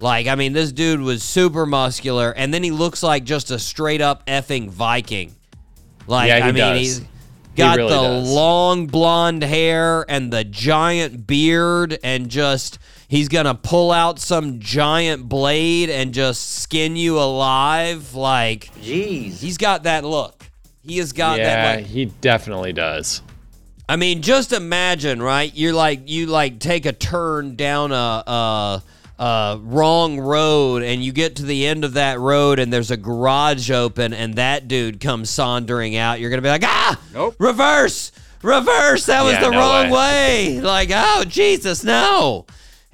Like, 0.01 0.27
I 0.27 0.35
mean, 0.35 0.51
this 0.51 0.73
dude 0.73 0.99
was 0.99 1.23
super 1.23 1.65
muscular, 1.65 2.31
and 2.31 2.53
then 2.53 2.61
he 2.63 2.71
looks 2.71 3.01
like 3.01 3.23
just 3.23 3.49
a 3.49 3.57
straight 3.57 4.01
up 4.01 4.25
effing 4.25 4.69
Viking. 4.69 5.33
Like, 6.05 6.27
Yeah, 6.27 6.35
he 6.37 6.41
I 6.41 6.45
mean, 6.47 6.55
does. 6.55 6.79
he's 6.79 7.01
got 7.55 7.77
really 7.77 7.89
the 7.91 8.01
does. 8.01 8.29
long 8.29 8.87
blonde 8.87 9.41
hair 9.43 10.05
and 10.09 10.33
the 10.33 10.43
giant 10.43 11.25
beard, 11.25 11.97
and 12.03 12.27
just 12.29 12.77
he's 13.07 13.27
gonna 13.29 13.55
pull 13.55 13.91
out 13.91 14.19
some 14.19 14.59
giant 14.59 15.27
blade 15.29 15.89
and 15.89 16.13
just 16.13 16.61
skin 16.61 16.95
you 16.95 17.19
alive. 17.19 18.13
Like, 18.15 18.71
Jeez. 18.81 19.39
he's 19.39 19.57
got 19.57 19.83
that 19.83 20.03
look. 20.03 20.49
He 20.81 20.97
has 20.99 21.13
got 21.13 21.39
yeah, 21.39 21.45
that. 21.65 21.75
Like, 21.77 21.85
he 21.85 22.05
definitely 22.05 22.73
does. 22.73 23.21
I 23.87 23.95
mean, 23.97 24.21
just 24.21 24.51
imagine, 24.53 25.21
right? 25.21 25.51
You're 25.55 25.73
like 25.73 26.01
you 26.09 26.25
like 26.27 26.59
take 26.59 26.85
a 26.85 26.93
turn 26.93 27.55
down 27.55 27.91
a, 27.91 28.23
a 28.27 28.83
a 29.17 29.59
wrong 29.61 30.19
road, 30.19 30.83
and 30.83 31.03
you 31.03 31.11
get 31.13 31.37
to 31.37 31.43
the 31.43 31.65
end 31.67 31.85
of 31.85 31.93
that 31.93 32.19
road, 32.19 32.59
and 32.59 32.73
there's 32.73 32.91
a 32.91 32.97
garage 32.97 33.71
open, 33.71 34.11
and 34.13 34.35
that 34.35 34.67
dude 34.67 34.99
comes 34.99 35.29
sauntering 35.29 35.95
out. 35.95 36.19
You're 36.19 36.29
gonna 36.31 36.41
be 36.41 36.49
like, 36.49 36.63
ah, 36.65 36.99
Nope. 37.13 37.35
reverse, 37.39 38.11
reverse. 38.41 39.05
That 39.05 39.23
was 39.23 39.33
Yeah, 39.33 39.41
the 39.45 39.49
no 39.51 39.57
wrong 39.59 39.89
way. 39.91 40.55
way. 40.57 40.61
Like, 40.61 40.89
oh 40.91 41.23
Jesus, 41.27 41.83
no. 41.83 42.45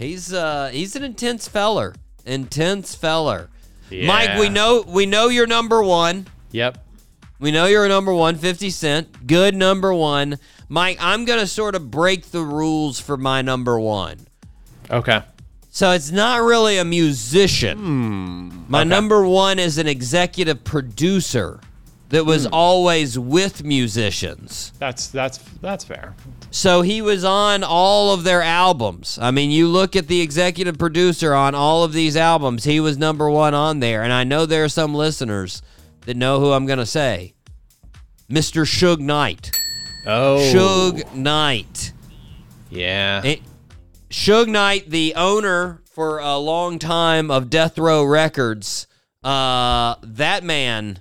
He's 0.02 0.34
uh 0.34 0.70
he's 0.74 0.96
an 0.96 1.04
intense 1.04 1.48
feller, 1.48 1.94
intense 2.26 2.96
feller. 2.96 3.50
Mike, 3.92 4.40
we 4.40 4.50
know 4.50 4.84
we 4.88 5.06
know 5.06 5.30
you're 5.30 5.48
number 5.48 5.84
one. 5.84 6.28
Yep. 6.52 6.84
We 7.40 7.52
know 7.52 7.66
you're 7.66 7.86
a 7.86 7.90
number 7.90 8.14
one, 8.14 8.36
50 8.36 8.70
Cent. 8.70 9.28
Good 9.28 9.56
number 9.56 9.94
one. 9.94 10.38
Mike, 10.70 10.98
I'm 11.00 11.26
going 11.26 11.40
to 11.40 11.48
sort 11.48 11.76
of 11.76 11.90
break 11.90 12.32
the 12.32 12.44
rules 12.44 13.00
for 13.00 13.18
my 13.18 13.42
number 13.42 13.80
one. 13.80 14.20
Okay. 14.90 15.24
So 15.72 15.92
it's 15.92 16.12
not 16.12 16.42
really 16.42 16.78
a 16.78 16.86
musician. 16.86 18.66
my 18.70 18.82
okay. 18.82 18.90
number 18.90 19.26
one 19.26 19.58
is 19.58 19.78
an 19.78 19.88
executive 19.88 20.64
producer 20.64 21.60
that 22.12 22.26
was 22.26 22.46
always 22.46 23.18
with 23.18 23.64
musicians. 23.64 24.74
That's 24.80 25.08
that's 25.08 25.38
that's 25.62 25.86
fair. 25.86 26.14
So 26.52 26.82
he 26.82 27.02
was 27.02 27.24
on 27.24 27.64
all 27.64 28.14
of 28.14 28.24
their 28.24 28.42
albums. 28.42 29.18
I 29.22 29.32
mean, 29.32 29.50
you 29.50 29.70
look 29.70 29.96
at 29.96 30.08
the 30.08 30.22
executive 30.22 30.78
producer 30.78 31.34
on 31.34 31.56
all 31.56 31.84
of 31.84 31.94
these 31.94 32.18
albums, 32.18 32.66
he 32.66 32.82
was 32.82 32.98
number 32.98 33.30
one 33.30 33.54
on 33.54 33.80
there. 33.80 34.04
And 34.04 34.12
I 34.12 34.26
know 34.26 34.46
there 34.46 34.66
are 34.66 34.70
some 34.70 34.94
listeners 34.94 35.62
that 36.02 36.18
know 36.18 36.42
who 36.42 36.52
I'm 36.52 36.66
going 36.66 36.80
to 36.80 36.86
say 36.86 37.34
Mr. 38.30 38.66
Suge 38.66 39.00
Knight. 39.00 39.52
Oh. 40.06 40.38
Suge 40.54 41.16
Knight. 41.16 41.94
Yeah. 42.70 43.24
It, 43.24 43.42
Suge 44.10 44.50
Knight, 44.50 44.90
the 44.90 45.14
owner 45.16 45.82
for 45.86 46.20
a 46.20 46.38
long 46.38 46.78
time 46.78 47.32
of 47.32 47.50
Death 47.50 47.78
Row 47.78 48.04
Records, 48.04 48.88
uh, 49.24 49.96
that 50.04 50.44
man 50.44 51.00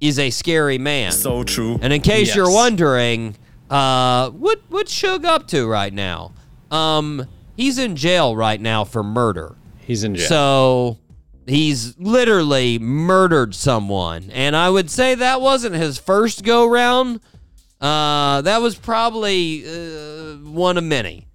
is 0.00 0.18
a 0.18 0.30
scary 0.30 0.78
man. 0.78 1.12
So 1.12 1.42
true. 1.44 1.78
And 1.82 1.92
in 1.92 2.00
case 2.00 2.34
you're 2.34 2.50
wondering, 2.50 3.36
uh, 3.68 4.30
what 4.30 4.60
what's 4.68 4.92
Suge 4.98 5.24
up 5.24 5.46
to 5.48 5.66
right 5.68 5.92
now? 5.92 6.32
Um, 6.70 7.26
he's 7.56 7.78
in 7.78 7.96
jail 7.96 8.34
right 8.36 8.60
now 8.60 8.84
for 8.84 9.02
murder. 9.02 9.56
He's 9.80 10.04
in 10.04 10.14
jail. 10.14 10.28
So 10.28 10.98
he's 11.46 11.98
literally 11.98 12.78
murdered 12.78 13.54
someone, 13.54 14.30
and 14.32 14.54
I 14.56 14.70
would 14.70 14.90
say 14.90 15.14
that 15.16 15.40
wasn't 15.40 15.74
his 15.74 15.98
first 15.98 16.44
go 16.44 16.66
round. 16.68 17.20
Uh, 17.80 18.42
that 18.42 18.60
was 18.60 18.76
probably 18.76 19.64
uh, 19.66 20.36
one 20.36 20.76
of 20.78 20.84
many. 20.84 21.26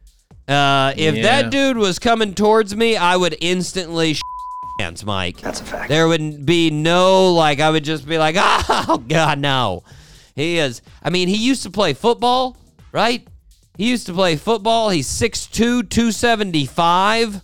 Uh, 0.48 0.94
if 0.96 1.16
Yeah. 1.16 1.24
that 1.24 1.50
dude 1.52 1.76
was 1.78 1.98
coming 1.98 2.34
towards 2.36 2.76
me, 2.76 2.96
I 2.96 3.18
would 3.18 3.36
instantly 3.42 4.14
sh- 4.14 4.22
hands, 4.80 5.06
Mike. 5.06 5.38
That's 5.38 5.62
a 5.62 5.66
fact. 5.66 5.90
There 5.90 6.08
would 6.08 6.46
be 6.46 6.70
no 6.70 7.34
like. 7.34 7.60
I 7.60 7.70
would 7.70 7.84
just 7.84 8.08
be 8.08 8.18
like, 8.18 8.36
oh 8.40 9.04
god, 9.08 9.40
no. 9.40 9.84
He 10.36 10.58
is. 10.58 10.82
I 11.02 11.10
mean, 11.10 11.28
he 11.28 11.38
used 11.38 11.64
to 11.64 11.70
play 11.70 11.94
football, 11.94 12.58
right? 12.92 13.26
He 13.78 13.90
used 13.90 14.06
to 14.08 14.14
play 14.14 14.36
football. 14.36 14.90
He's 14.90 15.08
6'2", 15.08 15.90
275. 15.90 17.42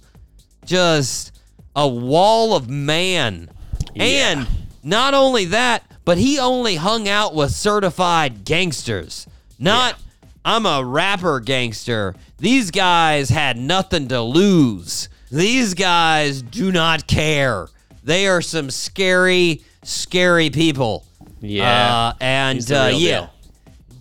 Just 0.65 1.31
a 1.75 1.87
wall 1.87 2.55
of 2.55 2.69
man. 2.69 3.49
And 3.95 4.47
not 4.83 5.13
only 5.13 5.45
that, 5.45 5.83
but 6.05 6.17
he 6.17 6.39
only 6.39 6.75
hung 6.75 7.07
out 7.07 7.35
with 7.35 7.51
certified 7.51 8.45
gangsters. 8.45 9.27
Not, 9.59 9.95
I'm 10.43 10.65
a 10.65 10.83
rapper 10.83 11.39
gangster. 11.39 12.15
These 12.37 12.71
guys 12.71 13.29
had 13.29 13.57
nothing 13.57 14.07
to 14.09 14.21
lose. 14.21 15.09
These 15.31 15.73
guys 15.75 16.41
do 16.41 16.71
not 16.71 17.07
care. 17.07 17.67
They 18.03 18.27
are 18.27 18.41
some 18.41 18.69
scary, 18.69 19.63
scary 19.83 20.49
people. 20.49 21.05
Yeah. 21.39 22.09
Uh, 22.09 22.13
and 22.19 22.71
uh, 22.71 22.91
yeah, 22.93 23.19
deal. 23.19 23.33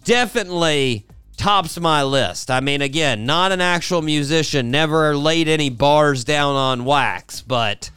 definitely 0.05 1.07
tops 1.37 1.79
my 1.81 2.03
list. 2.03 2.51
I 2.51 2.61
mean, 2.61 2.83
again, 2.83 3.27
not 3.27 3.53
an 3.53 3.61
actual 3.61 4.03
musician, 4.03 4.71
never 4.71 5.17
laid 5.17 5.49
any 5.49 5.71
bars 5.71 6.25
down 6.25 6.55
on 6.55 6.85
wax, 6.85 7.41
but 7.43 7.91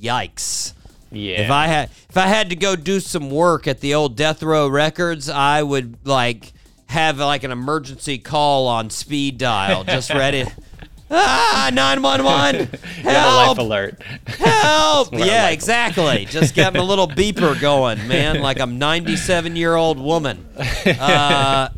yikes. 0.00 0.72
yeah. 1.10 1.42
If 1.42 1.50
I 1.50 1.66
had 1.66 1.90
if 2.08 2.16
I 2.16 2.26
had 2.26 2.50
to 2.50 2.56
go 2.56 2.76
do 2.76 3.00
some 3.00 3.30
work 3.30 3.66
at 3.66 3.80
the 3.80 3.94
old 3.94 4.16
Death 4.16 4.42
Row 4.42 4.68
Records, 4.68 5.28
I 5.28 5.62
would 5.62 6.06
like 6.06 6.52
have 6.86 7.18
like 7.18 7.44
an 7.44 7.50
emergency 7.50 8.18
call 8.18 8.66
on 8.66 8.90
speed 8.90 9.38
dial, 9.38 9.84
just 9.84 10.10
ready. 10.10 10.44
Ah, 11.10 11.70
nine 11.72 12.02
one 12.02 12.22
one, 12.24 12.54
You 12.58 12.66
got 13.02 13.06
a 13.06 13.10
help! 13.12 13.48
life 13.48 13.58
alert. 13.58 14.02
Help! 14.26 15.12
Yeah, 15.20 15.44
like. 15.44 15.54
exactly. 15.54 16.24
Just 16.26 16.54
getting 16.54 16.80
a 16.80 16.84
little 16.84 17.08
beeper 17.08 17.58
going, 17.60 18.06
man, 18.08 18.40
like 18.40 18.60
I'm 18.60 18.78
97 18.78 19.56
year 19.56 19.74
old 19.74 19.98
woman. 19.98 20.46
Uh, 20.86 21.68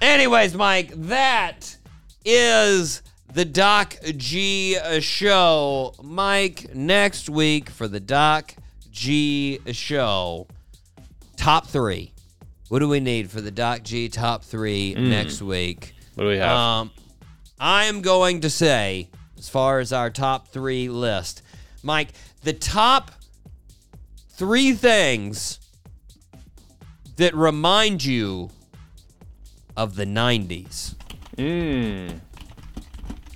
anyways, 0.00 0.54
Mike, 0.54 0.92
that 1.08 1.76
is 2.24 3.02
the 3.32 3.44
Doc 3.44 3.96
G 4.16 4.76
show. 5.00 5.94
Mike, 6.02 6.74
next 6.74 7.28
week 7.28 7.70
for 7.70 7.88
the 7.88 8.00
Doc 8.00 8.54
G 8.90 9.60
show, 9.72 10.46
top 11.36 11.66
three. 11.66 12.12
What 12.68 12.80
do 12.80 12.88
we 12.88 13.00
need 13.00 13.30
for 13.30 13.40
the 13.40 13.50
Doc 13.50 13.82
G 13.82 14.08
top 14.08 14.44
three 14.44 14.94
next 14.94 15.40
week? 15.40 15.94
What 16.14 16.24
do 16.24 16.30
we 16.30 16.36
have? 16.38 16.56
Um, 16.56 16.90
I 17.60 17.84
am 17.84 18.02
going 18.02 18.40
to 18.42 18.50
say, 18.50 19.08
as 19.36 19.48
far 19.48 19.80
as 19.80 19.92
our 19.92 20.10
top 20.10 20.48
three 20.48 20.88
list, 20.88 21.42
Mike, 21.82 22.10
the 22.42 22.52
top 22.52 23.10
three 24.30 24.72
things 24.72 25.58
that 27.16 27.34
remind 27.34 28.04
you 28.04 28.50
of 29.76 29.96
the 29.96 30.04
90s. 30.04 30.94
Mm. 31.36 32.20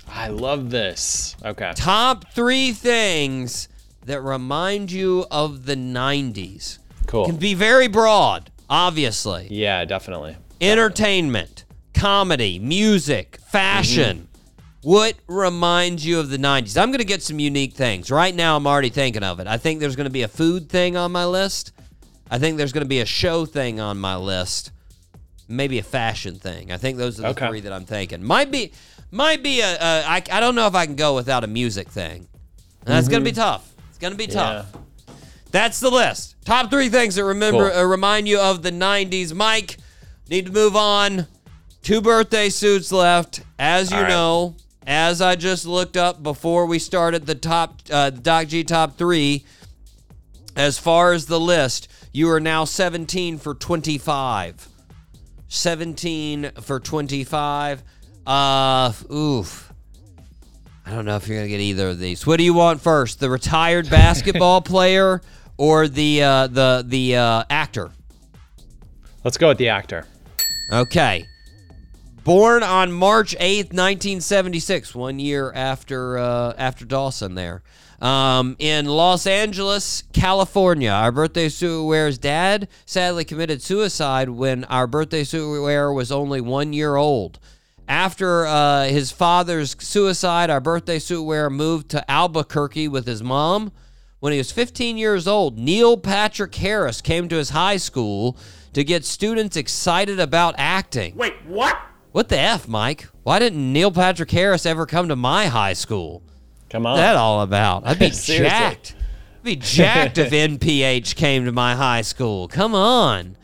I 0.07 0.27
love 0.27 0.69
this. 0.69 1.35
Okay. 1.43 1.71
Top 1.75 2.31
three 2.33 2.71
things 2.71 3.67
that 4.05 4.21
remind 4.21 4.91
you 4.91 5.25
of 5.31 5.65
the 5.65 5.75
90s. 5.75 6.79
Cool. 7.07 7.25
Can 7.25 7.37
be 7.37 7.53
very 7.53 7.87
broad, 7.87 8.49
obviously. 8.69 9.47
Yeah, 9.49 9.83
definitely. 9.85 10.37
entertainment, 10.61 11.65
comedy, 12.03 12.59
music, 12.59 13.37
fashion. 13.47 14.27
What 14.81 15.15
reminds 15.25 16.05
you 16.05 16.19
of 16.19 16.29
the 16.29 16.35
90s? 16.37 16.77
I'm 16.77 16.89
going 16.89 16.99
to 16.99 17.05
get 17.05 17.23
some 17.23 17.39
unique 17.39 17.75
things. 17.75 18.11
Right 18.11 18.35
now, 18.35 18.57
I'm 18.57 18.67
already 18.67 18.89
thinking 18.89 19.23
of 19.23 19.39
it. 19.39 19.47
I 19.47 19.55
think 19.55 19.79
there's 19.79 19.95
going 19.95 20.03
to 20.07 20.11
be 20.11 20.23
a 20.23 20.27
food 20.27 20.67
thing 20.67 20.97
on 20.97 21.13
my 21.13 21.23
list. 21.25 21.71
I 22.29 22.39
think 22.39 22.57
there's 22.57 22.73
going 22.73 22.83
to 22.83 22.89
be 22.89 22.99
a 22.99 23.05
show 23.05 23.45
thing 23.45 23.79
on 23.79 23.99
my 23.99 24.17
list. 24.17 24.73
Maybe 25.47 25.79
a 25.79 25.83
fashion 25.83 26.35
thing. 26.35 26.73
I 26.73 26.77
think 26.77 26.97
those 26.97 27.19
are 27.19 27.21
the 27.21 27.27
Okay. 27.29 27.47
three 27.47 27.61
that 27.61 27.71
I'm 27.71 27.85
thinking. 27.85 28.21
Might 28.21 28.51
be, 28.51 28.73
might 29.09 29.41
be 29.41 29.61
a. 29.61 29.73
a 29.73 30.03
I, 30.05 30.21
I 30.29 30.41
don't 30.41 30.55
know 30.55 30.67
if 30.67 30.75
I 30.75 30.85
can 30.85 30.97
go 30.97 31.15
without 31.15 31.45
a 31.45 31.47
music 31.47 31.87
thing. 31.87 32.27
That's 32.83 33.07
going 33.07 33.23
to 33.23 33.31
be 33.31 33.33
tough. 33.33 33.71
It's 33.91 33.97
going 33.99 34.11
to 34.11 34.17
be 34.17 34.27
tough. 34.27 34.67
Yeah. 34.73 35.13
That's 35.51 35.79
the 35.79 35.89
list. 35.89 36.35
Top 36.43 36.69
three 36.69 36.89
things 36.89 37.15
that 37.15 37.23
remember 37.23 37.69
Cool. 37.71 37.79
uh, 37.79 37.83
remind 37.85 38.27
you 38.27 38.41
of 38.41 38.61
the 38.61 38.71
'90s. 38.71 39.33
Mike, 39.33 39.77
need 40.29 40.47
to 40.47 40.51
move 40.51 40.75
on. 40.75 41.27
Two 41.83 41.99
birthday 41.99 42.47
suits 42.47 42.93
left, 42.93 43.41
as 43.59 43.91
you 43.91 43.97
right. 43.97 44.07
know. 44.07 44.55
As 44.87 45.21
I 45.21 45.35
just 45.35 45.65
looked 45.65 45.97
up 45.97 46.23
before 46.23 46.65
we 46.65 46.79
started 46.79 47.25
the 47.25 47.35
top 47.35 47.81
uh, 47.91 48.09
Doc 48.09 48.47
G 48.47 48.63
top 48.63 48.97
three. 48.97 49.45
As 50.55 50.77
far 50.77 51.11
as 51.11 51.25
the 51.25 51.39
list, 51.39 51.89
you 52.13 52.29
are 52.29 52.39
now 52.39 52.63
17 52.63 53.37
for 53.37 53.53
25. 53.53 54.67
17 55.49 56.51
for 56.61 56.79
25. 56.79 57.83
Uh, 58.25 58.93
oof. 59.11 59.73
I 60.85 60.91
don't 60.91 61.05
know 61.05 61.17
if 61.17 61.27
you're 61.27 61.37
gonna 61.37 61.49
get 61.49 61.59
either 61.59 61.89
of 61.89 61.99
these. 61.99 62.25
What 62.25 62.37
do 62.37 62.43
you 62.43 62.53
want 62.53 62.81
first? 62.81 63.19
The 63.19 63.29
retired 63.29 63.89
basketball 63.89 64.61
player 64.61 65.21
or 65.57 65.89
the 65.89 66.23
uh, 66.23 66.47
the 66.47 66.85
the 66.87 67.17
uh, 67.17 67.43
actor? 67.49 67.91
Let's 69.25 69.37
go 69.37 69.49
with 69.49 69.57
the 69.57 69.69
actor. 69.69 70.05
Okay. 70.71 71.25
Born 72.23 72.63
on 72.63 72.93
March 72.93 73.35
8th, 73.37 73.73
1976, 73.73 74.95
one 74.95 75.19
year 75.19 75.51
after 75.51 76.17
uh, 76.17 76.53
after 76.57 76.85
Dawson 76.85 77.35
there. 77.35 77.63
Um, 77.99 78.55
in 78.59 78.85
Los 78.85 79.27
Angeles, 79.27 80.03
California. 80.13 80.89
Our 80.89 81.11
birthday 81.11 81.49
suit 81.49 81.83
wearer's 81.85 82.17
dad 82.17 82.69
sadly 82.85 83.25
committed 83.25 83.61
suicide 83.61 84.29
when 84.29 84.63
our 84.65 84.87
birthday 84.87 85.25
suit 85.25 85.63
wearer 85.63 85.91
was 85.91 86.13
only 86.13 86.39
one 86.39 86.71
year 86.71 86.95
old. 86.95 87.39
After 87.89 88.45
uh, 88.45 88.85
his 88.85 89.11
father's 89.11 89.75
suicide, 89.83 90.49
our 90.49 90.61
birthday 90.61 90.99
suit 90.99 91.23
wearer 91.23 91.49
moved 91.49 91.89
to 91.89 92.09
Albuquerque 92.09 92.87
with 92.87 93.05
his 93.05 93.21
mom. 93.21 93.73
When 94.21 94.31
he 94.31 94.37
was 94.37 94.53
15 94.53 94.97
years 94.97 95.27
old, 95.27 95.57
Neil 95.57 95.97
Patrick 95.97 96.55
Harris 96.55 97.01
came 97.01 97.27
to 97.27 97.35
his 97.35 97.49
high 97.49 97.75
school 97.75 98.37
to 98.71 98.85
get 98.85 99.03
students 99.03 99.57
excited 99.57 100.21
about 100.21 100.55
acting. 100.57 101.17
Wait, 101.17 101.35
what? 101.45 101.77
What 102.13 102.29
the 102.29 102.37
F, 102.37 102.67
Mike? 102.67 103.09
Why 103.23 103.39
didn't 103.39 103.73
Neil 103.73 103.89
Patrick 103.89 104.29
Harris 104.29 104.67
ever 104.67 104.85
come 104.85 105.07
to 105.07 105.15
my 105.15 105.47
high 105.47 105.73
school? 105.73 106.21
Come 106.69 106.85
on. 106.85 106.91
What's 106.91 107.01
that 107.01 107.15
all 107.15 107.41
about? 107.41 107.87
I'd 107.87 107.97
be 107.97 108.09
jacked. 108.13 108.95
I'd 109.39 109.43
be 109.43 109.55
jacked 109.55 110.19
if 110.19 110.31
NPH 110.31 111.15
came 111.15 111.45
to 111.45 111.51
my 111.51 111.73
high 111.73 112.03
school. 112.03 112.47
Come 112.47 112.75
on. 112.75 113.35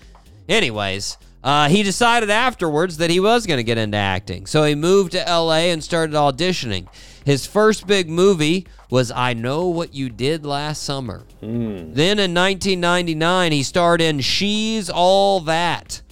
Anyways, 0.47 1.17
uh, 1.43 1.67
he 1.67 1.81
decided 1.81 2.29
afterwards 2.29 2.97
that 2.97 3.09
he 3.09 3.19
was 3.19 3.47
going 3.47 3.57
to 3.57 3.63
get 3.63 3.79
into 3.79 3.97
acting. 3.97 4.45
So 4.45 4.63
he 4.63 4.75
moved 4.75 5.13
to 5.13 5.25
LA 5.27 5.71
and 5.71 5.83
started 5.83 6.13
auditioning. 6.15 6.87
His 7.25 7.47
first 7.47 7.87
big 7.87 8.07
movie 8.07 8.67
was 8.91 9.09
I 9.09 9.33
Know 9.33 9.67
What 9.67 9.95
You 9.95 10.09
Did 10.09 10.45
Last 10.45 10.83
Summer. 10.83 11.23
Then 11.41 12.19
in 12.19 12.35
1999, 12.35 13.51
he 13.51 13.63
starred 13.63 13.99
in 14.01 14.19
She's 14.19 14.91
All 14.91 15.39
That. 15.39 16.03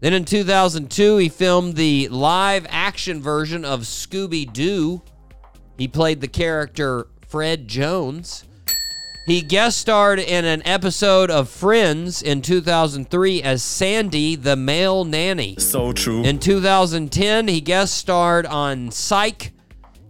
Then 0.00 0.14
in 0.14 0.24
2002, 0.24 1.18
he 1.18 1.28
filmed 1.28 1.76
the 1.76 2.08
live 2.08 2.66
action 2.70 3.20
version 3.20 3.64
of 3.64 3.80
Scooby 3.80 4.50
Doo. 4.50 5.02
He 5.76 5.88
played 5.88 6.20
the 6.20 6.28
character 6.28 7.06
Fred 7.26 7.68
Jones. 7.68 8.44
He 9.26 9.42
guest 9.42 9.78
starred 9.78 10.18
in 10.18 10.44
an 10.44 10.62
episode 10.64 11.30
of 11.30 11.48
Friends 11.48 12.22
in 12.22 12.40
2003 12.42 13.42
as 13.42 13.62
Sandy, 13.62 14.34
the 14.34 14.56
male 14.56 15.04
nanny. 15.04 15.56
So 15.58 15.92
true. 15.92 16.24
In 16.24 16.38
2010, 16.38 17.46
he 17.48 17.60
guest 17.60 17.94
starred 17.94 18.46
on 18.46 18.90
Psych. 18.90 19.52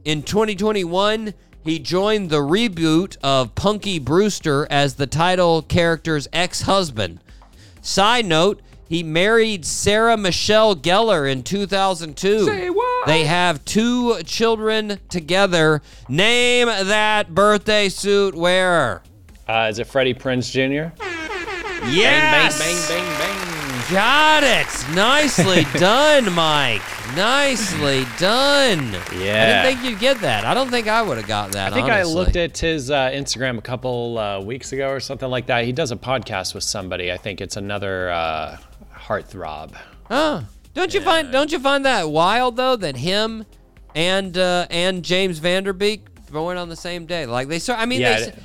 In 0.04 0.22
2021, 0.22 1.34
he 1.64 1.78
joined 1.78 2.30
the 2.30 2.40
reboot 2.40 3.16
of 3.22 3.54
Punky 3.54 3.98
Brewster 3.98 4.66
as 4.70 4.94
the 4.94 5.06
title 5.06 5.62
character's 5.62 6.28
ex 6.32 6.62
husband. 6.62 7.20
Side 7.82 8.24
note, 8.24 8.62
he 8.90 9.04
married 9.04 9.64
Sarah 9.64 10.16
Michelle 10.16 10.74
Gellar 10.74 11.30
in 11.30 11.44
2002. 11.44 12.44
Say 12.44 12.70
what? 12.70 13.06
They 13.06 13.22
have 13.22 13.64
two 13.64 14.20
children 14.24 14.98
together. 15.08 15.80
Name 16.08 16.66
that 16.66 17.32
birthday 17.32 17.88
suit 17.88 18.34
wearer. 18.34 19.04
Uh, 19.48 19.68
is 19.70 19.78
it 19.78 19.86
Freddie 19.86 20.12
Prinze 20.12 20.50
Jr.? 20.50 20.92
Yes. 21.88 22.58
Bang, 22.58 22.98
bang, 22.98 23.06
bang, 23.06 23.18
bang, 23.20 23.78
bang. 23.78 23.92
Got 23.92 24.42
it. 24.42 24.94
Nicely 24.96 25.66
done, 25.78 26.32
Mike. 26.32 26.82
Nicely 27.14 28.04
done. 28.18 28.92
Yeah. 29.16 29.62
I 29.62 29.70
didn't 29.70 29.78
think 29.78 29.88
you'd 29.88 30.00
get 30.00 30.20
that. 30.22 30.44
I 30.44 30.52
don't 30.52 30.68
think 30.68 30.88
I 30.88 31.00
would 31.00 31.16
have 31.16 31.28
got 31.28 31.52
that. 31.52 31.72
I 31.72 31.76
think 31.76 31.88
honestly. 31.88 32.12
I 32.12 32.14
looked 32.16 32.34
at 32.34 32.58
his 32.58 32.90
uh, 32.90 33.10
Instagram 33.10 33.56
a 33.56 33.62
couple 33.62 34.18
uh, 34.18 34.40
weeks 34.40 34.72
ago 34.72 34.90
or 34.90 34.98
something 34.98 35.30
like 35.30 35.46
that. 35.46 35.64
He 35.64 35.70
does 35.70 35.92
a 35.92 35.96
podcast 35.96 36.54
with 36.54 36.64
somebody. 36.64 37.12
I 37.12 37.18
think 37.18 37.40
it's 37.40 37.56
another 37.56 38.10
uh, 38.10 38.56
heartthrob. 39.00 39.74
Oh, 40.10 40.46
don't 40.74 40.92
you 40.94 41.00
find 41.00 41.32
don't 41.32 41.50
you 41.52 41.58
find 41.58 41.84
that 41.84 42.08
wild 42.10 42.56
though 42.56 42.76
that 42.76 42.96
him 42.96 43.44
and 43.94 44.36
uh, 44.36 44.66
and 44.70 45.04
James 45.04 45.38
Van 45.38 45.64
Der 45.64 45.72
Beek 45.72 46.06
born 46.30 46.56
on 46.56 46.68
the 46.68 46.76
same 46.76 47.06
day? 47.06 47.26
Like 47.26 47.48
they 47.48 47.58
sort 47.58 47.78
I 47.78 47.86
mean 47.86 48.00
Yeah, 48.00 48.18
they 48.20 48.26
it- 48.28 48.38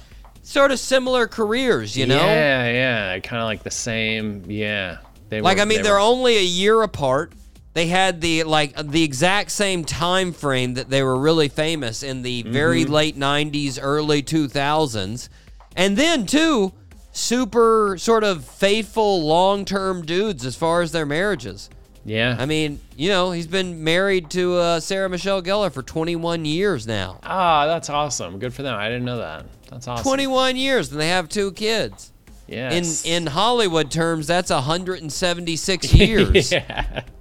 sort 0.43 0.71
of 0.71 0.79
similar 0.79 1.27
careers, 1.27 1.97
you 1.97 2.05
know? 2.05 2.17
Yeah, 2.17 2.69
yeah, 3.13 3.19
kind 3.19 3.41
of 3.41 3.45
like 3.45 3.63
the 3.63 3.71
same. 3.71 4.43
Yeah, 4.47 4.97
they 5.29 5.41
Like 5.41 5.57
were, 5.57 5.61
I 5.63 5.65
mean 5.65 5.77
they 5.79 5.83
they're 5.83 5.93
were- 5.93 5.99
only 5.99 6.37
a 6.37 6.43
year 6.43 6.81
apart. 6.83 7.33
They 7.73 7.87
had 7.87 8.21
the 8.21 8.43
like 8.43 8.73
the 8.89 9.03
exact 9.03 9.51
same 9.51 9.83
time 9.83 10.31
frame 10.31 10.75
that 10.75 10.89
they 10.89 11.03
were 11.03 11.17
really 11.17 11.49
famous 11.49 12.03
in 12.03 12.21
the 12.21 12.43
very 12.43 12.83
Mm-hmm. 12.85 12.93
late 12.93 13.17
90s, 13.19 13.77
early 13.81 14.23
2000s. 14.23 15.27
And 15.75 15.97
then 15.97 16.25
too 16.25 16.71
super 17.15 17.95
sort 17.97 18.23
of 18.23 18.43
faithful 18.45 19.23
long-term 19.25 20.05
dudes 20.05 20.45
as 20.45 20.55
far 20.55 20.81
as 20.81 20.91
their 20.91 21.05
marriages. 21.05 21.69
Yeah. 22.03 22.35
I 22.37 22.45
mean, 22.45 22.79
you 22.95 23.09
know, 23.09 23.31
he's 23.31 23.47
been 23.47 23.83
married 23.83 24.29
to 24.31 24.55
uh, 24.57 24.79
Sarah 24.79 25.09
Michelle 25.09 25.41
Gellar 25.41 25.71
for 25.71 25.81
21 25.81 26.45
years 26.45 26.85
now. 26.85 27.19
Ah, 27.23 27.65
that's 27.65 27.89
awesome. 27.89 28.37
Good 28.37 28.53
for 28.53 28.61
them. 28.61 28.75
I 28.77 28.89
didn't 28.89 29.05
know 29.05 29.17
that. 29.17 29.45
That's 29.71 29.87
awesome. 29.87 30.03
21 30.03 30.55
years, 30.55 30.91
and 30.91 31.01
they 31.01 31.07
have 31.09 31.29
two 31.29 31.51
kids. 31.53 32.11
Yes. 32.47 33.05
In 33.05 33.11
in 33.11 33.27
Hollywood 33.27 33.89
terms, 33.89 34.27
that's 34.27 34.51
176 34.51 35.93
years. 35.95 36.51
yeah. 36.51 37.01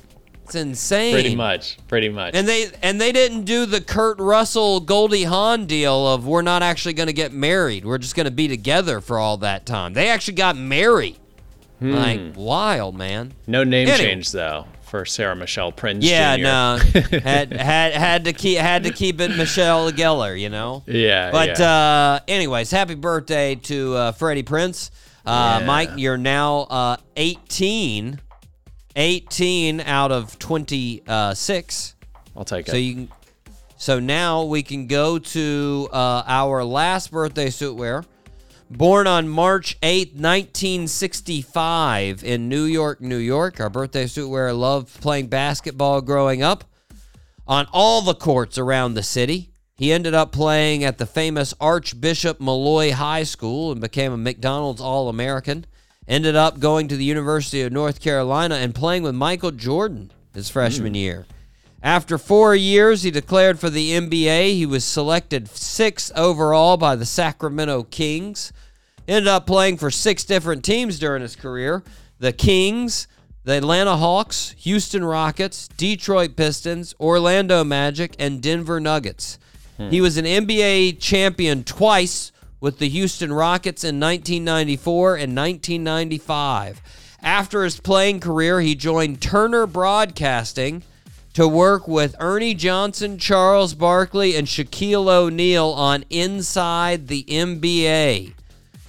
It's 0.55 0.63
insane. 0.63 1.13
Pretty 1.15 1.35
much. 1.35 1.79
Pretty 1.89 2.09
much. 2.09 2.35
And 2.35 2.47
they 2.47 2.71
and 2.83 3.01
they 3.01 3.11
didn't 3.13 3.43
do 3.45 3.67
the 3.67 3.81
Kurt 3.81 4.19
Russell 4.21 4.81
Goldie 4.81 5.25
Hawn 5.25 5.67
deal 5.67 6.07
of 6.07 6.27
we're 6.27 6.43
not 6.43 6.63
actually 6.63 6.95
going 6.95 7.09
to 7.09 7.13
get 7.13 7.33
married. 7.33 7.85
We're 7.85 7.99
just 7.99 8.15
going 8.15 8.27
to 8.27 8.31
be 8.33 8.47
together 8.49 9.01
for 9.01 9.19
all 9.19 9.37
that 9.39 9.67
time. 9.67 9.93
They 9.95 10.09
actually 10.09 10.35
got 10.35 10.57
married. 10.57 11.17
Like 11.81 12.21
wild, 12.35 12.97
man. 12.97 13.35
no 13.47 13.63
name 13.63 13.89
Anyway. 13.89 14.09
change 14.09 14.33
though 14.33 14.65
for 14.85 15.05
Sarah 15.05 15.37
Michelle 15.37 15.71
Prinze. 15.73 15.99
Yeah, 16.03 16.37
Jr. 16.37 16.43
no. 16.43 16.79
had 17.21 17.53
had 17.53 17.93
had 17.93 18.25
to 18.25 18.33
keep 18.33 18.57
had 18.59 18.85
to 18.85 18.91
keep 18.91 19.21
it 19.21 19.37
Michelle 19.37 19.91
Gellar, 19.93 20.41
you 20.41 20.49
know. 20.49 20.83
Yeah. 20.87 21.31
But 21.31 21.59
yeah. 21.59 21.67
uh, 21.67 22.21
anyways, 22.29 22.71
happy 22.71 22.95
birthday 22.95 23.57
to 23.57 23.95
uh, 23.97 24.13
Freddie 24.13 24.45
Prinze. 24.45 24.91
Uh, 25.27 25.59
Yeah. 25.61 25.67
Mike, 25.67 25.91
you're 25.97 26.17
now 26.17 26.61
uh, 26.71 26.97
18. 27.17 28.21
18 28.97 29.81
out 29.81 30.12
of 30.12 30.39
26. 30.39 31.95
I'll 32.37 32.45
take 32.45 32.69
it. 32.69 32.71
So 32.71 32.77
you 32.77 32.95
can. 32.95 33.09
So 33.77 34.01
now 34.01 34.45
we 34.45 34.62
can 34.62 34.87
go 34.87 35.19
to 35.19 35.89
uh, 35.93 36.23
our 36.27 36.65
last 36.65 37.11
birthday 37.11 37.51
suit 37.51 37.77
wear. 37.77 38.05
Born 38.71 39.07
on 39.07 39.29
March 39.29 39.79
8th, 39.83 40.15
1965 40.15 42.25
in 42.25 42.49
New 42.49 42.65
York, 42.65 43.01
New 43.01 43.19
York. 43.19 43.61
Our 43.61 43.69
birthday 43.69 44.07
suit 44.07 44.29
wearer 44.29 44.55
loved 44.55 45.01
playing 45.03 45.27
basketball 45.27 46.01
growing 46.01 46.43
up 46.43 46.65
on 47.47 47.66
all 47.73 48.01
the 48.01 48.15
courts 48.15 48.57
around 48.57 48.95
the 48.95 49.03
city. 49.03 49.51
He 49.77 49.93
ended 49.93 50.15
up 50.15 50.33
playing 50.33 50.83
at 50.83 50.99
the 50.99 51.07
famous 51.07 51.53
Archbishop 51.61 52.41
Molloy 52.41 52.93
High 52.93 53.25
School 53.25 53.71
and 53.71 53.81
became 53.81 54.12
a 54.12 54.16
McDonald's 54.16 54.81
All 54.81 55.09
American. 55.09 55.66
Ended 56.07 56.37
up 56.37 56.61
going 56.61 56.89
to 56.89 56.97
the 56.97 57.05
University 57.05 57.63
of 57.63 57.73
North 57.73 58.01
Carolina 58.01 58.57
and 58.57 58.75
playing 58.75 59.03
with 59.03 59.15
Michael 59.15 59.51
Jordan 59.51 60.11
his 60.35 60.51
freshman 60.51 60.93
hmm. 60.93 60.97
year. 60.97 61.27
After 61.83 62.17
four 62.17 62.55
years, 62.55 63.03
he 63.03 63.11
declared 63.11 63.59
for 63.59 63.69
the 63.69 63.93
NBA. 63.93 64.55
He 64.55 64.67
was 64.67 64.85
selected 64.85 65.49
sixth 65.49 66.11
overall 66.17 66.77
by 66.77 66.97
the 66.97 67.05
Sacramento 67.05 67.85
Kings. 67.85 68.53
Ended 69.07 69.29
up 69.29 69.47
playing 69.47 69.77
for 69.77 69.91
six 69.91 70.25
different 70.25 70.65
teams 70.65 70.99
during 70.99 71.23
his 71.23 71.37
career 71.37 71.83
the 72.19 72.33
Kings, 72.33 73.07
the 73.43 73.53
Atlanta 73.53 73.97
Hawks, 73.97 74.55
Houston 74.59 75.05
Rockets, 75.05 75.69
Detroit 75.69 76.37
Pistons, 76.37 76.95
Orlando 76.99 77.63
Magic, 77.65 78.15
and 78.19 78.43
Denver 78.43 78.81
Nuggets. 78.81 79.39
Hmm. 79.77 79.91
He 79.91 80.01
was 80.01 80.17
an 80.17 80.25
NBA 80.25 81.01
champion 81.01 81.65
twice 81.65 82.33
with 82.65 82.78
the 82.78 82.89
Houston 82.89 83.31
Rockets 83.31 83.85
in 83.85 84.01
1994 84.01 85.16
and 85.16 85.36
1995. 85.36 86.81
After 87.23 87.62
his 87.62 87.78
playing 87.78 88.20
career, 88.20 88.62
he 88.62 88.74
joined 88.74 89.20
Turner 89.20 89.66
Broadcasting 89.66 90.82
to 91.35 91.47
work 91.47 91.86
with 91.86 92.16
Ernie 92.19 92.55
Johnson, 92.55 93.19
Charles 93.19 93.74
Barkley, 93.74 94.35
and 94.35 94.47
Shaquille 94.47 95.12
O'Neal 95.12 95.66
on 95.66 96.07
Inside 96.09 97.09
the 97.09 97.24
NBA. 97.24 98.32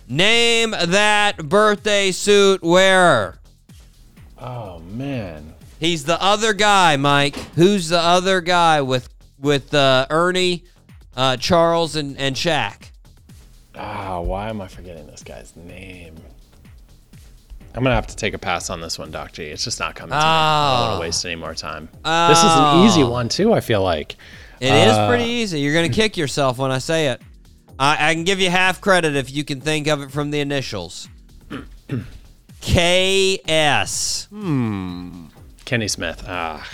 Name 0.07 0.71
that 0.71 1.49
birthday 1.49 2.11
suit 2.13 2.63
wearer. 2.63 3.39
oh 4.39 4.79
man. 4.79 5.53
He's 5.81 6.05
the 6.05 6.21
other 6.23 6.53
guy, 6.53 6.95
Mike. 6.95 7.35
Who's 7.55 7.89
the 7.89 7.99
other 7.99 8.39
guy 8.39 8.81
with 8.81 9.09
with 9.37 9.73
uh, 9.73 10.07
Ernie, 10.09 10.63
uh, 11.17 11.35
Charles, 11.35 11.97
and 11.97 12.17
and 12.17 12.37
Shaq? 12.37 12.91
Ah, 13.77 14.19
why 14.21 14.49
am 14.49 14.61
I 14.61 14.67
forgetting 14.67 15.07
this 15.07 15.23
guy's 15.23 15.55
name? 15.55 16.15
I'm 17.73 17.83
gonna 17.83 17.95
have 17.95 18.07
to 18.07 18.15
take 18.15 18.33
a 18.33 18.37
pass 18.37 18.69
on 18.69 18.79
this 18.79 18.97
one, 18.97 19.11
Doc 19.11 19.33
G. 19.33 19.43
It's 19.43 19.65
just 19.65 19.79
not 19.81 19.95
coming 19.95 20.11
to 20.11 20.15
me. 20.15 20.21
I 20.21 20.71
don't 20.71 20.81
want 20.81 20.93
Oh. 20.93 20.95
to 20.95 21.01
waste 21.01 21.25
any 21.25 21.35
more 21.35 21.53
time. 21.53 21.89
This 22.29 22.37
is 22.39 22.51
an 22.55 22.85
easy 22.85 23.03
one 23.03 23.27
too. 23.27 23.51
I 23.53 23.59
feel 23.59 23.83
like. 23.83 24.15
It 24.61 24.71
is 24.73 24.93
Uh, 24.93 25.09
pretty 25.09 25.25
easy. 25.25 25.59
You're 25.59 25.73
gonna 25.73 25.89
kick 25.93 26.15
yourself 26.15 26.57
when 26.57 26.71
I 26.71 26.77
say 26.77 27.07
it. 27.07 27.21
I, 27.77 28.11
I 28.11 28.13
can 28.13 28.23
give 28.23 28.39
you 28.39 28.49
half 28.49 28.79
credit 28.79 29.17
if 29.17 29.29
you 29.29 29.43
can 29.43 29.59
think 29.59 29.87
of 29.87 30.01
it 30.01 30.09
from 30.09 30.31
the 30.31 30.39
initials. 30.39 31.09
K.S. 32.61 34.27
Hmm. 34.31 35.25
Kenny 35.65 35.87
Smith. 35.87 36.23
Ah, 36.27 36.65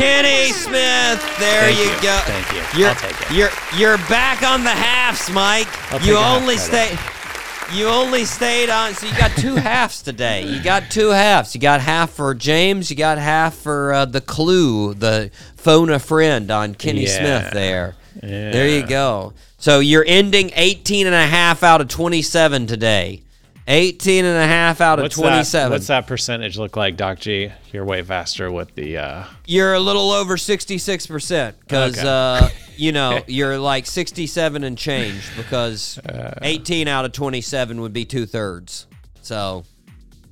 Kenny 0.00 0.52
Smith. 0.52 1.38
There 1.38 1.70
you, 1.70 1.76
you. 1.84 2.02
go. 2.02 2.18
Thank 2.24 2.52
you. 2.74 2.80
You're, 2.80 2.88
I'll 2.88 2.94
take 2.96 3.20
it. 3.20 3.30
You're 3.30 3.50
you're 3.76 3.98
back 4.08 4.42
on 4.42 4.64
the 4.64 4.70
halves, 4.70 5.30
Mike. 5.30 5.68
I'll 5.92 6.00
you 6.00 6.14
take 6.14 6.16
a 6.16 6.20
half 6.22 6.40
only 6.42 6.56
credit. 6.56 6.98
stay. 6.98 7.76
You 7.78 7.86
only 7.86 8.24
stayed 8.24 8.70
on. 8.70 8.94
So 8.94 9.06
you 9.06 9.16
got 9.16 9.30
two 9.36 9.54
halves 9.56 10.02
today. 10.02 10.42
You 10.44 10.60
got 10.62 10.90
two 10.90 11.10
halves. 11.10 11.54
You 11.54 11.60
got 11.60 11.80
half 11.80 12.10
for 12.10 12.34
James. 12.34 12.90
You 12.90 12.96
got 12.96 13.18
half 13.18 13.54
for 13.54 13.92
uh, 13.92 14.04
the 14.06 14.20
clue, 14.20 14.94
the 14.94 15.30
phone 15.56 15.90
a 15.90 15.98
friend 15.98 16.50
on 16.50 16.74
Kenny 16.74 17.04
Yeah. 17.04 17.18
Smith. 17.42 17.52
There. 17.52 17.94
There 18.20 18.68
you 18.68 18.84
go. 18.86 19.34
So 19.58 19.78
you're 19.80 20.04
ending 20.06 20.50
18 20.56 21.06
and 21.06 21.14
a 21.14 21.26
half 21.26 21.62
out 21.62 21.80
of 21.80 21.88
27 21.88 22.66
today. 22.66 23.22
18 23.70 24.24
and 24.24 24.36
a 24.36 24.46
half 24.46 24.80
out 24.80 24.98
of 24.98 25.04
what's 25.04 25.14
27. 25.16 25.70
that? 25.70 25.74
What's 25.74 25.86
that 25.86 26.06
percentage 26.08 26.58
look 26.58 26.76
like, 26.76 26.96
Doc 26.96 27.20
G? 27.20 27.52
You're 27.72 27.84
way 27.84 28.02
faster 28.02 28.50
with 28.50 28.74
the. 28.74 28.98
uh 28.98 29.24
You're 29.46 29.74
a 29.74 29.80
little 29.80 30.10
over 30.10 30.36
66% 30.36 31.54
because, 31.60 31.96
Okay. 31.98 32.06
uh, 32.08 32.48
you 32.76 32.90
know, 32.90 33.20
you're 33.28 33.58
like 33.58 33.86
67 33.86 34.64
and 34.64 34.76
change 34.76 35.22
because 35.36 35.98
Uh. 35.98 36.34
18 36.42 36.88
out 36.88 37.04
of 37.04 37.12
27 37.12 37.80
would 37.80 37.92
be 37.92 38.04
two 38.04 38.26
thirds. 38.26 38.86
So, 39.22 39.64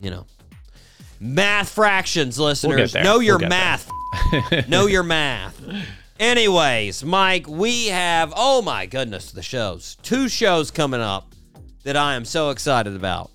you 0.02 0.10
know. 0.10 0.26
Math 1.20 1.70
fractions, 1.70 2.38
listeners. 2.38 2.92
there. 2.92 3.04
Know 3.04 3.20
your 3.20 3.38
We'll 3.38 3.48
math. 3.48 3.88
know 4.68 4.86
your 4.86 5.02
math. 5.04 5.60
Anyways, 6.18 7.04
Mike, 7.04 7.46
we 7.48 7.86
have, 7.88 8.32
oh 8.36 8.62
my 8.62 8.86
goodness, 8.86 9.30
the 9.30 9.42
shows. 9.42 9.96
Two 10.02 10.28
shows 10.28 10.70
coming 10.72 11.00
up 11.00 11.27
that 11.88 11.96
I 11.96 12.16
am 12.16 12.26
so 12.26 12.50
excited 12.50 12.94
about. 12.94 13.30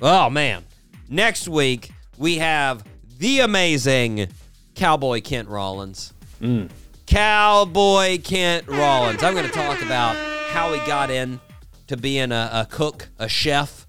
Oh, 0.00 0.30
man. 0.30 0.64
Next 1.08 1.48
week, 1.48 1.90
we 2.18 2.36
have 2.36 2.84
the 3.18 3.40
amazing 3.40 4.28
Cowboy 4.76 5.20
Kent 5.22 5.48
Rollins. 5.48 6.12
Mm. 6.40 6.70
Cowboy 7.06 8.20
Kent 8.22 8.68
Rollins. 8.68 9.24
I'm 9.24 9.34
going 9.34 9.44
to 9.44 9.50
talk 9.50 9.82
about 9.82 10.14
how 10.50 10.72
he 10.72 10.78
got 10.86 11.10
in 11.10 11.40
to 11.88 11.96
being 11.96 12.30
a, 12.30 12.50
a 12.52 12.68
cook, 12.70 13.08
a 13.18 13.28
chef, 13.28 13.88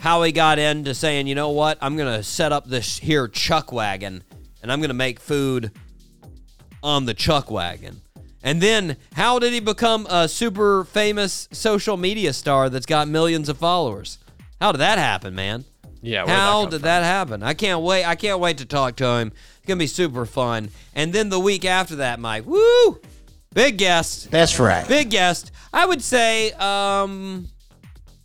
how 0.00 0.22
he 0.22 0.32
got 0.32 0.58
into 0.58 0.94
saying, 0.94 1.26
you 1.26 1.34
know 1.34 1.50
what, 1.50 1.76
I'm 1.82 1.94
going 1.94 2.16
to 2.16 2.22
set 2.22 2.52
up 2.52 2.66
this 2.66 3.00
here 3.00 3.28
chuck 3.28 3.70
wagon 3.70 4.24
and 4.62 4.72
I'm 4.72 4.78
going 4.78 4.88
to 4.88 4.94
make 4.94 5.20
food 5.20 5.72
on 6.82 7.04
the 7.04 7.12
chuck 7.12 7.50
wagon. 7.50 8.00
And 8.42 8.60
then, 8.60 8.96
how 9.14 9.38
did 9.38 9.52
he 9.52 9.60
become 9.60 10.06
a 10.10 10.28
super 10.28 10.84
famous 10.84 11.48
social 11.52 11.96
media 11.96 12.32
star 12.32 12.68
that's 12.68 12.86
got 12.86 13.06
millions 13.08 13.48
of 13.48 13.58
followers? 13.58 14.18
How 14.60 14.72
did 14.72 14.78
that 14.78 14.98
happen, 14.98 15.34
man? 15.34 15.64
Yeah. 16.02 16.26
How 16.26 16.62
come 16.62 16.70
did 16.70 16.80
from? 16.80 16.82
that 16.86 17.04
happen? 17.04 17.42
I 17.42 17.54
can't 17.54 17.82
wait. 17.82 18.04
I 18.04 18.16
can't 18.16 18.40
wait 18.40 18.58
to 18.58 18.64
talk 18.64 18.96
to 18.96 19.06
him. 19.06 19.28
It's 19.58 19.66
gonna 19.66 19.78
be 19.78 19.86
super 19.86 20.26
fun. 20.26 20.70
And 20.94 21.12
then 21.12 21.28
the 21.28 21.38
week 21.38 21.64
after 21.64 21.96
that, 21.96 22.18
Mike, 22.18 22.44
woo, 22.46 23.00
big 23.54 23.78
guest, 23.78 24.30
That's 24.30 24.58
right. 24.58 24.86
big 24.88 25.10
guest. 25.10 25.52
I 25.72 25.86
would 25.86 26.02
say, 26.02 26.50
um, 26.52 27.48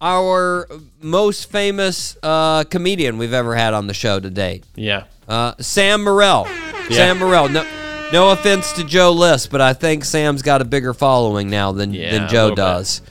our 0.01 0.67
most 1.01 1.51
famous 1.51 2.17
uh, 2.21 2.63
comedian 2.65 3.17
we've 3.17 3.33
ever 3.33 3.55
had 3.55 3.73
on 3.73 3.87
the 3.87 3.93
show 3.93 4.19
to 4.19 4.29
date. 4.29 4.63
Yeah. 4.75 5.05
Uh, 5.27 5.53
Sam 5.59 6.01
Morril. 6.01 6.45
Sam 6.91 7.17
Morril. 7.19 7.49
No, 7.51 7.65
no 8.13 8.31
offense 8.31 8.71
to 8.73 8.83
Joe 8.83 9.11
List, 9.11 9.51
but 9.51 9.61
I 9.61 9.73
think 9.73 10.05
Sam's 10.05 10.41
got 10.41 10.61
a 10.61 10.65
bigger 10.65 10.93
following 10.93 11.49
now 11.49 11.71
than, 11.71 11.93
Yeah, 11.93 12.11
than 12.11 12.29
Joe 12.29 12.43
little 12.49 12.55
bit. 12.55 12.61
does. 12.61 13.01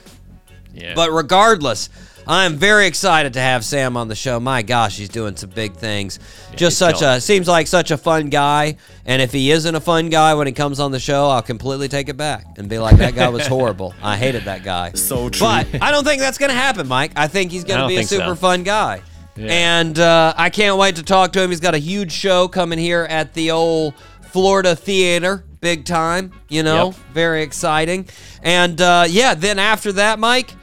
Yeah. 0.73 0.93
But 0.95 1.11
regardless, 1.11 1.89
I'm 2.27 2.55
very 2.57 2.87
excited 2.87 3.33
to 3.33 3.39
have 3.39 3.63
Sam 3.63 3.95
on 3.95 4.09
the 4.09 4.15
show. 4.15 4.39
My 4.39 4.61
gosh, 4.61 4.97
he's 4.97 5.09
doing 5.09 5.35
some 5.37 5.49
big 5.51 5.73
things. 5.75 6.19
Just 6.55 6.77
such 6.77 7.01
a 7.01 7.21
seems 7.21 7.47
like 7.47 7.67
such 7.67 7.89
a 7.91 7.97
fun 7.97 8.29
guy. 8.29 8.77
And 9.05 9.21
if 9.21 9.31
he 9.31 9.49
isn't 9.51 9.73
a 9.73 9.79
fun 9.79 10.09
guy 10.09 10.33
when 10.33 10.45
he 10.45 10.53
comes 10.53 10.79
on 10.79 10.91
the 10.91 10.99
show, 10.99 11.29
I'll 11.29 11.41
completely 11.41 11.87
take 11.87 12.09
it 12.09 12.17
back 12.17 12.45
and 12.57 12.67
be 12.67 12.79
like, 12.79 12.97
that 12.97 13.15
guy 13.15 13.29
was 13.29 13.47
horrible. 13.47 13.93
I 14.03 14.17
hated 14.17 14.43
that 14.43 14.63
guy. 14.63 14.91
So 14.93 15.29
true. 15.29 15.47
But 15.47 15.81
I 15.81 15.91
don't 15.91 16.03
think 16.03 16.19
that's 16.21 16.37
going 16.37 16.49
to 16.49 16.55
happen, 16.57 16.87
Mike. 16.87 17.11
I 17.15 17.27
think 17.27 17.51
he's 17.51 17.63
going 17.63 17.79
to 17.81 17.87
be 17.87 17.93
a 17.95 17.97
think 17.99 18.09
so. 18.09 18.17
super 18.17 18.35
fun 18.35 18.63
guy. 18.63 19.01
Yeah. 19.37 19.51
And 19.51 19.97
uh, 19.99 20.33
I 20.35 20.49
can't 20.49 20.77
wait 20.77 20.95
to 20.97 21.03
talk 21.03 21.31
to 21.33 21.41
him. 21.41 21.51
He's 21.51 21.59
got 21.59 21.75
a 21.75 21.79
huge 21.79 22.11
show 22.11 22.47
coming 22.47 22.79
here 22.79 23.03
at 23.09 23.33
the 23.35 23.51
old 23.51 23.93
Florida 24.29 24.75
Theater, 24.75 25.43
big 25.61 25.85
time. 25.85 26.31
You 26.49 26.63
know, 26.63 26.87
Yep. 26.87 26.95
very 27.13 27.43
exciting. 27.43 28.07
And 28.43 28.79
uh, 28.81 29.05
yeah, 29.07 29.33
then 29.33 29.59
after 29.59 29.91
that, 29.93 30.19
Mike, 30.19 30.53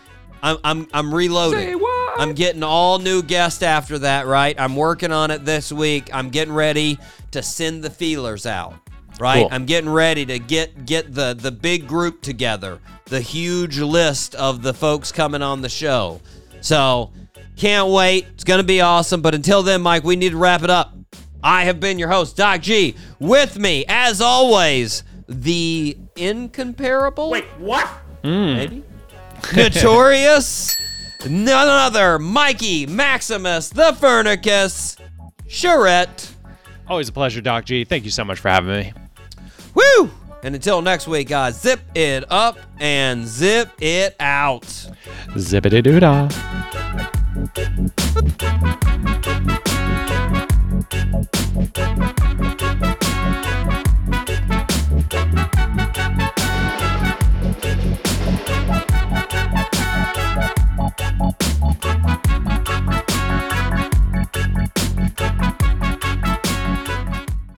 I'm 0.42 0.58
I'm 0.64 0.88
I'm 0.92 1.14
reloading. 1.14 1.80
I'm 2.16 2.32
getting 2.34 2.62
all 2.62 2.98
new 2.98 3.22
guests 3.22 3.62
after 3.62 3.98
that. 4.00 4.26
Right, 4.26 4.54
I'm 4.58 4.76
working 4.76 5.10
on 5.12 5.30
it 5.30 5.44
this 5.44 5.72
week. 5.72 6.10
I'm 6.12 6.30
getting 6.30 6.54
ready 6.54 6.98
to 7.32 7.42
send 7.42 7.82
the 7.82 7.90
feelers 7.90 8.46
out. 8.46 8.74
Right, 9.20 9.40
Cool. 9.42 9.48
I'm 9.52 9.64
getting 9.64 9.90
ready 9.90 10.26
to 10.26 10.38
get 10.38 10.86
get 10.86 11.14
the 11.14 11.34
the 11.34 11.50
big 11.52 11.86
group 11.86 12.20
together, 12.20 12.80
the 13.06 13.20
huge 13.20 13.78
list 13.78 14.34
of 14.34 14.62
the 14.62 14.74
folks 14.74 15.12
coming 15.12 15.40
on 15.42 15.62
the 15.62 15.68
show. 15.68 16.20
So 16.60 17.12
can't 17.56 17.90
wait. 17.90 18.26
It's 18.34 18.44
gonna 18.44 18.64
be 18.64 18.80
awesome. 18.80 19.22
But 19.22 19.34
until 19.34 19.62
then, 19.62 19.82
Mike, 19.82 20.02
we 20.04 20.16
need 20.16 20.30
to 20.30 20.36
wrap 20.36 20.62
it 20.62 20.70
up. 20.70 20.94
I 21.44 21.64
have 21.64 21.78
been 21.78 21.98
your 21.98 22.08
host, 22.08 22.36
Doc 22.38 22.62
G. 22.62 22.96
With 23.20 23.58
me, 23.58 23.84
as 23.86 24.22
always, 24.22 25.04
the 25.28 25.96
incomparable. 26.16 27.30
Wait, 27.30 27.44
what? 27.58 27.86
Hmm. 28.22 28.54
maybe 28.54 28.82
notorious, 29.54 30.76
none 31.28 31.68
other, 31.68 32.18
Mikey 32.18 32.86
Maximus 32.86 33.68
the 33.68 33.92
Furnicus 33.92 34.96
Charette. 35.46 36.34
Always 36.88 37.10
a 37.10 37.12
pleasure, 37.12 37.42
Doc 37.42 37.66
G. 37.66 37.84
Thank 37.84 38.04
you 38.04 38.10
so 38.10 38.24
much 38.24 38.40
for 38.40 38.48
having 38.48 38.70
me. 38.70 38.92
Woo! 39.74 40.10
And 40.42 40.54
until 40.54 40.80
next 40.80 41.06
week, 41.06 41.28
guys, 41.28 41.60
zip 41.60 41.80
it 41.94 42.24
up 42.30 42.58
and 42.78 43.26
zip 43.26 43.70
it 43.80 44.16
out. 44.18 44.62
Zippity 45.34 45.82
doo 45.82 46.00
dah. 46.00 46.28
Thank 51.22 52.23